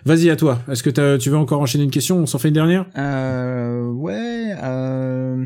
Vas-y 0.07 0.31
à 0.31 0.37
toi. 0.37 0.63
Est-ce 0.71 0.85
que 0.85 1.17
tu 1.17 1.31
veux 1.31 1.37
encore 1.37 1.61
enchaîner 1.61 1.83
une 1.83 1.91
question? 1.91 2.19
On 2.19 2.27
s'en 2.27 2.39
fait 2.39 2.47
une 2.47 2.55
dernière? 2.55 2.87
Euh, 2.97 3.91
ouais. 3.91 4.55
Euh, 4.63 5.45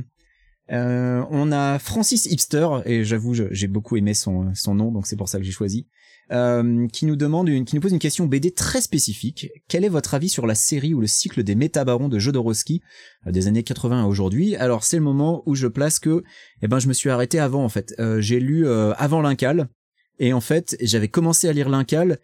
euh, 0.71 1.25
on 1.31 1.51
a 1.51 1.79
Francis 1.79 2.27
Hipster 2.27 2.69
et 2.85 3.03
j'avoue 3.03 3.33
j'ai 3.33 3.67
beaucoup 3.69 3.97
aimé 3.97 4.13
son 4.13 4.55
son 4.55 4.75
nom 4.75 4.93
donc 4.93 5.07
c'est 5.07 5.17
pour 5.17 5.31
ça 5.31 5.39
que 5.39 5.45
j'ai 5.45 5.51
choisi. 5.51 5.89
Euh, 6.31 6.87
qui 6.89 7.07
nous 7.07 7.17
demande 7.17 7.49
une, 7.49 7.65
qui 7.65 7.75
nous 7.75 7.81
pose 7.81 7.93
une 7.93 7.99
question 7.99 8.27
BD 8.27 8.53
très 8.53 8.83
spécifique. 8.83 9.49
Quel 9.67 9.83
est 9.83 9.89
votre 9.89 10.13
avis 10.13 10.29
sur 10.29 10.47
la 10.47 10.55
série 10.55 10.93
ou 10.93 11.01
le 11.01 11.09
cycle 11.09 11.43
des 11.43 11.55
métabarons 11.55 12.09
de 12.09 12.19
Jodorowsky 12.19 12.83
euh, 13.27 13.33
des 13.33 13.49
années 13.49 13.63
80 13.63 14.05
à 14.05 14.07
aujourd'hui? 14.07 14.57
Alors 14.57 14.85
c'est 14.85 14.99
le 14.99 15.03
moment 15.03 15.43
où 15.47 15.55
je 15.55 15.69
place 15.69 15.99
que, 15.99 16.23
eh 16.61 16.69
ben 16.69 16.79
je 16.81 16.87
me 16.87 16.93
suis 16.93 17.09
arrêté 17.09 17.39
avant 17.41 17.65
en 17.65 17.71
fait. 17.71 17.95
Euh, 17.99 18.21
j'ai 18.21 18.41
lu 18.41 18.67
euh, 18.67 18.93
avant 18.99 19.23
l'Incal 19.23 19.71
et 20.19 20.35
en 20.35 20.43
fait 20.43 20.77
j'avais 20.83 21.09
commencé 21.09 21.49
à 21.49 21.53
lire 21.55 21.71
l'Incal 21.71 22.19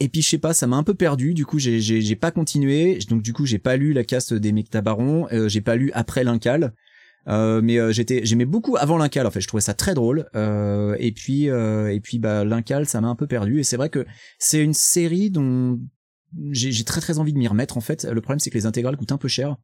et 0.00 0.08
puis 0.08 0.22
je 0.22 0.28
sais 0.28 0.38
pas, 0.38 0.54
ça 0.54 0.66
m'a 0.66 0.76
un 0.76 0.82
peu 0.82 0.94
perdu. 0.94 1.34
Du 1.34 1.44
coup, 1.44 1.58
j'ai 1.58 1.80
j'ai 1.80 2.16
pas 2.16 2.30
continué. 2.30 2.98
Donc 3.08 3.22
du 3.22 3.32
coup, 3.32 3.46
j'ai 3.46 3.58
pas 3.58 3.76
lu 3.76 3.92
la 3.92 4.04
caste 4.04 4.34
des 4.34 4.52
Mectabarons. 4.52 5.28
Euh, 5.32 5.48
j'ai 5.48 5.60
pas 5.60 5.76
lu 5.76 5.90
après 5.94 6.24
l'Incal. 6.24 6.72
Euh, 7.28 7.60
mais 7.62 7.78
euh, 7.78 7.92
j'étais 7.92 8.24
j'aimais 8.24 8.46
beaucoup 8.46 8.76
avant 8.76 8.96
l'Incal. 8.96 9.26
En 9.26 9.30
fait, 9.30 9.40
je 9.40 9.48
trouvais 9.48 9.60
ça 9.60 9.74
très 9.74 9.94
drôle. 9.94 10.28
Euh, 10.34 10.96
et 10.98 11.12
puis 11.12 11.50
euh, 11.50 11.92
et 11.92 12.00
puis 12.00 12.18
bah 12.18 12.44
l'Incal, 12.44 12.86
ça 12.86 13.00
m'a 13.00 13.08
un 13.08 13.16
peu 13.16 13.26
perdu. 13.26 13.60
Et 13.60 13.64
c'est 13.64 13.76
vrai 13.76 13.90
que 13.90 14.06
c'est 14.38 14.62
une 14.62 14.74
série 14.74 15.30
dont 15.30 15.78
j'ai 16.50 16.84
très 16.84 17.00
très 17.00 17.18
envie 17.18 17.32
de 17.32 17.38
m'y 17.38 17.48
remettre. 17.48 17.76
En 17.76 17.80
fait, 17.82 18.04
le 18.04 18.20
problème 18.20 18.38
c'est 18.38 18.50
que 18.50 18.58
les 18.58 18.66
intégrales 18.66 18.96
coûtent 18.96 19.12
un 19.12 19.18
peu 19.18 19.28
cher. 19.28 19.56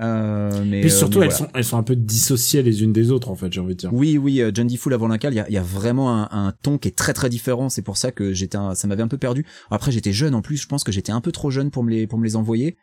Euh, 0.00 0.64
mais 0.64 0.80
Puis 0.80 0.90
euh, 0.90 0.94
surtout, 0.94 1.18
mais 1.18 1.26
elles 1.26 1.32
sont, 1.32 1.48
elles 1.54 1.64
sont 1.64 1.76
un 1.76 1.82
peu 1.82 1.96
dissociées 1.96 2.62
les 2.62 2.82
unes 2.82 2.92
des 2.92 3.10
autres, 3.10 3.30
en 3.30 3.34
fait, 3.34 3.52
j'ai 3.52 3.60
envie 3.60 3.74
de 3.74 3.80
dire. 3.80 3.92
Oui, 3.92 4.16
oui, 4.18 4.40
euh, 4.40 4.50
John. 4.54 4.68
Full 4.68 4.94
avant 4.94 5.08
l'Incal, 5.08 5.32
il 5.32 5.36
y 5.36 5.40
a, 5.40 5.48
il 5.48 5.54
y 5.54 5.58
a 5.58 5.62
vraiment 5.62 6.14
un, 6.14 6.28
un 6.30 6.52
ton 6.62 6.78
qui 6.78 6.88
est 6.88 6.96
très 6.96 7.14
très 7.14 7.28
différent. 7.28 7.68
C'est 7.68 7.82
pour 7.82 7.96
ça 7.96 8.12
que 8.12 8.32
j'étais, 8.32 8.58
ça 8.74 8.86
m'avait 8.86 9.02
un 9.02 9.08
peu 9.08 9.18
perdu. 9.18 9.44
Après, 9.70 9.90
j'étais 9.90 10.12
jeune 10.12 10.34
en 10.34 10.42
plus. 10.42 10.56
Je 10.58 10.68
pense 10.68 10.84
que 10.84 10.92
j'étais 10.92 11.10
un 11.10 11.20
peu 11.20 11.32
trop 11.32 11.50
jeune 11.50 11.70
pour 11.70 11.82
me 11.82 11.90
les 11.90 12.06
pour 12.06 12.18
me 12.18 12.24
les 12.24 12.36
envoyer. 12.36 12.76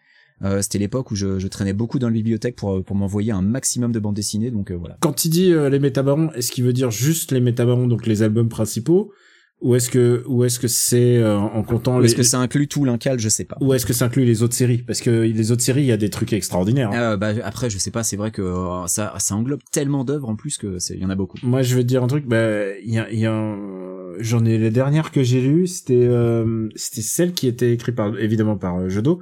Euh, 0.44 0.62
C'était 0.62 0.80
l'époque 0.80 1.12
où 1.12 1.16
je, 1.16 1.40
je 1.40 1.48
traînais 1.48 1.72
beaucoup 1.72 1.98
dans 1.98 2.08
la 2.08 2.14
bibliothèque 2.14 2.58
pour 2.58 2.84
pour 2.84 2.96
m'envoyer 2.98 3.32
un 3.32 3.42
maximum 3.42 3.94
de 3.94 4.00
bandes 4.00 4.16
dessinées. 4.16 4.52
Donc 4.52 4.72
euh, 4.72 4.76
voilà. 4.76 4.98
Quand 5.00 5.24
il 5.24 5.30
dit 5.30 5.54
euh, 5.54 5.70
les 5.70 5.80
métabarons, 5.80 6.32
est-ce 6.34 6.52
qu'il 6.52 6.66
veut 6.66 6.74
dire 6.74 6.92
juste 6.92 7.32
les 7.32 7.40
métabarons, 7.40 7.88
donc 7.88 8.06
les 8.06 8.22
albums 8.24 8.50
principaux, 8.50 9.14
ou 9.62 9.74
est-ce 9.76 9.90
que, 9.90 10.24
ou 10.28 10.44
est-ce 10.44 10.60
que 10.60 10.68
c'est 10.68 11.18
euh, 11.18 11.38
en 11.38 11.64
comptant 11.64 11.98
les, 12.00 12.06
Est-ce 12.08 12.16
que 12.16 12.24
ça 12.24 12.40
inclut 12.40 12.68
tout 12.68 12.84
l'Incal 12.86 13.20
Je 13.20 13.30
sais 13.30 13.46
pas. 13.46 13.58
ou 13.62 13.74
est-ce 13.74 13.86
que 13.86 13.94
ça 13.94 14.06
inclut 14.06 14.26
les 14.26 14.44
autres 14.44 14.54
séries? 14.54 14.80
Parce 14.86 15.02
que 15.02 15.10
les 15.10 15.52
autres 15.52 15.64
séries, 15.64 15.82
il 15.84 15.88
y 15.88 15.92
a 15.92 15.98
des 15.98 16.10
trucs 16.10 16.34
extraordinaires. 16.34 16.92
hein. 16.92 17.14
Euh, 17.14 17.18
bah, 17.18 17.32
après, 17.44 17.70
je 17.70 17.78
sais 17.78 17.90
pas. 17.92 18.04
C'est 18.04 18.18
vrai 18.18 18.32
que 18.32 18.42
euh, 18.42 18.86
ça 18.88 19.14
ça 19.18 19.34
englobe 19.36 19.62
tellement 19.72 20.04
d'œuvres 20.04 20.30
en 20.30 20.36
plus 20.36 20.58
que 20.58 20.78
il 20.94 21.00
y 21.00 21.06
en 21.06 21.10
a 21.10 21.16
beaucoup. 21.16 21.38
Moi, 21.44 21.62
je 21.62 21.78
te 21.78 21.82
dire 21.82 22.04
un 22.04 22.08
truc. 22.08 22.26
Bah, 22.28 22.78
il 22.84 22.94
y 22.94 23.00
a, 23.00 23.12
y 23.12 23.26
a 23.26 23.34
un- 23.34 24.14
j'en 24.20 24.46
ai 24.46 24.58
les 24.58 24.72
dernières 24.72 25.12
que 25.12 25.24
j'ai 25.24 25.42
lues, 25.42 25.68
c'était, 25.68 26.06
euh, 26.06 26.70
c'était 26.76 27.02
celle 27.02 27.34
qui 27.34 27.48
était 27.48 27.74
écrite 27.74 27.96
par, 27.96 28.18
évidemment 28.20 28.58
par 28.58 28.78
euh, 28.80 28.90
Jodo, 28.90 29.22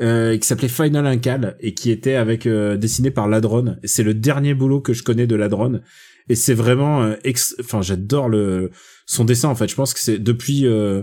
euh, 0.00 0.36
qui 0.38 0.46
s'appelait 0.46 0.68
Final 0.68 1.06
Incal 1.06 1.56
et 1.60 1.74
qui 1.74 1.90
était 1.90 2.14
avec 2.14 2.46
euh, 2.46 2.76
dessiné 2.76 3.10
par 3.10 3.26
Ladron. 3.28 3.76
C'est 3.84 4.02
le 4.04 4.14
dernier 4.14 4.54
boulot 4.54 4.80
que 4.80 4.92
je 4.92 5.02
connais 5.02 5.26
de 5.26 5.34
Ladron. 5.34 5.80
Et 6.28 6.34
c'est 6.34 6.54
vraiment, 6.54 7.02
euh, 7.02 7.14
ex- 7.24 7.54
enfin, 7.60 7.82
j'adore 7.82 8.28
le 8.28 8.70
son 9.06 9.24
dessin. 9.24 9.48
En 9.48 9.54
fait, 9.54 9.68
je 9.68 9.74
pense 9.74 9.94
que 9.94 10.00
c'est 10.00 10.18
depuis. 10.18 10.66
Euh, 10.66 11.02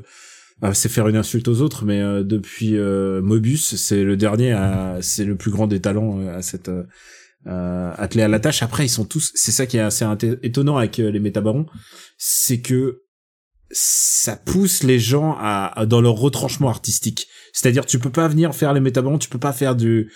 ah, 0.61 0.73
c'est 0.73 0.87
faire 0.87 1.07
une 1.09 1.17
insulte 1.17 1.47
aux 1.49 1.61
autres, 1.61 1.83
mais 1.83 2.01
euh, 2.01 2.23
depuis 2.23 2.77
euh, 2.77 3.21
Mobius, 3.21 3.75
c'est 3.75 4.03
le 4.03 4.15
dernier, 4.15 4.53
à, 4.53 4.97
c'est 5.01 5.25
le 5.25 5.35
plus 5.35 5.51
grand 5.51 5.67
des 5.67 5.81
talents 5.81 6.19
euh, 6.21 6.37
à 6.37 6.41
cette 6.41 6.69
euh, 6.69 7.91
attelé 7.97 8.23
à 8.23 8.27
la 8.27 8.39
tâche. 8.39 8.63
Après, 8.63 8.85
ils 8.85 8.89
sont 8.89 9.05
tous. 9.05 9.31
C'est 9.35 9.51
ça 9.51 9.65
qui 9.65 9.77
est 9.77 9.81
assez 9.81 10.05
étonnant 10.43 10.77
avec 10.77 10.97
les 10.97 11.19
métabarons, 11.19 11.65
c'est 12.17 12.61
que 12.61 13.01
ça 13.71 14.37
pousse 14.37 14.83
les 14.83 14.99
gens 14.99 15.35
à, 15.39 15.71
à- 15.81 15.85
dans 15.85 15.99
leur 15.99 16.13
retranchement 16.15 16.69
artistique. 16.69 17.27
C'est-à-dire, 17.51 17.85
tu 17.85 17.99
peux 17.99 18.11
pas 18.11 18.27
venir 18.27 18.53
faire 18.55 18.73
les 18.73 18.79
métabarons, 18.79 19.17
tu 19.17 19.27
peux 19.29 19.39
pas 19.39 19.53
faire 19.53 19.75
du, 19.75 20.11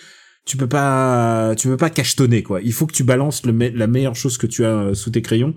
tu 0.45 0.57
peux 0.57 0.67
pas, 0.67 1.53
tu 1.57 1.67
peux 1.67 1.77
pas 1.77 1.89
cachetonner 1.89 2.43
quoi. 2.43 2.61
Il 2.61 2.73
faut 2.73 2.87
que 2.87 2.93
tu 2.93 3.03
balances 3.03 3.45
le 3.45 3.53
me- 3.53 3.69
la 3.69 3.87
meilleure 3.87 4.15
chose 4.15 4.37
que 4.37 4.47
tu 4.47 4.65
as 4.65 4.69
euh, 4.75 4.93
sous 4.93 5.11
tes 5.11 5.21
crayons. 5.21 5.53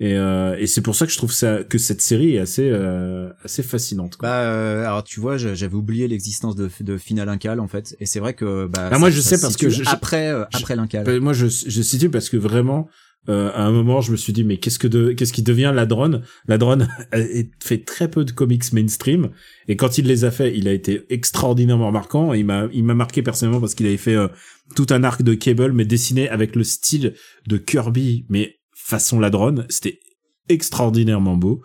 Et, 0.00 0.14
euh, 0.16 0.56
et 0.58 0.66
c'est 0.66 0.80
pour 0.80 0.96
ça 0.96 1.06
que 1.06 1.12
je 1.12 1.16
trouve 1.18 1.32
ça 1.32 1.62
que 1.62 1.78
cette 1.78 2.02
série 2.02 2.34
est 2.34 2.40
assez 2.40 2.68
euh, 2.68 3.30
assez 3.44 3.62
fascinante. 3.62 4.16
Quoi. 4.16 4.28
Bah, 4.28 4.40
euh, 4.42 4.84
alors 4.84 5.04
tu 5.04 5.20
vois, 5.20 5.36
j'avais 5.36 5.74
oublié 5.76 6.08
l'existence 6.08 6.56
de, 6.56 6.68
de 6.80 6.98
Final 6.98 7.28
Incal 7.28 7.60
en 7.60 7.68
fait, 7.68 7.94
et 8.00 8.06
c'est 8.06 8.18
vrai 8.18 8.34
que 8.34 8.66
bah. 8.66 8.88
Ah, 8.92 8.98
moi, 8.98 9.10
je 9.10 9.20
sais 9.20 9.40
parce 9.40 9.56
que 9.56 9.68
je- 9.70 9.84
après 9.86 10.30
euh, 10.30 10.44
je- 10.52 10.58
après 10.58 10.74
l'Incal. 10.74 11.08
Euh, 11.08 11.20
moi, 11.20 11.32
je, 11.32 11.46
je 11.46 11.82
situe 11.82 12.10
parce 12.10 12.28
que 12.28 12.36
vraiment, 12.36 12.88
euh, 13.28 13.50
à 13.54 13.62
un 13.62 13.72
moment, 13.72 14.00
je 14.00 14.12
me 14.12 14.16
suis 14.16 14.32
dit, 14.32 14.44
mais 14.44 14.58
qu'est-ce 14.58 14.78
que 14.78 14.86
de, 14.86 15.12
qu'est-ce 15.12 15.32
qui 15.32 15.42
devient 15.42 15.72
la 15.74 15.86
drone? 15.86 16.22
La 16.46 16.58
drone 16.58 16.88
fait 17.62 17.84
très 17.84 18.10
peu 18.10 18.24
de 18.24 18.32
comics 18.32 18.72
mainstream, 18.72 19.30
et 19.68 19.76
quand 19.76 19.98
il 19.98 20.06
les 20.06 20.24
a 20.24 20.30
fait, 20.30 20.56
il 20.56 20.68
a 20.68 20.72
été 20.72 21.04
extraordinairement 21.08 21.90
marquant. 21.90 22.32
Il 22.34 22.44
m'a, 22.44 22.68
il 22.72 22.84
m'a 22.84 22.94
marqué 22.94 23.22
personnellement 23.22 23.60
parce 23.60 23.74
qu'il 23.74 23.86
avait 23.86 23.96
fait 23.96 24.16
euh, 24.16 24.28
tout 24.76 24.86
un 24.90 25.04
arc 25.04 25.22
de 25.22 25.34
Cable, 25.34 25.72
mais 25.72 25.84
dessiné 25.84 26.28
avec 26.28 26.56
le 26.56 26.64
style 26.64 27.14
de 27.46 27.56
Kirby, 27.56 28.26
mais 28.28 28.56
façon 28.74 29.18
la 29.20 29.30
drone. 29.30 29.66
C'était 29.68 30.00
extraordinairement 30.48 31.36
beau. 31.36 31.62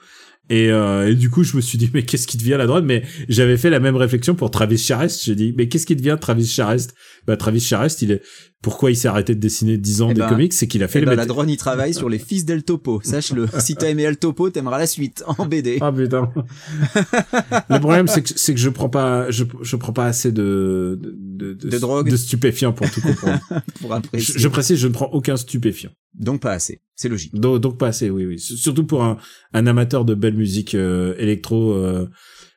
Et, 0.50 0.72
euh, 0.72 1.12
et 1.12 1.16
du 1.16 1.30
coup, 1.30 1.44
je 1.44 1.56
me 1.56 1.62
suis 1.62 1.78
dit, 1.78 1.92
mais 1.94 2.04
qu'est-ce 2.04 2.26
qui 2.26 2.38
devient 2.38 2.56
la 2.58 2.66
drone 2.66 2.86
Mais 2.86 3.04
j'avais 3.28 3.58
fait 3.58 3.70
la 3.70 3.80
même 3.80 3.96
réflexion 3.96 4.34
pour 4.36 4.50
Travis 4.50 4.78
Charest. 4.80 5.24
J'ai 5.24 5.36
dit, 5.36 5.54
mais 5.58 5.68
qu'est-ce 5.68 5.86
qui 5.86 5.96
devient 5.96 6.18
Travis 6.20 6.48
Charest? 6.48 6.96
Bah, 7.28 7.38
Travis 7.38 7.60
Charest, 7.60 8.02
il 8.02 8.12
est, 8.12 8.22
pourquoi 8.62 8.92
il 8.92 8.98
s'est 8.98 9.08
arrêté 9.08 9.36
de 9.36 9.40
dessiner 9.40 9.78
10 9.78 10.02
ans 10.02 10.08
Eh 10.10 10.16
des 10.16 10.22
ben, 10.22 10.28
comics, 10.30 10.52
c'est 10.54 10.68
qu'il 10.68 10.84
a 10.84 10.88
fait 10.88 11.00
Eh 11.00 11.02
les 11.02 11.06
ben, 11.06 11.16
la 11.16 11.26
drone, 11.26 11.50
il 11.50 11.56
travaille 11.58 11.94
sur 11.94 12.10
les 12.10 12.20
fils 12.20 12.46
d'El 12.46 12.64
Topo. 12.64 13.00
Sache-le. 13.04 13.48
si 13.60 13.76
t'as 13.76 13.90
aimé 13.90 14.04
El 14.04 14.18
Topo, 14.18 14.50
t'aimeras 14.50 14.80
la 14.80 14.88
suite 14.88 15.24
en 15.38 15.46
BD. 15.46 15.78
Ah 15.82 15.92
putain. 15.94 16.32
le 17.70 17.80
problème 17.80 18.08
c'est 18.08 18.22
que 18.22 18.30
c'est 18.36 18.54
que 18.54 18.60
je 18.60 18.70
prends 18.70 18.90
pas 18.90 19.32
je, 19.32 19.46
je 19.62 19.76
prends 19.76 19.94
pas 19.94 20.06
assez 20.08 20.32
de 20.32 21.00
de, 21.02 21.54
De 21.54 21.78
drogue. 21.78 22.10
de 22.10 22.18
stupéfiants 22.18 22.74
pour 22.74 22.90
tout 22.92 23.02
comprendre. 23.02 23.40
pour 23.82 23.92
je, 23.92 23.96
apprécier. 23.96 24.34
je 24.38 24.48
précise, 24.48 24.78
je 24.78 24.88
ne 24.88 24.94
prends 24.94 25.10
aucun 25.14 25.38
stupéfiant. 25.38 25.92
Donc 26.14 26.42
pas 26.42 26.54
assez. 26.54 26.82
C'est 26.96 27.10
logique. 27.10 27.34
Donc, 27.34 27.62
donc 27.62 27.78
pas 27.78 27.88
assez, 27.88 28.10
oui 28.10 28.26
oui. 28.26 28.40
Surtout 28.40 28.86
pour 28.86 29.04
un, 29.04 29.18
un 29.54 29.68
amateur 29.68 30.06
de 30.06 30.16
belle 30.16 30.36
musique 30.36 30.76
euh, 30.76 31.16
électro 31.18 31.74
euh, 31.74 32.10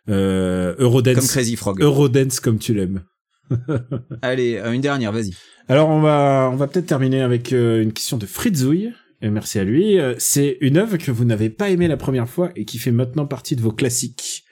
euh, 0.09 0.75
Eurodance. 0.79 1.17
Comme 1.17 1.27
Crazy 1.29 1.57
Frog. 1.57 1.81
Eurodance 1.81 2.41
comme 2.41 2.59
tu 2.59 2.75
l'aimes. 2.75 3.03
Allez, 4.23 4.57
euh, 4.57 4.73
une 4.73 4.81
dernière, 4.81 5.13
vas-y. 5.13 5.33
Alors 5.69 5.89
on 5.91 6.01
va 6.01 6.51
on 6.53 6.57
va 6.57 6.67
peut-être 6.67 6.87
terminer 6.87 7.21
avec 7.21 7.53
euh, 7.53 7.83
une 7.83 7.93
question 7.93 8.19
de 8.19 8.27
Fritzouille. 8.27 8.93
Et 9.21 9.31
merci 9.31 9.61
à 9.61 9.65
lui. 9.65 10.01
Euh, 10.01 10.15
C'est 10.19 10.59
une 10.61 10.77
œuvre 10.77 10.97
que 10.97 11.13
vous 11.13 11.25
n'avez 11.25 11.49
pas 11.49 11.71
aimée 11.71 11.87
la 11.87 11.97
première 11.97 12.29
fois 12.29 12.51
et 12.57 12.65
qui 12.65 12.79
fait 12.79 12.91
maintenant 12.91 13.27
partie 13.27 13.55
de 13.55 13.61
vos 13.61 13.71
classiques. 13.71 14.43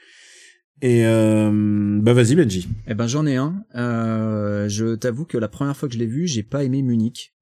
Et 0.82 1.04
euh, 1.04 1.98
bah 2.00 2.14
vas-y 2.14 2.36
Benji. 2.36 2.68
Eh 2.86 2.94
ben 2.94 3.06
j'en 3.06 3.26
ai 3.26 3.36
un. 3.36 3.64
Euh, 3.74 4.68
je 4.68 4.94
t'avoue 4.94 5.24
que 5.24 5.36
la 5.36 5.48
première 5.48 5.76
fois 5.76 5.88
que 5.88 5.94
je 5.94 5.98
l'ai 5.98 6.06
vu, 6.06 6.26
j'ai 6.26 6.42
pas 6.42 6.62
aimé 6.64 6.82
Munich 6.82 7.34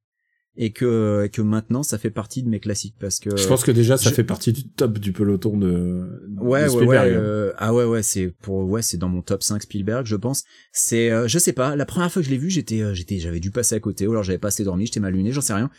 et 0.61 0.73
que 0.73 1.23
et 1.25 1.29
que 1.29 1.41
maintenant 1.41 1.85
ça 1.85 1.99
fait 1.99 2.11
partie 2.11 2.43
de 2.43 2.49
mes 2.49 2.59
classiques 2.59 2.97
parce 2.99 3.21
que 3.21 3.37
Je 3.37 3.47
pense 3.47 3.63
que 3.63 3.71
déjà 3.71 3.97
ça 3.97 4.11
je- 4.11 4.15
fait 4.17 4.25
partie 4.25 4.53
du 4.53 4.65
top 4.69 4.99
du 4.99 5.13
peloton 5.13 5.57
de, 5.57 6.21
Ouais, 6.37 6.65
de 6.65 6.69
ouais, 6.71 6.75
ouais. 6.75 6.87
Spielberg. 6.87 7.13
euh, 7.13 7.53
ah 7.59 7.73
ouais, 7.73 7.85
ouais, 7.85 8.03
c'est 8.03 8.29
pour, 8.43 8.69
ouais, 8.69 8.83
c'est 8.83 8.97
dans 8.97 9.09
mon 9.09 9.23
top 9.23 9.43
5 9.45 9.63
Spielberg, 9.63 10.05
je 10.07 10.17
pense. 10.17 10.43
C'est, 10.73 11.11
euh, 11.13 11.29
je 11.29 11.39
sais 11.39 11.53
pas, 11.53 11.77
la 11.77 11.87
première 11.87 12.11
fois 12.13 12.21
que 12.23 12.27
je 12.27 12.33
l'ai 12.33 12.39
vu, 12.39 12.51
j'étais, 12.51 12.81
euh, 12.83 12.93
j'étais, 12.93 13.19
j'avais 13.21 13.39
dû 13.41 13.53
passer 13.53 13.77
à 13.77 13.81
côté, 13.81 14.07
ou 14.09 14.11
alors 14.11 14.25
j'avais 14.25 14.39
pas 14.39 14.49
assez 14.49 14.65
dormi, 14.65 14.87
j'étais 14.87 14.99
mal 15.01 15.13
luné, 15.15 15.31
j'en 15.33 15.41
sais 15.41 15.55
rien. 15.55 15.71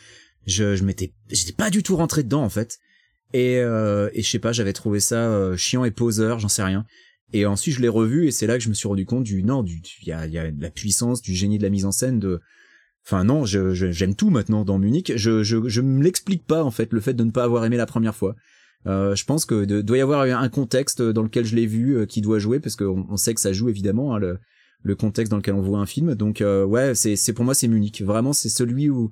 Je, 0.46 0.74
je 0.76 0.82
m'étais, 0.84 1.12
j'étais 1.28 1.52
pas 1.52 1.68
du 1.68 1.82
tout 1.82 1.96
rentré 1.96 2.22
dedans, 2.22 2.42
en 2.42 2.48
fait. 2.48 2.78
Et, 3.34 3.58
euh, 3.58 4.08
et 4.14 4.22
je 4.22 4.28
sais 4.30 4.38
pas, 4.38 4.52
j'avais 4.52 4.72
trouvé 4.72 4.98
ça 4.98 5.54
chiant 5.56 5.84
et 5.84 5.90
poseur, 5.90 6.38
j'en 6.38 6.48
sais 6.48 6.62
rien. 6.64 6.86
Et 7.34 7.44
ensuite, 7.46 7.74
je 7.76 7.80
l'ai 7.82 7.88
revu, 7.88 8.26
et 8.26 8.30
c'est 8.30 8.46
là 8.46 8.56
que 8.56 8.64
je 8.64 8.70
me 8.70 8.74
suis 8.74 8.88
rendu 8.88 9.04
compte 9.04 9.24
du, 9.24 9.42
non, 9.44 9.62
du, 9.62 9.82
il 10.02 10.08
y 10.08 10.12
a, 10.12 10.26
il 10.26 10.32
y 10.32 10.38
a 10.38 10.50
de 10.50 10.60
la 10.62 10.70
puissance, 10.70 11.20
du 11.20 11.34
génie 11.34 11.58
de 11.58 11.62
la 11.62 11.68
mise 11.70 11.84
en 11.84 11.92
scène, 11.92 12.18
de, 12.18 12.40
Enfin 13.10 13.24
non, 13.24 13.44
j'aime 13.44 14.14
tout 14.14 14.30
maintenant 14.30 14.64
dans 14.64 14.78
Munich. 14.78 15.12
Je, 15.16 15.42
je, 15.42 15.68
je 15.68 15.80
me 15.80 16.00
l'explique 16.00 16.46
pas 16.46 16.62
en 16.62 16.70
fait 16.70 16.92
le 16.92 17.00
fait 17.00 17.12
de 17.14 17.24
ne 17.24 17.32
pas 17.32 17.42
avoir 17.42 17.64
aimé 17.64 17.76
la 17.76 17.86
première 17.86 18.14
fois. 18.14 18.36
Euh, 18.86 19.16
je 19.16 19.24
pense 19.24 19.44
que 19.46 19.64
de- 19.64 19.80
doit 19.82 19.98
y 19.98 20.00
avoir 20.00 20.20
un 20.22 20.48
contexte 20.48 21.02
dans 21.02 21.24
lequel 21.24 21.44
je 21.44 21.56
l'ai 21.56 21.66
vu 21.66 21.96
euh, 21.96 22.06
qui 22.06 22.20
doit 22.20 22.38
jouer 22.38 22.60
parce 22.60 22.76
qu'on 22.76 23.04
on 23.10 23.16
sait 23.16 23.34
que 23.34 23.40
ça 23.40 23.52
joue 23.52 23.68
évidemment 23.68 24.14
hein, 24.14 24.20
le, 24.20 24.38
le 24.84 24.94
contexte 24.94 25.30
dans 25.32 25.38
lequel 25.38 25.54
on 25.54 25.60
voit 25.60 25.80
un 25.80 25.86
film. 25.86 26.14
Donc 26.14 26.40
euh, 26.40 26.64
ouais, 26.64 26.94
c'est 26.94 27.16
c'est 27.16 27.32
pour 27.32 27.44
moi 27.44 27.54
c'est 27.54 27.66
Munich. 27.66 28.00
Vraiment 28.00 28.32
c'est 28.32 28.48
celui 28.48 28.88
où, 28.90 29.10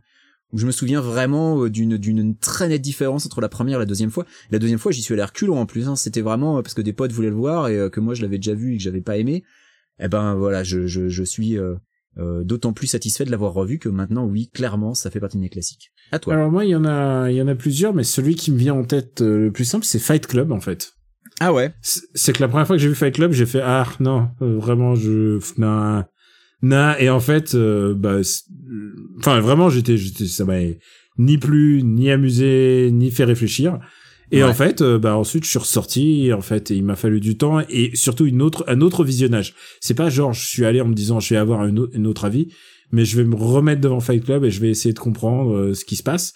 où 0.52 0.58
je 0.58 0.64
me 0.66 0.70
souviens 0.70 1.00
vraiment 1.00 1.64
euh, 1.64 1.68
d'une 1.68 1.96
d'une 1.96 2.36
très 2.36 2.68
nette 2.68 2.82
différence 2.82 3.26
entre 3.26 3.40
la 3.40 3.48
première 3.48 3.78
et 3.78 3.80
la 3.80 3.86
deuxième 3.86 4.10
fois. 4.12 4.26
La 4.52 4.60
deuxième 4.60 4.78
fois 4.78 4.92
j'y 4.92 5.02
suis 5.02 5.12
allé 5.14 5.22
à 5.22 5.26
reculons 5.26 5.58
en 5.58 5.66
plus. 5.66 5.88
Hein. 5.88 5.96
C'était 5.96 6.22
vraiment 6.22 6.58
euh, 6.58 6.62
parce 6.62 6.74
que 6.74 6.82
des 6.82 6.92
potes 6.92 7.10
voulaient 7.12 7.30
le 7.30 7.34
voir 7.34 7.66
et 7.68 7.76
euh, 7.76 7.90
que 7.90 7.98
moi 7.98 8.14
je 8.14 8.22
l'avais 8.22 8.38
déjà 8.38 8.54
vu 8.54 8.74
et 8.74 8.76
que 8.76 8.82
j'avais 8.84 9.02
pas 9.02 9.18
aimé. 9.18 9.42
Eh 10.00 10.06
ben 10.06 10.34
voilà, 10.36 10.62
je 10.62 10.86
je, 10.86 11.08
je 11.08 11.24
suis 11.24 11.58
euh, 11.58 11.74
euh, 12.16 12.42
d'autant 12.42 12.72
plus 12.72 12.86
satisfait 12.86 13.24
de 13.24 13.30
l'avoir 13.30 13.52
revu 13.52 13.78
que 13.78 13.88
maintenant, 13.88 14.24
oui, 14.24 14.50
clairement, 14.52 14.94
ça 14.94 15.10
fait 15.10 15.20
partie 15.20 15.36
de 15.36 15.42
mes 15.42 15.48
classiques. 15.48 15.92
À 16.10 16.18
toi. 16.18 16.34
Alors 16.34 16.50
moi, 16.50 16.64
il 16.64 16.70
y 16.70 16.74
en 16.74 16.84
a, 16.84 17.30
il 17.30 17.36
y 17.36 17.42
en 17.42 17.48
a 17.48 17.54
plusieurs, 17.54 17.94
mais 17.94 18.02
celui 18.04 18.34
qui 18.34 18.50
me 18.50 18.58
vient 18.58 18.74
en 18.74 18.84
tête 18.84 19.20
euh, 19.20 19.38
le 19.38 19.52
plus 19.52 19.64
simple, 19.64 19.84
c'est 19.84 19.98
Fight 19.98 20.26
Club 20.26 20.50
en 20.50 20.60
fait. 20.60 20.92
ah 21.40 21.52
ouais. 21.52 21.72
C'est 21.82 22.32
que 22.32 22.40
la 22.40 22.48
première 22.48 22.66
fois 22.66 22.76
que 22.76 22.82
j'ai 22.82 22.88
vu 22.88 22.94
Fight 22.94 23.14
Club, 23.14 23.32
j'ai 23.32 23.46
fait 23.46 23.60
ah 23.62 23.86
non, 24.00 24.30
euh, 24.42 24.56
vraiment 24.58 24.94
je 24.94 25.38
non 25.58 26.04
non 26.60 26.94
et 26.98 27.08
en 27.08 27.20
fait 27.20 27.54
euh, 27.54 27.94
bah 27.94 28.18
enfin 29.18 29.38
vraiment 29.38 29.70
j'étais 29.70 29.96
j'étais 29.96 30.26
ça 30.26 30.44
m'a 30.44 30.56
ni 31.18 31.38
plu, 31.38 31.82
ni 31.84 32.10
amusé, 32.10 32.90
ni 32.92 33.10
fait 33.10 33.24
réfléchir. 33.24 33.78
Et 34.30 34.42
Ouais. 34.42 34.48
en 34.50 34.54
fait, 34.54 34.82
euh, 34.82 34.98
bah 34.98 35.16
ensuite 35.16 35.44
je 35.44 35.50
suis 35.50 35.58
ressorti. 35.58 36.26
Et 36.26 36.32
en 36.32 36.40
fait, 36.42 36.70
il 36.70 36.84
m'a 36.84 36.96
fallu 36.96 37.20
du 37.20 37.36
temps 37.38 37.60
et 37.68 37.90
surtout 37.94 38.26
une 38.26 38.42
autre 38.42 38.64
un 38.68 38.80
autre 38.80 39.02
visionnage. 39.04 39.54
C'est 39.80 39.94
pas 39.94 40.10
genre 40.10 40.32
je 40.32 40.44
suis 40.46 40.64
allé 40.64 40.80
en 40.80 40.86
me 40.88 40.94
disant 40.94 41.18
je 41.20 41.32
vais 41.34 41.38
avoir 41.40 41.64
une, 41.66 41.78
au- 41.78 41.90
une 41.92 42.06
autre 42.06 42.24
avis, 42.24 42.48
mais 42.92 43.04
je 43.04 43.16
vais 43.16 43.24
me 43.24 43.34
remettre 43.36 43.80
devant 43.80 44.00
Fight 44.00 44.24
Club 44.24 44.44
et 44.44 44.50
je 44.50 44.60
vais 44.60 44.68
essayer 44.70 44.92
de 44.92 44.98
comprendre 44.98 45.54
euh, 45.56 45.74
ce 45.74 45.84
qui 45.84 45.96
se 45.96 46.02
passe. 46.02 46.34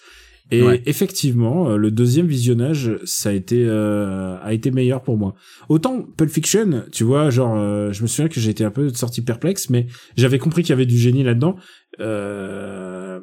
Et 0.51 0.61
Ouais. 0.61 0.81
effectivement, 0.85 1.69
euh, 1.69 1.77
le 1.77 1.89
deuxième 1.89 2.27
visionnage, 2.27 2.91
ça 3.05 3.29
a 3.29 3.31
été 3.31 3.63
euh, 3.65 4.35
a 4.41 4.53
été 4.53 4.71
meilleur 4.71 5.01
pour 5.01 5.17
moi. 5.17 5.35
Autant 5.69 6.01
Pulp 6.17 6.29
Fiction, 6.29 6.83
tu 6.91 7.03
vois, 7.05 7.29
genre, 7.29 7.55
euh, 7.57 7.91
je 7.93 8.01
me 8.03 8.07
souviens 8.07 8.27
que 8.27 8.39
été 8.49 8.63
un 8.65 8.69
peu 8.71 8.89
sorti 8.89 9.21
perplexe, 9.21 9.69
mais 9.69 9.87
j'avais 10.17 10.39
compris 10.39 10.61
qu'il 10.63 10.71
y 10.71 10.73
avait 10.73 10.85
du 10.85 10.97
génie 10.97 11.23
là-dedans. 11.23 11.55
Euh, 12.01 13.19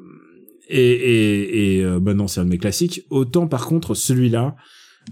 et 0.71 0.91
et, 0.93 1.77
et 1.79 1.85
euh, 1.85 1.99
bah 2.01 2.15
non, 2.15 2.29
c'est 2.29 2.41
un 2.41 2.45
de 2.45 2.51
mes 2.51 2.59
classiques. 2.59 3.05
Autant 3.11 3.47
par 3.47 3.67
contre, 3.67 3.95
celui-là, 3.95 4.57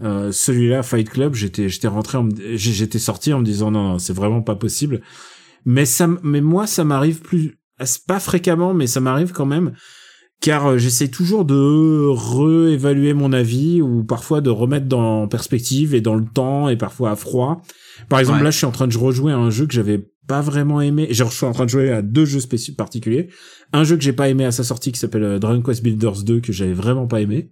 euh, 0.03 0.31
celui-là, 0.33 0.83
Fight 0.83 1.09
Club, 1.09 1.35
j'étais 1.35 1.69
j'étais 1.69 1.89
rentré, 1.89 2.19
j'étais 2.55 2.99
sorti 2.99 3.33
en 3.33 3.41
me 3.41 3.45
disant 3.45 3.71
non, 3.71 3.83
non 3.93 3.99
c'est 3.99 4.13
vraiment 4.13 4.43
pas 4.43 4.57
possible. 4.57 5.01
Mais 5.65 5.85
ça, 5.85 6.09
mais 6.23 6.41
moi, 6.41 6.67
ça 6.67 6.85
m'arrive 6.85 7.21
plus, 7.21 7.59
pas 8.07 8.21
fréquemment, 8.21 8.75
mais 8.75 8.87
ça 8.87 9.01
m'arrive 9.01 9.33
quand 9.33 9.47
même 9.47 9.73
car 10.41 10.67
euh, 10.67 10.79
j'essaie 10.79 11.09
toujours 11.09 11.45
de 11.45 12.07
réévaluer 12.09 13.13
mon 13.13 13.33
avis 13.33 13.83
ou 13.83 14.05
parfois 14.05 14.41
de 14.41 14.51
remettre 14.51 14.87
dans 14.87 15.27
perspective 15.27 15.95
et 15.95 16.01
dans 16.01 16.15
le 16.15 16.25
temps 16.33 16.69
et 16.69 16.77
parfois 16.77 17.11
à 17.11 17.17
froid. 17.17 17.63
Par 18.09 18.21
exemple, 18.21 18.39
Ouais. 18.39 18.45
là, 18.45 18.51
je 18.51 18.59
suis 18.59 18.67
en 18.67 18.71
train 18.71 18.87
de 18.87 18.97
rejouer 18.97 19.33
à 19.33 19.37
un 19.37 19.51
jeu 19.51 19.67
que 19.67 19.75
j'avais 19.75 20.07
pas 20.29 20.41
vraiment 20.41 20.81
aimé. 20.81 21.09
Genre, 21.11 21.31
je 21.31 21.37
suis 21.37 21.47
en 21.47 21.53
train 21.53 21.65
de 21.65 21.71
jouer 21.71 21.91
à 21.91 22.03
deux 22.03 22.25
jeux 22.25 22.41
spécifiques 22.41 22.77
particuliers. 22.77 23.29
Un 23.73 23.83
jeu 23.83 23.97
que 23.97 24.03
j'ai 24.03 24.13
pas 24.13 24.29
aimé 24.29 24.45
à 24.45 24.53
sa 24.53 24.63
sortie 24.63 24.93
qui 24.93 25.01
s'appelle 25.01 25.25
euh, 25.25 25.39
Dragon 25.41 25.61
Quest 25.63 25.83
Builders 25.83 26.23
2 26.23 26.41
que 26.41 26.53
j'avais 26.53 26.75
vraiment 26.75 27.09
pas 27.09 27.21
aimé. 27.21 27.51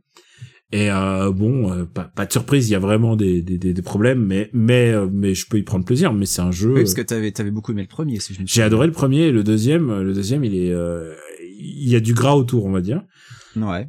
Et 0.73 0.91
euh, 0.91 1.31
bon, 1.31 1.73
euh, 1.73 1.85
pas, 1.85 2.05
pas 2.05 2.27
de 2.27 2.33
surprise, 2.33 2.69
il 2.69 2.73
y 2.73 2.75
a 2.75 2.81
vraiment 2.81 3.15
des, 3.15 3.41
des, 3.41 3.57
des, 3.57 3.83
problèmes, 3.83 4.25
mais 4.25 4.51
mais 4.53 4.91
euh, 4.91 5.09
mais 5.11 5.33
je 5.33 5.47
peux 5.47 5.59
y 5.59 5.63
prendre 5.63 5.85
plaisir. 5.85 6.13
Mais 6.13 6.27
c'est 6.27 6.43
un 6.43 6.51
jeu. 6.51 6.73
Oui, 6.73 6.81
parce 6.81 6.95
que 6.95 7.03
t'avais, 7.03 7.31
t'avais 7.31 7.53
beaucoup 7.53 7.71
aimé 7.71 7.83
le 7.83 7.89
premier, 7.89 8.19
si 8.19 8.35
je 8.35 8.41
me 8.41 8.47
J'ai 8.47 8.63
adoré 8.63 8.89
le 8.89 8.93
premier 8.93 9.27
et 9.27 9.33
le 9.33 9.45
deuxième. 9.45 10.03
Le 10.03 10.13
deuxième, 10.13 10.43
il 10.43 10.57
est, 10.57 10.73
euh, 10.73 11.15
il 11.41 11.89
y 11.89 11.95
a 11.95 12.01
du 12.01 12.15
gras 12.15 12.35
autour, 12.35 12.65
on 12.65 12.73
va 12.73 12.81
dire. 12.81 13.03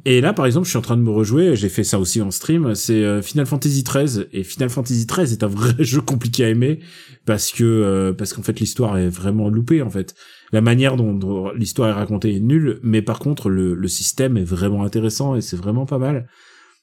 Et 0.04 0.20
là, 0.20 0.32
par 0.32 0.46
exemple, 0.46 0.64
je 0.64 0.70
suis 0.70 0.78
en 0.78 0.82
train 0.82 0.96
de 0.96 1.02
me 1.02 1.10
rejouer. 1.10 1.56
J'ai 1.56 1.68
fait 1.68 1.84
ça 1.84 1.98
aussi 1.98 2.20
en 2.22 2.30
stream. 2.30 2.74
C'est 2.74 3.04
euh, 3.04 3.22
Final 3.22 3.46
Fantasy 3.46 3.84
XIII 3.84 4.26
et 4.32 4.42
Final 4.42 4.70
Fantasy 4.70 5.06
XIII 5.06 5.32
est 5.32 5.42
un 5.42 5.48
vrai 5.48 5.74
jeu 5.78 6.00
compliqué 6.00 6.44
à 6.44 6.48
aimer 6.48 6.80
parce 7.26 7.52
que 7.52 7.64
euh, 7.64 8.12
parce 8.12 8.32
qu'en 8.32 8.42
fait 8.42 8.58
l'histoire 8.58 8.98
est 8.98 9.08
vraiment 9.08 9.48
loupée. 9.48 9.82
En 9.82 9.90
fait, 9.90 10.14
la 10.52 10.60
manière 10.60 10.96
dont, 10.96 11.50
l'histoire 11.54 11.90
est 11.90 11.92
racontée 11.92 12.36
est 12.36 12.40
nulle, 12.40 12.80
mais 12.82 13.02
par 13.02 13.18
contre 13.18 13.50
le, 13.50 13.74
le 13.74 13.88
système 13.88 14.36
est 14.36 14.44
vraiment 14.44 14.84
intéressant 14.84 15.36
et 15.36 15.40
c'est 15.40 15.56
vraiment 15.56 15.86
pas 15.86 15.98
mal. 15.98 16.26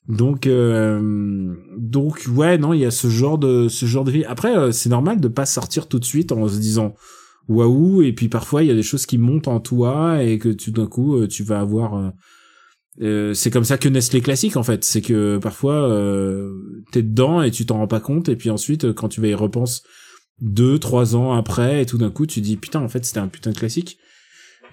Donc 0.08 0.46
euh, 0.46 1.56
donc 1.78 2.26
ouais 2.32 2.60
non 2.60 2.74
il 2.74 2.82
y 2.82 2.86
a 2.86 2.92
ce 2.92 3.08
genre 3.08 3.40
de 3.40 3.68
ce 3.70 3.86
genre 3.86 4.04
de 4.04 4.12
vie. 4.12 4.26
Après 4.26 4.56
euh, 4.56 4.72
c'est 4.72 4.90
normal 4.90 5.20
de 5.20 5.28
pas 5.28 5.48
sortir 5.48 5.88
tout 5.88 5.98
de 5.98 6.06
suite 6.06 6.32
en 6.32 6.48
se 6.48 6.60
disant 6.60 6.94
waouh 7.48 8.04
et 8.04 8.14
puis 8.14 8.30
parfois 8.30 8.62
il 8.62 8.68
y 8.68 8.72
a 8.72 8.76
des 8.76 8.84
choses 8.84 9.08
qui 9.08 9.18
montent 9.18 9.48
en 9.48 9.60
toi 9.60 10.22
et 10.22 10.38
que 10.38 10.50
tout 10.50 10.72
d'un 10.72 10.86
coup 10.86 11.16
euh, 11.16 11.28
tu 11.28 11.44
vas 11.44 11.60
avoir 11.60 12.14
euh, 13.02 13.34
c'est 13.34 13.52
comme 13.52 13.66
ça 13.66 13.78
que 13.78 13.90
naissent 13.90 14.14
les 14.14 14.22
classiques 14.22 14.58
en 14.58 14.64
fait. 14.64 14.84
C'est 14.84 15.02
que 15.02 15.38
parfois 15.38 15.90
euh, 15.90 16.52
t'es 16.92 17.04
dedans 17.04 17.42
et 17.42 17.52
tu 17.52 17.66
t'en 17.66 17.78
rends 17.78 17.88
pas 17.88 18.00
compte. 18.00 18.30
Et 18.30 18.36
puis 18.36 18.50
ensuite 18.50 18.86
euh, 18.86 18.94
quand 18.94 19.10
tu 19.10 19.22
vas 19.22 19.28
y 19.28 19.34
repenses 19.34 19.84
deux 20.42 20.80
trois 20.80 21.16
ans 21.16 21.34
après 21.34 21.82
et 21.82 21.86
tout 21.86 21.98
d'un 21.98 22.12
coup 22.12 22.26
tu 22.26 22.42
dis 22.42 22.58
putain 22.58 22.82
en 22.82 22.90
fait 22.90 23.06
c'était 23.06 23.20
un 23.20 23.28
putain 23.28 23.52
de 23.52 23.58
classique. 23.58 23.98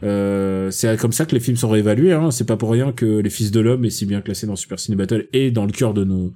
Euh, 0.03 0.71
c'est 0.71 0.99
comme 0.99 1.13
ça 1.13 1.27
que 1.27 1.35
les 1.35 1.41
films 1.41 1.57
sont 1.57 1.69
réévalués 1.69 2.13
hein. 2.13 2.33
c'est 2.33 2.47
pas 2.47 2.57
pour 2.57 2.73
rien 2.73 2.91
que 2.91 3.19
les 3.19 3.31
fils 3.31 3.53
de 3.53 3.61
l'homme 3.61 3.85
est 3.85 3.91
si 3.91 4.05
bien 4.05 4.21
classé 4.21 4.49
dans 4.49 4.57
Super 4.57 4.81
Ciné 4.81 4.97
Battle 4.97 5.29
et 5.33 5.53
dans 5.53 5.65
le 5.65 5.71
cœur 5.71 5.95
de 5.95 6.03
nos 6.03 6.33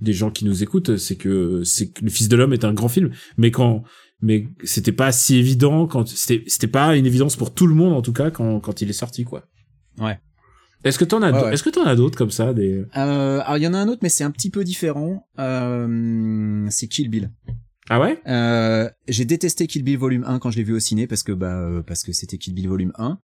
des 0.00 0.14
gens 0.14 0.30
qui 0.30 0.46
nous 0.46 0.62
écoutent. 0.62 0.96
C'est 0.96 1.16
que 1.16 1.62
c'est 1.64 1.90
que 1.90 2.04
les 2.04 2.10
fils 2.10 2.28
de 2.28 2.36
l'homme 2.36 2.52
est 2.52 2.64
un 2.64 2.72
grand 2.72 2.88
film. 2.88 3.10
Mais 3.36 3.50
quand 3.50 3.82
mais 4.22 4.48
c'était 4.64 4.92
pas 4.92 5.12
si 5.12 5.36
évident 5.36 5.86
quand 5.86 6.06
c'était 6.06 6.44
c'était 6.46 6.66
pas 6.66 6.96
une 6.96 7.06
évidence 7.06 7.36
pour 7.36 7.54
tout 7.54 7.66
le 7.66 7.74
monde 7.74 7.94
en 7.94 8.02
tout 8.02 8.12
cas 8.12 8.30
quand 8.30 8.60
quand 8.60 8.82
il 8.82 8.90
est 8.90 8.94
sorti 8.94 9.24
quoi. 9.24 9.46
Ouais. 9.98 10.18
Est-ce 10.84 10.98
que 10.98 11.04
t'en 11.04 11.22
as 11.22 11.32
Ouais, 11.32 11.38
d'au- 11.40 11.46
ouais. 11.46 11.54
est-ce 11.54 11.62
que 11.62 11.70
t'en 11.70 11.84
as 11.84 11.96
d'autres 11.96 12.16
comme 12.18 12.30
ça 12.30 12.52
des 12.54 12.84
Euh, 12.96 13.40
alors 13.44 13.56
il 13.58 13.62
y 13.62 13.66
en 13.66 13.74
a 13.74 13.78
un 13.78 13.88
autre, 13.88 14.00
mais 14.02 14.08
c'est 14.08 14.24
un 14.24 14.30
petit 14.30 14.50
peu 14.50 14.64
différent. 14.64 15.26
Euh, 15.38 16.66
c'est 16.70 16.86
Kill 16.88 17.08
Bill. 17.10 17.30
ah 17.88 18.00
ouais? 18.00 18.20
Euh, 18.26 18.88
j'ai 19.08 19.24
détesté 19.24 19.66
Kill 19.66 19.82
Bill 19.84 19.98
volume 19.98 20.24
1 20.26 20.38
quand 20.38 20.50
je 20.50 20.56
l'ai 20.58 20.64
vu 20.64 20.74
au 20.74 20.78
ciné 20.78 21.06
parce 21.06 21.22
que 21.22 21.32
bah 21.32 21.60
euh, 21.60 21.82
parce 21.82 22.02
que 22.04 22.12
c'était 22.12 22.38
Kill 22.38 22.54
Bill 22.54 22.68
volume 22.68 22.92
1 22.98 23.18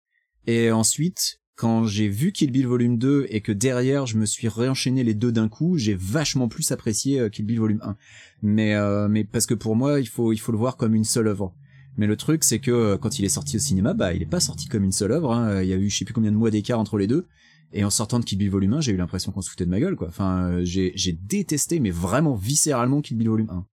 et 0.48 0.72
ensuite 0.72 1.40
quand 1.56 1.86
j'ai 1.86 2.08
vu 2.08 2.32
Kill 2.32 2.52
Bill 2.52 2.66
volume 2.68 2.98
2 2.98 3.28
et 3.30 3.42
que 3.42 3.52
derrière 3.52 4.06
je 4.08 4.18
me 4.18 4.26
suis 4.26 4.48
réenchaîné 4.48 5.04
les 5.04 5.14
deux 5.14 5.32
d'un 5.32 5.48
coup, 5.50 5.78
j'ai 5.78 5.94
vachement 5.96 6.48
plus 6.48 6.72
apprécié 6.72 7.20
euh, 7.20 7.30
Kill 7.30 7.46
Bill 7.46 7.60
volume 7.60 7.80
1. 7.84 7.96
Mais 8.42 8.74
euh, 8.76 9.08
mais 9.08 9.24
parce 9.24 9.46
que 9.46 9.54
pour 9.54 9.76
moi, 9.76 10.00
il 10.00 10.08
faut 10.08 10.34
il 10.34 10.38
faut 10.40 10.52
le 10.52 10.58
voir 10.58 10.78
comme 10.78 10.96
une 10.96 11.04
seule 11.06 11.28
œuvre. 11.28 11.54
Mais 11.96 12.08
le 12.08 12.16
truc 12.18 12.44
c'est 12.44 12.58
que 12.60 12.96
quand 12.96 13.20
il 13.20 13.26
est 13.26 13.30
sorti 13.30 13.58
au 13.58 13.60
cinéma, 13.60 13.94
bah 13.94 14.14
il 14.14 14.22
est 14.24 14.26
pas 14.30 14.40
sorti 14.40 14.68
comme 14.68 14.84
une 14.84 14.92
seule 14.92 15.12
œuvre, 15.12 15.32
hein. 15.32 15.62
il 15.62 15.68
y 15.70 15.74
a 15.74 15.76
eu 15.78 15.90
je 15.92 15.98
sais 16.00 16.06
plus 16.06 16.14
combien 16.16 16.32
de 16.32 16.38
mois 16.38 16.50
d'écart 16.50 16.80
entre 16.80 16.98
les 16.98 17.06
deux. 17.06 17.28
Et 17.74 17.84
en 17.84 17.90
sortant 17.90 18.20
de 18.20 18.26
Kill 18.26 18.38
Bill 18.38 18.50
volume 18.52 18.74
1, 18.74 18.82
j'ai 18.82 18.92
eu 18.92 18.98
l'impression 18.98 19.32
qu'on 19.32 19.42
se 19.42 19.50
foutait 19.50 19.66
de 19.66 19.70
ma 19.72 19.80
gueule 19.80 19.96
quoi. 19.96 20.08
Enfin, 20.08 20.44
euh, 20.52 20.62
j'ai 20.64 21.20
détesté 21.28 21.80
mais 21.80 21.92
vraiment 21.92 22.36
viscéralement 22.36 23.02
Kill 23.02 23.18
Bill 23.18 23.30
volume 23.30 23.50
1. 23.50 23.66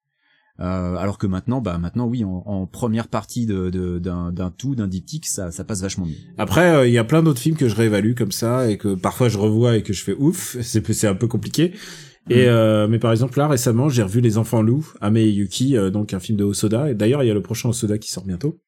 Euh, 0.61 0.96
alors 0.96 1.18
que 1.18 1.26
maintenant, 1.28 1.61
bah 1.61 1.78
maintenant 1.78 2.07
oui, 2.07 2.24
en, 2.24 2.42
en 2.46 2.66
première 2.66 3.07
partie 3.07 3.46
de 3.46 3.70
de- 3.70 3.99
d'un 4.01 4.32
d'un 4.32 4.51
tout, 4.51 4.74
d'un 4.74 4.88
diptyque, 4.88 5.26
ça 5.26 5.53
ça 5.53 5.62
passe 5.62 5.82
vachement 5.82 6.05
mieux. 6.07 6.16
Après, 6.36 6.74
euh, 6.74 6.86
il 6.88 6.92
y 6.92 6.99
a 6.99 7.05
plein 7.05 7.22
d'autres 7.22 7.38
films 7.40 7.57
que 7.57 7.68
je 7.68 7.76
réévalue 7.76 8.14
comme 8.14 8.32
ça 8.32 8.68
et 8.68 8.76
que 8.76 8.94
parfois 8.94 9.28
je 9.28 9.38
revois 9.38 9.76
et 9.76 9.82
que 9.82 9.92
je 9.92 10.03
fais 10.03 10.14
ouf. 10.18 10.57
C'est 10.62 10.92
c'est 10.92 11.07
un 11.07 11.14
peu 11.14 11.28
compliqué. 11.28 11.74
Et 12.30 12.44
Mm. 12.46 12.49
euh, 12.49 12.88
mais 12.88 12.99
par 12.99 13.12
exemple 13.12 13.38
là 13.38 13.46
récemment, 13.49 13.88
j'ai 13.88 14.03
revu 14.03 14.20
Les 14.20 14.36
Enfants 14.36 14.61
loups, 14.62 14.92
Ame 15.01 15.16
et 15.18 15.28
Yuki, 15.30 15.76
donc 15.92 16.12
un 16.12 16.20
film 16.20 16.36
de 16.36 16.44
Hosoda. 16.44 16.90
Et 16.90 16.94
d'ailleurs, 16.94 17.22
il 17.22 17.26
y 17.26 17.30
a 17.30 17.34
le 17.34 17.40
prochain 17.42 17.68
Hosoda 17.68 17.96
qui 17.96 18.11
sort 18.11 18.24
bientôt. 18.24 18.59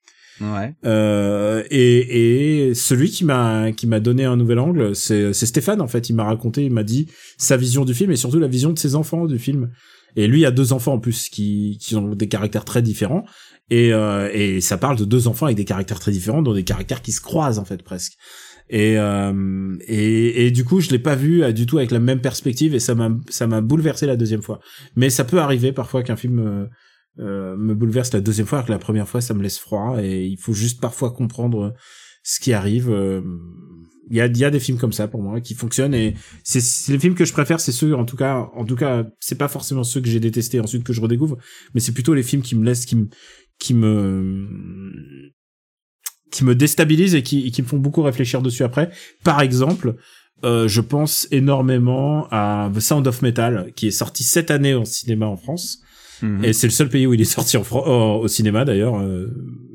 Ouais. 0.40 0.74
Euh, 0.86 1.62
et, 1.70 2.68
et 2.68 2.74
celui 2.74 3.10
qui 3.10 3.24
m'a 3.24 3.72
qui 3.72 3.86
m'a 3.86 4.00
donné 4.00 4.24
un 4.24 4.36
nouvel 4.36 4.58
angle, 4.58 4.94
c'est 4.96 5.32
Stéphane 5.34 5.80
en 5.80 5.88
fait. 5.88 6.08
Il 6.08 6.14
m'a 6.14 6.24
raconté, 6.24 6.64
il 6.64 6.72
m'a 6.72 6.82
dit 6.82 7.08
sa 7.36 7.56
vision 7.56 7.84
du 7.84 7.94
film 7.94 8.10
et 8.10 8.16
surtout 8.16 8.38
la 8.38 8.48
vision 8.48 8.72
de 8.72 8.78
ses 8.78 8.94
enfants 8.94 9.26
du 9.26 9.38
film. 9.38 9.70
Et 10.16 10.26
lui 10.26 10.44
a 10.44 10.50
deux 10.50 10.72
enfants 10.72 10.94
en 10.94 10.98
plus 10.98 11.28
qui 11.28 11.78
qui 11.80 11.94
ont 11.96 12.14
des 12.14 12.28
caractères 12.28 12.64
très 12.64 12.82
différents. 12.82 13.24
Et 13.70 13.92
euh, 13.92 14.28
et 14.32 14.60
ça 14.60 14.78
parle 14.78 14.96
de 14.96 15.04
deux 15.04 15.28
enfants 15.28 15.46
avec 15.46 15.56
des 15.56 15.64
caractères 15.64 16.00
très 16.00 16.10
différents, 16.10 16.42
dont 16.42 16.54
des 16.54 16.64
caractères 16.64 17.02
qui 17.02 17.12
se 17.12 17.20
croisent 17.20 17.58
en 17.58 17.64
fait 17.64 17.82
presque. 17.82 18.14
Et 18.68 18.98
euh, 18.98 19.76
et, 19.86 20.46
et 20.46 20.50
du 20.50 20.64
coup, 20.64 20.80
je 20.80 20.90
l'ai 20.90 20.98
pas 20.98 21.14
vu 21.16 21.42
euh, 21.42 21.52
du 21.52 21.66
tout 21.66 21.78
avec 21.78 21.90
la 21.90 22.00
même 22.00 22.20
perspective 22.20 22.74
et 22.74 22.80
ça 22.80 22.94
m'a 22.94 23.10
ça 23.28 23.46
m'a 23.46 23.60
bouleversé 23.60 24.06
la 24.06 24.16
deuxième 24.16 24.42
fois. 24.42 24.60
Mais 24.96 25.10
ça 25.10 25.24
peut 25.24 25.38
arriver 25.38 25.72
parfois 25.72 26.02
qu'un 26.02 26.16
film 26.16 26.68
euh, 27.18 27.22
euh, 27.52 27.56
me 27.56 27.74
bouleverse 27.74 28.12
la 28.12 28.20
deuxième 28.20 28.46
fois, 28.46 28.58
alors 28.58 28.66
que 28.66 28.72
la 28.72 28.78
première 28.78 29.08
fois 29.08 29.20
ça 29.20 29.34
me 29.34 29.42
laisse 29.42 29.58
froid 29.58 30.02
et 30.02 30.26
il 30.26 30.38
faut 30.38 30.52
juste 30.52 30.80
parfois 30.80 31.10
comprendre 31.10 31.74
ce 32.22 32.40
qui 32.40 32.52
arrive. 32.52 32.90
euh, 32.90 33.22
Il 34.10 34.16
y 34.16 34.20
a, 34.20 34.26
y 34.26 34.44
a 34.44 34.50
des 34.50 34.60
films 34.60 34.78
comme 34.78 34.92
ça 34.92 35.08
pour 35.08 35.22
moi 35.22 35.40
qui 35.40 35.54
fonctionnent 35.54 35.94
et 35.94 36.14
c'est 36.44 36.92
les 36.92 36.98
films 36.98 37.14
que 37.14 37.24
je 37.24 37.32
préfère, 37.32 37.60
c'est 37.60 37.72
ceux 37.72 37.94
en 37.94 38.04
tout 38.04 38.16
cas, 38.16 38.48
en 38.54 38.64
tout 38.64 38.76
cas, 38.76 39.04
c'est 39.20 39.38
pas 39.38 39.48
forcément 39.48 39.84
ceux 39.84 40.00
que 40.00 40.08
j'ai 40.08 40.20
détestés 40.20 40.60
ensuite 40.60 40.84
que 40.84 40.92
je 40.92 41.00
redécouvre, 41.00 41.36
mais 41.74 41.80
c'est 41.80 41.92
plutôt 41.92 42.14
les 42.14 42.22
films 42.22 42.42
qui 42.42 42.56
me 42.56 42.64
laissent, 42.64 42.86
qui 42.86 42.96
me, 42.96 43.08
qui 43.58 43.74
me, 43.74 44.48
qui 46.30 46.44
me 46.44 46.54
déstabilisent 46.54 47.14
et 47.14 47.22
qui, 47.22 47.50
qui 47.50 47.62
me 47.62 47.66
font 47.66 47.78
beaucoup 47.78 48.02
réfléchir 48.02 48.42
dessus 48.42 48.64
après. 48.64 48.90
Par 49.24 49.40
exemple, 49.40 49.96
euh, 50.44 50.68
je 50.68 50.80
pense 50.80 51.28
énormément 51.30 52.26
à 52.30 52.70
The 52.74 52.80
Sound 52.80 53.06
of 53.06 53.20
Metal 53.22 53.72
qui 53.74 53.88
est 53.88 53.90
sorti 53.90 54.22
cette 54.24 54.50
année 54.50 54.74
au 54.74 54.84
cinéma 54.84 55.26
en 55.26 55.36
France. 55.36 55.82
Mhm. 56.22 56.44
Et 56.44 56.52
c'est 56.52 56.66
le 56.66 56.72
seul 56.72 56.88
pays 56.88 57.06
où 57.06 57.14
il 57.14 57.20
est 57.20 57.24
sorti 57.24 57.56
en 57.56 57.64
Fran- 57.64 57.84
au 57.86 58.22
au 58.24 58.28
cinéma 58.28 58.64
d'ailleurs. 58.64 58.98
euh, 58.98 59.26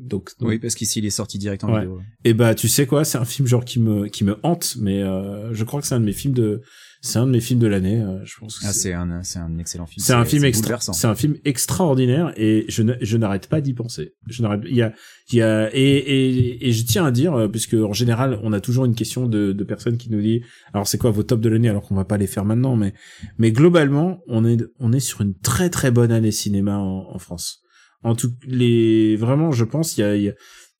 donc, 0.02 0.30
donc- 0.38 0.48
Oui, 0.50 0.58
parce 0.60 0.74
qu'ici 0.76 1.00
il 1.00 1.06
est 1.06 1.10
sorti 1.10 1.36
direct 1.38 1.64
en 1.64 1.72
Ouais. 1.72 1.80
vidéo. 1.80 2.00
et 2.24 2.32
bah 2.32 2.54
tu 2.54 2.68
sais 2.68 2.86
quoi, 2.86 3.04
c'est 3.04 3.18
un 3.18 3.24
film 3.24 3.48
genre 3.48 3.64
qui 3.64 3.80
me 3.80 4.06
qui 4.06 4.22
me 4.24 4.36
hante, 4.44 4.76
mais 4.80 5.02
euh, 5.02 5.52
je 5.52 5.64
crois 5.64 5.80
que 5.80 5.86
c'est 5.86 5.94
un 5.96 6.00
de 6.00 6.04
mes 6.04 6.12
films 6.12 6.34
de 6.34 6.60
c'est 7.06 7.18
un 7.18 7.26
de 7.26 7.32
mes 7.32 7.40
films 7.40 7.60
de 7.60 7.66
l'année. 7.66 8.00
euh, 8.02 8.18
je 8.24 8.34
pense. 8.38 8.58
Que 8.58 8.66
Ah, 8.66 8.72
c'est 8.72 8.92
un 8.92 9.22
c'est 9.22 9.38
un 9.38 9.58
excellent 9.58 9.86
film. 9.86 10.02
c'est 10.04 10.12
un 10.12 10.24
film 10.24 10.44
extra 10.44 10.78
c'est 10.80 11.06
un 11.06 11.14
film 11.14 11.36
extraordinaire 11.44 12.32
et 12.36 12.64
je 12.68 13.16
n'arrête 13.16 13.46
pas 13.48 13.60
d'y 13.60 13.74
penser. 13.74 14.14
Je 14.28 14.42
n'arrête 14.42 14.60
il 14.68 14.76
y 14.76 14.82
a 14.82 14.92
il 15.30 15.38
y 15.38 15.42
a 15.42 15.70
et, 15.74 15.80
et 15.80 16.68
et 16.68 16.72
je 16.72 16.84
tiens 16.84 17.04
à 17.06 17.10
dire 17.10 17.34
euh, 17.34 17.48
puisque 17.48 17.74
en 17.74 17.92
général 17.92 18.38
on 18.42 18.52
a 18.52 18.60
toujours 18.60 18.84
une 18.84 18.94
question 18.94 19.26
de 19.26 19.52
de 19.52 19.64
personnes 19.64 19.96
qui 19.96 20.10
nous 20.10 20.20
dit 20.20 20.42
alors 20.72 20.86
c'est 20.86 20.98
quoi 20.98 21.10
vos 21.10 21.22
tops 21.22 21.40
de 21.42 21.48
l'année 21.48 21.68
alors 21.68 21.82
qu'on 21.82 21.94
va 21.94 22.04
pas 22.04 22.18
les 22.18 22.26
faire 22.26 22.44
maintenant 22.44 22.76
mais 22.76 22.92
mais 23.38 23.52
globalement 23.52 24.20
on 24.28 24.44
est 24.44 24.60
on 24.78 24.92
est 24.92 25.00
sur 25.00 25.20
une 25.22 25.34
très 25.38 25.70
très 25.70 25.90
bonne 25.90 26.12
année 26.12 26.32
cinéma 26.32 26.78
en, 26.78 27.06
en 27.14 27.18
France. 27.18 27.60
En 28.02 28.14
tout 28.14 28.32
les 28.46 29.16
vraiment 29.16 29.52
je 29.52 29.64
pense 29.64 29.96
il 29.96 30.00
y 30.00 30.04
a, 30.04 30.16
il 30.16 30.22
y 30.24 30.28
a 30.28 30.34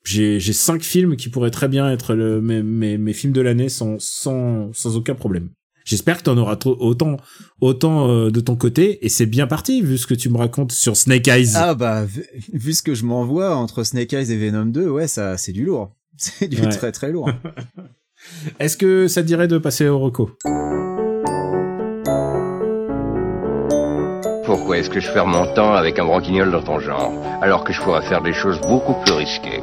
j'ai 0.04 0.38
j'ai 0.38 0.52
cinq 0.52 0.82
films 0.82 1.16
qui 1.16 1.28
pourraient 1.30 1.50
très 1.50 1.66
bien 1.68 1.90
être 1.90 2.14
le, 2.14 2.40
mes, 2.40 2.62
mes, 2.62 2.96
mes 2.98 3.12
films 3.12 3.32
de 3.32 3.40
l'année 3.40 3.68
sans 3.68 3.96
sans 3.98 4.72
sans 4.72 4.96
aucun 4.96 5.14
problème. 5.16 5.50
J'espère 5.86 6.18
que 6.18 6.24
t'en 6.24 6.36
auras 6.36 6.56
trop, 6.56 6.76
autant 6.80 7.16
autant 7.62 8.10
euh, 8.10 8.30
de 8.30 8.40
ton 8.40 8.56
côté 8.56 9.06
et 9.06 9.08
c'est 9.08 9.24
bien 9.24 9.46
parti 9.46 9.80
vu 9.82 9.96
ce 9.96 10.06
que 10.06 10.14
tu 10.14 10.28
me 10.28 10.36
racontes 10.36 10.72
sur 10.72 10.96
Snake 10.96 11.28
Eyes. 11.28 11.52
Ah 11.54 11.74
bah 11.74 12.04
vu, 12.04 12.26
vu 12.52 12.72
ce 12.74 12.82
que 12.82 12.92
je 12.94 13.04
m'envoie 13.06 13.56
entre 13.56 13.84
Snake 13.84 14.12
Eyes 14.12 14.32
et 14.32 14.36
Venom 14.36 14.66
2, 14.66 14.88
ouais, 14.90 15.06
ça 15.06 15.38
c'est 15.38 15.52
du 15.52 15.64
lourd. 15.64 15.94
C'est 16.18 16.48
du 16.48 16.60
Ouais. 16.60 16.68
très 16.70 16.92
très 16.92 17.12
lourd. 17.12 17.30
Est-ce 18.58 18.76
que 18.76 19.06
ça 19.06 19.22
te 19.22 19.26
dirait 19.26 19.48
de 19.48 19.58
passer 19.58 19.86
au 19.86 19.98
reco? 19.98 20.30
Pourquoi 24.44 24.78
est-ce 24.78 24.90
que 24.90 25.00
je 25.00 25.12
perds 25.12 25.26
mon 25.26 25.52
temps 25.54 25.74
avec 25.74 25.98
un 25.98 26.04
branquignol 26.04 26.50
dans 26.50 26.62
ton 26.62 26.78
genre, 26.80 27.12
alors 27.42 27.64
que 27.64 27.72
je 27.72 27.80
pourrais 27.82 28.02
faire 28.02 28.22
des 28.22 28.32
choses 28.32 28.60
beaucoup 28.62 28.94
plus 29.04 29.12
risquées? 29.12 29.60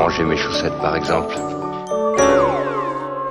Ranger 0.00 0.24
mes 0.24 0.36
chaussettes 0.38 0.78
par 0.80 0.96
exemple. 0.96 1.34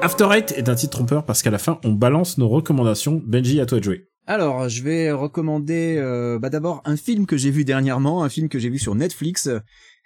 After 0.03 0.27
Eight 0.31 0.53
est 0.55 0.69
un 0.69 0.75
titre 0.75 0.97
trompeur 0.97 1.25
parce 1.25 1.41
qu'à 1.41 1.49
la 1.49 1.57
fin 1.57 1.79
on 1.83 1.93
balance 1.93 2.37
nos 2.37 2.47
recommandations. 2.47 3.19
Benji 3.25 3.59
à 3.59 3.65
toi 3.65 3.79
de 3.79 3.83
jouer. 3.83 4.05
Alors, 4.27 4.69
je 4.69 4.83
vais 4.83 5.11
recommander 5.11 5.95
euh, 5.97 6.37
bah 6.37 6.51
d'abord 6.51 6.83
un 6.85 6.95
film 6.95 7.25
que 7.25 7.37
j'ai 7.37 7.49
vu 7.49 7.65
dernièrement, 7.65 8.23
un 8.23 8.29
film 8.29 8.49
que 8.49 8.59
j'ai 8.59 8.69
vu 8.69 8.77
sur 8.77 8.93
Netflix, 8.93 9.47
euh, 9.47 9.57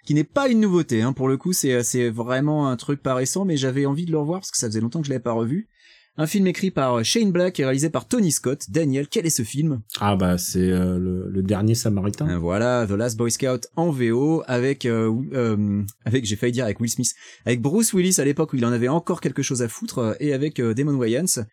qui 0.06 0.14
n'est 0.14 0.24
pas 0.24 0.48
une 0.48 0.60
nouveauté. 0.60 1.02
Hein, 1.02 1.12
pour 1.12 1.28
le 1.28 1.36
coup, 1.36 1.52
c'est 1.52 1.82
c'est 1.82 2.08
vraiment 2.08 2.70
un 2.70 2.76
truc 2.76 3.02
pas 3.02 3.14
récent, 3.14 3.44
mais 3.44 3.58
j'avais 3.58 3.84
envie 3.84 4.06
de 4.06 4.12
le 4.12 4.18
revoir 4.18 4.40
parce 4.40 4.50
que 4.50 4.56
ça 4.56 4.68
faisait 4.68 4.80
longtemps 4.80 5.00
que 5.00 5.06
je 5.06 5.10
l'avais 5.10 5.22
pas 5.22 5.32
revu. 5.32 5.68
Un 6.16 6.28
film 6.28 6.46
écrit 6.46 6.70
par 6.70 7.04
Shane 7.04 7.32
Black 7.32 7.58
et 7.58 7.64
réalisé 7.64 7.90
par 7.90 8.06
Tony 8.06 8.30
Scott. 8.30 8.66
Daniel, 8.70 9.08
quel 9.08 9.26
est 9.26 9.30
ce 9.30 9.42
film? 9.42 9.80
Ah 9.98 10.14
bah 10.14 10.38
c'est 10.38 10.70
euh, 10.70 10.96
le, 10.96 11.28
le 11.28 11.42
dernier 11.42 11.74
Samaritain. 11.74 12.28
Euh, 12.28 12.38
Voilà, 12.38 12.86
The 12.86 12.92
Last 12.92 13.16
Boy 13.16 13.32
Scout 13.32 13.66
en 13.74 13.90
VO 13.90 14.44
avec 14.46 14.86
euh, 14.86 15.12
euh, 15.32 15.82
avec 16.04 16.24
j'ai 16.24 16.36
failli 16.36 16.52
dire 16.52 16.64
avec 16.66 16.78
Will 16.78 16.90
Smith, 16.90 17.12
avec 17.46 17.60
Bruce 17.60 17.92
Willis 17.92 18.20
à 18.20 18.24
l'époque 18.24 18.52
où 18.52 18.56
il 18.56 18.64
en 18.64 18.70
avait 18.70 18.86
encore 18.86 19.20
quelque 19.20 19.42
chose 19.42 19.60
à 19.60 19.68
foutre 19.68 19.98
euh, 19.98 20.14
et 20.20 20.32
avec 20.32 20.60
Damon 20.60 20.94
Wayans. 20.94 21.44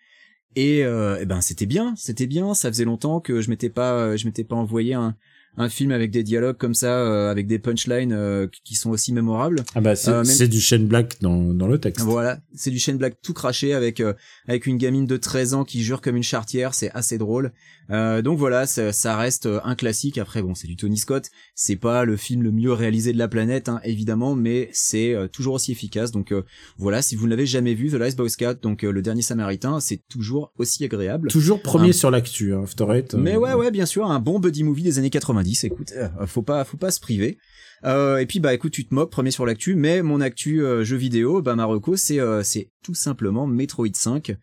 Et, 0.55 0.84
euh, 0.84 1.18
eh 1.20 1.26
ben 1.26 1.41
c'était 1.41 1.66
bien, 1.66 1.95
c'était 1.97 2.28
bien. 2.28 2.53
Ça 2.53 2.70
faisait 2.70 2.86
longtemps 2.86 3.20
que 3.20 3.41
je 3.41 3.49
m'étais 3.49 3.70
pas, 3.70 4.16
je 4.16 4.26
m'étais 4.28 4.43
pas 4.43 4.57
envoyé 4.57 4.93
un, 4.93 5.16
un 5.58 5.68
film 5.70 5.91
avec 5.91 6.12
des 6.12 6.24
dialogues 6.24 6.58
comme 6.58 6.74
ça, 6.74 6.99
euh, 6.99 7.30
avec 7.30 7.45
des 7.47 7.60
punchlines 7.60 8.14
euh, 8.14 8.47
qui 8.64 8.76
sont 8.76 8.89
aussi 8.89 9.12
mémorables. 9.14 9.64
Ah 9.76 9.82
bah 9.82 9.95
c'est 9.95 10.10
Euh, 10.12 10.16
même- 10.18 10.26
c'est 10.26 10.47
du 10.47 10.62
Shane 10.62 10.86
Black 10.88 11.18
dans 11.22 11.54
dans 11.54 11.68
le 11.68 11.78
texte. 11.78 12.06
Voilà, 12.06 12.39
c'est 12.56 12.72
du 12.72 12.80
Shane 12.80 12.97
Black 12.97 13.16
tout 13.22 13.34
craché 13.34 13.74
avec 13.74 13.99
euh, 13.99 14.14
avec 14.47 14.66
une 14.66 14.78
gamine 14.78 15.06
de 15.06 15.18
13 15.18 15.54
ans 15.54 15.64
qui 15.66 15.84
jure 15.84 16.02
comme 16.02 16.16
une 16.16 16.24
chartière, 16.24 16.74
c'est 16.74 16.89
assez 16.91 17.18
drôle. 17.18 17.52
Euh, 17.92 18.22
donc 18.22 18.38
voilà, 18.38 18.66
ça, 18.66 18.94
ça 18.94 19.18
reste 19.18 19.46
euh, 19.46 19.60
un 19.64 19.76
classique. 19.76 20.18
Après 20.18 20.42
bon, 20.42 20.56
c'est 20.56 20.68
du 20.68 20.76
Tony 20.76 20.98
Scott, 20.98 21.30
c'est 21.56 21.76
pas 21.76 22.06
le 22.06 22.16
film 22.16 22.42
le 22.44 22.52
mieux 22.52 22.72
réalisé 22.72 23.12
de 23.14 23.18
la 23.18 23.28
planète 23.28 23.70
hein, 23.70 23.82
évidemment, 23.84 24.36
mais 24.36 24.70
c'est 24.72 25.14
euh, 25.14 25.28
toujours 25.28 25.56
aussi 25.56 25.72
efficace. 25.72 26.12
Donc 26.12 26.32
euh, 26.32 26.44
voilà, 26.78 27.02
si 27.02 27.16
vous 27.16 27.26
ne 27.26 27.32
l'avez 27.32 27.46
jamais 27.46 27.74
vu, 27.74 27.89
The 27.89 27.96
Last 27.96 28.18
Boy 28.18 28.30
Scout, 28.30 28.62
donc 28.62 28.84
euh, 28.84 28.92
le 28.92 29.02
dernier 29.02 29.22
Samaritain, 29.22 29.80
c'est 29.80 30.02
toujours 30.10 30.52
aussi 30.58 30.84
agréable. 30.86 31.30
Toujours 31.30 31.62
premier 31.62 31.89
Un- 31.89 31.94
sur 31.94 32.12
l'actu, 32.12 32.54
hein, 32.54 32.62
After 32.64 32.86
Eight. 32.92 33.14
Mais 33.16 33.36
ouais, 33.36 33.54
ouais, 33.54 33.72
bien 33.72 33.86
sûr, 33.86 34.10
un 34.10 34.20
bon 34.20 34.39
buddy 34.39 34.64
movie 34.64 34.84
des 34.84 35.00
années 35.00 35.10
90. 35.10 35.64
Écoute, 35.66 35.94
faut 36.28 36.44
pas, 36.44 36.64
faut 36.64 36.78
pas 36.78 36.92
se 36.92 37.00
priver. 37.00 37.38
Euh, 37.84 38.18
et 38.18 38.26
puis 38.28 38.39
bah 38.39 38.54
écoute, 38.54 38.72
tu 38.72 38.86
te 38.86 38.94
moques, 38.94 39.12
premier 39.12 39.32
sur 39.32 39.46
l'actu, 39.46 39.76
mais 39.76 40.04
mon 40.04 40.22
actu 40.22 40.62
jeu 40.84 40.98
vidéo, 40.98 41.42
bah 41.42 41.56
Marocco, 41.56 41.96
c'est 41.96 42.20
euh, 42.20 42.44
c'est 42.44 42.70
tout 42.84 42.94
simplement 42.94 43.48
Metroid 43.48 43.88
5, 43.94 44.36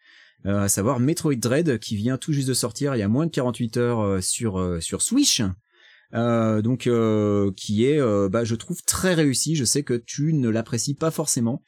euh, 0.46 0.62
à 0.62 0.68
savoir 0.68 1.00
Metroid 1.00 1.34
Dread 1.34 1.78
qui 1.78 1.96
vient 1.96 2.16
tout 2.16 2.32
juste 2.32 2.48
de 2.48 2.54
sortir 2.54 2.94
il 2.94 3.00
y 3.00 3.02
a 3.02 3.08
moins 3.08 3.26
de 3.26 3.32
48 3.32 3.76
heures 3.76 4.00
euh, 4.00 4.20
sur 4.20 4.58
euh, 4.58 4.80
sur 4.80 5.02
Switch. 5.02 5.42
Donc 6.12 6.88
qui 7.56 7.84
est 7.84 8.00
bah 8.30 8.42
je 8.42 8.54
trouve 8.54 8.82
très 8.82 9.12
réussi. 9.12 9.56
Je 9.56 9.64
sais 9.66 9.82
que 9.82 9.92
tu 9.92 10.32
ne 10.32 10.48
l'apprécies 10.48 10.94
pas 10.94 11.10
forcément. 11.10 11.62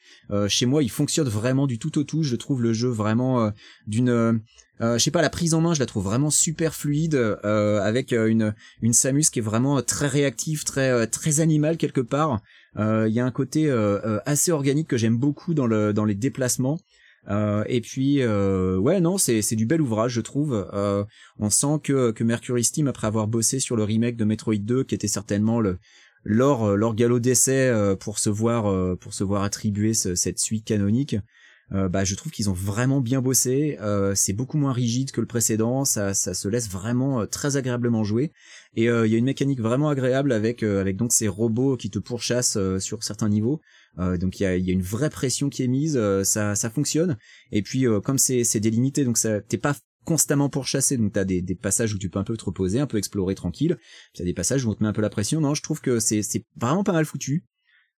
Chez 0.47 0.65
moi 0.65 0.81
il 0.81 0.89
fonctionne 0.89 1.29
vraiment 1.29 1.67
du 1.67 1.77
tout 1.77 1.99
au 1.99 2.03
tout. 2.03 2.23
Je 2.23 2.35
trouve 2.35 2.63
le 2.63 2.73
jeu 2.73 2.89
vraiment 2.89 3.51
d'une 3.85 4.41
je 4.79 4.97
sais 4.97 5.11
pas 5.11 5.21
la 5.21 5.29
prise 5.29 5.53
en 5.53 5.61
main 5.61 5.75
je 5.75 5.79
la 5.79 5.85
trouve 5.85 6.05
vraiment 6.05 6.31
super 6.31 6.73
fluide 6.73 7.13
avec 7.43 8.13
une 8.13 8.55
une 8.81 8.93
Samus 8.93 9.29
qui 9.31 9.37
est 9.37 9.43
vraiment 9.43 9.79
très 9.83 10.07
réactive 10.07 10.63
très 10.63 11.05
très 11.05 11.39
animale 11.39 11.77
quelque 11.77 12.01
part. 12.01 12.41
Il 12.79 13.13
y 13.13 13.19
a 13.19 13.25
un 13.25 13.31
côté 13.31 13.71
assez 14.25 14.51
organique 14.51 14.87
que 14.87 14.97
j'aime 14.97 15.19
beaucoup 15.19 15.53
dans 15.53 15.67
le 15.67 15.93
dans 15.93 16.05
les 16.05 16.15
déplacements 16.15 16.79
Euh, 17.29 17.63
et 17.67 17.81
puis 17.81 18.21
euh, 18.21 18.77
ouais 18.77 18.99
non 18.99 19.19
c'est 19.19 19.43
c'est 19.43 19.55
du 19.55 19.65
bel 19.67 19.81
ouvrage 19.81 20.13
je 20.13 20.21
trouve. 20.21 20.67
Euh, 20.73 21.03
on 21.37 21.49
sent 21.51 21.79
que 21.83 22.11
que 22.11 22.23
Mercury 22.23 22.63
Steam 22.63 22.87
après 22.87 23.07
avoir 23.07 23.27
bossé 23.27 23.59
sur 23.59 23.75
le 23.75 23.83
remake 23.83 24.17
de 24.17 24.25
Metroid 24.25 24.55
2 24.57 24.83
qui 24.83 24.95
était 24.95 25.07
certainement 25.07 25.59
le 25.59 25.77
leur 26.23 26.75
leur 26.75 26.95
galop 26.95 27.19
d'essai 27.19 27.67
euh, 27.67 27.95
pour 27.95 28.17
se 28.17 28.29
voir 28.31 28.97
pour 28.97 29.13
se 29.13 29.23
voir 29.23 29.43
attribuer 29.43 29.93
ce- 29.93 30.15
cette 30.15 30.39
suite 30.39 30.65
canonique 30.65 31.15
bah 31.89 32.03
je 32.03 32.15
trouve 32.15 32.33
qu'ils 32.33 32.49
ont 32.49 32.53
vraiment 32.53 32.99
bien 32.99 33.21
bossé. 33.21 33.77
C'est 34.13 34.33
beaucoup 34.33 34.57
moins 34.57 34.73
rigide 34.73 35.11
que 35.11 35.21
le 35.21 35.25
précédent 35.27 35.85
ça 35.85 36.13
ça 36.13 36.33
se 36.33 36.49
laisse 36.49 36.69
vraiment 36.69 37.25
très 37.25 37.55
agréablement 37.55 38.03
jouer. 38.03 38.33
Et 38.75 38.87
il 38.87 39.07
y 39.07 39.15
a 39.15 39.17
une 39.17 39.23
mécanique 39.23 39.61
vraiment 39.61 39.87
agréable 39.87 40.33
avec 40.33 40.63
avec 40.63 40.97
donc 40.97 41.13
ces 41.13 41.29
robots 41.29 41.77
qui 41.77 41.89
te 41.89 41.97
pourchassent 41.97 42.57
sur 42.79 43.03
certains 43.03 43.29
niveaux 43.29 43.61
Euh, 43.99 44.17
donc 44.17 44.39
il 44.39 44.43
y 44.43 44.45
a, 44.45 44.55
une 44.55 44.81
vraie 44.81 45.09
pression 45.09 45.49
qui 45.49 45.63
est 45.63 45.67
mise 45.67 45.97
euh, 45.97 46.23
ça 46.23 46.55
ça 46.55 46.69
fonctionne. 46.69 47.17
Et 47.51 47.61
puis 47.61 47.87
euh, 47.87 47.99
comme 47.99 48.17
c'est 48.17 48.43
c'est 48.43 48.59
délimité 48.59 49.03
donc 49.03 49.17
t'es 49.47 49.57
pas 49.57 49.75
constamment 50.05 50.49
pourchassé. 50.49 50.97
Donc 50.97 51.13
t'as 51.13 51.23
des, 51.25 51.43
passages 51.55 51.93
où 51.93 51.97
tu 51.97 52.09
peux 52.09 52.19
un 52.19 52.23
peu 52.23 52.37
te 52.37 52.45
reposer 52.45 52.79
un 52.79 52.87
peu 52.87 52.97
explorer 52.97 53.35
tranquille. 53.35 53.77
T'as 54.15 54.23
des 54.23 54.33
passages 54.33 54.65
où 54.65 54.71
on 54.71 54.75
te 54.75 54.83
met 54.83 54.89
un 54.89 54.93
peu 54.93 55.01
la 55.01 55.09
pression. 55.09 55.41
Non 55.41 55.53
je 55.53 55.61
trouve 55.61 55.81
que 55.81 55.99
c'est 55.99 56.23
c'est 56.23 56.45
vraiment 56.55 56.83
pas 56.83 56.93
mal 56.93 57.05
foutu 57.05 57.45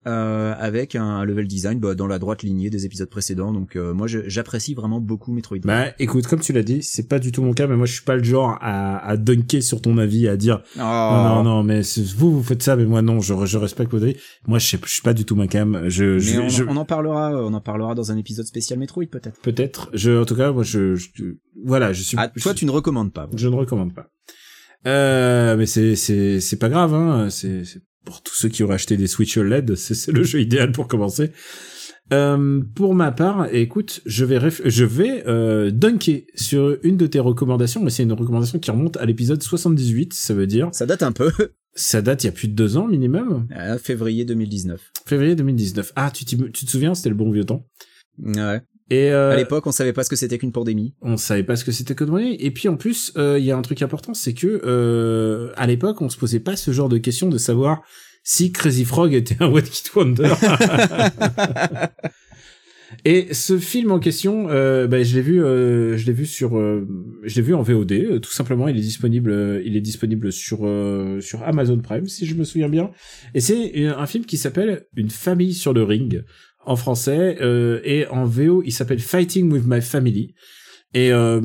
euh, 0.08 0.54
avec 0.58 0.95
un, 0.95 1.24
level 1.24 1.47
design 1.47 1.80
bah, 1.80 1.95
dans 1.95 2.08
la 2.08 2.20
droite 2.20 2.43
lignée 2.43 2.70
des 2.70 2.86
épisodes 2.86 3.10
précédents 3.10 3.51
donc 3.54 3.76
euh, 3.76 3.93
moi 3.93 4.08
j'apprécie 4.08 4.74
vraiment 4.74 4.99
beaucoup 4.99 5.32
Metroid 5.32 5.60
Bah 5.64 5.88
écoute, 5.99 6.28
comme 6.28 6.39
tu 6.41 6.51
l'as 6.54 6.64
dit, 6.64 6.84
c'est 6.84 7.08
pas 7.08 7.20
du 7.20 7.32
tout 7.32 7.41
mon 7.41 7.54
cas, 7.54 7.68
mais 7.68 7.76
moi 7.76 7.86
je 7.86 7.93
suis 7.93 8.04
pas 8.04 8.16
le 8.16 8.24
genre 8.24 8.58
à, 8.62 8.97
à 9.06 9.18
dunker 9.18 9.62
sur 9.62 9.82
ton 9.82 9.97
avis, 9.97 10.28
à 10.28 10.38
dire 10.38 10.62
Oh. 10.76 10.80
non 10.80 11.24
non 11.24 11.43
non, 11.43 11.64
mais 11.64 11.82
vous 12.18 12.32
vous 12.32 12.43
faites 12.43 12.62
ça, 12.64 12.76
mais 12.76 12.86
moi 12.86 13.01
non, 13.01 13.20
je, 13.22 13.34
je 13.45 13.58
respecte 13.58 13.91
votre 13.91 14.04
avis. 14.06 14.16
Moi 14.47 14.60
je 14.60 14.68
sais, 14.68 14.80
je 14.84 14.89
suis 14.91 15.01
pas 15.01 15.14
du 15.14 15.26
tout 15.26 15.36
ma 15.36 15.47
cam. 15.47 15.84
Je, 15.89 16.20
je, 16.20 16.39
on, 16.39 16.49
je- 16.49 16.64
on 16.64 16.76
en 16.78 16.86
parlera 16.86 17.32
on 17.32 17.54
en 17.54 17.62
parlera 17.62 17.95
dans 17.95 18.12
un 18.12 18.18
épisode 18.18 18.45
spécial 18.45 18.80
Metroid 18.80 19.06
peut-être 19.10 19.39
peut-être. 19.41 19.89
Je, 19.93 20.22
en 20.22 20.26
tout 20.26 20.36
cas, 20.36 20.51
moi 20.51 20.64
je, 20.64 20.95
je 20.95 21.08
voilà, 21.66 21.93
je 21.93 22.01
suis. 22.04 22.18
ah 22.20 22.28
toi 22.28 22.51
je- 22.54 22.58
tu 22.58 22.66
ne 22.66 22.72
recommandes 22.72 23.14
pas 23.14 23.30
Je 23.36 23.47
ne 23.47 23.56
recommande 23.56 23.93
pas. 23.93 24.08
Euh, 24.86 25.56
mais 25.58 25.66
c'est 25.66 25.96
c'est 25.96 26.40
c'est 26.40 26.58
pas 26.58 26.70
grave, 26.70 26.94
hein. 26.94 27.30
C'est 27.30 27.64
c'est 27.64 27.82
pour 28.06 28.22
tous 28.22 28.36
ceux 28.36 28.50
qui 28.50 28.64
auraient 28.64 28.76
acheté 28.76 28.98
des 28.98 29.08
Switch 29.08 29.38
OLED, 29.38 29.76
c'est 29.76 29.94
c'est 29.96 30.12
le 30.12 30.24
jeu 30.24 30.42
idéal 30.42 30.72
pour 30.72 30.88
commencer. 30.88 31.32
Euh, 32.12 32.62
pour 32.76 32.94
ma 32.96 33.12
part, 33.14 33.48
écoute, 33.54 34.02
je 34.06 34.26
vais 34.26 34.40
je 34.66 34.84
vais 34.84 35.24
euh, 35.26 35.72
dunker 35.72 36.26
sur 36.36 36.78
une 36.84 36.98
de 36.98 37.08
tes 37.08 37.20
recommandations, 37.20 37.82
mais 37.82 37.90
c'est 37.90 38.04
une 38.04 38.12
recommandation 38.12 38.60
qui 38.60 38.72
remonte 38.72 38.98
à 38.98 39.06
l'épisode 39.06 39.42
78, 39.42 40.14
ça 40.14 40.34
veut 40.34 40.48
dire 40.48 40.68
ça 40.74 40.86
date 40.86 41.02
un 41.02 41.14
peu 41.14 41.32
ça 41.76 42.02
date 42.02 42.24
il 42.24 42.28
y 42.28 42.30
a 42.30 42.34
plus 42.34 42.50
de 42.50 42.54
deux 42.54 42.76
ans 42.76 42.88
minimum, 42.88 43.48
Euh, 43.58 43.78
février 43.78 44.26
2019 44.26 44.82
février 45.06 45.36
2019. 45.36 45.94
Ah, 45.96 46.12
tu, 46.12 46.26
tu 46.26 46.36
te 46.38 46.70
souviens, 46.70 46.94
c'était 46.94 47.10
le 47.10 47.16
bon 47.16 47.32
vieux 47.32 47.46
temps. 47.46 47.66
ouais 48.22 48.62
Et 48.90 49.12
euh, 49.12 49.32
à 49.32 49.36
l'époque 49.38 49.66
on 49.66 49.72
savait 49.72 49.94
pas 49.94 50.04
ce 50.04 50.10
que 50.10 50.16
c'était 50.16 50.38
qu'une 50.38 50.52
pandémie 50.52 50.94
on 51.02 51.18
savait 51.18 51.44
pas 51.44 51.56
ce 51.56 51.64
que 51.64 51.72
c'était 51.72 51.96
que 51.96 52.04
de 52.04 52.12
monnaie. 52.12 52.36
Et 52.40 52.52
puis 52.52 52.68
en 52.68 52.76
plus, 52.76 53.14
euh, 53.18 53.40
il 53.40 53.46
y 53.46 53.52
a 53.52 53.58
un 53.58 53.62
truc 53.62 53.82
important, 53.82 54.14
c'est 54.14 54.34
que 54.34 54.62
euh, 54.66 55.52
à 55.56 55.68
l'époque, 55.68 56.02
on 56.02 56.10
se 56.10 56.18
posait 56.18 56.40
pas 56.40 56.56
ce 56.56 56.72
genre 56.72 56.90
de 56.90 56.98
question 56.98 57.30
de 57.30 57.38
savoir 57.38 57.82
si 58.24 58.52
Crazy 58.52 58.86
Frog 58.86 59.14
était 59.14 59.38
un 59.40 59.48
One 59.48 59.66
Hit 59.66 59.92
Wonder. 59.96 60.34
Et 63.06 63.34
ce 63.34 63.58
film 63.58 63.92
en 63.92 64.00
question, 64.00 64.50
euh, 64.50 64.88
bah, 64.88 65.04
je 65.04 65.16
l'ai 65.16 65.22
vu, 65.22 65.44
euh, 65.44 65.98
je 65.98 66.06
l'ai 66.06 66.14
vu 66.14 66.26
sur, 66.26 66.58
euh, 66.58 66.88
je 67.24 67.36
l'ai 67.36 67.42
vu 67.42 67.54
en 67.54 67.62
VOD, 67.62 67.92
euh, 67.92 68.20
tout 68.20 68.32
simplement. 68.32 68.68
Il 68.68 68.78
est 68.78 68.82
disponible, 68.82 69.32
euh, 69.32 69.62
il 69.66 69.76
est 69.76 69.82
disponible 69.82 70.32
sur 70.32 70.60
euh, 70.64 71.20
sur 71.20 71.44
Amazon 71.44 71.80
Prime, 71.80 72.08
si 72.08 72.26
je 72.26 72.36
me 72.36 72.44
souviens 72.44 72.70
bien. 72.70 72.92
Et 73.34 73.42
c'est 73.42 73.88
un 73.88 74.06
film 74.06 74.26
qui 74.26 74.38
s'appelle 74.38 74.86
Une 74.96 75.10
famille 75.10 75.54
sur 75.54 75.74
le 75.74 75.84
ring 75.84 76.24
en 76.66 76.76
français 76.76 77.38
euh, 77.41 77.80
et 77.84 78.07
en 78.07 78.26
VO, 78.26 78.64
il 78.66 78.72
s'appelle 78.72 78.99
Fighting 78.99 79.51
with 79.51 79.64
My 79.66 79.82
Family. 79.82 80.34
Et 80.93 81.11
euh, 81.11 81.41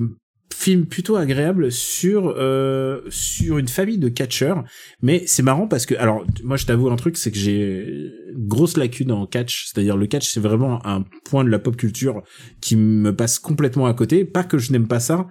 film 0.55 0.87
plutôt 0.87 1.17
agréable 1.17 1.71
sur 1.71 2.35
euh, 2.37 3.01
sur 3.11 3.59
une 3.59 3.69
famille 3.69 3.99
de 3.99 4.09
catcheurs 4.09 4.65
mais 5.01 5.23
c'est 5.27 5.43
marrant 5.43 5.69
parce 5.69 5.87
que 5.87 5.95
alors 5.95 6.25
moi 6.43 6.57
je 6.57 6.67
t'avoue 6.67 6.91
un 6.91 6.97
truc 6.97 7.17
c'est 7.17 7.31
que 7.31 7.39
j'ai 7.39 8.11
grosse 8.35 8.77
lacune 8.77 9.13
en 9.13 9.27
catch 9.27 9.67
c'est-à-dire 9.67 9.97
le 9.97 10.07
catch 10.07 10.29
c'est 10.29 10.41
vraiment 10.41 10.85
un 10.85 11.05
point 11.25 11.45
de 11.45 11.49
la 11.49 11.61
pop 11.61 11.77
culture 11.77 12.23
qui 12.61 12.75
me 12.75 13.15
passe 13.15 13.39
complètement 13.39 13.87
à 13.87 13.95
côté 13.95 14.25
pas 14.25 14.43
que 14.43 14.59
je 14.59 14.73
n'aime 14.73 14.89
pas 14.89 15.01
ça 15.01 15.29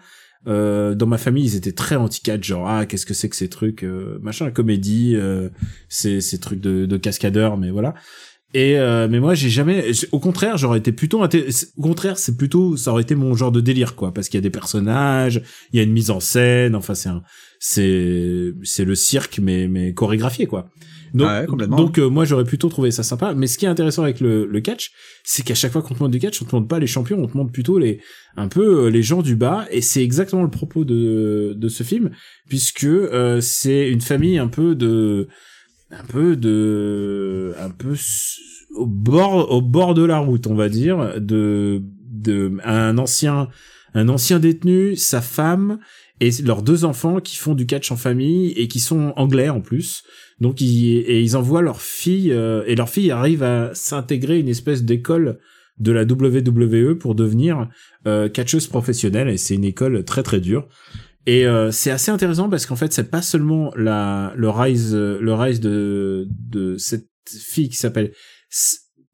euh, 0.47 0.95
dans 0.95 1.07
ma 1.07 1.17
famille, 1.17 1.43
ils 1.43 1.55
étaient 1.55 1.73
très 1.73 1.95
anti-catch, 1.95 2.43
genre 2.43 2.67
ah 2.69 2.85
qu'est-ce 2.85 3.05
que 3.05 3.13
c'est 3.13 3.27
que 3.27 3.35
ces 3.35 3.49
trucs, 3.49 3.83
euh, 3.83 4.17
machin, 4.21 4.49
comédie, 4.51 5.13
euh, 5.15 5.49
ces 5.89 6.21
ces 6.21 6.39
trucs 6.39 6.61
de, 6.61 6.85
de 6.85 6.97
cascadeurs, 6.97 7.57
mais 7.57 7.69
voilà. 7.69 7.95
Et 8.53 8.79
euh, 8.79 9.07
mais 9.09 9.19
moi 9.19 9.33
j'ai 9.33 9.49
jamais 9.49 9.91
au 10.13 10.19
contraire 10.19 10.57
j'aurais 10.57 10.79
été 10.79 10.93
plutôt 10.93 11.21
au 11.21 11.81
contraire 11.81 12.17
c'est 12.17 12.37
plutôt 12.37 12.77
ça 12.77 12.91
aurait 12.91 13.01
été 13.01 13.13
mon 13.13 13.35
genre 13.35 13.51
de 13.51 13.59
délire 13.59 13.95
quoi 13.95 14.13
parce 14.13 14.29
qu'il 14.29 14.37
y 14.37 14.41
a 14.41 14.41
des 14.41 14.49
personnages 14.49 15.41
il 15.73 15.77
y 15.77 15.81
a 15.81 15.83
une 15.83 15.91
mise 15.91 16.11
en 16.11 16.21
scène 16.21 16.73
enfin 16.73 16.95
c'est 16.95 17.09
un 17.09 17.23
c'est 17.59 18.53
c'est 18.63 18.85
le 18.85 18.95
cirque 18.95 19.39
mais 19.39 19.67
mais 19.67 19.93
chorégraphié 19.93 20.45
quoi. 20.47 20.69
Donc 21.13 21.57
donc 21.69 21.99
euh, 21.99 22.09
moi 22.09 22.25
j'aurais 22.25 22.43
plutôt 22.43 22.69
trouvé 22.69 22.91
ça 22.91 23.03
sympa. 23.03 23.33
Mais 23.33 23.47
ce 23.47 23.57
qui 23.57 23.65
est 23.65 23.69
intéressant 23.69 24.03
avec 24.03 24.19
le, 24.19 24.45
le 24.45 24.61
catch 24.61 24.91
c'est 25.23 25.43
qu'à 25.43 25.55
chaque 25.55 25.71
fois 25.71 25.81
qu'on 25.81 25.93
te 25.93 25.99
montre 25.99 26.11
du 26.11 26.19
catch 26.19 26.41
on 26.41 26.45
te 26.45 26.55
montre 26.55 26.67
pas 26.67 26.79
les 26.79 26.87
champions 26.87 27.19
on 27.19 27.27
te 27.27 27.35
montre 27.35 27.51
plutôt 27.51 27.79
les 27.79 28.01
un 28.35 28.47
peu 28.47 28.85
euh, 28.85 28.89
les 28.89 29.03
gens 29.03 29.21
du 29.21 29.35
bas. 29.35 29.65
Et 29.71 29.81
c'est 29.81 30.03
exactement 30.03 30.43
le 30.43 30.49
propos 30.49 30.85
de 30.85 31.53
de 31.57 31.67
ce 31.69 31.83
film 31.83 32.11
puisque 32.49 32.83
euh, 32.83 33.41
c'est 33.41 33.89
une 33.89 34.01
famille 34.01 34.37
un 34.37 34.47
peu 34.47 34.75
de 34.75 35.27
un 35.91 36.03
peu 36.07 36.35
de 36.35 37.53
un 37.59 37.69
peu 37.69 37.95
au 38.75 38.85
bord 38.85 39.51
au 39.51 39.61
bord 39.61 39.93
de 39.93 40.03
la 40.03 40.19
route 40.19 40.47
on 40.47 40.55
va 40.55 40.69
dire 40.69 41.19
de 41.19 41.81
de 42.09 42.57
un 42.63 42.97
ancien 42.97 43.47
un 43.93 44.09
ancien 44.09 44.39
détenu 44.39 44.95
sa 44.95 45.21
femme 45.21 45.79
et 46.19 46.29
leurs 46.43 46.63
deux 46.63 46.85
enfants 46.85 47.19
qui 47.19 47.35
font 47.35 47.53
du 47.53 47.65
catch 47.65 47.91
en 47.91 47.95
famille 47.95 48.51
et 48.51 48.67
qui 48.67 48.79
sont 48.79 49.13
anglais 49.15 49.49
en 49.49 49.61
plus. 49.61 50.03
Donc 50.39 50.61
ils 50.61 50.97
et 50.99 51.21
ils 51.21 51.37
envoient 51.37 51.61
leur 51.61 51.81
fille 51.81 52.31
euh, 52.31 52.63
et 52.65 52.75
leur 52.75 52.89
fille 52.89 53.11
arrive 53.11 53.43
à 53.43 53.71
s'intégrer 53.73 54.39
une 54.39 54.49
espèce 54.49 54.83
d'école 54.83 55.39
de 55.79 55.91
la 55.91 56.03
WWE 56.03 56.95
pour 56.95 57.13
devenir 57.13 57.69
euh, 58.07 58.29
catcheuse 58.29 58.67
professionnelle. 58.67 59.29
Et 59.29 59.37
c'est 59.37 59.55
une 59.55 59.63
école 59.63 60.03
très 60.03 60.23
très 60.23 60.39
dure 60.39 60.67
et 61.27 61.45
euh, 61.45 61.71
c'est 61.71 61.91
assez 61.91 62.09
intéressant 62.09 62.49
parce 62.49 62.65
qu'en 62.65 62.75
fait, 62.75 62.91
c'est 62.91 63.11
pas 63.11 63.21
seulement 63.21 63.71
la 63.75 64.33
le 64.35 64.49
rise 64.49 64.95
le 64.95 65.33
rise 65.33 65.59
de 65.59 66.27
de 66.29 66.77
cette 66.77 67.09
fille 67.29 67.69
qui 67.69 67.77
s'appelle 67.77 68.13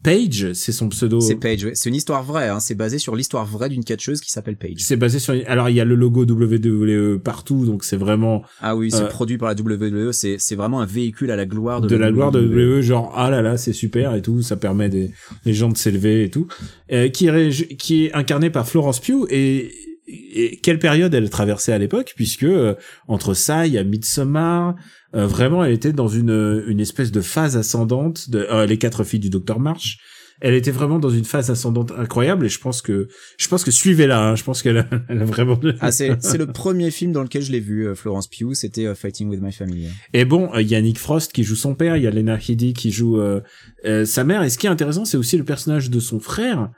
Paige, 0.03 0.51
c'est 0.51 0.73
son 0.73 0.89
pseudo. 0.89 1.21
C'est 1.21 1.35
Paige, 1.35 1.69
c'est 1.73 1.89
une 1.89 1.95
histoire 1.95 2.23
vraie. 2.23 2.49
Hein. 2.49 2.59
C'est 2.59 2.75
basé 2.75 2.99
sur 2.99 3.15
l'histoire 3.15 3.45
vraie 3.45 3.69
d'une 3.69 3.85
catcheuse 3.85 4.19
qui 4.19 4.29
s'appelle 4.29 4.57
Paige. 4.57 4.75
C'est 4.79 4.97
basé 4.97 5.17
sur. 5.17 5.33
Alors 5.47 5.69
il 5.69 5.75
y 5.75 5.79
a 5.79 5.85
le 5.85 5.95
logo 5.95 6.25
WWE 6.25 7.19
partout, 7.19 7.65
donc 7.65 7.85
c'est 7.85 7.95
vraiment. 7.95 8.43
Ah 8.61 8.75
oui, 8.75 8.91
c'est 8.91 9.03
euh, 9.03 9.07
produit 9.07 9.37
par 9.37 9.47
la 9.47 9.55
WWE. 9.55 10.11
C'est 10.11 10.35
c'est 10.39 10.55
vraiment 10.55 10.81
un 10.81 10.85
véhicule 10.85 11.31
à 11.31 11.37
la 11.37 11.45
gloire 11.45 11.79
de. 11.79 11.87
De 11.87 11.95
la, 11.95 12.11
gloire 12.11 12.31
de 12.31 12.45
WWE, 12.45 12.81
genre 12.81 13.13
ah 13.15 13.29
là 13.29 13.41
là, 13.41 13.55
c'est 13.55 13.73
super 13.73 14.13
et 14.13 14.21
tout. 14.21 14.41
Ça 14.41 14.57
permet 14.57 14.89
des 14.89 15.11
les 15.45 15.53
gens 15.53 15.69
de 15.69 15.77
s'élever 15.77 16.25
et 16.25 16.29
tout. 16.29 16.47
Euh, 16.91 17.07
qui 17.07 17.27
est 17.27 17.77
qui 17.77 18.05
est 18.05 18.13
incarné 18.13 18.49
par 18.49 18.67
Florence 18.67 18.99
Pugh 18.99 19.25
et 19.29 19.71
et 20.07 20.57
quelle 20.57 20.79
période 20.79 21.13
elle 21.13 21.29
traversait 21.29 21.71
à 21.71 21.77
l'époque 21.77 22.13
puisque 22.15 22.43
euh, 22.43 22.75
entre 23.07 23.33
ça 23.33 23.67
il 23.67 23.73
y 23.73 23.77
a 23.77 23.83
Midsommar 23.83 24.75
euh, 25.15 25.25
vraiment 25.27 25.63
elle 25.63 25.71
était 25.71 25.93
dans 25.93 26.07
une 26.07 26.63
une 26.67 26.79
espèce 26.79 27.11
de 27.11 27.21
phase 27.21 27.55
ascendante 27.55 28.29
de 28.29 28.39
euh, 28.39 28.65
les 28.65 28.77
quatre 28.77 29.03
filles 29.03 29.19
du 29.19 29.29
docteur 29.29 29.59
March 29.59 29.99
elle 30.41 30.55
était 30.55 30.71
vraiment 30.71 30.99
dans 30.99 31.09
une 31.09 31.23
phase 31.23 31.49
ascendante 31.51 31.93
incroyable 31.97 32.45
et 32.45 32.49
je 32.49 32.59
pense 32.59 32.81
que 32.81 33.07
je 33.37 33.47
pense 33.47 33.63
que 33.63 33.71
suivez-la 33.71 34.21
hein, 34.21 34.35
je 34.35 34.43
pense 34.43 34.61
qu'elle 34.61 34.79
a, 34.79 34.89
elle 35.07 35.21
a 35.21 35.25
vraiment 35.25 35.57
ah 35.79 35.91
c'est 35.91 36.17
c'est 36.21 36.37
le 36.37 36.47
premier 36.47 36.91
film 36.91 37.13
dans 37.13 37.23
lequel 37.23 37.41
je 37.41 37.51
l'ai 37.53 37.61
vu 37.61 37.95
Florence 37.95 38.27
Pugh 38.27 38.53
c'était 38.55 38.93
Fighting 38.95 39.29
with 39.29 39.41
My 39.41 39.53
Family. 39.53 39.87
Et 40.13 40.25
bon 40.25 40.49
il 40.59 40.67
y 40.67 40.75
a 40.75 40.81
Nick 40.81 40.99
Frost 40.99 41.31
qui 41.31 41.45
joue 41.45 41.55
son 41.55 41.75
père 41.75 41.95
il 41.95 42.03
y 42.03 42.07
a 42.07 42.11
Lena 42.11 42.37
Headey 42.37 42.73
qui 42.73 42.91
joue 42.91 43.21
sa 44.03 44.23
mère 44.25 44.43
et 44.43 44.49
ce 44.49 44.57
qui 44.57 44.67
est 44.67 44.71
intéressant 44.71 45.05
c'est 45.05 45.17
aussi 45.17 45.37
le 45.37 45.45
personnage 45.45 45.89
de 45.89 45.99
son 46.01 46.19
frère 46.19 46.71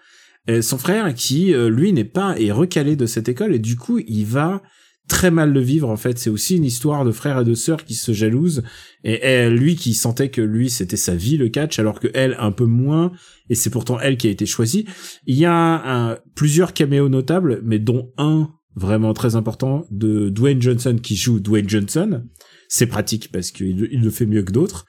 son 0.61 0.77
frère 0.77 1.13
qui 1.13 1.53
euh, 1.53 1.69
lui 1.69 1.93
n'est 1.93 2.03
pas 2.03 2.39
est 2.39 2.51
recalé 2.51 2.95
de 2.95 3.05
cette 3.05 3.29
école 3.29 3.53
et 3.53 3.59
du 3.59 3.75
coup 3.75 3.99
il 3.99 4.25
va 4.25 4.61
très 5.07 5.31
mal 5.31 5.53
le 5.53 5.59
vivre 5.59 5.89
en 5.89 5.97
fait. 5.97 6.17
C'est 6.17 6.29
aussi 6.29 6.57
une 6.57 6.65
histoire 6.65 7.05
de 7.05 7.11
frères 7.11 7.39
et 7.39 7.43
de 7.43 7.53
sœurs 7.53 7.83
qui 7.83 7.93
se 7.93 8.11
jalousent. 8.11 8.63
Et 9.03 9.19
elle, 9.21 9.55
lui 9.55 9.75
qui 9.75 9.93
sentait 9.93 10.29
que 10.29 10.41
lui 10.41 10.69
c'était 10.69 10.97
sa 10.97 11.15
vie 11.15 11.37
le 11.37 11.49
catch 11.49 11.79
alors 11.79 11.99
que 11.99 12.07
elle 12.13 12.35
un 12.39 12.51
peu 12.51 12.65
moins 12.65 13.11
et 13.49 13.55
c'est 13.55 13.69
pourtant 13.69 13.99
elle 13.99 14.17
qui 14.17 14.27
a 14.27 14.31
été 14.31 14.45
choisie. 14.45 14.85
Il 15.25 15.35
y 15.35 15.45
a 15.45 15.53
un, 15.53 16.17
plusieurs 16.35 16.73
caméos 16.73 17.09
notables 17.09 17.61
mais 17.63 17.79
dont 17.79 18.11
un 18.17 18.49
vraiment 18.75 19.13
très 19.13 19.35
important 19.35 19.85
de 19.89 20.29
Dwayne 20.29 20.61
Johnson 20.61 20.97
qui 21.01 21.15
joue 21.15 21.39
Dwayne 21.39 21.69
Johnson. 21.69 22.23
C'est 22.67 22.87
pratique 22.87 23.31
parce 23.31 23.51
qu'il 23.51 23.87
il 23.91 24.01
le 24.01 24.09
fait 24.09 24.25
mieux 24.25 24.43
que 24.43 24.51
d'autres 24.51 24.85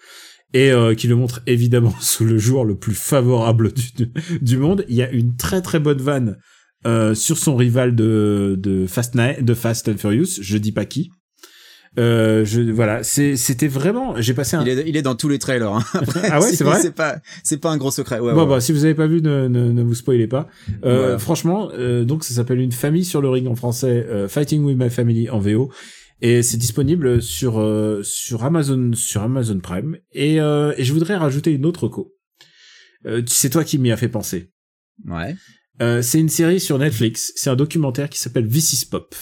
et 0.54 0.70
euh, 0.70 0.94
qui 0.94 1.08
le 1.08 1.16
montre 1.16 1.42
évidemment 1.46 1.94
sous 2.00 2.24
le 2.24 2.38
jour 2.38 2.64
le 2.64 2.76
plus 2.76 2.94
favorable 2.94 3.72
du, 3.72 4.12
du 4.40 4.56
monde. 4.56 4.84
Il 4.88 4.94
y 4.96 5.02
a 5.02 5.10
une 5.10 5.36
très 5.36 5.62
très 5.62 5.80
bonne 5.80 6.00
vanne 6.00 6.36
euh, 6.86 7.14
sur 7.14 7.38
son 7.38 7.56
rival 7.56 7.94
de, 7.94 8.54
de 8.58 8.86
Fast 8.86 9.14
Night, 9.14 9.44
de 9.44 9.54
Fast 9.54 9.88
and 9.88 9.96
Furious, 9.96 10.40
je 10.40 10.58
dis 10.58 10.72
pas 10.72 10.84
qui. 10.84 11.10
Euh, 11.98 12.44
je 12.44 12.60
voilà, 12.60 13.02
c'était 13.02 13.68
vraiment. 13.68 14.14
J'ai 14.20 14.34
passé 14.34 14.56
un. 14.56 14.62
Il 14.62 14.68
est, 14.68 14.84
il 14.86 14.96
est 14.96 15.02
dans 15.02 15.14
tous 15.14 15.28
les 15.28 15.38
trailers. 15.38 15.72
Hein. 15.72 15.82
ah 16.30 16.40
ouais, 16.40 16.52
c'est 16.52 16.64
vrai. 16.64 16.80
C'est 16.80 16.94
pas 16.94 17.16
c'est 17.42 17.56
pas 17.56 17.70
un 17.70 17.78
gros 17.78 17.90
secret. 17.90 18.20
Ouais, 18.20 18.34
bon 18.34 18.46
bah 18.46 18.60
si 18.60 18.72
vous 18.72 18.84
avez 18.84 18.94
pas 18.94 19.06
vu, 19.06 19.22
ne 19.22 19.48
ne, 19.48 19.72
ne 19.72 19.82
vous 19.82 19.94
spoilez 19.94 20.26
pas. 20.26 20.46
Euh, 20.84 21.18
Franchement, 21.18 21.70
euh, 21.72 22.04
donc 22.04 22.24
ça 22.24 22.34
s'appelle 22.34 22.60
une 22.60 22.72
famille 22.72 23.04
sur 23.04 23.22
le 23.22 23.30
ring 23.30 23.48
en 23.48 23.56
français, 23.56 24.06
euh, 24.10 24.28
Fighting 24.28 24.62
with 24.62 24.78
My 24.78 24.90
Family 24.90 25.30
en 25.30 25.38
VO 25.38 25.70
et 26.20 26.42
c'est 26.42 26.56
disponible 26.56 27.20
sur 27.20 27.60
euh, 27.60 28.02
sur 28.02 28.44
Amazon 28.44 28.92
sur 28.94 29.22
Amazon 29.22 29.60
Prime 29.60 29.98
et, 30.12 30.40
euh, 30.40 30.72
et 30.76 30.84
je 30.84 30.92
voudrais 30.92 31.16
rajouter 31.16 31.52
une 31.52 31.66
autre 31.66 31.88
co. 31.88 32.14
Euh, 33.06 33.22
c'est 33.26 33.50
toi 33.50 33.64
qui 33.64 33.78
m'y 33.78 33.92
as 33.92 33.96
fait 33.96 34.08
penser. 34.08 34.52
Ouais. 35.04 35.36
Euh, 35.82 36.00
c'est 36.00 36.18
une 36.18 36.30
série 36.30 36.60
sur 36.60 36.78
Netflix, 36.78 37.32
c'est 37.36 37.50
un 37.50 37.56
documentaire 37.56 38.08
qui 38.08 38.18
s'appelle 38.18 38.48
This 38.48 38.72
is 38.72 38.86
Pop. 38.86 39.14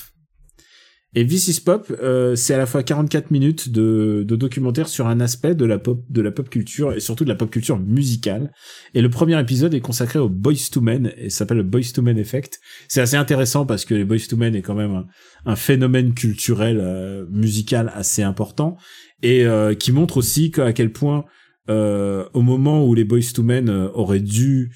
Et 1.17 1.25
This 1.25 1.47
is 1.47 1.61
Pop, 1.61 1.93
euh, 2.03 2.35
c'est 2.35 2.55
à 2.55 2.59
la 2.59 2.67
fois 2.67 2.83
44 2.83 3.31
minutes 3.31 3.69
de, 3.69 4.25
de 4.27 4.35
documentaire 4.35 4.89
sur 4.89 5.07
un 5.07 5.21
aspect 5.21 5.55
de 5.55 5.65
la 5.65 5.79
pop 5.79 6.03
de 6.11 6.21
la 6.21 6.33
pop 6.33 6.51
culture 6.51 6.93
et 6.93 6.99
surtout 6.99 7.23
de 7.23 7.29
la 7.29 7.37
pop 7.37 7.51
culture 7.51 7.79
musicale. 7.79 8.51
Et 8.95 9.01
le 9.01 9.09
premier 9.11 9.39
épisode 9.41 9.75
est 9.75 9.81
consacré 9.81 10.19
aux 10.19 10.29
Boys 10.29 10.55
to 10.73 10.81
Men 10.81 11.13
et 11.17 11.31
s'appelle 11.31 11.59
le 11.59 11.63
Boys 11.63 11.93
to 11.95 12.03
Men 12.03 12.19
Effect. 12.19 12.59
C'est 12.89 13.01
assez 13.01 13.17
intéressant 13.17 13.65
parce 13.65 13.85
que 13.85 13.95
les 13.95 14.05
Boys 14.05 14.27
to 14.29 14.37
Men 14.37 14.57
est 14.57 14.63
quand 14.63 14.75
même 14.75 15.05
un, 15.47 15.57
phénomène 15.57 16.15
culturel 16.15 16.81
euh, 16.81 17.27
musical 17.31 17.93
assez 17.95 18.23
important 18.23 18.77
et 19.23 19.47
euh, 19.47 19.75
qui 19.75 19.93
montre 19.93 20.17
aussi 20.17 20.51
à 20.57 20.73
quel 20.73 20.91
point 20.91 21.27
euh, 21.71 22.25
au 22.35 22.43
moment 22.43 22.85
où 22.85 22.93
les 22.93 23.05
Boys 23.05 23.33
to 23.33 23.45
Men 23.45 23.71
auraient 23.71 24.19
dû 24.19 24.73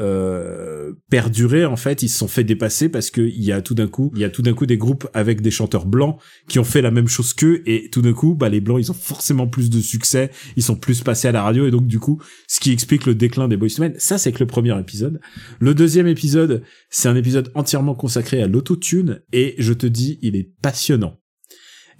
euh, 0.00 0.92
perdurer 1.10 1.64
en 1.64 1.76
fait 1.76 2.02
ils 2.02 2.08
se 2.08 2.18
sont 2.18 2.28
fait 2.28 2.44
dépasser 2.44 2.88
parce 2.88 3.10
que 3.10 3.20
il 3.20 3.42
y 3.42 3.50
a 3.50 3.60
tout 3.62 3.74
d'un 3.74 3.88
coup 3.88 4.12
il 4.14 4.20
y 4.20 4.24
a 4.24 4.30
tout 4.30 4.42
d'un 4.42 4.54
coup 4.54 4.64
des 4.64 4.76
groupes 4.76 5.08
avec 5.12 5.40
des 5.40 5.50
chanteurs 5.50 5.86
blancs 5.86 6.18
qui 6.48 6.60
ont 6.60 6.64
fait 6.64 6.82
la 6.82 6.90
même 6.90 7.08
chose 7.08 7.34
qu'eux 7.34 7.62
et 7.66 7.90
tout 7.90 8.00
d'un 8.00 8.12
coup 8.12 8.34
bah 8.34 8.48
les 8.48 8.60
blancs 8.60 8.78
ils 8.80 8.90
ont 8.90 8.94
forcément 8.94 9.48
plus 9.48 9.70
de 9.70 9.80
succès 9.80 10.30
ils 10.56 10.62
sont 10.62 10.76
plus 10.76 11.02
passés 11.02 11.26
à 11.26 11.32
la 11.32 11.42
radio 11.42 11.66
et 11.66 11.72
donc 11.72 11.86
du 11.86 11.98
coup 11.98 12.22
ce 12.46 12.60
qui 12.60 12.70
explique 12.70 13.06
le 13.06 13.14
déclin 13.14 13.48
des 13.48 13.56
boys 13.56 13.68
men. 13.78 13.94
Ça 13.98 14.18
c'est 14.18 14.30
que 14.30 14.38
le 14.38 14.46
premier 14.46 14.78
épisode. 14.78 15.20
Le 15.58 15.74
deuxième 15.74 16.06
épisode 16.06 16.62
c'est 16.90 17.08
un 17.08 17.16
épisode 17.16 17.50
entièrement 17.54 17.94
consacré 17.94 18.40
à 18.40 18.46
l'autotune 18.46 19.22
et 19.32 19.56
je 19.58 19.72
te 19.72 19.86
dis 19.86 20.18
il 20.22 20.36
est 20.36 20.52
passionnant. 20.62 21.18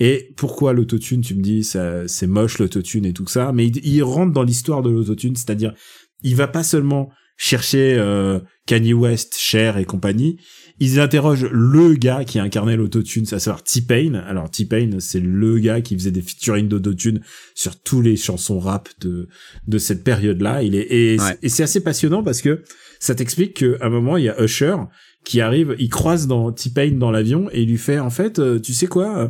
Et 0.01 0.33
pourquoi 0.37 0.73
l'autotune? 0.73 1.23
Tu 1.23 1.35
me 1.35 1.43
dis, 1.43 1.65
ça, 1.65 2.07
c'est 2.07 2.29
moche 2.29 2.59
l'autotune 2.59 3.05
et 3.05 3.13
tout 3.13 3.27
ça, 3.27 3.51
mais 3.53 3.67
il, 3.67 3.85
il 3.85 4.03
rentre 4.05 4.33
dans 4.33 4.45
l'histoire 4.45 4.83
de 4.83 4.91
l'autotune, 4.91 5.35
c'est-à-dire, 5.35 5.75
il 6.23 6.37
va 6.37 6.47
pas 6.47 6.63
seulement 6.63 7.11
chercher 7.39 7.95
euh, 7.97 8.41
Kanye 8.67 8.93
West, 8.93 9.37
Cher 9.39 9.79
et 9.79 9.87
compagnie, 9.87 10.39
ils 10.81 11.01
interrogent 11.01 11.49
le 11.51 11.95
gars 11.95 12.25
qui 12.25 12.39
a 12.39 12.43
incarné 12.43 12.77
l'autotune, 12.77 13.25
à 13.33 13.39
savoir 13.39 13.63
T-Pain. 13.63 14.15
Alors 14.15 14.51
T-Pain, 14.51 14.99
c'est 14.99 15.21
le 15.21 15.59
gars 15.59 15.81
qui 15.81 15.95
faisait 15.95 16.11
des 16.11 16.21
featuring 16.21 16.69
d'autotune 16.69 17.21
sur 17.55 17.81
tous 17.81 18.03
les 18.03 18.17
chansons 18.17 18.59
rap 18.59 18.89
de 19.01 19.29
de 19.67 19.79
cette 19.79 20.05
période-là. 20.05 20.63
Il 20.63 20.75
est 20.75 20.87
et, 20.91 21.17
et 21.43 21.49
c'est 21.49 21.63
assez 21.63 21.81
passionnant 21.81 22.23
parce 22.23 22.43
que 22.43 22.63
ça 23.01 23.15
t'explique 23.15 23.55
qu'à 23.55 23.87
un 23.87 23.89
moment 23.89 24.17
il 24.17 24.25
y 24.25 24.29
a 24.29 24.43
Usher 24.43 24.77
qui 25.25 25.41
arrive, 25.41 25.75
il 25.79 25.89
croise 25.89 26.27
dans 26.27 26.53
T-Pain 26.53 26.93
dans 26.93 27.11
l'avion 27.11 27.49
et 27.53 27.63
il 27.63 27.69
lui 27.69 27.79
fait 27.79 27.99
en 27.99 28.11
fait, 28.11 28.39
euh, 28.39 28.59
tu 28.59 28.73
sais 28.73 28.87
quoi, 28.87 29.19
euh, 29.19 29.29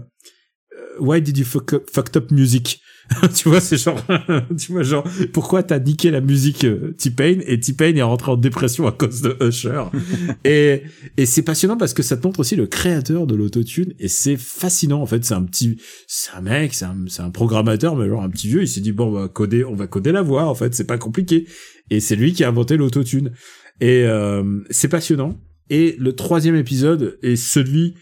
why 0.99 1.21
did 1.21 1.37
you 1.37 1.45
fuck 1.45 1.73
up, 1.75 1.89
fucked 1.91 2.17
up 2.17 2.31
music? 2.31 2.81
tu 3.35 3.49
vois, 3.49 3.61
c'est 3.61 3.77
genre, 3.77 4.01
tu 4.59 4.73
vois, 4.73 4.83
genre, 4.83 5.05
pourquoi 5.33 5.63
t'as 5.63 5.79
niqué 5.79 6.11
la 6.11 6.21
musique 6.21 6.65
euh, 6.65 6.95
T-Pain 6.99 7.39
et 7.47 7.59
T-Pain 7.59 7.95
est 7.95 8.03
rentré 8.03 8.33
en 8.33 8.37
dépression 8.37 8.87
à 8.87 8.93
cause 8.93 9.23
de 9.23 9.37
Usher. 9.41 9.85
et, 10.45 10.83
et 11.17 11.27
c'est 11.27 11.43
passionnant 11.43 11.77
parce 11.77 11.95
que 11.95 12.03
ça 12.03 12.17
te 12.17 12.27
montre 12.27 12.41
aussi 12.41 12.57
le 12.57 12.67
créateur 12.67 13.27
de 13.27 13.35
l'autotune 13.35 13.95
et 13.99 14.09
c'est 14.09 14.37
fascinant, 14.37 15.01
en 15.01 15.07
fait. 15.07 15.25
C'est 15.25 15.35
un 15.35 15.43
petit, 15.43 15.79
c'est 16.07 16.33
un 16.37 16.41
mec, 16.41 16.75
c'est 16.75 16.85
un, 16.85 16.97
c'est 17.09 17.23
un 17.23 17.31
programmateur, 17.31 17.97
mais 17.97 18.09
genre 18.09 18.23
un 18.23 18.31
petit 18.31 18.49
vieux, 18.49 18.63
il 18.63 18.69
s'est 18.69 18.81
dit, 18.81 18.93
bon, 18.93 19.07
on 19.07 19.13
va 19.13 19.29
coder, 19.29 19.65
on 19.65 19.75
va 19.75 19.87
coder 19.87 20.13
la 20.13 20.23
voix, 20.23 20.45
en 20.45 20.55
fait, 20.55 20.75
c'est 20.75 20.87
pas 20.87 20.99
compliqué. 20.99 21.47
Et 21.91 22.01
c'est 22.01 22.17
lui 22.17 22.33
qui 22.33 22.45
a 22.45 22.49
inventé 22.49 22.77
l'autotune. 22.77 23.33
Et, 23.81 24.05
euh, 24.05 24.61
c'est 24.71 24.89
passionnant. 24.89 25.41
Et 25.71 25.97
le 25.99 26.15
troisième 26.15 26.57
épisode 26.57 27.19
est 27.23 27.37
celui, 27.37 27.95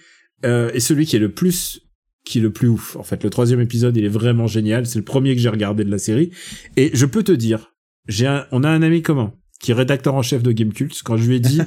euh, 0.45 0.71
est 0.71 0.81
celui 0.81 1.07
qui 1.07 1.17
est 1.17 1.21
le 1.21 1.33
plus 1.33 1.86
qui 2.27 2.39
est 2.39 2.43
le 2.43 2.53
plus 2.53 2.69
ouf. 2.69 2.97
En 2.97 3.05
fait, 3.05 3.25
le 3.25 3.31
troisième 3.31 3.61
épisode, 3.61 3.97
il 3.97 4.05
est 4.05 4.09
vraiment 4.09 4.49
génial. 4.49 4.85
C'est 4.85 4.99
le 4.99 5.05
premier 5.05 5.35
que 5.35 5.41
j'ai 5.41 5.49
regardé 5.49 5.85
de 5.85 5.91
la 5.91 5.99
série. 5.99 6.31
Et 6.77 6.91
je 6.93 7.07
peux 7.07 7.23
te 7.23 7.33
dire, 7.33 7.73
j'ai 8.09 8.27
on 8.51 8.65
a 8.65 8.69
un 8.69 8.83
ami 8.83 9.01
commun. 9.01 9.33
qui 9.59 9.71
est 9.71 9.75
rédacteur 9.75 10.15
en 10.15 10.21
chef 10.21 10.43
de 10.43 10.53
Gamecult, 10.53 10.93
quand 11.03 11.17
je 11.17 11.29
lui 11.29 11.37
ai 11.37 11.41
dit, 11.41 11.61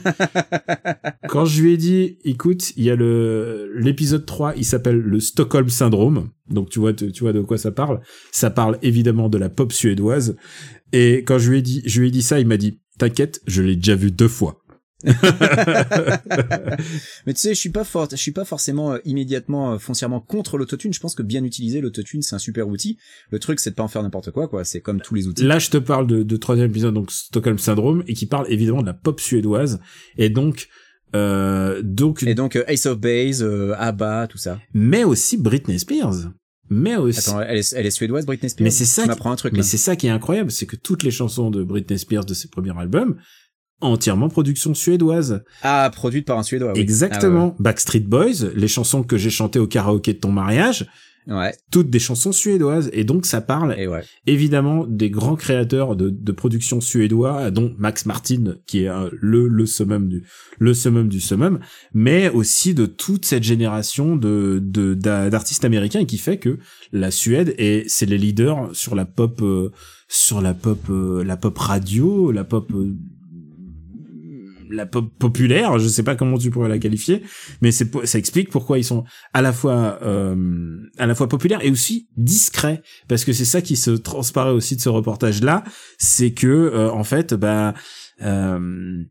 quand 1.29 1.45
je 1.45 1.61
lui 1.61 1.73
ai 1.73 1.77
dit, 1.77 2.19
écoute, 2.23 2.71
il 2.77 2.83
y 2.83 2.91
a 2.91 2.95
le, 2.95 3.71
l'épisode 3.73 4.27
3, 4.27 4.53
il 4.57 4.65
s'appelle 4.65 4.99
le 4.99 5.19
Stockholm 5.19 5.69
Syndrome. 5.69 6.29
Donc 6.49 6.69
tu 6.69 6.79
vois, 6.79 6.93
tu, 6.93 7.11
tu 7.11 7.23
vois 7.23 7.33
de 7.33 7.41
quoi 7.41 7.57
ça 7.57 7.71
parle. 7.71 8.01
Ça 8.31 8.51
parle 8.51 8.77
évidemment 8.83 9.29
de 9.29 9.39
la 9.39 9.49
pop 9.49 9.73
suédoise. 9.73 10.35
Et 10.91 11.23
quand 11.25 11.39
je 11.39 11.49
lui 11.49 11.59
ai 11.59 11.61
dit, 11.61 11.81
je 11.85 12.01
lui 12.01 12.09
ai 12.09 12.11
dit 12.11 12.21
ça, 12.21 12.39
il 12.39 12.47
m'a 12.47 12.57
dit, 12.57 12.81
t'inquiète, 12.99 13.41
je 13.47 13.61
l'ai 13.63 13.75
déjà 13.75 13.95
vu 13.95 14.11
deux 14.11 14.27
fois. 14.27 14.61
mais 17.25 17.33
tu 17.33 17.39
sais, 17.39 17.53
je 17.53 17.59
suis 17.59 17.69
pas 17.69 17.85
fort, 17.85 18.09
je 18.11 18.17
suis 18.17 18.33
pas 18.33 18.43
forcément 18.43 18.93
euh, 18.93 18.97
immédiatement 19.05 19.73
euh, 19.73 19.77
foncièrement 19.77 20.19
contre 20.19 20.57
l'autotune. 20.57 20.93
Je 20.93 20.99
pense 20.99 21.15
que 21.15 21.23
bien 21.23 21.45
utiliser 21.45 21.79
l'autotune, 21.79 22.21
c'est 22.21 22.35
un 22.35 22.39
super 22.39 22.67
outil. 22.67 22.97
Le 23.31 23.39
truc, 23.39 23.61
c'est 23.61 23.69
de 23.69 23.75
pas 23.75 23.83
en 23.83 23.87
faire 23.87 24.03
n'importe 24.03 24.31
quoi, 24.31 24.49
quoi. 24.49 24.65
C'est 24.65 24.81
comme 24.81 24.99
tous 24.99 25.15
les 25.15 25.27
outils. 25.27 25.43
Là, 25.43 25.57
je 25.57 25.69
te 25.69 25.77
parle 25.77 26.05
de, 26.05 26.23
de 26.23 26.37
troisième 26.37 26.69
épisode, 26.69 26.93
donc 26.93 27.11
Stockholm 27.11 27.57
Syndrome, 27.57 28.03
et 28.07 28.13
qui 28.13 28.25
parle 28.25 28.45
évidemment 28.51 28.81
de 28.81 28.87
la 28.87 28.93
pop 28.93 29.21
suédoise. 29.21 29.79
Et 30.17 30.29
donc, 30.29 30.67
euh, 31.15 31.81
donc. 31.81 32.23
Et 32.23 32.35
donc 32.35 32.57
euh, 32.57 32.65
Ace 32.67 32.85
of 32.85 32.99
Base, 32.99 33.41
ABBA, 33.77 34.27
tout 34.27 34.37
ça. 34.37 34.59
Mais 34.73 35.05
aussi 35.05 35.37
Britney 35.37 35.79
Spears. 35.79 36.31
Mais 36.69 36.97
aussi. 36.97 37.29
Attends, 37.29 37.41
elle 37.41 37.57
est, 37.57 37.73
elle 37.73 37.85
est 37.85 37.91
suédoise, 37.91 38.25
Britney 38.25 38.49
Spears? 38.49 38.65
Mais 38.65 38.69
c'est 38.69 38.85
ça. 38.85 39.05
M'apprends 39.05 39.31
un 39.31 39.37
truc. 39.37 39.53
Mais 39.53 39.63
c'est 39.63 39.77
ça 39.77 39.95
qui 39.95 40.07
est 40.07 40.11
incroyable, 40.11 40.51
c'est 40.51 40.65
que 40.65 40.75
toutes 40.75 41.03
les 41.03 41.11
chansons 41.11 41.51
de 41.51 41.63
Britney 41.63 41.97
Spears 41.97 42.25
de 42.25 42.33
ses 42.33 42.49
premiers 42.49 42.77
albums, 42.77 43.15
entièrement 43.81 44.29
production 44.29 44.73
suédoise. 44.73 45.43
Ah, 45.63 45.89
produite 45.93 46.25
par 46.25 46.37
un 46.37 46.43
suédois. 46.43 46.73
Oui. 46.75 46.79
Exactement. 46.81 47.55
Backstreet 47.59 48.01
Boys, 48.01 48.49
les 48.55 48.67
chansons 48.67 49.03
que 49.03 49.17
j'ai 49.17 49.29
chantées 49.29 49.59
au 49.59 49.67
karaoké 49.67 50.13
de 50.13 50.19
ton 50.19 50.31
mariage, 50.31 50.85
Ah 51.29 51.39
ouais. 51.39 51.53
toutes 51.71 51.89
des 51.89 51.99
chansons 51.99 52.31
suédoises. 52.31 52.89
Et 52.93 53.03
donc 53.03 53.25
ça 53.25 53.39
parle 53.41 53.75
Et 53.77 53.87
ouais. 53.87 54.01
évidemment 54.27 54.85
des 54.87 55.09
grands 55.09 55.35
créateurs 55.35 55.95
de, 55.95 56.09
de 56.09 56.31
production 56.31 56.81
suédois, 56.81 57.51
dont 57.51 57.73
Max 57.77 58.05
Martin, 58.05 58.55
qui 58.67 58.83
est 58.83 58.89
euh, 58.89 59.09
le 59.21 59.47
le 59.47 59.65
summum 59.65 60.07
du 60.09 60.23
le 60.59 60.73
summum 60.73 61.07
du 61.07 61.19
summum, 61.21 61.59
mais 61.93 62.29
aussi 62.29 62.73
de 62.73 62.85
toute 62.85 63.25
cette 63.25 63.43
génération 63.43 64.15
de 64.17 64.59
de 64.61 64.93
d'a- 64.93 65.29
d'artistes 65.29 65.63
américains 65.65 66.05
qui 66.05 66.17
fait 66.17 66.37
que 66.37 66.57
la 66.91 67.11
Suède 67.11 67.53
est 67.57 67.87
c'est 67.87 68.05
les 68.07 68.17
leaders 68.17 68.69
sur 68.73 68.95
la 68.95 69.05
pop 69.05 69.41
euh, 69.41 69.71
sur 70.07 70.41
la 70.41 70.53
pop 70.53 70.79
euh, 70.89 71.23
la 71.23 71.37
pop 71.37 71.57
radio, 71.57 72.31
la 72.31 72.43
pop 72.43 72.71
euh, 72.73 72.95
la 74.69 74.85
pop 74.85 75.11
populaire, 75.19 75.79
je 75.79 75.87
sais 75.87 76.03
pas 76.03 76.15
comment 76.15 76.37
tu 76.37 76.49
pourrais 76.51 76.69
la 76.69 76.77
qualifier, 76.79 77.23
mais 77.61 77.71
c'est 77.71 77.89
ça 78.05 78.17
explique 78.19 78.49
pourquoi 78.49 78.77
ils 78.77 78.83
sont 78.83 79.03
à 79.33 79.41
la 79.41 79.51
fois 79.53 79.99
euh, 80.03 80.77
à 80.97 81.05
la 81.05 81.15
fois 81.15 81.27
populaires 81.27 81.59
et 81.63 81.71
aussi 81.71 82.07
discrets 82.17 82.81
parce 83.07 83.25
que 83.25 83.33
c'est 83.33 83.45
ça 83.45 83.61
qui 83.61 83.75
se 83.75 83.91
transparaît 83.91 84.51
aussi 84.51 84.75
de 84.75 84.81
ce 84.81 84.89
reportage 84.89 85.41
là, 85.41 85.63
c'est 85.97 86.31
que 86.31 86.47
euh, 86.47 86.91
en 86.91 87.03
fait 87.03 87.33
bah 87.33 87.73
euh, 88.21 89.03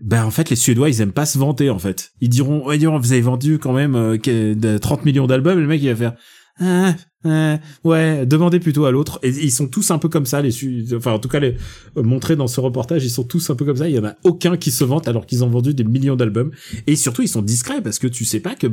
bah 0.00 0.24
en 0.26 0.30
fait 0.30 0.50
les 0.50 0.56
Suédois 0.56 0.88
ils 0.90 1.00
aiment 1.00 1.12
pas 1.12 1.26
se 1.26 1.38
vanter 1.38 1.70
en 1.70 1.78
fait. 1.78 2.10
Ils 2.20 2.28
diront 2.28 2.66
ouais, 2.66 2.76
ils 2.76 2.80
diront 2.80 2.98
vous 2.98 3.12
avez 3.12 3.20
vendu 3.20 3.58
quand 3.58 3.72
même 3.72 3.94
euh, 3.96 4.16
que- 4.18 4.54
de 4.54 4.78
30 4.78 5.04
millions 5.04 5.26
d'albums 5.26 5.58
le 5.58 5.66
mec 5.66 5.82
il 5.82 5.88
va 5.90 5.96
faire 5.96 6.14
ah, 6.60 6.94
ah, 7.24 7.58
ouais, 7.82 8.26
demandez 8.26 8.60
plutôt 8.60 8.84
à 8.84 8.92
l'autre. 8.92 9.18
Et 9.22 9.30
ils 9.30 9.50
sont 9.50 9.66
tous 9.66 9.90
un 9.90 9.98
peu 9.98 10.08
comme 10.08 10.26
ça, 10.26 10.40
les 10.40 10.94
enfin 10.94 11.12
en 11.12 11.18
tout 11.18 11.28
cas 11.28 11.40
les 11.40 11.56
euh, 11.96 12.02
montrés 12.02 12.36
dans 12.36 12.46
ce 12.46 12.60
reportage, 12.60 13.04
ils 13.04 13.10
sont 13.10 13.24
tous 13.24 13.50
un 13.50 13.56
peu 13.56 13.64
comme 13.64 13.76
ça. 13.76 13.88
Il 13.88 13.96
y 13.96 13.98
en 13.98 14.04
a 14.04 14.14
aucun 14.22 14.56
qui 14.56 14.70
se 14.70 14.84
vante 14.84 15.08
alors 15.08 15.26
qu'ils 15.26 15.42
ont 15.42 15.48
vendu 15.48 15.74
des 15.74 15.84
millions 15.84 16.16
d'albums. 16.16 16.52
Et 16.86 16.94
surtout 16.94 17.22
ils 17.22 17.28
sont 17.28 17.42
discrets 17.42 17.82
parce 17.82 17.98
que 17.98 18.06
tu 18.06 18.24
sais 18.24 18.40
pas 18.40 18.54
que 18.54 18.68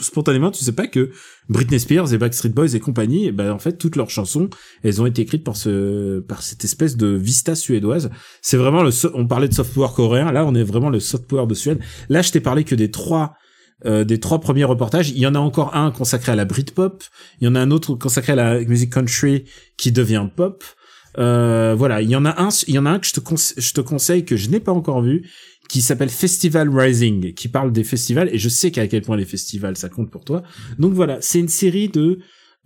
spontanément 0.00 0.50
tu 0.50 0.64
sais 0.64 0.72
pas 0.72 0.86
que 0.86 1.10
Britney 1.50 1.78
Spears 1.78 2.14
et 2.14 2.18
Backstreet 2.18 2.50
Boys 2.50 2.74
et 2.74 2.80
compagnie, 2.80 3.26
eh 3.26 3.32
ben 3.32 3.50
en 3.50 3.58
fait 3.58 3.76
toutes 3.76 3.96
leurs 3.96 4.08
chansons, 4.08 4.48
elles 4.84 5.02
ont 5.02 5.06
été 5.06 5.22
écrites 5.22 5.44
par 5.44 5.56
ce 5.56 6.20
par 6.20 6.42
cette 6.42 6.64
espèce 6.64 6.96
de 6.96 7.08
vista 7.08 7.56
suédoise. 7.56 8.10
C'est 8.40 8.56
vraiment 8.56 8.84
le 8.84 8.90
on 9.14 9.26
parlait 9.26 9.48
de 9.48 9.54
soft 9.54 9.74
power 9.74 9.88
coréen, 9.94 10.30
là 10.30 10.46
on 10.46 10.54
est 10.54 10.62
vraiment 10.62 10.90
le 10.90 11.00
soft 11.00 11.26
power 11.26 11.48
de 11.48 11.54
Suède. 11.54 11.80
Là 12.08 12.22
je 12.22 12.30
t'ai 12.30 12.40
parlé 12.40 12.62
que 12.62 12.76
des 12.76 12.92
trois 12.92 13.34
euh, 13.84 14.04
des 14.04 14.20
trois 14.20 14.40
premiers 14.40 14.64
reportages, 14.64 15.10
il 15.10 15.18
y 15.18 15.26
en 15.26 15.34
a 15.34 15.38
encore 15.38 15.74
un 15.76 15.90
consacré 15.90 16.32
à 16.32 16.36
la 16.36 16.44
Britpop, 16.44 17.04
il 17.40 17.44
y 17.44 17.48
en 17.48 17.54
a 17.54 17.60
un 17.60 17.70
autre 17.70 17.94
consacré 17.94 18.32
à 18.32 18.36
la 18.36 18.60
musique 18.60 18.92
country 18.92 19.44
qui 19.76 19.92
devient 19.92 20.26
pop. 20.34 20.64
Euh, 21.18 21.74
voilà, 21.76 22.00
il 22.00 22.08
y 22.08 22.16
en 22.16 22.24
a 22.24 22.40
un, 22.42 22.48
il 22.66 22.74
y 22.74 22.78
en 22.78 22.86
a 22.86 22.90
un 22.90 22.98
que 22.98 23.06
je 23.06 23.12
te, 23.12 23.20
je 23.60 23.72
te 23.72 23.80
conseille 23.80 24.24
que 24.24 24.36
je 24.36 24.48
n'ai 24.48 24.60
pas 24.60 24.72
encore 24.72 25.02
vu, 25.02 25.28
qui 25.68 25.82
s'appelle 25.82 26.10
Festival 26.10 26.68
Rising, 26.68 27.34
qui 27.34 27.48
parle 27.48 27.72
des 27.72 27.84
festivals 27.84 28.28
et 28.32 28.38
je 28.38 28.48
sais 28.48 28.70
qu'à 28.70 28.86
quel 28.86 29.02
point 29.02 29.16
les 29.16 29.24
festivals 29.24 29.76
ça 29.76 29.88
compte 29.88 30.10
pour 30.10 30.24
toi. 30.24 30.42
Donc 30.78 30.92
voilà, 30.92 31.18
c'est 31.20 31.38
une 31.38 31.48
série 31.48 31.88
de, 31.88 32.18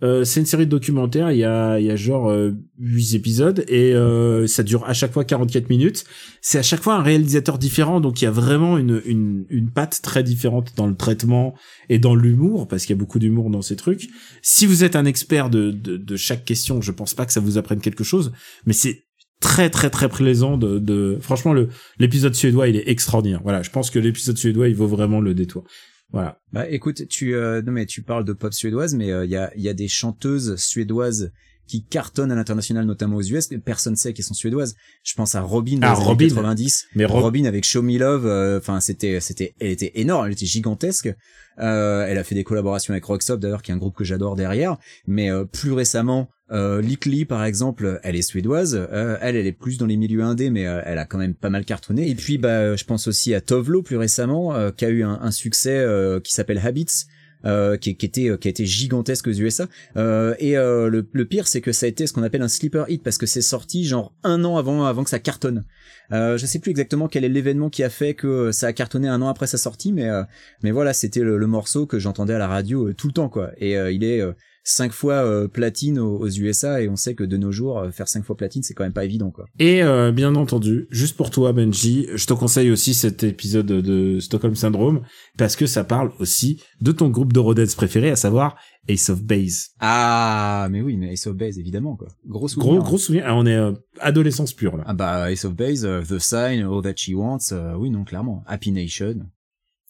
euh, 0.03 0.23
c'est 0.23 0.39
une 0.39 0.45
série 0.45 0.65
de 0.65 0.71
documentaires. 0.71 1.31
Il 1.31 1.39
y 1.39 1.43
a, 1.43 1.79
il 1.79 1.85
y 1.85 1.91
a 1.91 1.95
genre 1.95 2.29
euh, 2.29 2.51
8 2.79 3.15
épisodes 3.15 3.65
et 3.67 3.93
euh, 3.93 4.45
ça 4.45 4.61
dure 4.63 4.85
à 4.85 4.93
chaque 4.93 5.11
fois 5.11 5.23
44 5.23 5.69
minutes. 5.69 6.05
C'est 6.41 6.59
à 6.59 6.63
chaque 6.63 6.81
fois 6.81 6.95
un 6.95 7.01
réalisateur 7.01 7.57
différent, 7.57 7.99
donc 7.99 8.21
il 8.21 8.25
y 8.25 8.27
a 8.27 8.31
vraiment 8.31 8.77
une 8.77 9.01
une 9.05 9.45
une 9.49 9.71
patte 9.71 10.01
très 10.03 10.23
différente 10.23 10.73
dans 10.75 10.87
le 10.87 10.95
traitement 10.95 11.55
et 11.89 11.97
dans 11.97 12.15
l'humour 12.15 12.67
parce 12.67 12.85
qu'il 12.85 12.95
y 12.95 12.99
a 12.99 12.99
beaucoup 12.99 13.19
d'humour 13.19 13.49
dans 13.49 13.63
ces 13.63 13.75
trucs. 13.75 14.09
Si 14.43 14.65
vous 14.65 14.83
êtes 14.83 14.95
un 14.95 15.05
expert 15.05 15.49
de, 15.49 15.71
de 15.71 15.97
de 15.97 16.15
chaque 16.15 16.45
question, 16.45 16.81
je 16.81 16.91
pense 16.91 17.13
pas 17.15 17.25
que 17.25 17.33
ça 17.33 17.39
vous 17.39 17.57
apprenne 17.57 17.79
quelque 17.79 18.03
chose, 18.03 18.31
mais 18.65 18.73
c'est 18.73 19.07
très 19.39 19.69
très 19.69 19.89
très 19.89 20.09
plaisant 20.09 20.57
de, 20.57 20.79
de 20.79 21.17
franchement 21.21 21.53
le 21.53 21.69
l'épisode 21.99 22.33
suédois 22.33 22.69
il 22.69 22.75
est 22.75 22.89
extraordinaire 22.89 23.39
voilà 23.43 23.61
je 23.61 23.69
pense 23.69 23.91
que 23.91 23.99
l'épisode 23.99 24.35
suédois 24.35 24.67
il 24.67 24.75
vaut 24.75 24.87
vraiment 24.87 25.21
le 25.21 25.35
détour 25.35 25.63
voilà 26.11 26.39
Bah 26.53 26.69
écoute, 26.69 27.07
tu 27.07 27.35
euh, 27.35 27.61
non 27.61 27.71
mais 27.71 27.85
tu 27.85 28.01
parles 28.01 28.25
de 28.25 28.33
pop 28.33 28.53
suédoise, 28.53 28.95
mais 28.95 29.07
il 29.07 29.29
y 29.29 29.35
a 29.35 29.51
il 29.55 29.61
y 29.61 29.69
a 29.69 29.73
des 29.73 29.87
chanteuses 29.87 30.55
suédoises 30.55 31.31
qui 31.67 31.83
cartonnent 31.83 32.31
à 32.31 32.35
l'international, 32.35 32.85
notamment 32.85 33.17
aux 33.17 33.21
US. 33.23 33.49
Personne 33.65 33.97
sait 33.97 34.13
qu'elles 34.13 34.23
sont 34.23 34.33
suédoises. 34.33 34.75
Je 35.03 35.13
pense 35.15 35.35
à 35.35 35.41
Robin 35.41 35.79
dans 35.79 35.87
Ah, 35.87 35.91
les 35.95 35.97
années 35.97 36.05
Robin. 36.07 36.27
90. 36.29 36.85
mais 36.95 37.03
Rob- 37.03 37.23
Robin 37.23 37.43
avec 37.43 37.65
Show 37.65 37.81
Me 37.81 37.97
Love. 37.97 38.25
euh, 38.25 38.57
Enfin, 38.57 38.79
c'était 38.79 39.19
c'était 39.19 39.53
elle 39.59 39.71
était 39.71 39.91
énorme, 39.95 40.27
elle 40.27 40.31
était 40.31 40.45
gigantesque. 40.45 41.13
Euh, 41.59 42.05
elle 42.07 42.17
a 42.17 42.23
fait 42.23 42.35
des 42.35 42.45
collaborations 42.45 42.93
avec 42.93 43.03
Roxop 43.03 43.39
d'ailleurs, 43.41 43.61
qui 43.61 43.71
est 43.71 43.73
un 43.73 43.77
groupe 43.77 43.95
que 43.97 44.05
j'adore 44.05 44.37
derrière. 44.37 44.77
Mais 45.07 45.29
euh, 45.29 45.43
plus 45.43 45.73
récemment, 45.73 46.29
euh, 46.51 46.81
par 47.27 47.43
exemple, 47.43 47.99
elle 48.03 48.15
est 48.15 48.21
suédoise. 48.21 48.75
Euh, 48.91 49.17
elle, 49.21 49.35
elle 49.35 49.47
est 49.47 49.51
plus 49.51 49.77
dans 49.77 49.85
les 49.85 49.97
milieux 49.97 50.23
indés, 50.23 50.49
mais 50.49 50.65
euh, 50.67 50.81
elle 50.85 50.97
a 50.97 51.05
quand 51.05 51.17
même 51.17 51.33
pas 51.33 51.49
mal 51.49 51.65
cartonné. 51.65 52.09
Et 52.09 52.15
puis, 52.15 52.37
bah, 52.37 52.75
je 52.75 52.83
pense 52.83 53.07
aussi 53.07 53.33
à 53.33 53.41
Tovlo 53.41 53.81
plus 53.81 53.97
récemment, 53.97 54.55
euh, 54.55 54.71
qui 54.71 54.85
a 54.85 54.89
eu 54.89 55.03
un, 55.03 55.19
un 55.21 55.31
succès 55.31 55.77
euh, 55.77 56.19
qui 56.19 56.33
s'appelle 56.33 56.61
Habits. 56.63 57.05
Euh, 57.45 57.77
qui, 57.77 57.95
qui 57.95 58.07
était 58.07 58.35
qui 58.41 58.47
a 58.47 58.49
été 58.49 58.65
gigantesque 58.65 59.27
aux 59.27 59.31
USA 59.31 59.67
euh, 59.95 60.33
et 60.39 60.57
euh, 60.57 60.89
le, 60.89 61.07
le 61.13 61.25
pire 61.25 61.47
c'est 61.47 61.61
que 61.61 61.71
ça 61.71 61.85
a 61.85 61.89
été 61.89 62.07
ce 62.07 62.11
qu'on 62.11 62.23
appelle 62.23 62.41
un 62.41 62.47
sleeper 62.47 62.89
hit 62.89 63.03
parce 63.03 63.19
que 63.19 63.27
c'est 63.27 63.43
sorti 63.43 63.85
genre 63.85 64.11
un 64.23 64.43
an 64.43 64.57
avant 64.57 64.85
avant 64.85 65.03
que 65.03 65.09
ça 65.11 65.19
cartonne 65.19 65.63
euh, 66.11 66.39
je 66.39 66.47
sais 66.47 66.57
plus 66.57 66.71
exactement 66.71 67.07
quel 67.07 67.23
est 67.23 67.29
l'événement 67.29 67.69
qui 67.69 67.83
a 67.83 67.91
fait 67.91 68.15
que 68.15 68.51
ça 68.51 68.65
a 68.65 68.73
cartonné 68.73 69.07
un 69.07 69.21
an 69.21 69.27
après 69.27 69.45
sa 69.45 69.59
sortie 69.59 69.93
mais 69.93 70.09
euh, 70.09 70.23
mais 70.63 70.71
voilà 70.71 70.93
c'était 70.93 71.19
le, 71.19 71.37
le 71.37 71.47
morceau 71.47 71.85
que 71.85 71.99
j'entendais 71.99 72.33
à 72.33 72.39
la 72.39 72.47
radio 72.47 72.87
euh, 72.87 72.95
tout 72.95 73.05
le 73.05 73.13
temps 73.13 73.29
quoi 73.29 73.51
et 73.59 73.77
euh, 73.77 73.91
il 73.91 74.03
est 74.03 74.19
euh, 74.19 74.33
cinq 74.69 74.91
fois 74.91 75.13
euh, 75.25 75.47
platine 75.47 75.97
aux, 75.97 76.17
aux 76.19 76.27
USA 76.29 76.81
et 76.81 76.89
on 76.89 76.95
sait 76.97 77.15
que 77.15 77.23
de 77.23 77.37
nos 77.37 77.51
jours 77.53 77.79
euh, 77.79 77.89
faire 77.91 78.07
cinq 78.09 78.25
fois 78.25 78.35
platine 78.35 78.63
c'est 78.63 78.73
quand 78.73 78.83
même 78.83 78.91
pas 78.93 79.05
évident 79.05 79.31
quoi. 79.31 79.45
Et 79.59 79.81
euh, 79.81 80.11
bien 80.11 80.35
entendu, 80.35 80.87
juste 80.91 81.15
pour 81.15 81.31
toi 81.31 81.53
Benji, 81.53 82.07
je 82.13 82.25
te 82.25 82.33
conseille 82.33 82.69
aussi 82.69 82.93
cet 82.93 83.23
épisode 83.23 83.65
de 83.67 84.19
Stockholm 84.19 84.55
Syndrome 84.55 85.01
parce 85.37 85.55
que 85.55 85.65
ça 85.67 85.83
parle 85.85 86.11
aussi 86.19 86.61
de 86.81 86.91
ton 86.91 87.07
groupe 87.09 87.31
de 87.31 87.39
Rodez 87.39 87.65
préféré, 87.77 88.09
à 88.11 88.15
savoir 88.17 88.57
Ace 88.89 89.09
of 89.09 89.23
Base. 89.23 89.69
ah 89.79 90.67
mais 90.69 90.81
oui 90.81 90.97
mais 90.97 91.13
Ace 91.13 91.27
of 91.27 91.35
Base 91.37 91.57
évidemment 91.57 91.95
quoi. 91.95 92.07
Gros 92.27 92.39
Gros 92.39 92.47
souvenir 92.49 92.81
gros 92.83 92.97
souvenir, 92.97 93.23
Ah, 93.25 93.35
on 93.35 93.45
est 93.45 93.55
euh, 93.55 93.71
adolescence 94.01 94.53
pure 94.53 94.75
là. 94.77 94.83
ah 94.87 94.93
bah 94.93 95.31
Ace 95.31 95.45
of 95.45 95.55
Base 95.55 95.87
The 96.09 96.19
Sign 96.19 96.63
All 96.65 96.81
That 96.83 96.93
She 96.97 97.11
Wants 97.13 97.53
oui 97.77 97.89
non 97.89 98.03
clairement. 98.03 98.43
Happy 98.47 98.71
Nation 98.71 99.15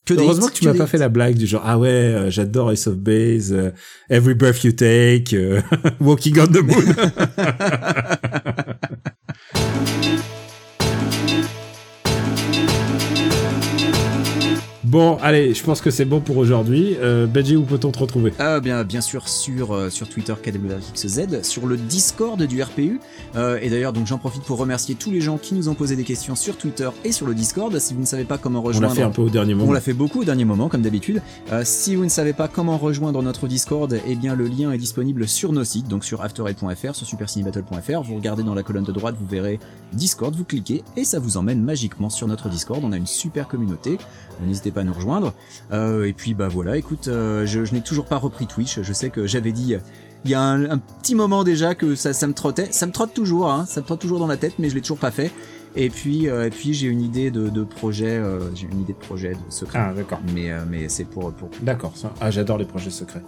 que 0.08 0.14
Heureusement 0.14 0.48
que 0.48 0.54
tu 0.54 0.66
m'as 0.66 0.74
pas 0.74 0.88
fait 0.88 0.98
la 0.98 1.10
blague 1.10 1.36
du 1.36 1.46
genre 1.46 1.64
ah 1.66 1.78
ouais 1.78 1.90
euh, 1.90 2.32
j'adore 2.32 2.72
Ace 2.72 2.88
of 2.88 2.96
Base, 2.96 3.52
euh, 3.52 3.72
Every 4.10 4.36
Breath 4.36 4.64
You 4.64 4.72
Take, 4.72 5.34
euh, 5.34 5.62
Walking 6.00 6.40
on 6.40 6.48
the 6.48 6.62
Moon. 6.62 6.96
Bon, 14.88 15.18
allez, 15.22 15.54
je 15.54 15.62
pense 15.66 15.82
que 15.82 15.92
c'est 15.92 16.06
bon 16.06 16.22
pour 16.22 16.38
aujourd'hui. 16.38 16.96
Euh, 17.02 17.28
Benji, 17.28 17.58
où 17.58 17.64
peut-on 17.64 17.92
te 17.92 18.00
retrouver? 18.00 18.32
Ah 18.40 18.62
bien 18.62 18.86
bien 18.86 19.02
sûr 19.02 19.28
sur 19.28 19.74
euh, 19.74 19.90
sur 19.90 20.08
Twitter 20.08 20.34
KWXZ, 20.42 21.44
sur 21.44 21.68
le 21.68 21.76
Discord 21.76 22.42
du 22.42 22.64
RPU 22.64 23.02
euh, 23.36 23.60
et 23.62 23.70
d'ailleurs 23.70 23.92
donc 23.92 24.08
j'en 24.08 24.18
profite 24.18 24.44
pour 24.44 24.58
remercier 24.58 24.96
tous 24.96 25.12
les 25.12 25.20
gens 25.20 25.38
qui 25.38 25.56
nous 25.56 25.68
ont 25.68 25.74
posé 25.74 25.98
des 25.98 26.06
questions 26.06 26.38
sur 26.38 26.56
Twitter 26.56 26.88
et 27.04 27.12
sur 27.12 27.28
le 27.28 27.36
Discord. 27.36 27.78
Si 27.80 27.96
vous 27.96 28.00
ne 28.00 28.06
savez 28.06 28.24
pas 28.24 28.38
comment 28.38 28.60
On 28.60 28.62
rejoindre 28.62 28.88
l'a 28.88 28.96
fait 28.96 29.02
un 29.02 29.10
peu 29.10 29.24
au 29.24 29.30
dernier 29.30 29.56
moment. 29.56 29.70
on 29.70 29.74
l'a 29.74 29.82
fait 29.82 29.92
beaucoup 29.92 30.22
au 30.22 30.24
dernier 30.24 30.46
moment, 30.46 30.70
comme 30.70 30.84
d'habitude. 30.84 31.22
Euh, 31.52 31.64
si 31.66 31.96
vous 31.96 32.06
ne 32.06 32.10
savez 32.10 32.32
pas 32.32 32.48
comment 32.48 32.78
rejoindre 32.78 33.22
notre 33.22 33.50
Discord, 33.50 33.94
eh 34.08 34.16
bien 34.16 34.36
le 34.36 34.48
lien 34.48 34.72
est 34.72 34.78
disponible 34.78 35.28
sur 35.28 35.52
nos 35.52 35.66
sites, 35.66 35.90
donc 35.90 36.06
sur 36.06 36.22
afterhead.fr, 36.22 36.96
sur 36.96 37.06
supercinébattle.fr. 37.06 38.04
Vous 38.04 38.16
regardez 38.16 38.44
dans 38.44 38.56
la 38.56 38.64
colonne 38.64 38.86
de 38.86 38.94
droite, 38.94 39.16
vous 39.20 39.28
verrez 39.28 39.60
Discord, 39.92 40.34
vous 40.34 40.46
cliquez 40.46 40.86
et 40.96 41.04
ça 41.04 41.20
vous 41.20 41.36
emmène 41.36 41.62
magiquement 41.62 42.10
sur 42.10 42.30
notre 42.30 42.48
Discord. 42.48 42.82
On 42.86 42.94
a 42.94 42.98
une 42.98 43.06
super 43.06 43.50
communauté, 43.50 43.98
n'hésitez 44.46 44.72
pas 44.72 44.77
à 44.78 44.84
nous 44.84 44.94
rejoindre. 44.94 45.34
Euh, 45.72 46.06
et 46.06 46.14
puis 46.14 46.34
bah 46.34 46.48
voilà, 46.48 46.78
écoute, 46.78 47.08
euh, 47.08 47.46
je, 47.46 47.60
n'ai 47.74 47.82
toujours 47.82 48.06
pas 48.06 48.18
repris 48.18 48.48
Twitch. 48.48 48.82
Je 48.82 48.94
sais 48.94 49.10
que 49.10 49.28
j'avais 49.28 49.52
dit 49.52 49.76
euh, 49.76 49.80
il 50.26 50.32
y 50.32 50.34
a 50.34 50.42
un, 50.42 50.70
un 50.70 50.78
petit 50.78 51.16
moment 51.16 51.44
déjà 51.44 51.76
que 51.76 51.96
ça, 51.96 52.14
ça 52.14 52.28
me 52.28 52.34
trottait, 52.34 52.70
ça 52.72 52.86
me 52.86 52.92
trotte 52.92 53.14
toujours, 53.14 53.52
hein, 53.52 53.66
ça 53.68 53.82
me 53.82 53.86
trotte 53.86 54.02
toujours 54.02 54.20
dans 54.20 54.28
la 54.28 54.38
tête, 54.38 54.54
mais 54.60 54.70
je 54.70 54.76
l'ai 54.76 54.82
toujours 54.82 54.98
pas 54.98 55.12
fait. 55.12 55.32
Et 55.80 55.90
puis, 55.90 56.28
euh, 56.28 56.48
et 56.48 56.50
puis 56.50 56.74
j'ai 56.74 56.88
une 56.88 57.02
idée 57.02 57.30
de, 57.32 57.50
de 57.50 57.64
projet, 57.64 58.08
euh, 58.18 58.40
j'ai 58.56 58.68
une 58.72 58.82
idée 58.82 58.94
de 58.94 58.98
projet 58.98 59.30
de 59.34 59.38
secret. 59.52 59.80
Ah, 59.80 59.94
d'accord. 59.96 60.20
Mais, 60.34 60.52
euh, 60.52 60.62
mais 60.70 60.90
c'est 60.90 61.06
pour, 61.06 61.32
pour. 61.34 61.50
D'accord. 61.62 61.92
ça- 61.96 62.12
Ah, 62.20 62.32
j'adore 62.32 62.58
les 62.58 62.66
projets 62.66 62.90
secrets. 62.90 63.22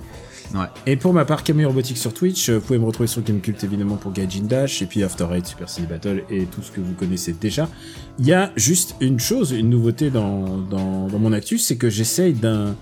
Ouais. 0.55 0.65
Et 0.87 0.95
pour 0.95 1.13
ma 1.13 1.25
part, 1.25 1.43
Camille 1.43 1.65
Robotique 1.65 1.97
sur 1.97 2.11
Twitch, 2.11 2.49
vous 2.49 2.59
pouvez 2.59 2.79
me 2.79 2.85
retrouver 2.85 3.05
sur 3.05 3.21
Gamecult 3.21 3.63
évidemment 3.63 3.97
pour 3.97 4.11
Gaijin 4.11 4.45
Dash, 4.45 4.81
et 4.81 4.87
puis 4.87 5.03
After 5.03 5.27
Eight, 5.31 5.45
Super 5.45 5.69
City 5.69 5.85
Battle, 5.85 6.23
et 6.31 6.45
tout 6.45 6.63
ce 6.63 6.71
que 6.71 6.81
vous 6.81 6.93
connaissez 6.93 7.33
déjà. 7.33 7.69
Il 8.17 8.25
y 8.25 8.33
a 8.33 8.51
juste 8.55 8.95
une 8.99 9.19
chose, 9.19 9.51
une 9.51 9.69
nouveauté 9.69 10.09
dans, 10.09 10.57
dans, 10.57 11.07
dans 11.07 11.19
mon 11.19 11.33
actus, 11.33 11.63
c'est 11.63 11.75
que 11.77 11.89
j'essaye 11.91 12.33
d'un 12.33 12.75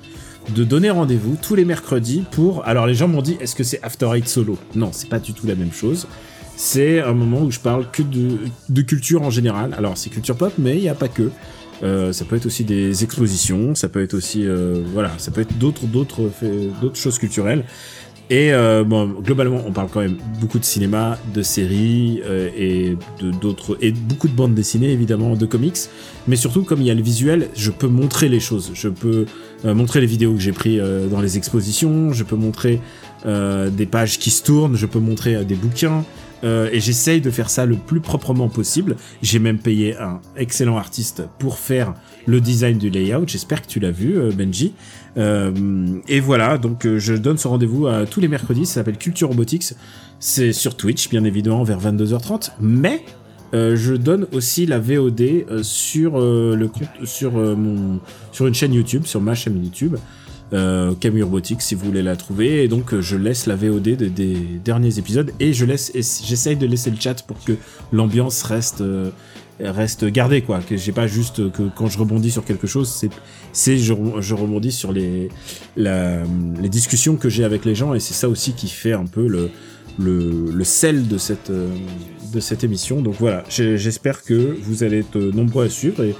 de 0.56 0.64
donner 0.64 0.90
rendez-vous 0.90 1.36
tous 1.42 1.56
les 1.56 1.66
mercredis 1.66 2.24
pour... 2.32 2.66
Alors 2.66 2.88
les 2.88 2.94
gens 2.96 3.10
m'ont 3.10 3.22
dit, 3.22 3.36
est-ce 3.42 3.54
que 3.54 3.66
c'est 3.66 3.84
After 3.84 4.10
Eight 4.16 4.30
solo? 4.30 4.58
Non, 4.76 4.92
c'est 4.94 5.10
pas 5.10 5.20
du 5.20 5.34
tout 5.34 5.46
la 5.46 5.56
même 5.56 5.74
chose. 5.74 6.08
C'est 6.60 7.02
un 7.02 7.14
moment 7.14 7.44
où 7.44 7.52
je 7.52 7.60
parle 7.60 7.86
que 7.92 8.02
de, 8.02 8.40
de 8.68 8.82
culture 8.82 9.22
en 9.22 9.30
général. 9.30 9.76
Alors 9.78 9.96
c'est 9.96 10.10
culture 10.10 10.36
pop, 10.36 10.52
mais 10.58 10.76
il 10.76 10.82
n'y 10.82 10.90
a 10.90 10.96
pas 10.96 11.08
que. 11.08 11.30
Euh, 11.84 12.12
ça 12.12 12.26
peut 12.26 12.36
être 12.36 12.48
aussi 12.48 12.64
des 12.64 13.04
expositions, 13.04 13.76
ça 13.76 13.88
peut 13.88 14.02
être 14.02 14.16
aussi 14.16 14.48
euh, 14.48 14.82
voilà, 14.92 15.12
ça 15.20 15.30
peut 15.30 15.42
être 15.42 15.56
d'autres 15.60 15.84
d'autres 15.86 16.96
choses 16.96 17.20
culturelles. 17.20 17.64
Et 18.32 18.52
euh, 18.52 18.84
bon, 18.84 19.06
globalement, 19.22 19.62
on 19.66 19.72
parle 19.72 19.88
quand 19.90 20.02
même 20.02 20.18
beaucoup 20.42 20.58
de 20.58 20.66
cinéma, 20.66 21.20
de 21.34 21.44
séries 21.44 22.22
euh, 22.26 22.50
et 22.58 22.98
de 23.22 23.30
d'autres 23.30 23.78
et 23.80 23.92
beaucoup 23.92 24.28
de 24.28 24.34
bandes 24.34 24.56
dessinées 24.56 24.92
évidemment, 24.92 25.36
de 25.36 25.46
comics. 25.46 25.78
Mais 26.28 26.36
surtout, 26.36 26.64
comme 26.64 26.82
il 26.82 26.88
y 26.88 26.92
a 26.92 26.96
le 26.96 27.04
visuel, 27.04 27.50
je 27.56 27.70
peux 27.70 27.88
montrer 27.88 28.30
les 28.30 28.40
choses. 28.40 28.72
Je 28.74 28.90
peux 28.90 29.28
euh, 29.64 29.76
montrer 29.76 30.02
les 30.02 30.08
vidéos 30.08 30.34
que 30.34 30.40
j'ai 30.40 30.52
pris 30.52 30.80
euh, 30.80 31.08
dans 31.08 31.22
les 31.22 31.38
expositions. 31.38 32.12
Je 32.12 32.24
peux 32.24 32.36
montrer 32.36 32.82
euh, 33.28 33.70
des 33.70 33.86
pages 33.86 34.18
qui 34.18 34.32
se 34.32 34.44
tournent. 34.44 34.76
Je 34.76 34.88
peux 34.88 35.00
montrer 35.00 35.36
euh, 35.36 35.44
des 35.44 35.56
bouquins. 35.56 36.04
Euh, 36.44 36.70
et 36.72 36.80
j'essaye 36.80 37.22
de 37.22 37.32
faire 37.32 37.50
ça 37.50 37.66
le 37.66 37.76
plus 37.76 38.00
proprement 38.00 38.50
possible. 38.50 38.96
J'ai 39.22 39.40
même 39.40 39.60
payé 39.60 39.98
un 39.98 40.22
excellent 40.36 40.78
artiste 40.78 41.24
pour 41.40 41.58
faire 41.58 41.94
le 42.26 42.42
design 42.42 42.78
du 42.78 42.90
layout. 42.90 43.28
J'espère 43.28 43.62
que 43.62 43.68
tu 43.68 43.80
l'as 43.80 43.92
vu, 43.92 44.18
euh, 44.18 44.32
Benji. 44.32 44.74
Euh, 45.18 46.00
et 46.08 46.20
voilà, 46.20 46.58
donc 46.58 46.86
euh, 46.86 47.00
je 47.00 47.14
donne 47.14 47.38
ce 47.38 47.48
rendez-vous 47.48 47.88
à 47.88 48.06
tous 48.06 48.20
les 48.20 48.28
mercredis. 48.28 48.66
Ça 48.66 48.76
s'appelle 48.76 48.98
Culture 48.98 49.30
Robotics. 49.30 49.74
C'est 50.20 50.54
sur 50.54 50.78
Twitch, 50.78 51.10
bien 51.10 51.24
évidemment, 51.24 51.64
vers 51.64 51.80
22h30. 51.80 52.52
Mais 52.62 53.04
euh, 53.54 53.76
je 53.76 53.94
donne 53.94 54.28
aussi 54.34 54.66
la 54.66 54.80
VOD 54.80 55.22
euh, 55.22 55.64
sur 55.64 56.20
le 56.20 56.70
sur 57.06 57.32
mon 57.34 58.00
sur 58.32 58.48
une 58.48 58.54
chaîne 58.54 58.74
YouTube, 58.74 59.06
sur 59.06 59.22
ma 59.22 59.36
chaîne 59.36 59.64
YouTube. 59.64 59.96
Euh, 60.54 60.94
Camille 60.98 61.24
Robotics 61.24 61.62
si 61.62 61.76
vous 61.76 61.86
voulez 61.88 62.02
la 62.02 62.16
trouver. 62.16 62.64
Et 62.64 62.68
donc 62.70 62.94
euh, 62.94 63.02
je 63.02 63.18
laisse 63.18 63.48
la 63.48 63.58
VOD 63.58 63.84
de- 63.98 64.08
des 64.08 64.38
derniers 64.64 64.98
épisodes 64.98 65.32
et 65.42 65.52
je 65.52 65.66
laisse 65.66 65.92
j'essaye 66.24 66.56
de 66.56 66.66
laisser 66.66 66.90
le 66.90 66.96
chat 66.98 67.22
pour 67.28 67.44
que 67.44 67.52
l'ambiance 67.92 68.44
reste 68.44 68.80
euh, 68.80 69.10
reste 69.60 70.06
gardée 70.06 70.42
quoi. 70.44 70.60
Que 70.62 70.78
j'ai 70.78 70.94
pas 70.94 71.06
juste 71.06 71.40
euh, 71.42 71.50
que 71.50 71.64
quand 71.76 71.88
je 71.88 72.00
rebondis 72.00 72.32
sur 72.32 72.46
quelque 72.46 72.66
chose 72.66 72.88
c'est 72.90 73.10
c'est 73.52 73.78
je, 73.78 73.92
rebondis 73.92 74.72
sur 74.72 74.94
les 74.94 75.28
les 75.76 76.70
discussions 76.70 77.18
que 77.18 77.28
j'ai 77.28 77.44
avec 77.44 77.66
les 77.66 77.76
gens 77.76 77.94
et 77.94 78.00
c'est 78.00 78.14
ça 78.14 78.30
aussi 78.30 78.54
qui 78.54 78.70
fait 78.70 78.94
un 78.94 79.06
peu 79.06 79.28
le 79.28 79.50
le, 80.00 80.64
sel 80.64 81.08
de 81.10 81.18
cette 81.18 81.52
de 81.52 82.40
cette 82.40 82.64
émission. 82.64 83.02
Donc 83.02 83.16
voilà 83.20 83.44
j'espère 83.50 84.24
que 84.24 84.56
vous 84.62 84.84
allez 84.84 85.00
être 85.00 85.18
nombreux 85.20 85.66
à 85.66 85.70
suivre 85.70 86.04
et 86.04 86.16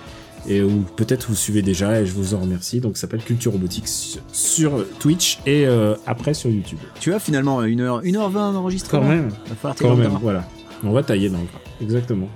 et 0.48 0.62
ou 0.64 0.84
peut-être 0.96 1.28
vous 1.30 1.36
suivez 1.36 1.62
déjà 1.62 2.00
et 2.02 2.06
je 2.06 2.14
vous 2.14 2.34
en 2.34 2.40
remercie. 2.40 2.80
Donc 2.80 2.98
ça 2.98 3.02
s'appelle 3.02 3.22
Culture 3.22 3.52
Robotics 3.52 3.88
sur 4.32 4.86
Twitch 5.00 5.40
et 5.46 5.66
euh, 5.68 5.96
après 6.06 6.34
sur 6.34 6.50
YouTube. 6.50 6.80
Tu 7.00 7.14
as 7.14 7.20
finalement 7.20 7.62
1h, 7.64 8.04
1h20 8.04 8.54
d'enregistrement. 8.54 9.02
Quand 9.04 9.08
même, 9.10 9.30
Va 9.50 9.56
falloir 9.56 9.76
quand 9.78 9.96
même, 9.96 10.18
voilà. 10.22 10.48
On 10.84 10.92
va 10.92 11.04
tailler 11.04 11.30
dans 11.30 11.40
le 11.40 11.46
gras. 11.46 11.60
Exactement. 11.82 12.30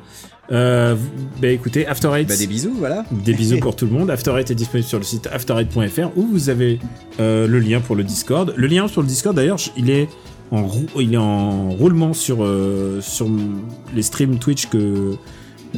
Euh, 0.51 0.95
bah 1.41 1.47
écoutez, 1.47 1.87
After 1.87 2.09
Eight, 2.13 2.27
Bah 2.27 2.35
des 2.35 2.47
bisous, 2.47 2.73
voilà. 2.77 3.05
des 3.11 3.33
bisous 3.33 3.59
pour 3.61 3.75
tout 3.75 3.85
le 3.85 3.91
monde. 3.91 4.09
After 4.11 4.31
Eight 4.37 4.51
est 4.51 4.55
disponible 4.55 4.87
sur 4.87 4.97
le 4.97 5.05
site 5.05 5.27
aftereight.fr 5.31 6.09
où 6.17 6.23
vous 6.27 6.49
avez 6.49 6.79
euh, 7.21 7.47
le 7.47 7.59
lien 7.59 7.79
pour 7.79 7.95
le 7.95 8.03
Discord. 8.03 8.53
Le 8.57 8.67
lien 8.67 8.87
sur 8.89 9.01
le 9.01 9.07
Discord 9.07 9.33
d'ailleurs, 9.35 9.59
il 9.77 9.89
est 9.89 10.09
en 10.51 10.63
rou- 10.67 10.87
il 10.99 11.13
est 11.13 11.17
en 11.17 11.69
roulement 11.69 12.13
sur 12.13 12.43
euh, 12.43 12.99
sur 12.99 13.29
les 13.95 14.01
streams 14.01 14.39
Twitch 14.39 14.67
que 14.67 15.15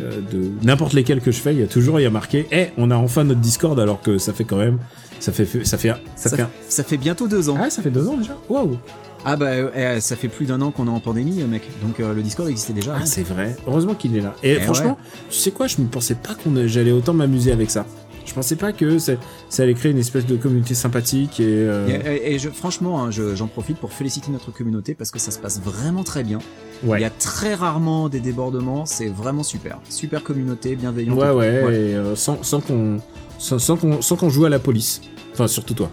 euh, 0.02 0.20
de 0.32 0.52
n'importe 0.64 0.94
lesquels 0.94 1.22
que 1.22 1.32
je 1.32 1.40
fais, 1.40 1.54
il 1.54 1.60
y 1.60 1.64
a 1.64 1.68
toujours 1.68 2.00
il 2.00 2.04
y 2.04 2.06
a 2.06 2.10
marqué 2.10 2.48
"Eh, 2.52 2.68
on 2.78 2.92
a 2.92 2.96
enfin 2.96 3.24
notre 3.24 3.40
Discord" 3.42 3.80
alors 3.80 4.02
que 4.02 4.18
ça 4.18 4.34
fait 4.34 4.44
quand 4.44 4.58
même 4.58 4.80
ça 5.20 5.32
fait 5.32 5.46
ça 5.66 5.78
fait 5.78 5.90
ça, 6.16 6.30
Ça, 6.30 6.38
fait 6.38 6.46
ça 6.68 6.84
fait 6.84 6.98
bientôt 6.98 7.28
deux 7.28 7.50
ans. 7.50 7.58
ah 7.60 7.70
ça 7.70 7.82
fait 7.82 7.92
deux 7.92 8.08
ans 8.08 8.18
déjà. 8.18 8.38
Waouh. 8.50 8.78
Ah 9.26 9.38
bah 9.38 9.46
euh, 9.52 10.02
ça 10.02 10.18
fait 10.18 10.28
plus 10.28 10.46
d'un 10.48 10.60
an 10.62 10.72
qu'on 10.72 10.88
est 10.88 10.90
en 10.90 11.00
pandémie, 11.00 11.42
euh, 11.42 11.48
mec. 11.48 11.62
Donc 11.82 12.02
euh, 12.02 12.14
le 12.14 12.22
Discord 12.22 12.50
existait 12.50 12.74
déjà. 12.74 12.92
Ah, 12.94 12.98
avant. 12.98 13.06
c'est 13.06 13.24
vrai. 13.24 13.56
Heureusement 13.66 13.94
qu'il 13.94 14.18
est 14.18 14.22
là. 14.22 14.36
Et, 14.44 14.58
Eh 14.58 14.60
franchement, 14.60 14.98
tu 15.30 15.38
sais 15.38 15.52
quoi, 15.52 15.68
je 15.68 15.76
ne 15.80 15.88
pensais 15.88 16.16
pas 16.16 16.36
qu'on 16.36 16.68
j'allais 16.68 16.92
autant 16.92 17.14
m'amuser 17.14 17.54
avec 17.54 17.72
ça. 17.72 17.86
Je 18.26 18.34
pensais 18.34 18.56
pas 18.56 18.72
que 18.74 18.98
ça, 19.00 19.14
ça 19.50 19.64
allait 19.64 19.74
créer 19.74 19.92
une 19.92 19.98
espèce 19.98 20.26
de 20.26 20.36
communauté 20.38 20.74
sympathique 20.76 21.40
et. 21.40 21.46
euh, 21.48 21.88
Et, 21.88 21.94
et- 22.32 22.34
et 22.36 22.40
je, 22.40 22.50
franchement, 22.50 23.04
hein, 23.04 23.12
je- 23.12 23.36
j'en 23.36 23.48
profite 23.48 23.78
pour 23.78 23.92
féliciter 23.92 24.32
notre 24.32 24.52
communauté 24.52 24.94
parce 24.96 25.12
que 25.12 25.20
ça 25.20 25.32
se 25.32 25.40
passe 25.40 25.60
vraiment 25.62 26.04
très 26.04 26.24
bien. 26.24 26.40
ouais. 26.84 27.00
Il 27.00 27.02
y 27.02 27.06
a 27.06 27.10
très 27.10 27.54
rarement 27.54 28.10
des 28.10 28.20
débordements, 28.22 28.86
c'est 28.86 29.08
vraiment 29.10 29.44
super. 29.44 29.80
Super 29.90 30.24
communauté, 30.24 30.76
bienveillante. 30.76 31.18
Ouais, 31.20 31.32
ouais, 31.32 31.64
Ouais. 31.64 31.74
et 31.76 31.96
euh, 31.96 32.16
sans, 32.16 32.42
sans 32.44 32.62
qu'on 32.62 33.00
sans, 33.40 33.60
sans 33.60 33.76
qu'on 33.78 34.02
sans 34.02 34.16
qu'on 34.16 34.30
joue 34.30 34.46
à 34.46 34.50
la 34.50 34.60
police. 34.60 35.02
Enfin, 35.34 35.48
surtout 35.48 35.74
toi. 35.74 35.90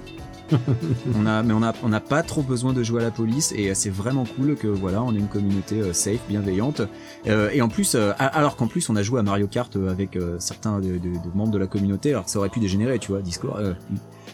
On 1.17 1.27
a, 1.27 1.43
mais 1.43 1.53
on 1.53 1.63
a, 1.63 1.73
on 1.83 1.89
n'a 1.89 2.01
pas 2.01 2.23
trop 2.23 2.43
besoin 2.43 2.73
de 2.73 2.83
jouer 2.83 3.01
à 3.03 3.05
la 3.05 3.11
police 3.11 3.53
et 3.57 3.75
c'est 3.75 3.91
vraiment 3.91 4.25
cool 4.25 4.57
que 4.57 4.67
voilà, 4.67 5.03
on 5.03 5.15
ait 5.15 5.19
une 5.19 5.29
communauté 5.29 5.81
euh, 5.81 5.93
safe, 5.93 6.21
bienveillante. 6.29 6.83
Euh, 7.27 7.51
et 7.53 7.63
en 7.63 7.69
plus, 7.69 7.95
euh, 7.95 8.13
a- 8.19 8.27
alors 8.27 8.57
qu'en 8.57 8.67
plus 8.67 8.89
on 8.91 8.97
a 8.97 9.03
joué 9.03 9.21
à 9.21 9.23
Mario 9.23 9.47
Kart 9.47 9.75
avec 9.89 10.19
certains 10.39 10.81
de 10.81 10.99
membres 11.35 11.51
de 11.53 11.59
la 11.59 11.67
communauté, 11.67 12.11
alors 12.11 12.25
que 12.25 12.31
ça 12.31 12.39
aurait 12.39 12.49
pu 12.49 12.61
dégénérer, 12.61 12.99
tu 12.99 13.13
vois, 13.13 13.21
Discord. 13.23 13.77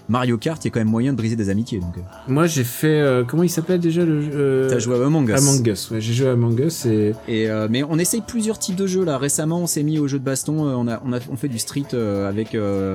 Mario 0.08 0.38
Kart, 0.38 0.64
il 0.64 0.68
y 0.68 0.70
a 0.70 0.70
quand 0.72 0.78
même 0.80 0.88
moyen 0.88 1.12
de 1.12 1.16
briser 1.16 1.34
des 1.34 1.48
amitiés. 1.50 1.80
Donc, 1.80 1.98
euh. 1.98 2.00
Moi, 2.28 2.46
j'ai 2.46 2.62
fait. 2.62 3.00
euh, 3.00 3.24
comment 3.24 3.42
il 3.42 3.48
s'appelle 3.50 3.80
déjà 3.80 4.04
le 4.04 4.20
jeu 4.22 4.30
euh, 4.34 4.68
t'as 4.70 4.78
joué 4.78 4.94
à 5.00 5.04
Among 5.04 5.28
Us. 5.28 5.36
Among 5.36 5.66
Us. 5.66 5.90
Ouais, 5.90 6.00
j'ai 6.00 6.12
joué 6.12 6.28
à 6.28 6.32
Among 6.32 6.58
Us 6.60 6.86
et. 6.86 7.12
Et 7.26 7.50
euh, 7.50 7.66
mais 7.70 7.82
on 7.82 7.98
essaye 7.98 8.22
plusieurs 8.26 8.58
types 8.58 8.76
de 8.76 8.86
jeux 8.86 9.04
là. 9.04 9.18
Récemment, 9.18 9.60
on 9.60 9.66
s'est 9.66 9.82
mis 9.82 9.98
au 9.98 10.06
jeu 10.06 10.18
de 10.18 10.24
baston. 10.24 10.60
on 10.60 10.86
a 10.88 11.02
on 11.04 11.12
a 11.12 11.18
on 11.30 11.36
fait 11.36 11.48
du 11.48 11.58
street 11.58 11.86
avec 11.94 12.54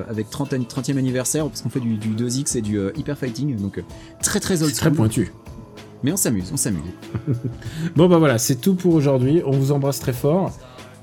avec 0.09 0.29
30 0.29 0.53
an- 0.53 0.57
30e 0.59 0.97
anniversaire 0.97 1.47
parce 1.47 1.61
qu'on 1.61 1.69
fait 1.69 1.79
du, 1.81 1.95
du 1.97 2.09
2x 2.09 2.57
et 2.57 2.61
du 2.61 2.79
hyper 2.95 3.17
fighting. 3.17 3.57
Donc 3.57 3.83
très 4.23 4.39
très 4.39 4.63
old 4.63 4.73
très 4.73 4.91
pointu. 4.91 5.31
Mais 6.03 6.11
on 6.11 6.17
s'amuse, 6.17 6.49
on 6.51 6.57
s'amuse. 6.57 6.81
Bon 7.95 8.07
bah 8.07 8.17
voilà, 8.17 8.37
c'est 8.39 8.55
tout 8.55 8.73
pour 8.73 8.95
aujourd'hui. 8.95 9.41
On 9.45 9.51
vous 9.51 9.71
embrasse 9.71 9.99
très 9.99 10.13
fort. 10.13 10.51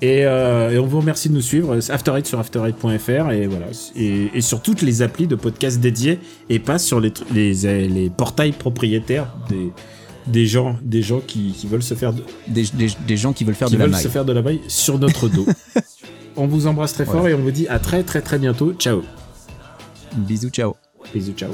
Et, 0.00 0.24
euh, 0.24 0.70
et 0.70 0.78
on 0.78 0.86
vous 0.86 1.00
remercie 1.00 1.28
de 1.28 1.34
nous 1.34 1.40
suivre. 1.42 1.80
C'est 1.80 1.92
After 1.92 2.12
Eight 2.16 2.26
sur 2.26 2.40
after8.fr 2.40 3.32
et 3.32 3.46
voilà. 3.46 3.66
Et, 3.96 4.28
et 4.32 4.40
sur 4.40 4.60
toutes 4.62 4.82
les 4.82 5.02
applis 5.02 5.26
de 5.26 5.34
podcasts 5.34 5.80
dédiés 5.80 6.20
et 6.48 6.58
pas 6.60 6.78
sur 6.78 7.00
les, 7.00 7.12
les 7.32 8.10
portails 8.10 8.52
propriétaires 8.52 9.26
des, 9.48 9.72
des 10.28 10.46
gens, 10.46 10.76
des 10.82 11.02
gens 11.02 11.20
qui, 11.20 11.52
qui 11.52 11.66
veulent 11.66 11.82
se 11.82 11.94
faire 11.94 12.12
de, 12.12 12.22
Des, 12.46 12.64
des, 12.74 12.88
des 13.06 13.16
gens 13.16 13.32
qui 13.32 13.42
veulent 13.44 13.54
faire 13.56 13.68
qui 13.68 13.74
de 13.74 13.78
la 13.80 13.88
maille. 13.88 14.02
se 14.02 14.08
faire 14.08 14.24
de 14.24 14.32
la 14.32 14.42
maille 14.42 14.60
sur 14.68 14.98
notre 14.98 15.28
dos. 15.28 15.46
on 16.36 16.46
vous 16.46 16.66
embrasse 16.68 16.92
très 16.92 17.04
fort 17.04 17.20
Voilà. 17.20 17.30
et 17.30 17.34
on 17.34 17.42
vous 17.42 17.50
dit 17.50 17.66
à 17.68 17.78
très 17.80 18.04
très 18.04 18.20
très 18.20 18.38
bientôt. 18.38 18.72
Ciao. 18.74 19.02
Bisous, 20.16 20.50
ciao. 20.50 20.76
Bisous, 21.12 21.32
ciao. 21.32 21.50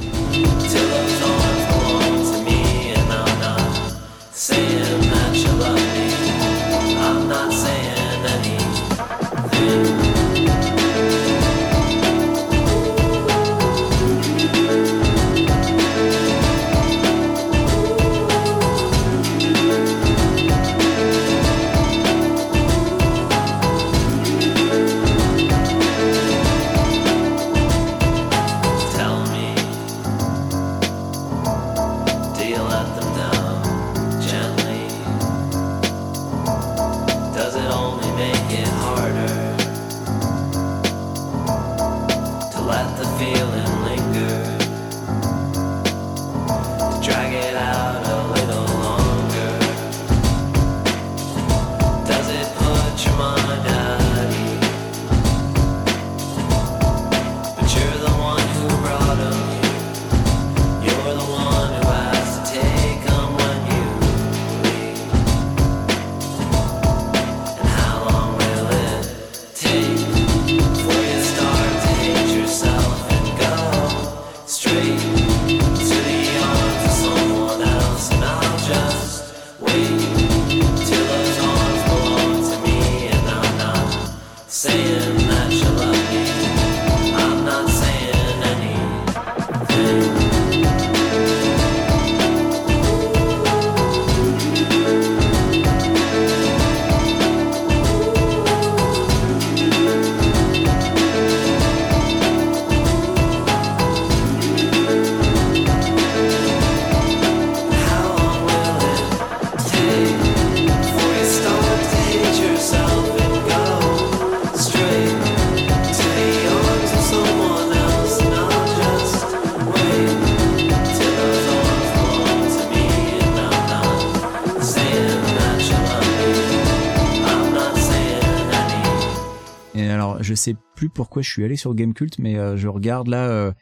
Plus 130.85 130.91
pourquoi 130.91 131.23
je 131.23 131.31
suis 131.31 131.45
allé 131.45 131.57
sur 131.57 131.75
Gamecult, 131.75 132.19
mais 132.19 132.37
euh, 132.39 132.57
je 132.59 132.69
regarde 132.69 133.09
là 133.09 133.27
euh, 133.29 133.53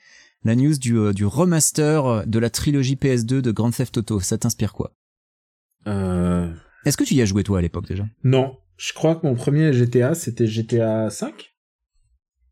la 0.44 0.56
news 0.56 0.76
du, 0.76 0.96
euh, 0.98 1.12
du 1.12 1.24
remaster 1.24 2.26
de 2.26 2.38
la 2.40 2.50
trilogie 2.50 2.96
PS2 2.96 3.40
de 3.40 3.50
Grand 3.52 3.70
Theft 3.70 3.96
Auto. 3.98 4.18
Ça 4.20 4.38
t'inspire 4.38 4.72
quoi? 4.72 4.92
Euh... 5.86 6.52
Est-ce 6.84 6.96
que 6.96 7.04
tu 7.04 7.14
y 7.14 7.22
as 7.22 7.24
joué 7.24 7.44
toi 7.44 7.58
à 7.58 7.62
l'époque 7.62 7.86
déjà? 7.86 8.04
Non, 8.24 8.56
je 8.76 8.92
crois 8.92 9.14
que 9.14 9.24
mon 9.24 9.34
premier 9.36 9.72
GTA, 9.72 10.14
c'était 10.16 10.48
GTA 10.48 11.10
5. 11.10 11.52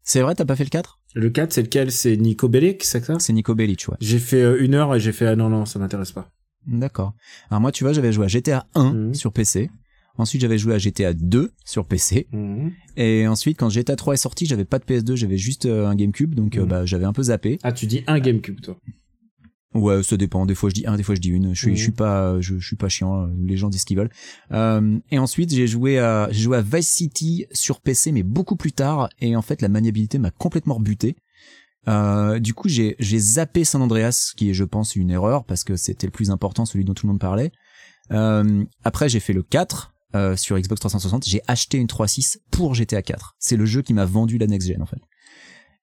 C'est 0.05 0.21
vrai, 0.23 0.35
t'as 0.37 0.45
pas 0.45 0.55
fait 0.55 0.65
le 0.65 0.71
4 0.71 1.01
Le 1.15 1.31
4, 1.31 1.53
c'est 1.53 1.63
lequel? 1.63 1.91
C'est 1.91 2.17
Nico 2.17 2.49
Bellic, 2.49 2.85
c'est 2.85 3.05
ça? 3.05 3.19
C'est 3.19 3.33
Nico 3.33 3.57
Bellic, 3.57 3.87
ouais. 3.89 3.97
J'ai 4.01 4.21
fait 4.21 4.61
une 4.61 4.75
heure 4.75 4.95
et 4.95 5.01
j'ai 5.01 5.13
fait 5.13 5.27
ah 5.27 5.35
non 5.35 5.49
non, 5.49 5.67
ça 5.67 5.81
m'intéresse 5.81 6.13
pas. 6.13 6.31
D'accord. 6.67 7.15
Alors 7.51 7.61
moi, 7.61 7.73
tu 7.73 7.83
vois, 7.83 7.93
j'avais 7.93 8.13
joué 8.13 8.27
à 8.27 8.29
GTA 8.29 8.67
1 8.77 8.93
Mhm. 8.93 9.15
sur 9.15 9.33
PC. 9.33 9.69
Ensuite, 10.21 10.41
j'avais 10.43 10.59
joué 10.59 10.75
à 10.75 10.79
GTA 10.79 11.13
2 11.15 11.51
sur 11.65 11.87
PC. 11.87 12.29
Et 12.97 13.27
ensuite, 13.27 13.59
quand 13.59 13.69
GTA 13.71 13.97
3 13.97 14.15
est 14.15 14.17
sorti, 14.19 14.47
j'avais 14.47 14.65
pas 14.65 14.79
de 14.79 14.85
PS2, 14.85 15.15
j'avais 15.17 15.39
juste 15.39 15.67
euh, 15.67 15.87
un 15.87 15.95
GameCube, 15.95 16.35
donc 16.35 16.57
euh, 16.57 16.63
Mhm. 16.63 16.69
bah, 16.69 16.87
j'avais 16.87 17.05
un 17.07 17.13
peu 17.13 17.23
zappé. 17.25 17.59
Ah, 17.63 17.73
tu 17.73 17.87
dis 17.87 18.03
un 18.07 18.19
GameCube, 18.21 18.61
toi. 18.61 18.77
Ouais, 19.73 20.03
ça 20.03 20.17
dépend. 20.17 20.47
Des 20.47 20.55
fois, 20.57 20.69
je 20.69 20.75
dis 20.75 20.87
un, 20.87 20.97
des 20.97 21.03
fois, 21.05 21.15
je 21.15 21.21
dis 21.21 21.29
une. 21.31 21.55
Je 21.55 21.61
suis, 21.61 21.71
Mhm. 21.71 21.77
je 21.77 21.83
suis 21.83 21.93
pas, 21.93 22.41
je, 22.41 22.59
je 22.59 22.67
suis 22.67 22.77
pas 22.77 22.89
chiant. 22.89 23.23
euh, 23.23 23.27
Les 23.47 23.57
gens 23.57 23.69
disent 23.69 23.83
ce 23.83 23.87
qu'ils 23.87 23.97
veulent. 23.99 24.11
Euh, 24.53 24.99
et 25.11 25.19
ensuite, 25.19 25.55
j'ai 25.55 25.67
joué 25.69 25.99
à, 25.99 26.29
j'ai 26.33 26.43
joué 26.43 26.57
à 26.57 26.61
Vice 26.63 26.89
City 26.89 27.47
sur 27.53 27.81
PC, 27.81 28.11
mais 28.13 28.23
beaucoup 28.25 28.57
plus 28.57 28.73
tard. 28.73 29.09
Et 29.21 29.37
en 29.37 29.43
fait, 29.43 29.63
la 29.63 29.69
maniabilité 29.69 30.19
m'a 30.19 30.31
complètement 30.33 30.75
rebuté. 30.75 31.17
Euh, 31.89 32.41
du 32.41 32.53
coup, 32.53 32.69
j'ai, 32.69 32.97
j'ai 32.99 33.19
zappé 33.19 33.65
San 33.65 33.81
Andreas, 33.81 34.33
qui 34.37 34.51
est, 34.51 34.55
je 34.55 34.65
pense, 34.65 34.97
une 34.97 35.11
erreur 35.11 35.45
parce 35.45 35.65
que 35.65 35.77
c'était 35.77 36.07
le 36.07 36.11
plus 36.13 36.31
important, 36.31 36.67
celui 36.67 36.85
dont 36.85 36.93
tout 36.93 37.07
le 37.07 37.13
monde 37.13 37.21
parlait. 37.21 37.53
Euh, 38.13 38.65
après, 38.83 39.09
j'ai 39.09 39.21
fait 39.21 39.33
le 39.33 39.43
4 39.45 39.90
euh, 40.15 40.37
sur 40.37 40.59
Xbox 40.59 40.81
360. 40.81 41.25
J'ai 41.27 41.43
acheté 41.47 41.79
une 41.79 41.87
3.6 41.87 42.39
pour 42.51 42.75
GTA 42.75 43.03
4. 43.03 43.37
C'est 43.39 43.57
le 43.57 43.67
jeu 43.67 43.83
qui 43.83 43.95
m'a 43.95 44.05
vendu 44.05 44.39
la 44.39 44.47
next 44.47 44.69
gen, 44.69 44.83
en 44.83 44.87
fait. 44.87 45.01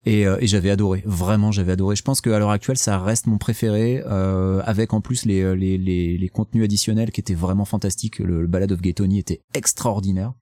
Et, 0.06 0.26
euh, 0.26 0.38
et 0.40 0.48
j'avais 0.48 0.70
adoré, 0.70 1.04
vraiment 1.06 1.52
j'avais 1.52 1.74
adoré. 1.74 1.96
Je 1.98 2.04
pense 2.04 2.22
qu'à 2.22 2.40
l'heure 2.40 2.52
actuelle 2.52 2.78
ça 2.78 2.98
reste 2.98 3.28
mon 3.28 3.38
préféré, 3.38 4.02
euh, 4.06 4.62
avec 4.64 4.94
en 4.94 5.02
plus 5.02 5.26
les, 5.26 5.56
les, 5.56 5.78
les, 5.78 6.18
les 6.18 6.30
contenus 6.30 6.64
additionnels 6.64 7.12
qui 7.12 7.20
étaient 7.20 7.34
vraiment 7.34 7.66
fantastiques. 7.66 8.20
Le, 8.20 8.42
le 8.42 8.48
Ballad 8.48 8.72
of 8.72 8.80
Gay 8.80 8.94
Tony 8.94 9.20
était 9.20 9.42
extraordinaire. 9.54 10.34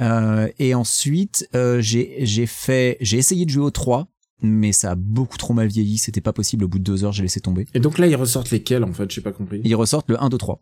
Euh, 0.00 0.48
et 0.58 0.74
ensuite 0.74 1.48
euh, 1.54 1.80
j'ai 1.80 2.24
j'ai 2.24 2.46
fait 2.46 2.96
j'ai 3.02 3.18
essayé 3.18 3.44
de 3.44 3.50
jouer 3.50 3.64
au 3.64 3.70
3 3.70 4.08
mais 4.42 4.72
ça 4.72 4.92
a 4.92 4.94
beaucoup 4.94 5.38
trop 5.38 5.54
mal 5.54 5.68
vieilli, 5.68 5.98
c'était 5.98 6.20
pas 6.20 6.32
possible 6.32 6.64
au 6.64 6.68
bout 6.68 6.78
de 6.78 6.84
deux 6.84 7.04
heures, 7.04 7.12
j'ai 7.12 7.22
laissé 7.22 7.40
tomber. 7.40 7.66
Et 7.74 7.80
donc 7.80 7.98
là, 7.98 8.08
ils 8.08 8.16
ressortent 8.16 8.50
lesquels, 8.50 8.82
en 8.82 8.92
fait? 8.92 9.08
J'ai 9.08 9.20
pas 9.20 9.30
compris. 9.30 9.60
Ils 9.62 9.76
ressortent 9.76 10.10
le 10.10 10.20
1, 10.20 10.30
2, 10.30 10.36
3. 10.36 10.60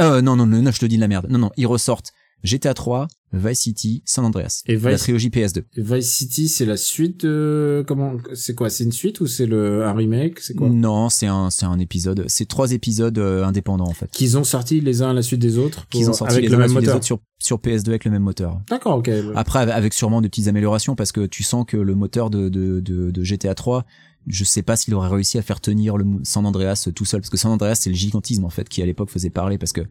Euh, 0.00 0.22
non, 0.22 0.36
non, 0.36 0.46
non, 0.46 0.62
non, 0.62 0.70
je 0.70 0.78
te 0.78 0.86
dis 0.86 0.96
de 0.96 1.00
la 1.00 1.08
merde. 1.08 1.26
Non, 1.30 1.38
non, 1.38 1.50
ils 1.56 1.66
ressortent 1.66 2.12
GTA 2.44 2.74
3, 2.74 3.08
Vice 3.32 3.60
City, 3.60 4.02
San 4.04 4.24
Andreas. 4.24 4.62
Et 4.66 4.76
La 4.76 4.90
Vice, 4.92 5.00
trilogie 5.00 5.30
PS2. 5.30 5.62
Vice 5.76 6.12
City, 6.12 6.48
c'est 6.48 6.66
la 6.66 6.76
suite 6.76 7.24
de... 7.24 7.82
Comment 7.88 8.16
C'est 8.34 8.54
quoi 8.54 8.70
C'est 8.70 8.84
une 8.84 8.92
suite 8.92 9.20
ou 9.20 9.26
c'est 9.26 9.46
le 9.46 9.84
un 9.84 9.92
remake 9.94 10.38
C'est 10.40 10.54
quoi? 10.54 10.68
Non, 10.68 11.08
c'est 11.08 11.26
un, 11.26 11.50
c'est 11.50 11.64
un 11.66 11.78
épisode. 11.78 12.24
C'est 12.28 12.46
trois 12.46 12.72
épisodes 12.72 13.18
euh, 13.18 13.42
indépendants 13.44 13.88
en 13.88 13.94
fait. 13.94 14.10
Qu'ils 14.10 14.36
ont 14.36 14.44
sorti 14.44 14.80
les 14.80 15.02
uns 15.02 15.10
à 15.10 15.12
la 15.14 15.22
suite 15.22 15.40
des 15.40 15.58
autres 15.58 15.88
Qu'ils 15.88 16.08
ont 16.08 16.12
sorti 16.12 16.34
avec 16.34 16.44
les 16.44 16.50
le 16.50 16.54
uns 16.56 16.58
à 16.58 16.60
la 16.60 16.66
même 16.68 16.76
suite 16.76 16.80
des 16.82 16.86
moteur. 16.86 16.96
autres 16.96 17.06
sur, 17.06 17.18
sur 17.38 17.56
PS2 17.58 17.88
avec 17.88 18.04
le 18.04 18.10
même 18.10 18.22
moteur. 18.22 18.60
D'accord, 18.70 18.98
ok. 18.98 19.10
Après, 19.34 19.60
avec 19.72 19.92
sûrement 19.94 20.20
de 20.20 20.28
petites 20.28 20.46
améliorations 20.48 20.94
parce 20.94 21.10
que 21.12 21.26
tu 21.26 21.42
sens 21.42 21.64
que 21.66 21.78
le 21.78 21.94
moteur 21.94 22.30
de, 22.30 22.48
de, 22.48 22.80
de, 22.80 23.10
de 23.10 23.22
GTA 23.24 23.54
3, 23.54 23.84
je 24.26 24.44
sais 24.44 24.62
pas 24.62 24.76
s'il 24.76 24.94
aurait 24.94 25.08
réussi 25.08 25.38
à 25.38 25.42
faire 25.42 25.60
tenir 25.60 25.96
le 25.96 26.04
San 26.24 26.44
Andreas 26.46 26.88
tout 26.94 27.04
seul 27.04 27.20
parce 27.20 27.30
que 27.30 27.36
San 27.36 27.52
Andreas 27.52 27.76
c'est 27.76 27.90
le 27.90 27.96
gigantisme 27.96 28.44
en 28.44 28.50
fait 28.50 28.68
qui 28.68 28.82
à 28.82 28.86
l'époque 28.86 29.10
faisait 29.10 29.30
parler 29.30 29.58
parce 29.58 29.72
que 29.72 29.82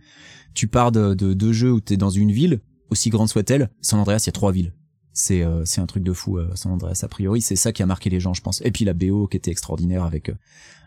tu 0.53 0.67
pars 0.67 0.91
de, 0.91 1.13
de 1.13 1.33
deux 1.33 1.53
jeux 1.53 1.71
où 1.71 1.81
t'es 1.81 1.97
dans 1.97 2.09
une 2.09 2.31
ville 2.31 2.61
aussi 2.89 3.09
grande 3.09 3.29
soit-elle, 3.29 3.69
San 3.81 3.99
Andreas 3.99 4.23
il 4.23 4.27
y 4.27 4.29
a 4.29 4.33
trois 4.33 4.51
villes. 4.51 4.73
C'est 5.15 5.41
euh, 5.41 5.63
c'est 5.65 5.79
un 5.79 5.85
truc 5.85 6.03
de 6.03 6.13
fou 6.13 6.37
euh, 6.37 6.49
San 6.55 6.73
Andreas 6.73 6.99
a 7.03 7.07
priori, 7.07 7.41
c'est 7.41 7.55
ça 7.55 7.71
qui 7.71 7.81
a 7.81 7.85
marqué 7.85 8.09
les 8.09 8.19
gens 8.19 8.33
je 8.33 8.41
pense. 8.41 8.61
Et 8.65 8.71
puis 8.71 8.85
la 8.85 8.93
BO 8.93 9.27
qui 9.27 9.37
était 9.37 9.49
extraordinaire 9.49 10.03
avec 10.03 10.29
euh, 10.29 10.35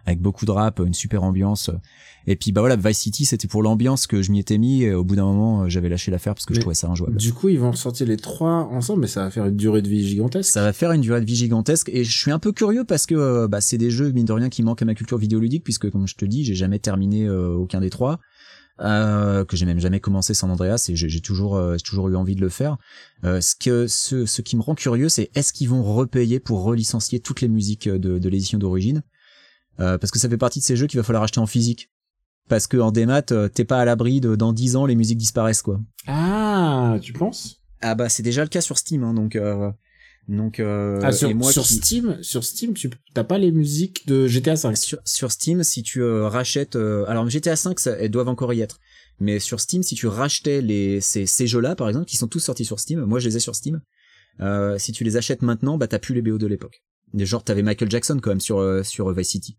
avec 0.08 0.20
beaucoup 0.20 0.46
de 0.46 0.50
rap, 0.50 0.80
une 0.80 0.94
super 0.94 1.22
ambiance. 1.22 1.70
Et 2.26 2.36
puis 2.36 2.52
bah 2.52 2.60
voilà, 2.60 2.76
Vice 2.76 2.98
City 2.98 3.24
c'était 3.24 3.48
pour 3.48 3.62
l'ambiance 3.62 4.06
que 4.06 4.20
je 4.22 4.30
m'y 4.32 4.40
étais 4.40 4.58
mis 4.58 4.82
et 4.82 4.92
au 4.92 5.04
bout 5.04 5.16
d'un 5.16 5.24
moment 5.24 5.62
euh, 5.62 5.68
j'avais 5.68 5.88
lâché 5.88 6.10
l'affaire 6.10 6.34
parce 6.34 6.44
que 6.44 6.54
je 6.54 6.60
trouvais 6.60 6.74
ça 6.74 6.88
injouable. 6.88 7.16
Du 7.16 7.32
coup, 7.32 7.48
ils 7.48 7.58
vont 7.58 7.70
ressortir 7.70 8.06
les 8.06 8.16
trois 8.16 8.68
ensemble, 8.70 9.02
mais 9.02 9.06
ça 9.06 9.24
va 9.24 9.30
faire 9.30 9.46
une 9.46 9.56
durée 9.56 9.82
de 9.82 9.88
vie 9.88 10.06
gigantesque. 10.06 10.50
Ça 10.50 10.62
va 10.62 10.72
faire 10.72 10.92
une 10.92 11.00
durée 11.00 11.20
de 11.20 11.26
vie 11.26 11.36
gigantesque 11.36 11.88
et 11.92 12.04
je 12.04 12.18
suis 12.18 12.30
un 12.30 12.38
peu 12.38 12.52
curieux 12.52 12.84
parce 12.84 13.06
que 13.06 13.14
euh, 13.14 13.48
bah, 13.48 13.60
c'est 13.60 13.78
des 13.78 13.90
jeux 13.90 14.12
mine 14.12 14.26
de 14.26 14.32
rien 14.32 14.48
qui 14.48 14.62
manquent 14.62 14.82
à 14.82 14.84
ma 14.84 14.94
culture 14.94 15.18
vidéoludique 15.18 15.64
puisque 15.64 15.90
comme 15.90 16.06
je 16.06 16.16
te 16.16 16.24
dis 16.24 16.44
j'ai 16.44 16.54
jamais 16.54 16.78
terminé 16.78 17.24
euh, 17.24 17.54
aucun 17.54 17.80
des 17.80 17.90
trois 17.90 18.18
euh, 18.80 19.44
que 19.44 19.56
j'ai 19.56 19.66
même 19.66 19.80
jamais 19.80 20.00
commencé 20.00 20.34
San 20.34 20.50
Andreas 20.50 20.86
et 20.88 20.96
j'ai 20.96 21.20
toujours 21.20 21.56
euh, 21.56 21.76
j'ai 21.76 21.82
toujours 21.82 22.08
eu 22.08 22.16
envie 22.16 22.34
de 22.36 22.40
le 22.40 22.48
faire. 22.48 22.76
Euh, 23.24 23.40
ce 23.40 23.54
que 23.56 23.86
ce, 23.86 24.26
ce 24.26 24.42
qui 24.42 24.56
me 24.56 24.62
rend 24.62 24.74
curieux 24.74 25.08
c'est 25.08 25.30
est-ce 25.34 25.52
qu'ils 25.52 25.68
vont 25.68 25.82
repayer 25.82 26.40
pour 26.40 26.62
relicencier 26.62 27.20
toutes 27.20 27.40
les 27.40 27.48
musiques 27.48 27.88
de, 27.88 28.18
de 28.18 28.28
l'édition 28.28 28.58
d'origine? 28.58 29.02
Euh, 29.80 29.96
parce 29.98 30.10
que 30.10 30.18
ça 30.18 30.28
fait 30.28 30.36
partie 30.36 30.58
de 30.58 30.64
ces 30.64 30.76
jeux 30.76 30.86
qu'il 30.86 30.98
va 30.98 31.04
falloir 31.04 31.22
acheter 31.22 31.40
en 31.40 31.46
physique 31.46 31.90
parce 32.48 32.66
que 32.66 32.76
en 32.78 32.90
démat 32.90 33.22
euh, 33.30 33.48
t'es 33.48 33.64
pas 33.64 33.80
à 33.80 33.84
l'abri 33.84 34.20
de 34.20 34.34
dans 34.36 34.52
10 34.52 34.76
ans 34.76 34.86
les 34.86 34.96
musiques 34.96 35.18
disparaissent 35.18 35.62
quoi. 35.62 35.80
Ah, 36.06 36.96
tu 37.00 37.12
penses? 37.12 37.60
Ah 37.80 37.94
bah 37.94 38.08
c'est 38.08 38.22
déjà 38.24 38.42
le 38.42 38.48
cas 38.48 38.60
sur 38.60 38.76
Steam 38.78 39.04
hein, 39.04 39.14
donc 39.14 39.36
euh, 39.36 39.70
donc 40.28 40.60
euh, 40.60 41.00
Ah, 41.02 41.10
sur, 41.12 41.28
et 41.30 41.34
moi 41.34 41.50
sur 41.50 41.62
qui- 41.64 41.74
Steam, 41.76 42.18
sur 42.22 42.44
Steam, 42.44 42.74
tu 42.74 42.90
t'as 43.14 43.24
pas 43.24 43.38
les 43.38 43.50
musiques 43.50 44.06
de 44.06 44.26
GTA 44.26 44.56
5. 44.56 44.76
sur, 44.76 44.98
sur 45.04 45.32
Steam, 45.32 45.62
si 45.64 45.82
tu 45.82 46.02
euh, 46.02 46.28
rachètes, 46.28 46.76
euh, 46.76 47.04
alors 47.08 47.28
GTA 47.28 47.56
5, 47.56 47.80
ça, 47.80 47.92
elles 47.92 48.10
doivent 48.10 48.28
encore 48.28 48.52
y 48.52 48.60
être. 48.60 48.78
Mais 49.20 49.40
sur 49.40 49.58
Steam, 49.58 49.82
si 49.82 49.94
tu 49.94 50.06
rachetais 50.06 50.60
les 50.60 51.00
ces, 51.00 51.26
ces 51.26 51.46
jeux-là, 51.46 51.74
par 51.74 51.88
exemple, 51.88 52.06
qui 52.06 52.16
sont 52.16 52.28
tous 52.28 52.40
sortis 52.40 52.64
sur 52.64 52.78
Steam, 52.78 53.00
moi 53.04 53.18
je 53.18 53.28
les 53.28 53.36
ai 53.36 53.40
sur 53.40 53.56
Steam. 53.56 53.80
Euh, 54.40 54.78
si 54.78 54.92
tu 54.92 55.02
les 55.02 55.16
achètes 55.16 55.42
maintenant, 55.42 55.78
bah 55.78 55.88
t'as 55.88 55.98
plus 55.98 56.14
les 56.14 56.22
BO 56.22 56.38
de 56.38 56.46
l'époque. 56.46 56.82
Des 57.14 57.26
genre 57.26 57.42
t'avais 57.42 57.62
Michael 57.62 57.90
Jackson 57.90 58.18
quand 58.22 58.30
même 58.30 58.40
sur 58.40 58.58
euh, 58.58 58.82
sur 58.84 59.12
Vice 59.12 59.28
City. 59.30 59.56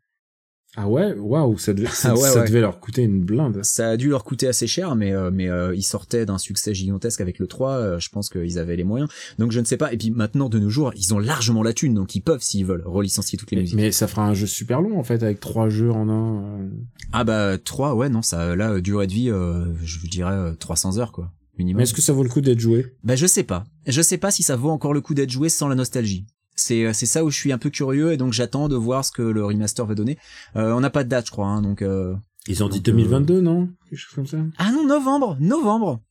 Ah 0.78 0.88
ouais, 0.88 1.14
waouh, 1.18 1.58
ça, 1.58 1.74
devait, 1.74 1.88
Ah 2.04 2.14
ouais, 2.14 2.20
ça 2.22 2.40
ouais. 2.42 2.48
devait 2.48 2.62
leur 2.62 2.80
coûter 2.80 3.02
une 3.02 3.22
blinde. 3.24 3.60
Ça 3.64 3.90
a 3.90 3.98
dû 3.98 4.10
leur 4.10 4.24
coûter 4.24 4.48
assez 4.48 4.68
cher, 4.68 4.96
mais 4.96 5.12
euh, 5.14 5.32
mais 5.34 5.50
euh, 5.50 5.74
ils 5.76 5.82
sortaient 5.84 6.26
d'un 6.28 6.38
succès 6.38 6.74
gigantesque 6.76 7.22
avec 7.22 7.40
le 7.40 7.48
3. 7.48 7.72
euh, 7.72 8.00
je 8.00 8.10
pense 8.10 8.30
qu'ils 8.30 8.60
avaient 8.60 8.76
les 8.76 8.84
moyens. 8.84 9.10
Donc 9.40 9.52
je 9.52 9.60
ne 9.60 9.66
sais 9.66 9.78
pas. 9.78 9.92
Et 9.92 9.98
puis 9.98 10.12
maintenant 10.12 10.48
de 10.48 10.60
nos 10.60 10.70
jours, 10.70 10.94
ils 10.96 11.14
ont 11.14 11.20
largement 11.20 11.64
la 11.64 11.74
thune, 11.74 11.96
donc 11.96 12.14
ils 12.16 12.22
peuvent 12.22 12.42
s'ils 12.44 12.66
veulent 12.66 12.84
relicencier 12.86 13.38
toutes 13.38 13.50
les 13.52 13.58
Mais, 13.58 13.62
musiques. 13.64 13.76
mais 13.78 13.92
ça 13.92 14.08
fera 14.08 14.26
un 14.28 14.36
jeu 14.36 14.46
super 14.46 14.80
long 14.82 15.00
en 15.00 15.04
fait 15.04 15.24
avec 15.24 15.40
trois 15.40 15.70
jeux 15.70 15.92
en 15.92 16.08
un. 16.08 16.44
euh. 16.62 16.70
Ah 17.14 17.24
bah 17.24 17.58
3, 17.58 17.96
ouais 17.96 18.10
non, 18.10 18.22
ça 18.22 18.56
là 18.56 18.74
euh, 18.74 18.82
durée 18.82 19.08
de 19.08 19.14
vie, 19.14 19.32
euh, 19.32 19.66
je 19.84 20.06
dirais 20.08 20.32
euh, 20.36 20.54
300 20.54 21.00
heures 21.00 21.12
quoi. 21.12 21.32
Minimum. 21.58 21.78
Mais 21.78 21.84
est-ce 21.84 21.94
que 21.96 22.02
ça 22.02 22.14
vaut 22.14 22.24
le 22.24 22.30
coup 22.30 22.42
d'être 22.42 22.60
joué? 22.60 22.94
Bah 23.04 23.16
je 23.18 23.26
sais 23.26 23.44
pas. 23.44 23.66
Je 23.88 24.02
sais 24.02 24.18
pas 24.18 24.32
si 24.32 24.44
ça 24.44 24.56
vaut 24.56 24.70
encore 24.70 24.94
le 24.94 25.02
coup 25.02 25.14
d'être 25.16 25.32
joué 25.32 25.50
sans 25.50 25.68
la 25.68 25.76
nostalgie. 25.76 26.26
C'est 26.60 26.86
euh, 26.86 26.94
c'est 26.94 27.06
ça 27.06 27.24
où 27.24 27.30
je 27.30 27.38
suis 27.38 27.52
un 27.52 27.58
peu 27.58 27.70
curieux 27.70 28.12
et 28.12 28.18
donc 28.18 28.34
j'attends 28.34 28.68
de 28.70 28.76
voir 28.76 29.06
ce 29.06 29.12
que 29.12 29.22
le 29.22 29.46
remaster 29.46 29.86
va 29.86 29.96
donner. 29.96 30.18
Euh, 30.56 30.74
on 30.74 30.80
n'a 30.80 30.90
pas 30.90 31.04
de 31.04 31.10
date 31.10 31.28
je 31.28 31.32
crois 31.32 31.48
hein, 31.48 31.62
donc 31.62 31.82
euh... 31.82 32.16
Ils 32.48 32.64
ont 32.64 32.70
dit 32.70 32.80
Donc, 32.80 32.96
2022, 32.96 33.42
non? 33.42 33.70
Quelque 33.90 34.00
chose 34.00 34.16
comme 34.16 34.26
ça. 34.26 34.38
Ah 34.58 34.72
non, 34.72 34.86
novembre, 34.88 35.38
novembre. 35.40 36.02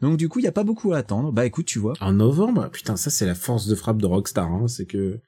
Donc 0.00 0.16
du 0.16 0.28
coup, 0.28 0.38
il 0.38 0.44
y 0.44 0.48
a 0.48 0.52
pas 0.52 0.64
beaucoup 0.64 0.92
à 0.92 0.98
attendre. 0.98 1.32
Bah 1.32 1.46
écoute, 1.46 1.66
tu 1.66 1.78
vois. 1.78 1.94
En 2.00 2.12
novembre? 2.12 2.68
Putain, 2.70 2.96
ça 2.96 3.10
c'est 3.10 3.26
la 3.26 3.34
force 3.34 3.66
de 3.66 3.74
frappe 3.74 4.00
de 4.00 4.06
Rockstar, 4.06 4.50
hein, 4.50 4.68
c'est 4.68 4.86
que 4.86 5.18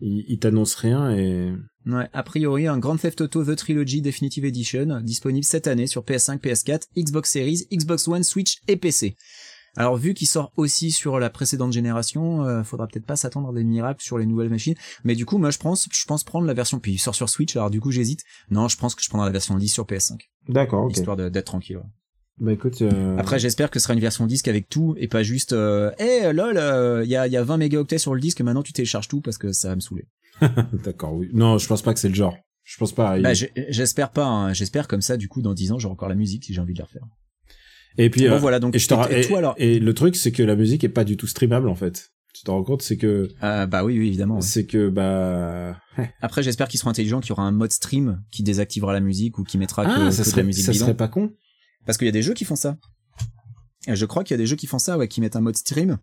ils, 0.00 0.24
ils 0.28 0.38
t'annoncent 0.38 0.78
rien 0.80 1.10
et 1.10 1.52
Ouais, 1.86 2.08
a 2.12 2.22
priori 2.24 2.66
un 2.66 2.78
Grand 2.78 2.96
Theft 2.96 3.20
Auto 3.20 3.44
The 3.44 3.54
Trilogy 3.54 4.02
Definitive 4.02 4.44
Edition 4.44 5.00
disponible 5.02 5.44
cette 5.44 5.68
année 5.68 5.86
sur 5.86 6.02
PS5, 6.02 6.40
PS4, 6.40 6.82
Xbox 6.98 7.30
Series, 7.30 7.68
Xbox 7.72 8.08
One, 8.08 8.24
Switch 8.24 8.58
et 8.66 8.76
PC. 8.76 9.14
Alors 9.76 9.96
vu 9.96 10.14
qu'il 10.14 10.26
sort 10.26 10.52
aussi 10.56 10.90
sur 10.90 11.18
la 11.18 11.30
précédente 11.30 11.72
génération, 11.72 12.44
euh, 12.44 12.62
faudra 12.62 12.86
peut-être 12.86 13.06
pas 13.06 13.16
s'attendre 13.16 13.50
à 13.50 13.52
des 13.52 13.64
miracles 13.64 14.02
sur 14.02 14.18
les 14.18 14.26
nouvelles 14.26 14.48
machines. 14.50 14.74
Mais 15.04 15.14
du 15.14 15.26
coup, 15.26 15.38
moi 15.38 15.50
je 15.50 15.58
pense, 15.58 15.88
je 15.92 16.04
pense 16.06 16.24
prendre 16.24 16.46
la 16.46 16.54
version. 16.54 16.78
Puis 16.80 16.92
il 16.92 16.98
sort 16.98 17.14
sur 17.14 17.28
Switch, 17.28 17.54
alors 17.56 17.70
du 17.70 17.80
coup 17.80 17.90
j'hésite. 17.90 18.20
Non, 18.50 18.68
je 18.68 18.76
pense 18.76 18.94
que 18.94 19.02
je 19.02 19.08
prendrai 19.08 19.26
la 19.28 19.32
version 19.32 19.56
10 19.56 19.68
sur 19.68 19.84
PS5, 19.84 20.18
D'accord, 20.48 20.84
ok. 20.84 20.96
histoire 20.96 21.16
d'être 21.16 21.44
tranquille. 21.44 21.76
ouais. 21.76 21.82
Bah 22.38 22.52
écoute, 22.52 22.82
euh, 22.82 23.16
Après, 23.16 23.38
j'espère 23.38 23.70
que 23.70 23.78
ce 23.78 23.84
sera 23.84 23.94
une 23.94 24.00
version 24.00 24.26
disque 24.26 24.46
avec 24.48 24.68
tout 24.68 24.94
et 24.98 25.08
pas 25.08 25.22
juste, 25.22 25.54
euh, 25.54 25.90
eh 25.98 26.32
lol, 26.34 26.56
il 27.04 27.10
y, 27.10 27.16
a, 27.16 27.26
y 27.26 27.36
a 27.36 27.42
20 27.42 27.56
mégaoctets 27.56 27.96
sur 27.96 28.14
le 28.14 28.20
disque, 28.20 28.42
maintenant 28.42 28.62
tu 28.62 28.74
télécharges 28.74 29.08
tout 29.08 29.22
parce 29.22 29.38
que 29.38 29.52
ça 29.52 29.68
va 29.70 29.74
me 29.76 29.80
saouler. 29.80 30.04
d'accord, 30.84 31.14
oui. 31.14 31.30
Non, 31.32 31.56
je 31.56 31.66
pense 31.66 31.80
pas 31.80 31.94
que 31.94 32.00
c'est 32.00 32.10
le 32.10 32.14
genre. 32.14 32.36
Je 32.62 32.76
pense 32.76 32.92
pas. 32.92 33.18
Bah, 33.20 33.32
il- 33.32 33.66
j'espère 33.70 34.10
pas, 34.10 34.26
hein. 34.26 34.52
j'espère 34.52 34.86
comme 34.86 35.00
ça, 35.00 35.16
du 35.16 35.28
coup, 35.28 35.40
dans 35.40 35.54
10 35.54 35.72
ans, 35.72 35.78
j'aurai 35.78 35.92
encore 35.92 36.08
la 36.10 36.14
musique 36.14 36.44
si 36.44 36.52
j'ai 36.52 36.60
envie 36.60 36.74
de 36.74 36.78
la 36.78 36.84
refaire. 36.84 37.04
Et 37.98 38.10
puis 38.10 38.28
Bon, 38.28 38.34
euh, 38.34 38.38
voilà, 38.38 38.58
donc, 38.60 38.74
et, 38.74 38.78
je 38.78 38.88
te 38.88 38.94
ra- 38.94 39.10
et- 39.10 39.16
et 39.16 39.20
et- 39.20 39.26
toi, 39.26 39.38
alors 39.38 39.54
et 39.58 39.78
le 39.78 39.94
truc 39.94 40.16
c'est 40.16 40.32
que 40.32 40.42
la 40.42 40.56
musique 40.56 40.84
est 40.84 40.88
pas 40.88 41.04
du 41.04 41.16
tout 41.16 41.26
streamable 41.26 41.68
en 41.68 41.74
fait. 41.74 42.10
Tu 42.34 42.42
te 42.44 42.50
rends 42.50 42.62
compte, 42.62 42.82
c'est 42.82 42.98
que 42.98 43.30
Euh, 43.42 43.66
bah 43.66 43.82
oui, 43.84 43.98
oui, 43.98 44.08
évidemment. 44.08 44.36
ouais. 44.36 44.42
c'est 44.42 44.66
que 44.66 44.88
bah 44.90 45.78
Après, 46.20 46.42
j'espère 46.42 46.68
qu'ils 46.68 46.78
seront 46.78 46.90
intelligents, 46.90 47.20
qu'il 47.20 47.30
y 47.30 47.32
aura 47.32 47.44
un 47.44 47.52
mode 47.52 47.72
stream 47.72 48.22
qui 48.30 48.42
désactivera 48.42 48.92
la 48.92 49.00
musique 49.00 49.38
ou 49.38 49.44
qui 49.44 49.56
mettra 49.56 49.84
que, 49.86 49.90
ah, 49.90 50.10
ça 50.10 50.22
que 50.22 50.26
de 50.26 50.30
serait 50.30 50.40
la 50.42 50.46
musique 50.46 50.64
ça 50.64 50.72
serait 50.74 50.94
pas 50.96 51.08
con. 51.08 51.32
Parce 51.86 51.96
qu'il 51.96 52.06
y 52.06 52.08
a 52.08 52.12
des 52.12 52.22
jeux 52.22 52.34
qui 52.34 52.44
font 52.44 52.56
ça. 52.56 52.76
Je 53.88 54.04
crois 54.04 54.24
qu'il 54.24 54.34
y 54.34 54.38
a 54.38 54.38
des 54.38 54.46
jeux 54.46 54.56
qui 54.56 54.66
font 54.66 54.78
ça, 54.80 54.98
ouais, 54.98 55.08
qui 55.08 55.20
mettent 55.20 55.36
un 55.36 55.40
mode 55.40 55.56
stream. 55.56 55.98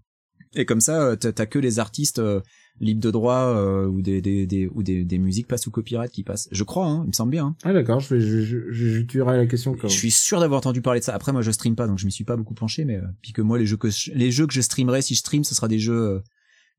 Et 0.56 0.65
comme 0.65 0.82
ça, 0.82 1.02
euh, 1.02 1.15
t'as 1.15 1.32
t'as 1.34 1.45
que 1.45 1.60
les 1.60 1.80
artistes 1.80 2.20
euh, 2.20 2.40
libres 2.80 3.02
de 3.02 3.12
droit 3.12 3.56
euh, 3.56 3.86
ou 3.86 4.02
des, 4.02 4.22
des, 4.22 4.45
des 4.48 4.68
ou 4.68 4.84
des, 4.84 5.04
des 5.06 5.18
musiques 5.20 5.48
pas 5.48 5.58
sous 5.58 5.72
copyright 5.72 6.12
qui 6.12 6.24
passent. 6.24 6.50
Je 6.52 6.64
crois, 6.64 6.88
hein, 6.88 7.02
il 7.06 7.08
me 7.10 7.14
semble 7.14 7.32
bien. 7.32 7.45
hein. 7.48 7.56
Ah 7.64 7.72
d'accord, 7.74 8.00
je 8.00 8.20
je, 8.20 8.41
je, 8.41 8.72
je, 8.72 9.02
tuerai 9.02 9.38
la 9.38 9.45
question 9.45 9.76
quand 9.76 9.88
Je 9.88 9.94
suis 9.94 10.12
sûr 10.12 10.40
d'avoir 10.40 10.58
entendu 10.58 10.82
parler 10.82 11.00
de 11.00 11.06
ça. 11.06 11.14
Après, 11.14 11.32
moi, 11.32 11.41
je 11.41 11.52
stream 11.52 11.76
pas, 11.76 11.88
donc 11.88 12.00
je 12.00 12.06
m'y 12.06 12.12
suis 12.12 12.24
pas 12.24 12.36
beaucoup 12.36 12.56
penché, 12.56 12.84
mais 12.84 12.98
euh, 12.98 13.04
puis 13.22 13.32
que 13.32 13.41
moi, 13.41 13.58
les 13.58 13.66
jeux 13.66 13.78
que 13.78 13.90
je, 13.90 14.12
les 14.14 14.32
jeux 14.32 14.48
que 14.48 14.54
je 14.54 14.62
streamerai, 14.62 15.02
si 15.02 15.14
je 15.14 15.20
stream, 15.20 15.44
ce 15.44 15.54
sera 15.56 15.68
des 15.68 15.80
jeux, 15.80 15.94
euh, 16.02 16.20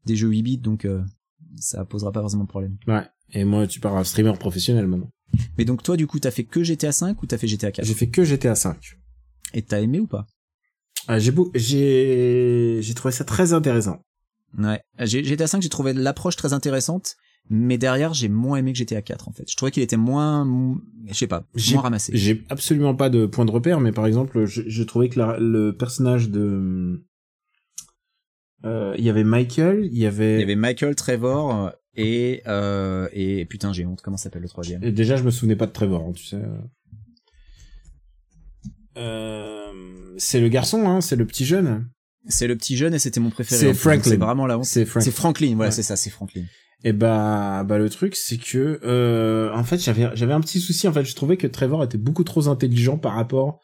des 0.04 0.16
jeux 0.16 0.28
8 0.28 0.42
bits, 0.42 0.58
donc 0.58 0.84
euh, 0.84 1.02
ça 1.56 1.84
posera 1.84 2.12
pas 2.12 2.20
forcément 2.20 2.44
de 2.44 2.48
problème. 2.48 2.76
Ouais. 2.88 3.02
Et 3.32 3.44
moi, 3.44 3.66
tu 3.66 3.80
pars 3.80 3.96
un 3.96 4.04
streamer 4.04 4.32
professionnel 4.38 4.86
maintenant. 4.86 5.10
Mais 5.58 5.64
donc 5.64 5.82
toi, 5.82 5.96
du 5.96 6.06
coup, 6.06 6.18
t'as 6.20 6.30
fait 6.30 6.44
que 6.44 6.62
GTA 6.62 6.92
5 6.92 7.22
ou 7.22 7.26
t'as 7.26 7.38
fait 7.38 7.48
GTA 7.48 7.72
4 7.72 7.84
J'ai 7.86 7.94
fait 7.94 8.08
que 8.08 8.22
GTA 8.24 8.54
5. 8.54 8.76
Et 9.54 9.62
t'as 9.62 9.80
aimé 9.80 10.00
ou 10.00 10.06
pas? 10.06 10.26
Ah, 11.08 11.18
j'ai 11.18 11.30
beau, 11.32 11.50
j'ai, 11.54 12.78
j'ai 12.80 12.94
trouvé 12.94 13.12
ça 13.12 13.24
très 13.24 13.52
intéressant. 13.52 14.00
Ouais. 14.58 14.80
GTA 14.98 15.46
5, 15.46 15.62
j'ai 15.62 15.68
trouvé 15.68 15.92
l'approche 15.92 16.36
très 16.36 16.52
intéressante, 16.52 17.16
mais 17.50 17.76
derrière, 17.78 18.14
j'ai 18.14 18.28
moins 18.28 18.56
aimé 18.58 18.72
que 18.72 18.78
GTA 18.78 19.02
4 19.02 19.28
en 19.28 19.32
fait. 19.32 19.44
Je 19.50 19.56
trouvais 19.56 19.70
qu'il 19.72 19.82
était 19.82 19.96
moins, 19.96 20.46
je 21.06 21.14
sais 21.14 21.26
pas, 21.26 21.44
moins 21.72 21.82
ramassé. 21.82 22.12
J'ai 22.16 22.44
absolument 22.50 22.94
pas 22.94 23.10
de 23.10 23.26
point 23.26 23.44
de 23.44 23.50
repère, 23.50 23.80
mais 23.80 23.92
par 23.92 24.06
exemple, 24.06 24.44
je, 24.46 24.62
je 24.66 24.82
trouvais 24.82 25.08
que 25.08 25.18
la- 25.18 25.38
le 25.38 25.76
personnage 25.76 26.30
de, 26.30 27.02
euh, 28.64 28.94
il 28.96 29.04
y 29.04 29.10
avait 29.10 29.24
Michael, 29.24 29.86
il 29.92 29.98
y 29.98 30.06
avait, 30.06 30.36
Il 30.36 30.40
y 30.40 30.44
avait 30.44 30.56
Michael, 30.56 30.94
Trevor 30.94 31.66
euh, 31.66 31.70
et 31.96 32.42
euh, 32.46 33.08
et 33.12 33.44
putain, 33.44 33.72
j'ai 33.72 33.84
honte. 33.84 34.00
Comment 34.02 34.16
s'appelle 34.16 34.42
le 34.42 34.48
troisième? 34.48 34.82
Et 34.82 34.90
déjà, 34.92 35.16
je 35.16 35.22
me 35.24 35.30
souvenais 35.30 35.56
pas 35.56 35.66
de 35.66 35.72
Trevor, 35.72 36.00
hein, 36.08 36.12
tu 36.12 36.24
sais. 36.24 36.40
Euh, 38.96 40.14
c'est 40.18 40.40
le 40.40 40.48
garçon, 40.48 40.86
hein, 40.88 41.00
c'est 41.00 41.16
le 41.16 41.26
petit 41.26 41.44
jeune. 41.44 41.88
C'est 42.28 42.46
le 42.46 42.56
petit 42.56 42.76
jeune 42.76 42.94
et 42.94 42.98
c'était 42.98 43.20
mon 43.20 43.30
préféré. 43.30 43.60
C'est 43.60 43.74
Franklin. 43.74 44.02
C'est 44.12 44.16
vraiment 44.16 44.46
la 44.46 44.58
honte. 44.58 44.64
C'est 44.64 44.84
Frank. 44.86 45.02
C'est 45.02 45.10
Franklin, 45.10 45.54
voilà, 45.56 45.68
Ouais. 45.70 45.74
c'est 45.74 45.82
ça, 45.82 45.96
c'est 45.96 46.10
Franklin. 46.10 46.42
Et 46.84 46.92
bah, 46.92 47.64
bah 47.66 47.78
le 47.78 47.88
truc, 47.88 48.14
c'est 48.14 48.36
que, 48.36 48.78
euh, 48.84 49.50
en 49.54 49.64
fait, 49.64 49.78
j'avais, 49.82 50.10
j'avais 50.14 50.32
un 50.34 50.40
petit 50.40 50.60
souci. 50.60 50.86
En 50.86 50.92
fait, 50.92 51.04
je 51.04 51.14
trouvais 51.14 51.36
que 51.36 51.46
Trevor 51.46 51.82
était 51.84 51.96
beaucoup 51.98 52.24
trop 52.24 52.48
intelligent 52.48 52.98
par 52.98 53.14
rapport 53.14 53.60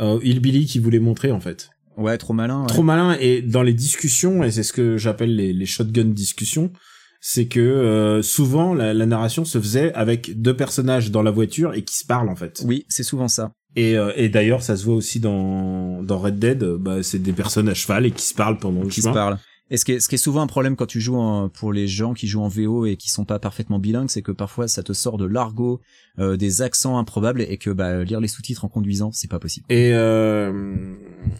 euh, 0.00 0.14
au 0.16 0.20
Hillbilly 0.20 0.66
qu'il 0.66 0.82
voulait 0.82 0.98
montrer, 0.98 1.30
en 1.30 1.40
fait. 1.40 1.70
Ouais, 1.96 2.18
trop 2.18 2.32
malin. 2.34 2.62
ouais. 2.62 2.66
Trop 2.66 2.82
malin. 2.82 3.16
Et 3.20 3.40
dans 3.40 3.62
les 3.62 3.72
discussions, 3.72 4.42
et 4.44 4.50
c'est 4.50 4.62
ce 4.64 4.72
que 4.72 4.96
j'appelle 4.96 5.34
les, 5.34 5.52
les 5.52 5.66
shotgun 5.66 6.04
discussions, 6.06 6.72
c'est 7.20 7.46
que 7.46 7.60
euh, 7.60 8.20
souvent 8.22 8.74
la, 8.74 8.92
la 8.92 9.06
narration 9.06 9.44
se 9.44 9.58
faisait 9.58 9.92
avec 9.94 10.40
deux 10.40 10.54
personnages 10.54 11.10
dans 11.10 11.22
la 11.22 11.30
voiture 11.30 11.72
et 11.74 11.82
qui 11.82 11.96
se 11.96 12.04
parlent 12.04 12.28
en 12.28 12.36
fait. 12.36 12.62
Oui, 12.66 12.84
c'est 12.88 13.02
souvent 13.02 13.28
ça. 13.28 13.52
Et, 13.76 13.96
euh, 13.96 14.10
et 14.16 14.28
d'ailleurs, 14.28 14.62
ça 14.62 14.76
se 14.76 14.84
voit 14.84 14.94
aussi 14.94 15.20
dans, 15.20 16.02
dans 16.02 16.18
Red 16.18 16.38
Dead. 16.38 16.62
euh, 16.62 16.78
Bah, 16.78 17.02
c'est 17.02 17.18
des 17.22 17.32
personnes 17.32 17.68
à 17.68 17.74
cheval 17.74 18.06
et 18.06 18.10
qui 18.10 18.24
se 18.26 18.34
parlent 18.34 18.58
pendant 18.58 18.82
le 18.82 18.88
qui 18.88 18.96
se 18.96 19.02
chemin. 19.02 19.14
parlent. 19.14 19.38
Et 19.68 19.76
ce 19.78 19.84
qui, 19.84 19.92
est, 19.92 20.00
ce 20.00 20.08
qui 20.08 20.14
est 20.14 20.18
souvent 20.18 20.42
un 20.42 20.46
problème 20.46 20.76
quand 20.76 20.86
tu 20.86 21.00
joues 21.00 21.16
en, 21.16 21.48
pour 21.48 21.72
les 21.72 21.88
gens 21.88 22.14
qui 22.14 22.28
jouent 22.28 22.42
en 22.42 22.46
VO 22.48 22.86
et 22.86 22.94
qui 22.96 23.10
sont 23.10 23.24
pas 23.24 23.40
parfaitement 23.40 23.80
bilingues, 23.80 24.08
c'est 24.08 24.22
que 24.22 24.30
parfois 24.30 24.68
ça 24.68 24.84
te 24.84 24.92
sort 24.92 25.18
de 25.18 25.24
l'argot, 25.26 25.80
euh, 26.20 26.36
des 26.36 26.62
accents 26.62 26.98
improbables 26.98 27.42
et 27.42 27.56
que 27.58 27.70
bah, 27.70 28.04
lire 28.04 28.20
les 28.20 28.28
sous-titres 28.28 28.64
en 28.64 28.68
conduisant, 28.68 29.10
c'est 29.12 29.28
pas 29.28 29.40
possible. 29.40 29.66
Et 29.68 29.90
euh, 29.92 30.94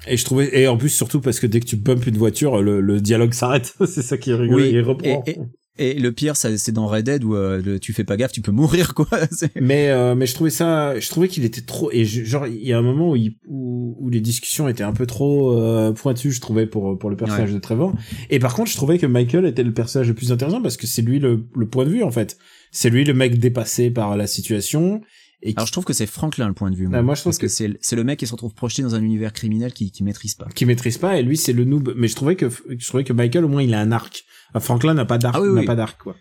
et 0.09 0.17
je 0.17 0.25
trouvais 0.25 0.51
et 0.61 0.67
en 0.67 0.77
plus 0.77 0.89
surtout 0.89 1.21
parce 1.21 1.39
que 1.39 1.47
dès 1.47 1.61
que 1.61 1.67
tu 1.67 1.77
bumpes 1.77 2.05
une 2.07 2.19
voiture, 2.19 2.61
le, 2.63 2.81
le 2.81 3.01
dialogue 3.01 3.33
s'arrête. 3.33 3.75
c'est 3.87 4.03
ça 4.03 4.19
qui 4.19 4.33
est 4.33 4.35
rigolo. 4.35 4.59
Oui, 4.65 4.77
et- 5.05 5.39
Et 5.78 5.94
le 5.94 6.11
pire, 6.12 6.36
c'est 6.36 6.73
dans 6.73 6.86
Red 6.86 7.05
Dead 7.05 7.23
où 7.24 7.35
euh, 7.35 7.61
le- 7.62 7.78
tu 7.78 7.93
fais 7.93 8.05
pas 8.05 8.16
gaffe, 8.16 8.32
tu 8.32 8.40
peux 8.40 8.53
mourir 8.53 8.94
quoi. 8.94 9.09
Mais 9.61 9.89
euh, 9.90 10.15
mais 10.15 10.27
je 10.27 10.35
trouvais 10.35 10.51
ça, 10.51 10.98
je 10.98 11.09
trouvais 11.09 11.28
qu'il 11.28 11.44
était 11.44 11.61
trop 11.61 11.90
et 11.93 12.05
je- 12.05 12.24
genre 12.24 12.47
il 12.47 12.66
y 12.66 12.73
a 12.73 12.78
un 12.78 12.82
moment 12.82 13.11
où, 13.11 13.16
il, 13.16 13.36
où 13.47 13.97
où 14.01 14.09
les 14.11 14.20
discussions 14.20 14.69
étaient 14.69 14.85
un 14.85 14.93
peu 14.93 15.07
trop 15.07 15.53
euh, 15.59 15.93
pointues, 15.93 16.32
je 16.32 16.40
trouvais 16.40 16.66
pour 16.66 16.98
pour 16.98 17.11
le 17.11 17.16
personnage 17.16 17.53
de 17.53 17.59
Trevor. 17.59 17.94
Et 18.31 18.39
par 18.39 18.55
contre, 18.55 18.70
je 18.70 18.77
trouvais 18.77 18.98
que 18.98 19.07
Michael 19.07 19.44
était 19.47 19.62
le 19.62 19.73
personnage 19.73 20.09
le 20.09 20.15
plus 20.15 20.32
intéressant 20.32 20.62
parce 20.62 20.77
que 20.77 20.86
c'est 20.86 21.03
lui 21.03 21.19
le 21.19 21.47
le 21.55 21.69
point 21.69 21.85
de 21.85 21.90
vue 21.90 22.03
en 22.03 22.11
fait. 22.11 22.39
C'est 22.73 22.90
lui 22.90 23.05
le 23.05 23.15
mec 23.15 23.39
dépassé 23.39 23.90
par 23.90 24.16
la 24.16 24.27
situation 24.27 25.01
et 25.43 25.51
qui, 25.51 25.57
Alors 25.59 25.66
je 25.66 25.73
trouve 25.73 25.85
que 25.85 25.93
c'est 25.93 26.07
Franklin 26.07 26.48
le 26.48 26.55
point 26.55 26.70
de 26.70 26.77
vue. 26.77 26.89
Moi, 26.89 26.98
Ah, 26.98 27.03
moi, 27.03 27.15
je 27.15 27.20
trouve 27.20 27.31
parce 27.32 27.39
que, 27.39 27.47
que- 27.47 27.53
c'est 27.53 27.70
c'est 27.81 27.94
le 27.97 28.05
mec 28.05 28.19
qui 28.19 28.27
se 28.27 28.32
retrouve 28.32 28.55
projeté 28.55 28.82
dans 28.82 28.94
un 28.94 29.03
univers 29.03 29.32
criminel 29.35 29.73
qui 29.74 29.90
qui 29.90 30.03
maîtrise 30.03 30.35
pas. 30.35 30.47
qui 30.55 30.65
maîtrise 30.65 30.97
pas 30.98 31.19
et 31.19 31.23
lui 31.23 31.36
c'est 31.36 31.53
le 31.53 31.65
noob. 31.65 31.93
Mais 31.97 32.09
je 32.09 32.16
trouvais 32.16 32.36
que 32.36 32.48
je 32.48 32.86
trouvais 32.89 33.05
que 33.05 33.12
Michael 33.12 33.44
au 33.44 33.48
moins 33.48 33.62
il 33.62 33.74
a 33.74 33.81
un 33.81 33.93
arc. 33.93 34.24
Ah, 34.55 34.60
Franklin 34.60 34.94
n'a 34.94 35.05
pas 35.05 35.18
d'arc, 35.18 35.35
Ah 35.36 35.43
oui, 35.43 35.48
n'a 35.52 35.60
oui. 35.60 35.66
pas 35.66 35.77
d'arc 35.77 36.01
quoi. 36.02 36.16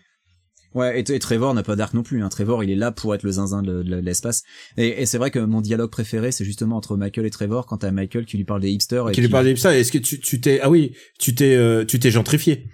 Ouais, 0.74 1.00
et, 1.00 1.10
et 1.12 1.18
Trevor 1.18 1.54
n'a 1.54 1.62
pas 1.62 1.74
d'arc 1.74 1.94
non 1.94 2.02
plus. 2.02 2.22
Hein. 2.22 2.28
Trevor, 2.28 2.62
il 2.62 2.70
est 2.70 2.74
là 2.76 2.92
pour 2.92 3.14
être 3.14 3.22
le 3.22 3.30
zinzin 3.30 3.62
de, 3.62 3.82
de 3.82 3.96
l'espace. 3.96 4.42
Et, 4.76 5.00
et 5.00 5.06
c'est 5.06 5.16
vrai 5.16 5.30
que 5.30 5.38
mon 5.38 5.62
dialogue 5.62 5.90
préféré, 5.90 6.32
c'est 6.32 6.44
justement 6.44 6.76
entre 6.76 6.98
Michael 6.98 7.24
et 7.24 7.30
Trevor, 7.30 7.64
quand 7.64 7.78
t'as 7.78 7.90
Michael 7.90 8.26
qui 8.26 8.36
lui 8.36 8.44
parle 8.44 8.60
des 8.60 8.70
hipsters 8.70 9.08
et 9.08 9.12
Qui 9.12 9.22
lui 9.22 9.28
parle 9.28 9.46
de 9.48 9.54
ça. 9.54 9.74
Est-ce 9.78 9.90
que 9.90 9.96
tu 9.98 10.20
tu 10.20 10.38
t'es 10.40 10.60
ah 10.60 10.68
oui 10.68 10.92
tu 11.18 11.34
t'es 11.34 11.54
euh, 11.54 11.86
tu 11.86 11.98
t'es 11.98 12.10
gentrifié. 12.10 12.66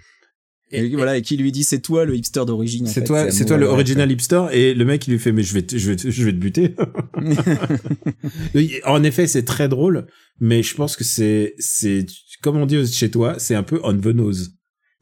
et 0.71 0.89
voilà, 0.95 1.15
et 1.15 1.21
qui 1.21 1.37
lui 1.37 1.53
dit 1.53 1.63
c'est 1.63 1.79
toi 1.79 2.03
le 2.03 2.15
hipster 2.17 2.43
d'origine. 2.45 2.87
C'est 2.87 3.05
toi, 3.05 3.31
c'est 3.31 3.43
à 3.43 3.45
toi 3.45 3.57
le 3.57 3.67
original 3.67 4.11
hipster 4.11 4.47
et 4.51 4.73
le 4.73 4.83
mec 4.83 5.07
il 5.07 5.11
lui 5.11 5.19
fait 5.19 5.31
mais 5.31 5.43
je 5.43 5.53
vais 5.53 5.61
te, 5.61 5.77
je 5.77 5.89
vais 5.91 5.95
te- 5.95 6.09
je 6.11 6.23
vais 6.25 6.33
te 6.33 6.37
buter. 6.37 6.75
En 8.85 9.03
effet, 9.03 9.27
c'est 9.27 9.43
très 9.45 9.69
drôle, 9.69 10.07
mais 10.39 10.63
je 10.63 10.75
pense 10.75 10.95
que 10.97 11.03
c'est 11.03 11.53
c'est 11.57 12.05
comme 12.41 12.57
on 12.57 12.65
dit 12.65 12.85
chez 12.91 13.09
toi, 13.11 13.35
c'est 13.37 13.55
un 13.55 13.63
peu 13.63 13.79
on 13.83 13.93
the 13.97 14.07
nose. 14.07 14.51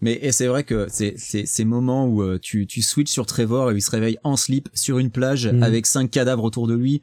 Mais 0.02 0.20
et 0.22 0.32
c'est 0.32 0.48
vrai 0.48 0.64
que 0.64 0.88
c'est 0.90 1.14
c'est 1.18 1.46
ces 1.46 1.64
moments 1.66 2.08
où 2.08 2.22
euh, 2.24 2.40
tu 2.42 2.66
tu 2.68 2.82
switches 2.82 3.12
sur 3.12 3.26
Trevor 3.26 3.72
et 3.72 3.76
il 3.76 3.82
se 3.82 3.92
réveille 3.92 4.18
en 4.24 4.36
slip 4.36 4.68
sur 4.74 4.98
une 5.00 5.12
plage 5.12 5.48
Mhm. 5.48 5.64
avec 5.64 5.86
cinq 5.86 6.10
cadavres 6.12 6.44
autour 6.44 6.68
de 6.68 6.76
lui. 6.76 7.02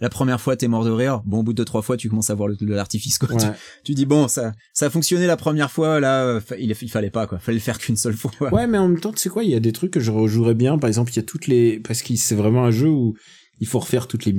La 0.00 0.08
première 0.08 0.40
fois, 0.40 0.56
t'es 0.56 0.68
mort 0.68 0.84
de 0.84 0.90
rire. 0.90 1.22
Bon, 1.26 1.38
au 1.38 1.42
bout 1.42 1.52
de 1.52 1.56
deux, 1.56 1.64
trois 1.64 1.82
fois, 1.82 1.96
tu 1.96 2.08
commences 2.08 2.30
à 2.30 2.34
voir 2.36 2.48
le, 2.48 2.54
de 2.54 2.72
l'artifice, 2.72 3.18
quoi. 3.18 3.28
Tu, 3.36 3.44
Ouais. 3.44 3.52
tu 3.84 3.94
dis, 3.94 4.06
bon, 4.06 4.28
ça, 4.28 4.52
ça 4.72 4.86
a 4.86 4.90
fonctionné 4.90 5.26
la 5.26 5.36
première 5.36 5.72
fois, 5.72 5.98
là, 5.98 6.24
euh, 6.24 6.40
il, 6.56 6.70
il 6.80 6.88
fallait 6.88 7.10
pas, 7.10 7.26
quoi. 7.26 7.40
Fallait 7.40 7.58
le 7.58 7.62
faire 7.62 7.78
qu'une 7.80 7.96
seule 7.96 8.14
fois. 8.14 8.30
ouais, 8.52 8.68
mais 8.68 8.78
en 8.78 8.86
même 8.88 9.00
temps, 9.00 9.10
tu 9.12 9.18
sais 9.18 9.28
quoi, 9.28 9.42
il 9.42 9.50
y 9.50 9.56
a 9.56 9.60
des 9.60 9.72
trucs 9.72 9.90
que 9.90 9.98
je 9.98 10.12
rejouerais 10.12 10.54
bien. 10.54 10.78
Par 10.78 10.86
exemple, 10.86 11.10
il 11.12 11.16
y 11.16 11.18
a 11.18 11.24
toutes 11.24 11.48
les 11.48 11.80
parce 11.80 12.02
que 12.02 12.14
c'est 12.14 12.36
vraiment 12.36 12.64
un 12.64 12.70
jeu 12.70 12.88
où 12.88 13.16
il 13.58 13.66
faut 13.66 13.80
refaire 13.80 14.06
toutes 14.06 14.24
les 14.24 14.36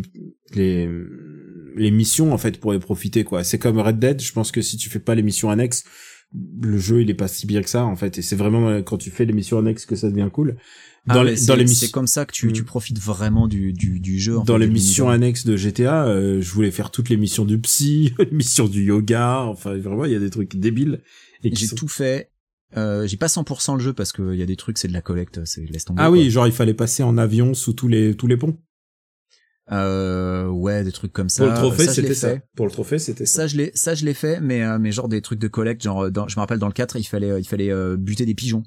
les 0.56 0.90
les 1.76 1.92
missions 1.92 2.32
en 2.34 2.38
fait 2.38 2.58
pour 2.60 2.74
y 2.74 2.80
profiter 2.80 3.24
quoi. 3.26 3.44
C'est 3.44 3.60
comme 3.60 3.80
Red 3.80 4.00
Dead. 4.00 4.22
Je 4.22 4.32
pense 4.32 4.52
que 4.54 4.62
si 4.62 4.78
tu 4.78 4.90
fais 4.90 5.00
pas 5.00 5.14
les 5.16 5.24
missions 5.24 5.50
annexes, 5.50 5.84
le 6.34 6.78
jeu 6.78 7.02
il 7.02 7.10
est 7.10 7.14
pas 7.16 7.28
si 7.28 7.46
bien 7.48 7.62
que 7.62 7.70
ça 7.70 7.86
en 7.86 7.96
fait. 7.96 8.18
Et 8.18 8.22
c'est 8.22 8.36
vraiment 8.36 8.70
euh, 8.70 8.82
quand 8.82 8.98
tu 8.98 9.10
fais 9.10 9.26
les 9.26 9.34
missions 9.34 9.58
annexes 9.58 9.86
que 9.86 9.96
ça 9.96 10.10
devient 10.10 10.30
cool. 10.32 10.58
Dans 11.08 11.22
Ah, 11.22 11.24
les 11.24 11.32
mais 11.32 11.38
dans 11.38 11.42
c'est- 11.54 11.56
les 11.58 11.68
C'est 11.68 11.92
comme 11.92 12.08
ça 12.08 12.26
que 12.26 12.34
tu, 12.34 12.52
tu 12.52 12.64
profites 12.64 13.00
vraiment 13.00 13.48
du, 13.48 13.74
du, 13.74 14.00
du 14.00 14.20
jeu. 14.20 14.38
en 14.38 14.44
dans 14.44 14.54
fait, 14.54 14.60
les 14.60 14.68
missions 14.68 15.10
annexes 15.10 15.46
de 15.46 15.56
GTA, 15.56 16.06
euh, 16.08 16.42
je 16.42 16.52
voulais 16.52 16.72
faire 16.72 16.92
toutes 16.92 17.10
les 17.10 17.18
missions 17.18 17.46
du 17.46 17.58
psy, 17.60 18.14
les 18.20 18.30
missions 18.32 18.68
du 18.68 18.84
yoga, 18.84 19.42
enfin 19.44 19.76
vraiment 19.78 20.06
il 20.06 20.12
y 20.12 20.16
a 20.16 20.20
des 20.20 20.30
trucs 20.30 20.56
débiles. 20.58 21.02
Et 21.44 21.56
J'ai 21.56 21.68
sont- 21.68 21.76
tout 21.76 21.88
fait. 21.88 22.32
Euh, 22.78 23.08
j'ai 23.08 23.18
pas 23.18 23.28
100% 23.28 23.74
le 23.76 23.80
jeu 23.80 23.94
parce 23.94 24.12
qu'il 24.12 24.36
y 24.36 24.44
a 24.44 24.46
des 24.46 24.56
trucs, 24.58 24.78
c'est 24.78 24.88
de 24.90 24.94
la 24.94 25.02
collecte, 25.02 25.44
c'est 25.46 25.66
laisse 25.72 25.86
tomber. 25.86 26.02
Ah 26.04 26.10
quoi. 26.10 26.12
oui, 26.20 26.30
genre 26.30 26.46
il 26.46 26.54
fallait 26.54 26.76
passer 26.76 27.02
en 27.02 27.18
avion 27.18 27.56
sous 27.56 27.74
tous 27.74 27.88
les 27.88 28.14
tous 28.16 28.28
les 28.28 28.38
ponts. 28.38 28.60
Euh, 29.72 30.48
ouais, 30.48 30.84
des 30.84 30.92
trucs 30.92 31.14
comme 31.14 31.30
ça. 31.30 31.44
Pour 31.44 31.52
le 31.54 31.58
trophée, 31.60 31.84
c'était 31.94 32.14
ça. 32.16 32.28
Pour 32.56 32.66
le 32.66 32.72
trophée, 32.72 32.98
c'était 33.00 33.26
ça. 33.26 33.42
Ça 33.44 33.48
je 33.48 33.58
l'ai 33.58 33.72
ça 33.76 33.94
je 33.96 34.04
l'ai 34.06 34.14
fait 34.16 34.40
mais 34.42 34.64
euh, 34.64 34.80
mais 34.80 34.92
genre 34.92 35.08
des 35.10 35.22
trucs 35.22 35.40
de 35.40 35.48
collecte 35.48 35.84
genre 35.84 36.06
euh, 36.06 36.10
dans, 36.10 36.28
je 36.28 36.36
me 36.38 36.40
rappelle 36.42 36.58
dans 36.60 36.68
le 36.68 36.74
4 36.74 36.96
il 36.98 37.04
fallait 37.04 37.30
euh, 37.32 37.40
il 37.40 37.48
fallait 37.48 37.72
euh, 37.72 37.96
buter 37.98 38.26
des 38.26 38.34
pigeons 38.36 38.64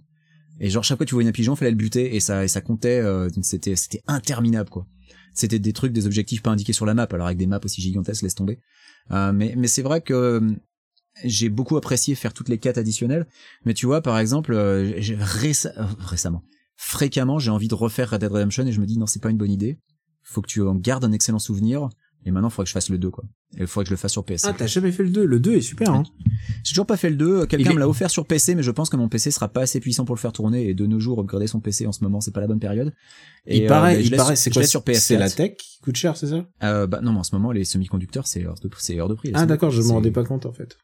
et 0.60 0.70
genre 0.70 0.84
chaque 0.84 0.98
fois 0.98 1.04
que 1.04 1.08
tu 1.08 1.14
voyais 1.14 1.28
un 1.28 1.32
pigeon 1.32 1.56
fallait 1.56 1.70
le 1.72 1.76
buter 1.76 2.14
et 2.14 2.20
ça 2.20 2.44
et 2.44 2.48
ça 2.48 2.60
comptait 2.60 3.00
euh, 3.00 3.28
c'était 3.42 3.74
c'était 3.74 4.02
interminable 4.06 4.70
quoi 4.70 4.86
c'était 5.34 5.58
des 5.58 5.72
trucs 5.72 5.92
des 5.92 6.06
objectifs 6.06 6.42
pas 6.42 6.50
indiqués 6.50 6.72
sur 6.74 6.86
la 6.86 6.94
map 6.94 7.08
alors 7.10 7.26
avec 7.26 7.38
des 7.38 7.46
maps 7.48 7.58
aussi 7.64 7.80
gigantesques 7.82 8.22
laisse 8.22 8.34
tomber 8.36 8.60
Euh, 9.10 9.32
mais 9.32 9.54
mais 9.56 9.66
c'est 9.66 9.82
vrai 9.82 10.02
que 10.02 10.40
j'ai 11.24 11.48
beaucoup 11.48 11.76
apprécié 11.76 12.14
faire 12.14 12.32
toutes 12.32 12.48
les 12.48 12.58
quêtes 12.58 12.78
additionnelles 12.78 13.26
mais 13.64 13.74
tu 13.74 13.86
vois 13.86 14.02
par 14.02 14.18
exemple 14.18 14.54
réce- 14.54 15.72
récemment 15.98 16.42
fréquemment 16.76 17.38
j'ai 17.40 17.50
envie 17.50 17.68
de 17.68 17.74
refaire 17.74 18.10
Red 18.10 18.20
Dead 18.20 18.30
Redemption 18.30 18.64
et 18.66 18.72
je 18.72 18.80
me 18.80 18.86
dis 18.86 18.98
non 18.98 19.06
c'est 19.06 19.20
pas 19.22 19.30
une 19.30 19.36
bonne 19.38 19.50
idée 19.50 19.78
faut 20.22 20.42
que 20.42 20.48
tu 20.48 20.62
en 20.62 20.74
gardes 20.74 21.04
un 21.04 21.12
excellent 21.12 21.38
souvenir 21.38 21.88
et 22.24 22.30
maintenant 22.30 22.48
il 22.48 22.52
faudrait 22.52 22.64
que 22.64 22.68
je 22.68 22.74
fasse 22.74 22.88
le 22.88 22.98
2 22.98 23.10
quoi 23.10 23.24
et 23.56 23.62
il 23.62 23.66
faudrait 23.66 23.84
que 23.84 23.88
je 23.88 23.92
le 23.94 23.98
fasse 23.98 24.12
sur 24.12 24.24
PS 24.24 24.44
Ah, 24.44 24.54
t'as 24.56 24.66
jamais 24.66 24.92
fait 24.92 25.02
le 25.02 25.10
2 25.10 25.24
Le 25.26 25.38
2 25.38 25.56
est 25.56 25.60
super, 25.60 25.90
hein. 25.90 26.04
j'ai 26.64 26.70
toujours 26.72 26.86
pas 26.86 26.96
fait 26.96 27.10
le 27.10 27.16
2. 27.16 27.44
Quelqu'un 27.46 27.70
est- 27.70 27.74
me 27.74 27.80
l'a 27.80 27.88
offert 27.88 28.10
sur 28.10 28.26
PC, 28.26 28.54
mais 28.54 28.62
je 28.62 28.70
pense 28.70 28.88
que 28.88 28.96
mon 28.96 29.10
PC 29.10 29.30
sera 29.30 29.48
pas 29.48 29.60
assez 29.62 29.78
puissant 29.78 30.06
pour 30.06 30.14
le 30.14 30.20
faire 30.20 30.32
tourner. 30.32 30.70
Et 30.70 30.74
de 30.74 30.86
nos 30.86 30.98
jours, 30.98 31.20
upgrader 31.20 31.46
son 31.46 31.60
PC 31.60 31.86
en 31.86 31.92
ce 31.92 32.02
moment, 32.02 32.22
c'est 32.22 32.30
pas 32.30 32.40
la 32.40 32.46
bonne 32.46 32.60
période. 32.60 32.94
Et, 33.44 33.58
il 33.58 33.64
euh, 33.64 33.68
paraît, 33.68 34.02
je 34.02 34.08
il 34.08 34.16
paraît, 34.16 34.36
c'est 34.36 34.50
quoi 34.50 34.62
sur 34.64 34.80
PS4. 34.80 34.94
C'est 35.00 35.18
la 35.18 35.28
tech 35.28 35.56
qui 35.58 35.80
coûte 35.82 35.96
cher, 35.96 36.16
c'est 36.16 36.28
ça? 36.28 36.46
Euh, 36.62 36.86
bah 36.86 37.00
non, 37.02 37.12
mais 37.12 37.18
en 37.18 37.24
ce 37.24 37.34
moment, 37.34 37.52
les 37.52 37.66
semi-conducteurs, 37.66 38.26
c'est 38.26 38.46
hors 38.46 38.58
de, 38.58 38.70
c'est 38.78 38.98
hors 38.98 39.08
de 39.10 39.14
prix. 39.14 39.32
Ah 39.34 39.44
d'accord, 39.44 39.70
je 39.70 39.82
m'en 39.82 39.94
rendais 39.94 40.10
pas 40.10 40.24
compte 40.24 40.46
en 40.46 40.52
fait. 40.52 40.78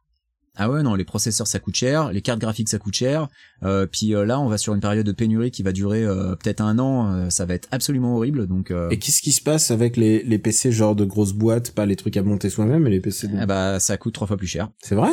Ah 0.60 0.68
ouais, 0.68 0.82
non, 0.82 0.94
les 0.96 1.04
processeurs 1.04 1.46
ça 1.46 1.60
coûte 1.60 1.76
cher, 1.76 2.10
les 2.12 2.20
cartes 2.20 2.40
graphiques 2.40 2.68
ça 2.68 2.78
coûte 2.78 2.94
cher. 2.94 3.28
Euh, 3.62 3.86
puis 3.86 4.14
euh, 4.14 4.24
là, 4.26 4.40
on 4.40 4.48
va 4.48 4.58
sur 4.58 4.74
une 4.74 4.80
période 4.80 5.06
de 5.06 5.12
pénurie 5.12 5.50
qui 5.52 5.62
va 5.62 5.70
durer 5.72 6.04
euh, 6.04 6.34
peut-être 6.34 6.60
un 6.60 6.78
an. 6.80 7.12
euh, 7.12 7.30
ça 7.30 7.46
va 7.46 7.54
être 7.54 7.68
absolument 7.70 8.16
horrible. 8.16 8.46
Donc, 8.48 8.70
euh, 8.72 8.90
Et 8.90 8.98
qu'est-ce 8.98 9.22
qui 9.22 9.30
se 9.32 9.40
passe 9.40 9.70
avec 9.70 9.96
les, 9.96 10.22
les 10.24 10.38
PC 10.38 10.72
genre 10.72 10.96
de 10.96 11.04
grosses 11.04 11.32
boîtes, 11.32 11.70
pas 11.70 11.86
les 11.86 11.94
trucs 11.96 12.16
à 12.16 12.22
monter 12.22 12.50
soi-même, 12.50 12.82
mais 12.82 12.90
les 12.90 13.00
PC 13.00 13.28
de... 13.28 13.38
eh 13.40 13.46
bah, 13.46 13.78
ça 13.78 13.96
coûte 13.96 14.14
trois 14.14 14.26
fois 14.26 14.36
plus 14.36 14.46
cher. 14.48 14.68
C'est 14.82 14.94
vrai? 14.96 15.10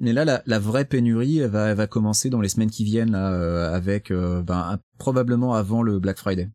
Mais 0.00 0.12
là, 0.12 0.24
la, 0.24 0.42
la 0.46 0.58
vraie 0.58 0.84
pénurie 0.84 1.38
elle 1.38 1.50
va, 1.50 1.68
elle 1.68 1.76
va 1.76 1.86
commencer 1.86 2.28
dans 2.28 2.40
les 2.40 2.48
semaines 2.48 2.70
qui 2.70 2.82
viennent 2.84 3.12
là, 3.12 3.32
euh, 3.32 3.72
avec 3.72 4.12
ben, 4.12 4.78
probablement 4.98 5.54
avant 5.54 5.82
le 5.82 5.98
Black 6.00 6.18
Friday. 6.18 6.48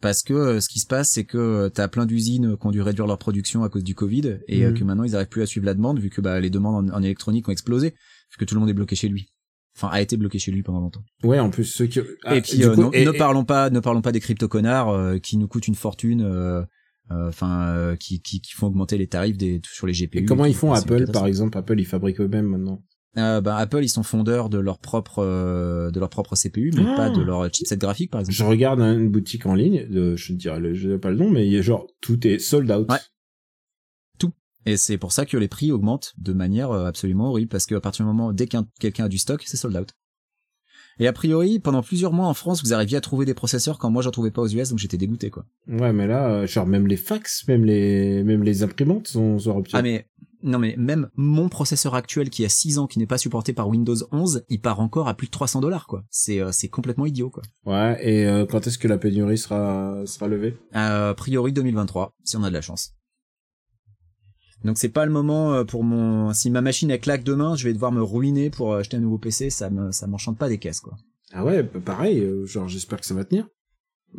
Parce 0.00 0.22
que 0.22 0.32
euh, 0.32 0.60
ce 0.60 0.68
qui 0.68 0.78
se 0.80 0.86
passe, 0.86 1.10
c'est 1.10 1.24
que 1.24 1.36
euh, 1.38 1.68
t'as 1.68 1.88
plein 1.88 2.06
d'usines 2.06 2.56
qui 2.58 2.66
ont 2.66 2.70
dû 2.70 2.80
réduire 2.80 3.06
leur 3.06 3.18
production 3.18 3.62
à 3.64 3.68
cause 3.68 3.84
du 3.84 3.94
Covid 3.94 4.38
et 4.48 4.64
euh, 4.64 4.70
Mhm. 4.70 4.78
que 4.78 4.84
maintenant 4.84 5.04
ils 5.04 5.14
arrivent 5.14 5.28
plus 5.28 5.42
à 5.42 5.46
suivre 5.46 5.66
la 5.66 5.74
demande 5.74 5.98
vu 5.98 6.08
que 6.10 6.20
bah, 6.20 6.40
les 6.40 6.48
demandes 6.50 6.90
en, 6.90 6.94
en 6.96 7.02
électronique 7.02 7.48
ont 7.48 7.52
explosé, 7.52 7.88
vu 7.90 8.36
que 8.38 8.44
tout 8.46 8.54
le 8.54 8.60
monde 8.60 8.70
est 8.70 8.74
bloqué 8.74 8.96
chez 8.96 9.08
lui. 9.08 9.28
Enfin, 9.76 9.88
a 9.92 10.00
été 10.00 10.16
bloqué 10.16 10.38
chez 10.38 10.50
lui 10.50 10.62
pendant 10.62 10.80
longtemps. 10.80 11.04
Ouais, 11.22 11.38
en 11.38 11.48
plus 11.50 11.64
ceux 11.64 11.86
qui... 11.86 12.00
Ah, 12.24 12.34
et 12.36 12.40
puis, 12.42 12.62
euh, 12.64 12.74
coup, 12.74 12.80
non- 12.82 12.92
et- 12.92 13.04
ne 13.04 13.12
et- 13.12 13.18
parlons 13.18 13.44
pas, 13.44 13.70
ne 13.70 13.78
parlons 13.80 14.02
pas 14.02 14.10
des 14.12 14.20
crypto 14.20 14.48
connards 14.48 14.88
euh, 14.90 15.18
qui 15.18 15.36
nous 15.36 15.46
coûtent 15.48 15.68
une 15.68 15.74
fortune, 15.76 16.22
euh, 16.22 16.62
euh, 17.12 17.28
enfin, 17.28 17.68
euh, 17.68 17.94
qui, 17.96 18.20
qui, 18.20 18.40
qui 18.40 18.52
font 18.52 18.66
augmenter 18.68 18.98
les 18.98 19.06
tarifs 19.06 19.36
des 19.36 19.60
sur 19.64 19.86
les 19.86 19.92
GPU. 19.92 20.18
et 20.18 20.24
comment 20.24 20.44
ils 20.44 20.54
font 20.54 20.72
Apple, 20.72 21.10
par 21.12 21.26
exemple? 21.26 21.56
Apple, 21.58 21.78
ils 21.78 21.86
fabriquent 21.86 22.20
eux-mêmes 22.20 22.46
maintenant. 22.46 22.82
Euh, 23.18 23.40
bah, 23.40 23.56
Apple, 23.56 23.82
ils 23.82 23.88
sont 23.88 24.04
fondeurs 24.04 24.48
de 24.50 24.58
leur 24.58 24.78
propre 24.78 25.18
euh, 25.18 25.90
de 25.90 25.98
leur 25.98 26.10
propre 26.10 26.36
CPU, 26.36 26.70
mais 26.76 26.84
Ah. 26.86 26.94
pas 26.96 27.10
de 27.10 27.20
leur 27.20 27.52
chipset 27.52 27.76
graphique, 27.76 28.10
par 28.10 28.20
exemple. 28.20 28.36
Je 28.36 28.44
regarde 28.44 28.80
une 28.80 29.08
boutique 29.08 29.46
en 29.46 29.54
ligne, 29.54 29.84
de, 29.88 30.14
je 30.14 30.32
ne 30.32 30.38
dirais 30.38 30.60
le- 30.60 30.74
je 30.74 30.86
dirais 30.86 31.00
pas 31.00 31.10
le 31.10 31.16
nom, 31.16 31.28
mais 31.28 31.44
il 31.46 31.52
y 31.52 31.58
a 31.58 31.62
genre 31.62 31.86
tout 32.00 32.24
est 32.26 32.38
sold 32.38 32.70
out. 32.70 32.88
Ouais. 32.90 32.98
Et 34.66 34.76
c'est 34.76 34.98
pour 34.98 35.10
ça 35.10 35.24
que 35.24 35.38
les 35.38 35.48
prix 35.48 35.72
augmentent 35.72 36.12
de 36.18 36.34
manière 36.34 36.70
euh, 36.70 36.84
absolument 36.84 37.30
horrible, 37.30 37.48
parce 37.48 37.64
qu'à 37.64 37.80
partir 37.80 38.04
du 38.04 38.08
moment 38.12 38.30
dès 38.34 38.46
qu'un 38.46 38.66
quelqu'un 38.78 39.06
a 39.06 39.08
du 39.08 39.16
stock, 39.16 39.42
c'est 39.46 39.56
sold 39.56 39.74
out. 39.74 39.88
Et 40.98 41.06
a 41.06 41.14
priori, 41.14 41.60
pendant 41.60 41.82
plusieurs 41.82 42.12
mois 42.12 42.26
en 42.26 42.34
France, 42.34 42.62
vous 42.62 42.74
arriviez 42.74 42.98
à 42.98 43.00
trouver 43.00 43.24
des 43.24 43.32
processeurs 43.32 43.78
quand 43.78 43.90
moi 43.90 44.02
j'en 44.02 44.10
trouvais 44.10 44.30
pas 44.30 44.42
aux 44.42 44.48
US, 44.48 44.68
donc 44.68 44.78
j'étais 44.78 44.98
dégoûté 44.98 45.30
quoi. 45.30 45.46
Ouais, 45.66 45.94
mais 45.94 46.06
là, 46.06 46.30
euh, 46.30 46.46
genre 46.46 46.66
même 46.66 46.86
les 46.86 46.98
fax, 46.98 47.48
même 47.48 47.64
les 47.64 48.22
même 48.22 48.42
les 48.42 48.62
imprimantes 48.62 49.08
sont 49.08 49.38
sont. 49.38 49.62
Ah 49.72 49.80
mais 49.80 50.06
non 50.42 50.58
mais 50.58 50.74
même 50.78 51.08
mon 51.16 51.48
processeur 51.48 51.94
actuel 51.94 52.30
qui 52.30 52.44
a 52.44 52.48
6 52.48 52.78
ans, 52.78 52.86
qui 52.86 52.98
n'est 52.98 53.06
pas 53.06 53.18
supporté 53.18 53.52
par 53.52 53.68
Windows 53.68 53.96
11, 54.12 54.44
il 54.48 54.60
part 54.60 54.80
encore 54.80 55.08
à 55.08 55.14
plus 55.14 55.26
de 55.26 55.32
300 55.32 55.60
dollars 55.60 55.86
quoi. 55.86 56.04
C'est 56.10 56.40
euh, 56.40 56.52
c'est 56.52 56.68
complètement 56.68 57.06
idiot 57.06 57.30
quoi. 57.30 57.42
Ouais. 57.66 57.98
Et 58.06 58.26
euh, 58.26 58.46
quand 58.46 58.66
est-ce 58.66 58.78
que 58.78 58.88
la 58.88 58.98
pénurie 58.98 59.38
sera 59.38 60.02
sera 60.06 60.28
levée? 60.28 60.56
A 60.72 61.14
priori 61.16 61.52
2023, 61.52 62.14
si 62.24 62.36
on 62.36 62.42
a 62.44 62.48
de 62.48 62.54
la 62.54 62.60
chance. 62.62 62.92
Donc 64.64 64.76
c'est 64.76 64.90
pas 64.90 65.06
le 65.06 65.12
moment 65.12 65.54
euh, 65.54 65.64
pour 65.64 65.84
mon 65.84 66.32
si 66.34 66.50
ma 66.50 66.60
machine 66.60 66.90
elle 66.90 67.00
claque 67.00 67.24
demain, 67.24 67.56
je 67.56 67.64
vais 67.64 67.72
devoir 67.72 67.92
me 67.92 68.02
ruiner 68.02 68.50
pour 68.50 68.74
acheter 68.74 68.96
un 68.98 69.00
nouveau 69.00 69.18
PC, 69.18 69.48
ça 69.50 69.70
me 69.70 69.90
ça 69.90 70.06
m'enchante 70.06 70.38
pas 70.38 70.48
des 70.48 70.58
caisses 70.58 70.80
quoi. 70.80 70.96
Ah 71.32 71.44
ouais, 71.44 71.62
bah, 71.62 71.80
pareil. 71.84 72.20
euh, 72.20 72.44
genre 72.44 72.68
j'espère 72.68 73.00
que 73.00 73.06
ça 73.06 73.14
va 73.14 73.24
tenir. 73.24 73.46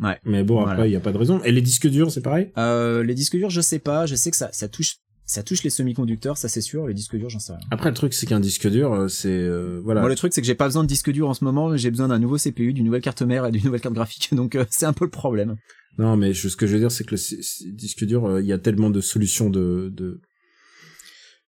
Ouais. 0.00 0.18
Mais 0.24 0.42
bon, 0.42 0.64
après 0.64 0.88
il 0.88 0.92
y 0.92 0.96
a 0.96 1.00
pas 1.00 1.12
de 1.12 1.18
raison. 1.18 1.40
Et 1.44 1.52
les 1.52 1.60
disques 1.60 1.86
durs, 1.86 2.10
c'est 2.10 2.22
pareil? 2.22 2.50
Euh, 2.58 3.04
les 3.04 3.14
disques 3.14 3.36
durs, 3.36 3.50
je 3.50 3.60
sais 3.60 3.78
pas, 3.78 4.06
je 4.06 4.14
sais 4.16 4.30
que 4.30 4.36
ça 4.36 4.48
ça 4.52 4.68
touche 4.68 4.96
ça 5.32 5.42
touche 5.42 5.62
les 5.62 5.70
semi-conducteurs, 5.70 6.36
ça 6.36 6.48
c'est 6.48 6.60
sûr, 6.60 6.86
les 6.86 6.94
disques 6.94 7.16
durs, 7.16 7.28
j'en 7.30 7.38
sais 7.40 7.52
rien. 7.52 7.60
Après 7.70 7.88
le 7.90 7.94
truc 7.94 8.12
c'est 8.14 8.26
qu'un 8.26 8.40
disque 8.40 8.68
dur, 8.68 8.92
euh, 8.92 9.08
c'est 9.08 9.28
euh, 9.28 9.80
voilà. 9.84 10.00
Moi 10.00 10.10
le 10.10 10.16
truc 10.16 10.32
c'est 10.32 10.40
que 10.40 10.46
j'ai 10.46 10.54
pas 10.54 10.66
besoin 10.66 10.82
de 10.82 10.88
disque 10.88 11.10
dur 11.10 11.28
en 11.28 11.34
ce 11.34 11.44
moment, 11.44 11.76
j'ai 11.76 11.90
besoin 11.90 12.08
d'un 12.08 12.18
nouveau 12.18 12.36
CPU, 12.38 12.72
d'une 12.72 12.84
nouvelle 12.84 13.02
carte 13.02 13.22
mère 13.22 13.46
et 13.46 13.50
d'une 13.52 13.64
nouvelle 13.64 13.80
carte 13.80 13.94
graphique. 13.94 14.28
Donc 14.34 14.54
euh, 14.54 14.64
c'est 14.70 14.86
un 14.86 14.92
peu 14.92 15.04
le 15.04 15.10
problème. 15.10 15.56
Non, 15.98 16.16
mais 16.16 16.32
je- 16.32 16.48
ce 16.48 16.56
que 16.56 16.66
je 16.66 16.72
veux 16.74 16.78
dire, 16.80 16.90
c'est 16.92 17.04
que 17.04 17.14
le 17.14 17.72
disque 17.72 18.04
dur, 18.04 18.24
euh, 18.26 18.40
il 18.40 18.46
y 18.46 18.52
a 18.52 18.58
tellement 18.58 18.90
de 18.90 19.00
solutions 19.00 19.50
de 19.50 19.90
de 19.94 20.20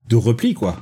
de 0.08 0.16
repli, 0.16 0.54
quoi. 0.54 0.80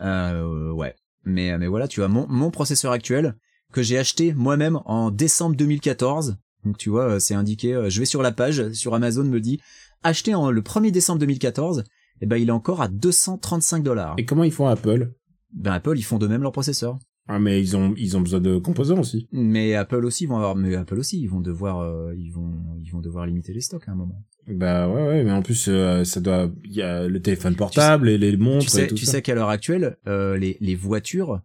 Euh, 0.00 0.70
ouais. 0.72 0.94
Mais, 1.24 1.56
mais 1.58 1.66
voilà, 1.68 1.86
tu 1.88 2.00
vois, 2.00 2.08
mon, 2.08 2.26
mon 2.28 2.50
processeur 2.50 2.90
actuel, 2.92 3.34
que 3.72 3.82
j'ai 3.82 3.98
acheté 3.98 4.34
moi-même 4.34 4.80
en 4.86 5.10
décembre 5.10 5.56
2014. 5.56 6.36
Donc 6.64 6.78
tu 6.78 6.90
vois, 6.90 7.20
c'est 7.20 7.34
indiqué, 7.34 7.74
euh, 7.74 7.90
je 7.90 7.98
vais 8.00 8.06
sur 8.06 8.22
la 8.22 8.32
page, 8.32 8.72
sur 8.72 8.94
Amazon 8.94 9.24
me 9.24 9.40
dit, 9.40 9.60
acheté 10.02 10.34
en, 10.34 10.50
le 10.50 10.60
1er 10.62 10.90
décembre 10.90 11.18
2014, 11.20 11.84
et 12.22 12.26
ben 12.26 12.36
il 12.36 12.48
est 12.48 12.52
encore 12.52 12.80
à 12.80 12.88
235 12.88 13.82
dollars. 13.82 14.14
Et 14.16 14.24
comment 14.24 14.44
ils 14.44 14.52
font 14.52 14.66
Apple? 14.66 15.12
Ben 15.52 15.72
Apple, 15.72 15.98
ils 15.98 16.02
font 16.04 16.18
de 16.18 16.26
même 16.26 16.40
leur 16.42 16.52
processeur. 16.52 16.98
Ah, 17.28 17.38
mais 17.38 17.60
ils 17.60 17.76
ont 17.76 17.94
ils 17.96 18.16
ont 18.16 18.20
besoin 18.20 18.40
de 18.40 18.58
composants 18.58 18.98
aussi. 18.98 19.28
Mais 19.32 19.74
Apple 19.74 20.04
aussi 20.04 20.26
vont 20.26 20.36
avoir, 20.36 20.56
mais 20.56 20.74
Apple 20.74 20.98
aussi, 20.98 21.20
ils 21.20 21.28
vont 21.28 21.40
devoir, 21.40 21.80
euh, 21.80 22.12
ils 22.16 22.30
vont, 22.30 22.52
ils 22.82 22.90
vont 22.90 23.00
devoir 23.00 23.26
limiter 23.26 23.52
les 23.52 23.60
stocks 23.60 23.88
à 23.88 23.92
un 23.92 23.94
moment. 23.94 24.24
Bah 24.48 24.88
ouais, 24.88 25.06
ouais, 25.06 25.24
mais 25.24 25.30
en 25.30 25.42
plus 25.42 25.66
euh, 25.68 26.02
ça 26.02 26.20
doit, 26.20 26.50
il 26.64 26.72
y 26.72 26.82
a 26.82 27.06
le 27.06 27.22
téléphone 27.22 27.54
portable 27.54 28.08
et 28.08 28.18
les 28.18 28.36
montres 28.36 28.64
Tu 28.64 28.70
sais, 28.70 28.84
et 28.84 28.86
tout 28.88 28.96
tu 28.96 29.04
ça. 29.04 29.12
sais 29.12 29.22
qu'à 29.22 29.34
l'heure 29.36 29.50
actuelle, 29.50 29.98
euh, 30.08 30.36
les, 30.36 30.56
les 30.60 30.74
voitures, 30.74 31.40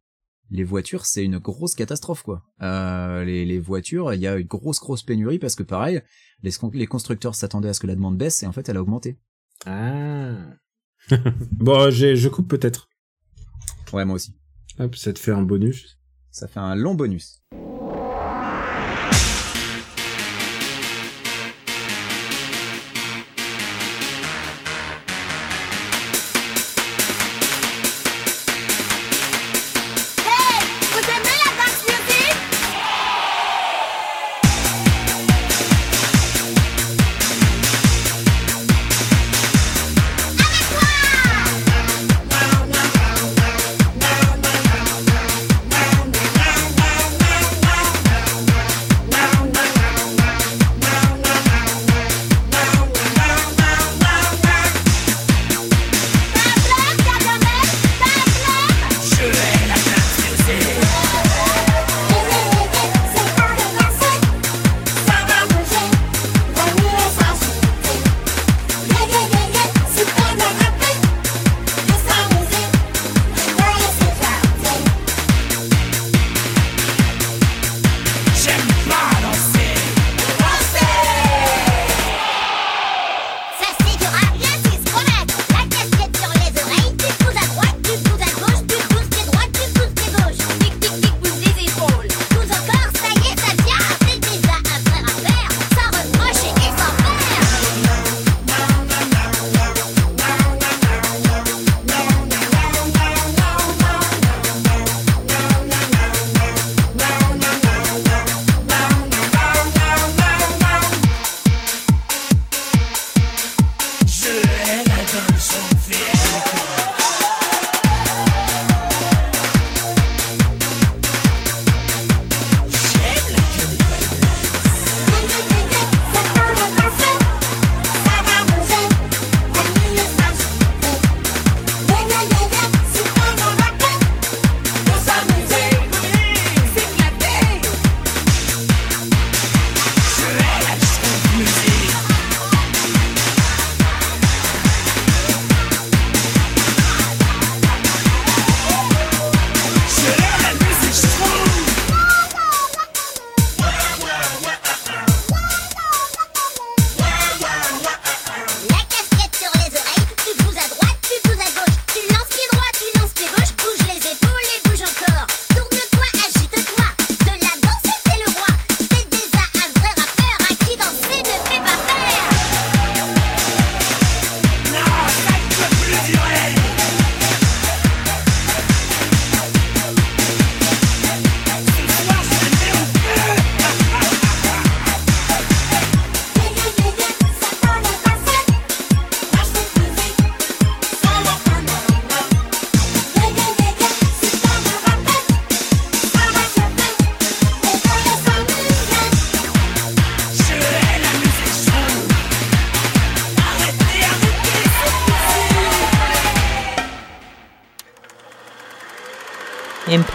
les 0.49 0.63
voitures, 0.63 1.05
c'est 1.05 1.23
une 1.23 1.37
grosse 1.37 1.75
catastrophe 1.75 2.23
quoi. 2.23 2.43
Les, 2.59 3.45
les 3.45 3.59
voitures, 3.59 4.13
il 4.15 4.21
y 4.21 4.25
a 4.27 4.35
une 4.37 4.47
grosse 4.47 4.79
grosse 4.79 5.03
pénurie 5.03 5.37
parce 5.37 5.53
que 5.55 5.63
pareil, 5.63 6.01
les, 6.41 6.51
les 6.73 6.87
constructeurs 6.87 7.35
s'attendaient 7.35 7.69
à 7.69 7.73
ce 7.73 7.79
que 7.81 7.87
la 7.87 7.95
demande 7.95 8.17
baisse 8.17 8.41
et 8.41 8.47
en 8.47 8.51
fait 8.51 8.67
elle 8.67 8.77
a 8.77 8.81
augmenté. 8.81 9.17
Ah. 9.67 10.37
bon, 11.51 11.89
je 11.89 12.27
coupe 12.27 12.47
peut-être. 12.47 12.89
Ouais, 13.93 14.05
moi 14.05 14.15
aussi. 14.15 14.35
Hop, 14.79 14.95
ça 14.95 15.13
te 15.13 15.19
fait 15.19 15.31
un 15.31 15.41
bonus. 15.41 15.99
Ça 16.31 16.47
fait 16.47 16.59
un 16.59 16.75
long 16.75 16.95
bonus. 16.95 17.41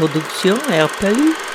Production 0.02 0.58
RPU. 0.66 1.51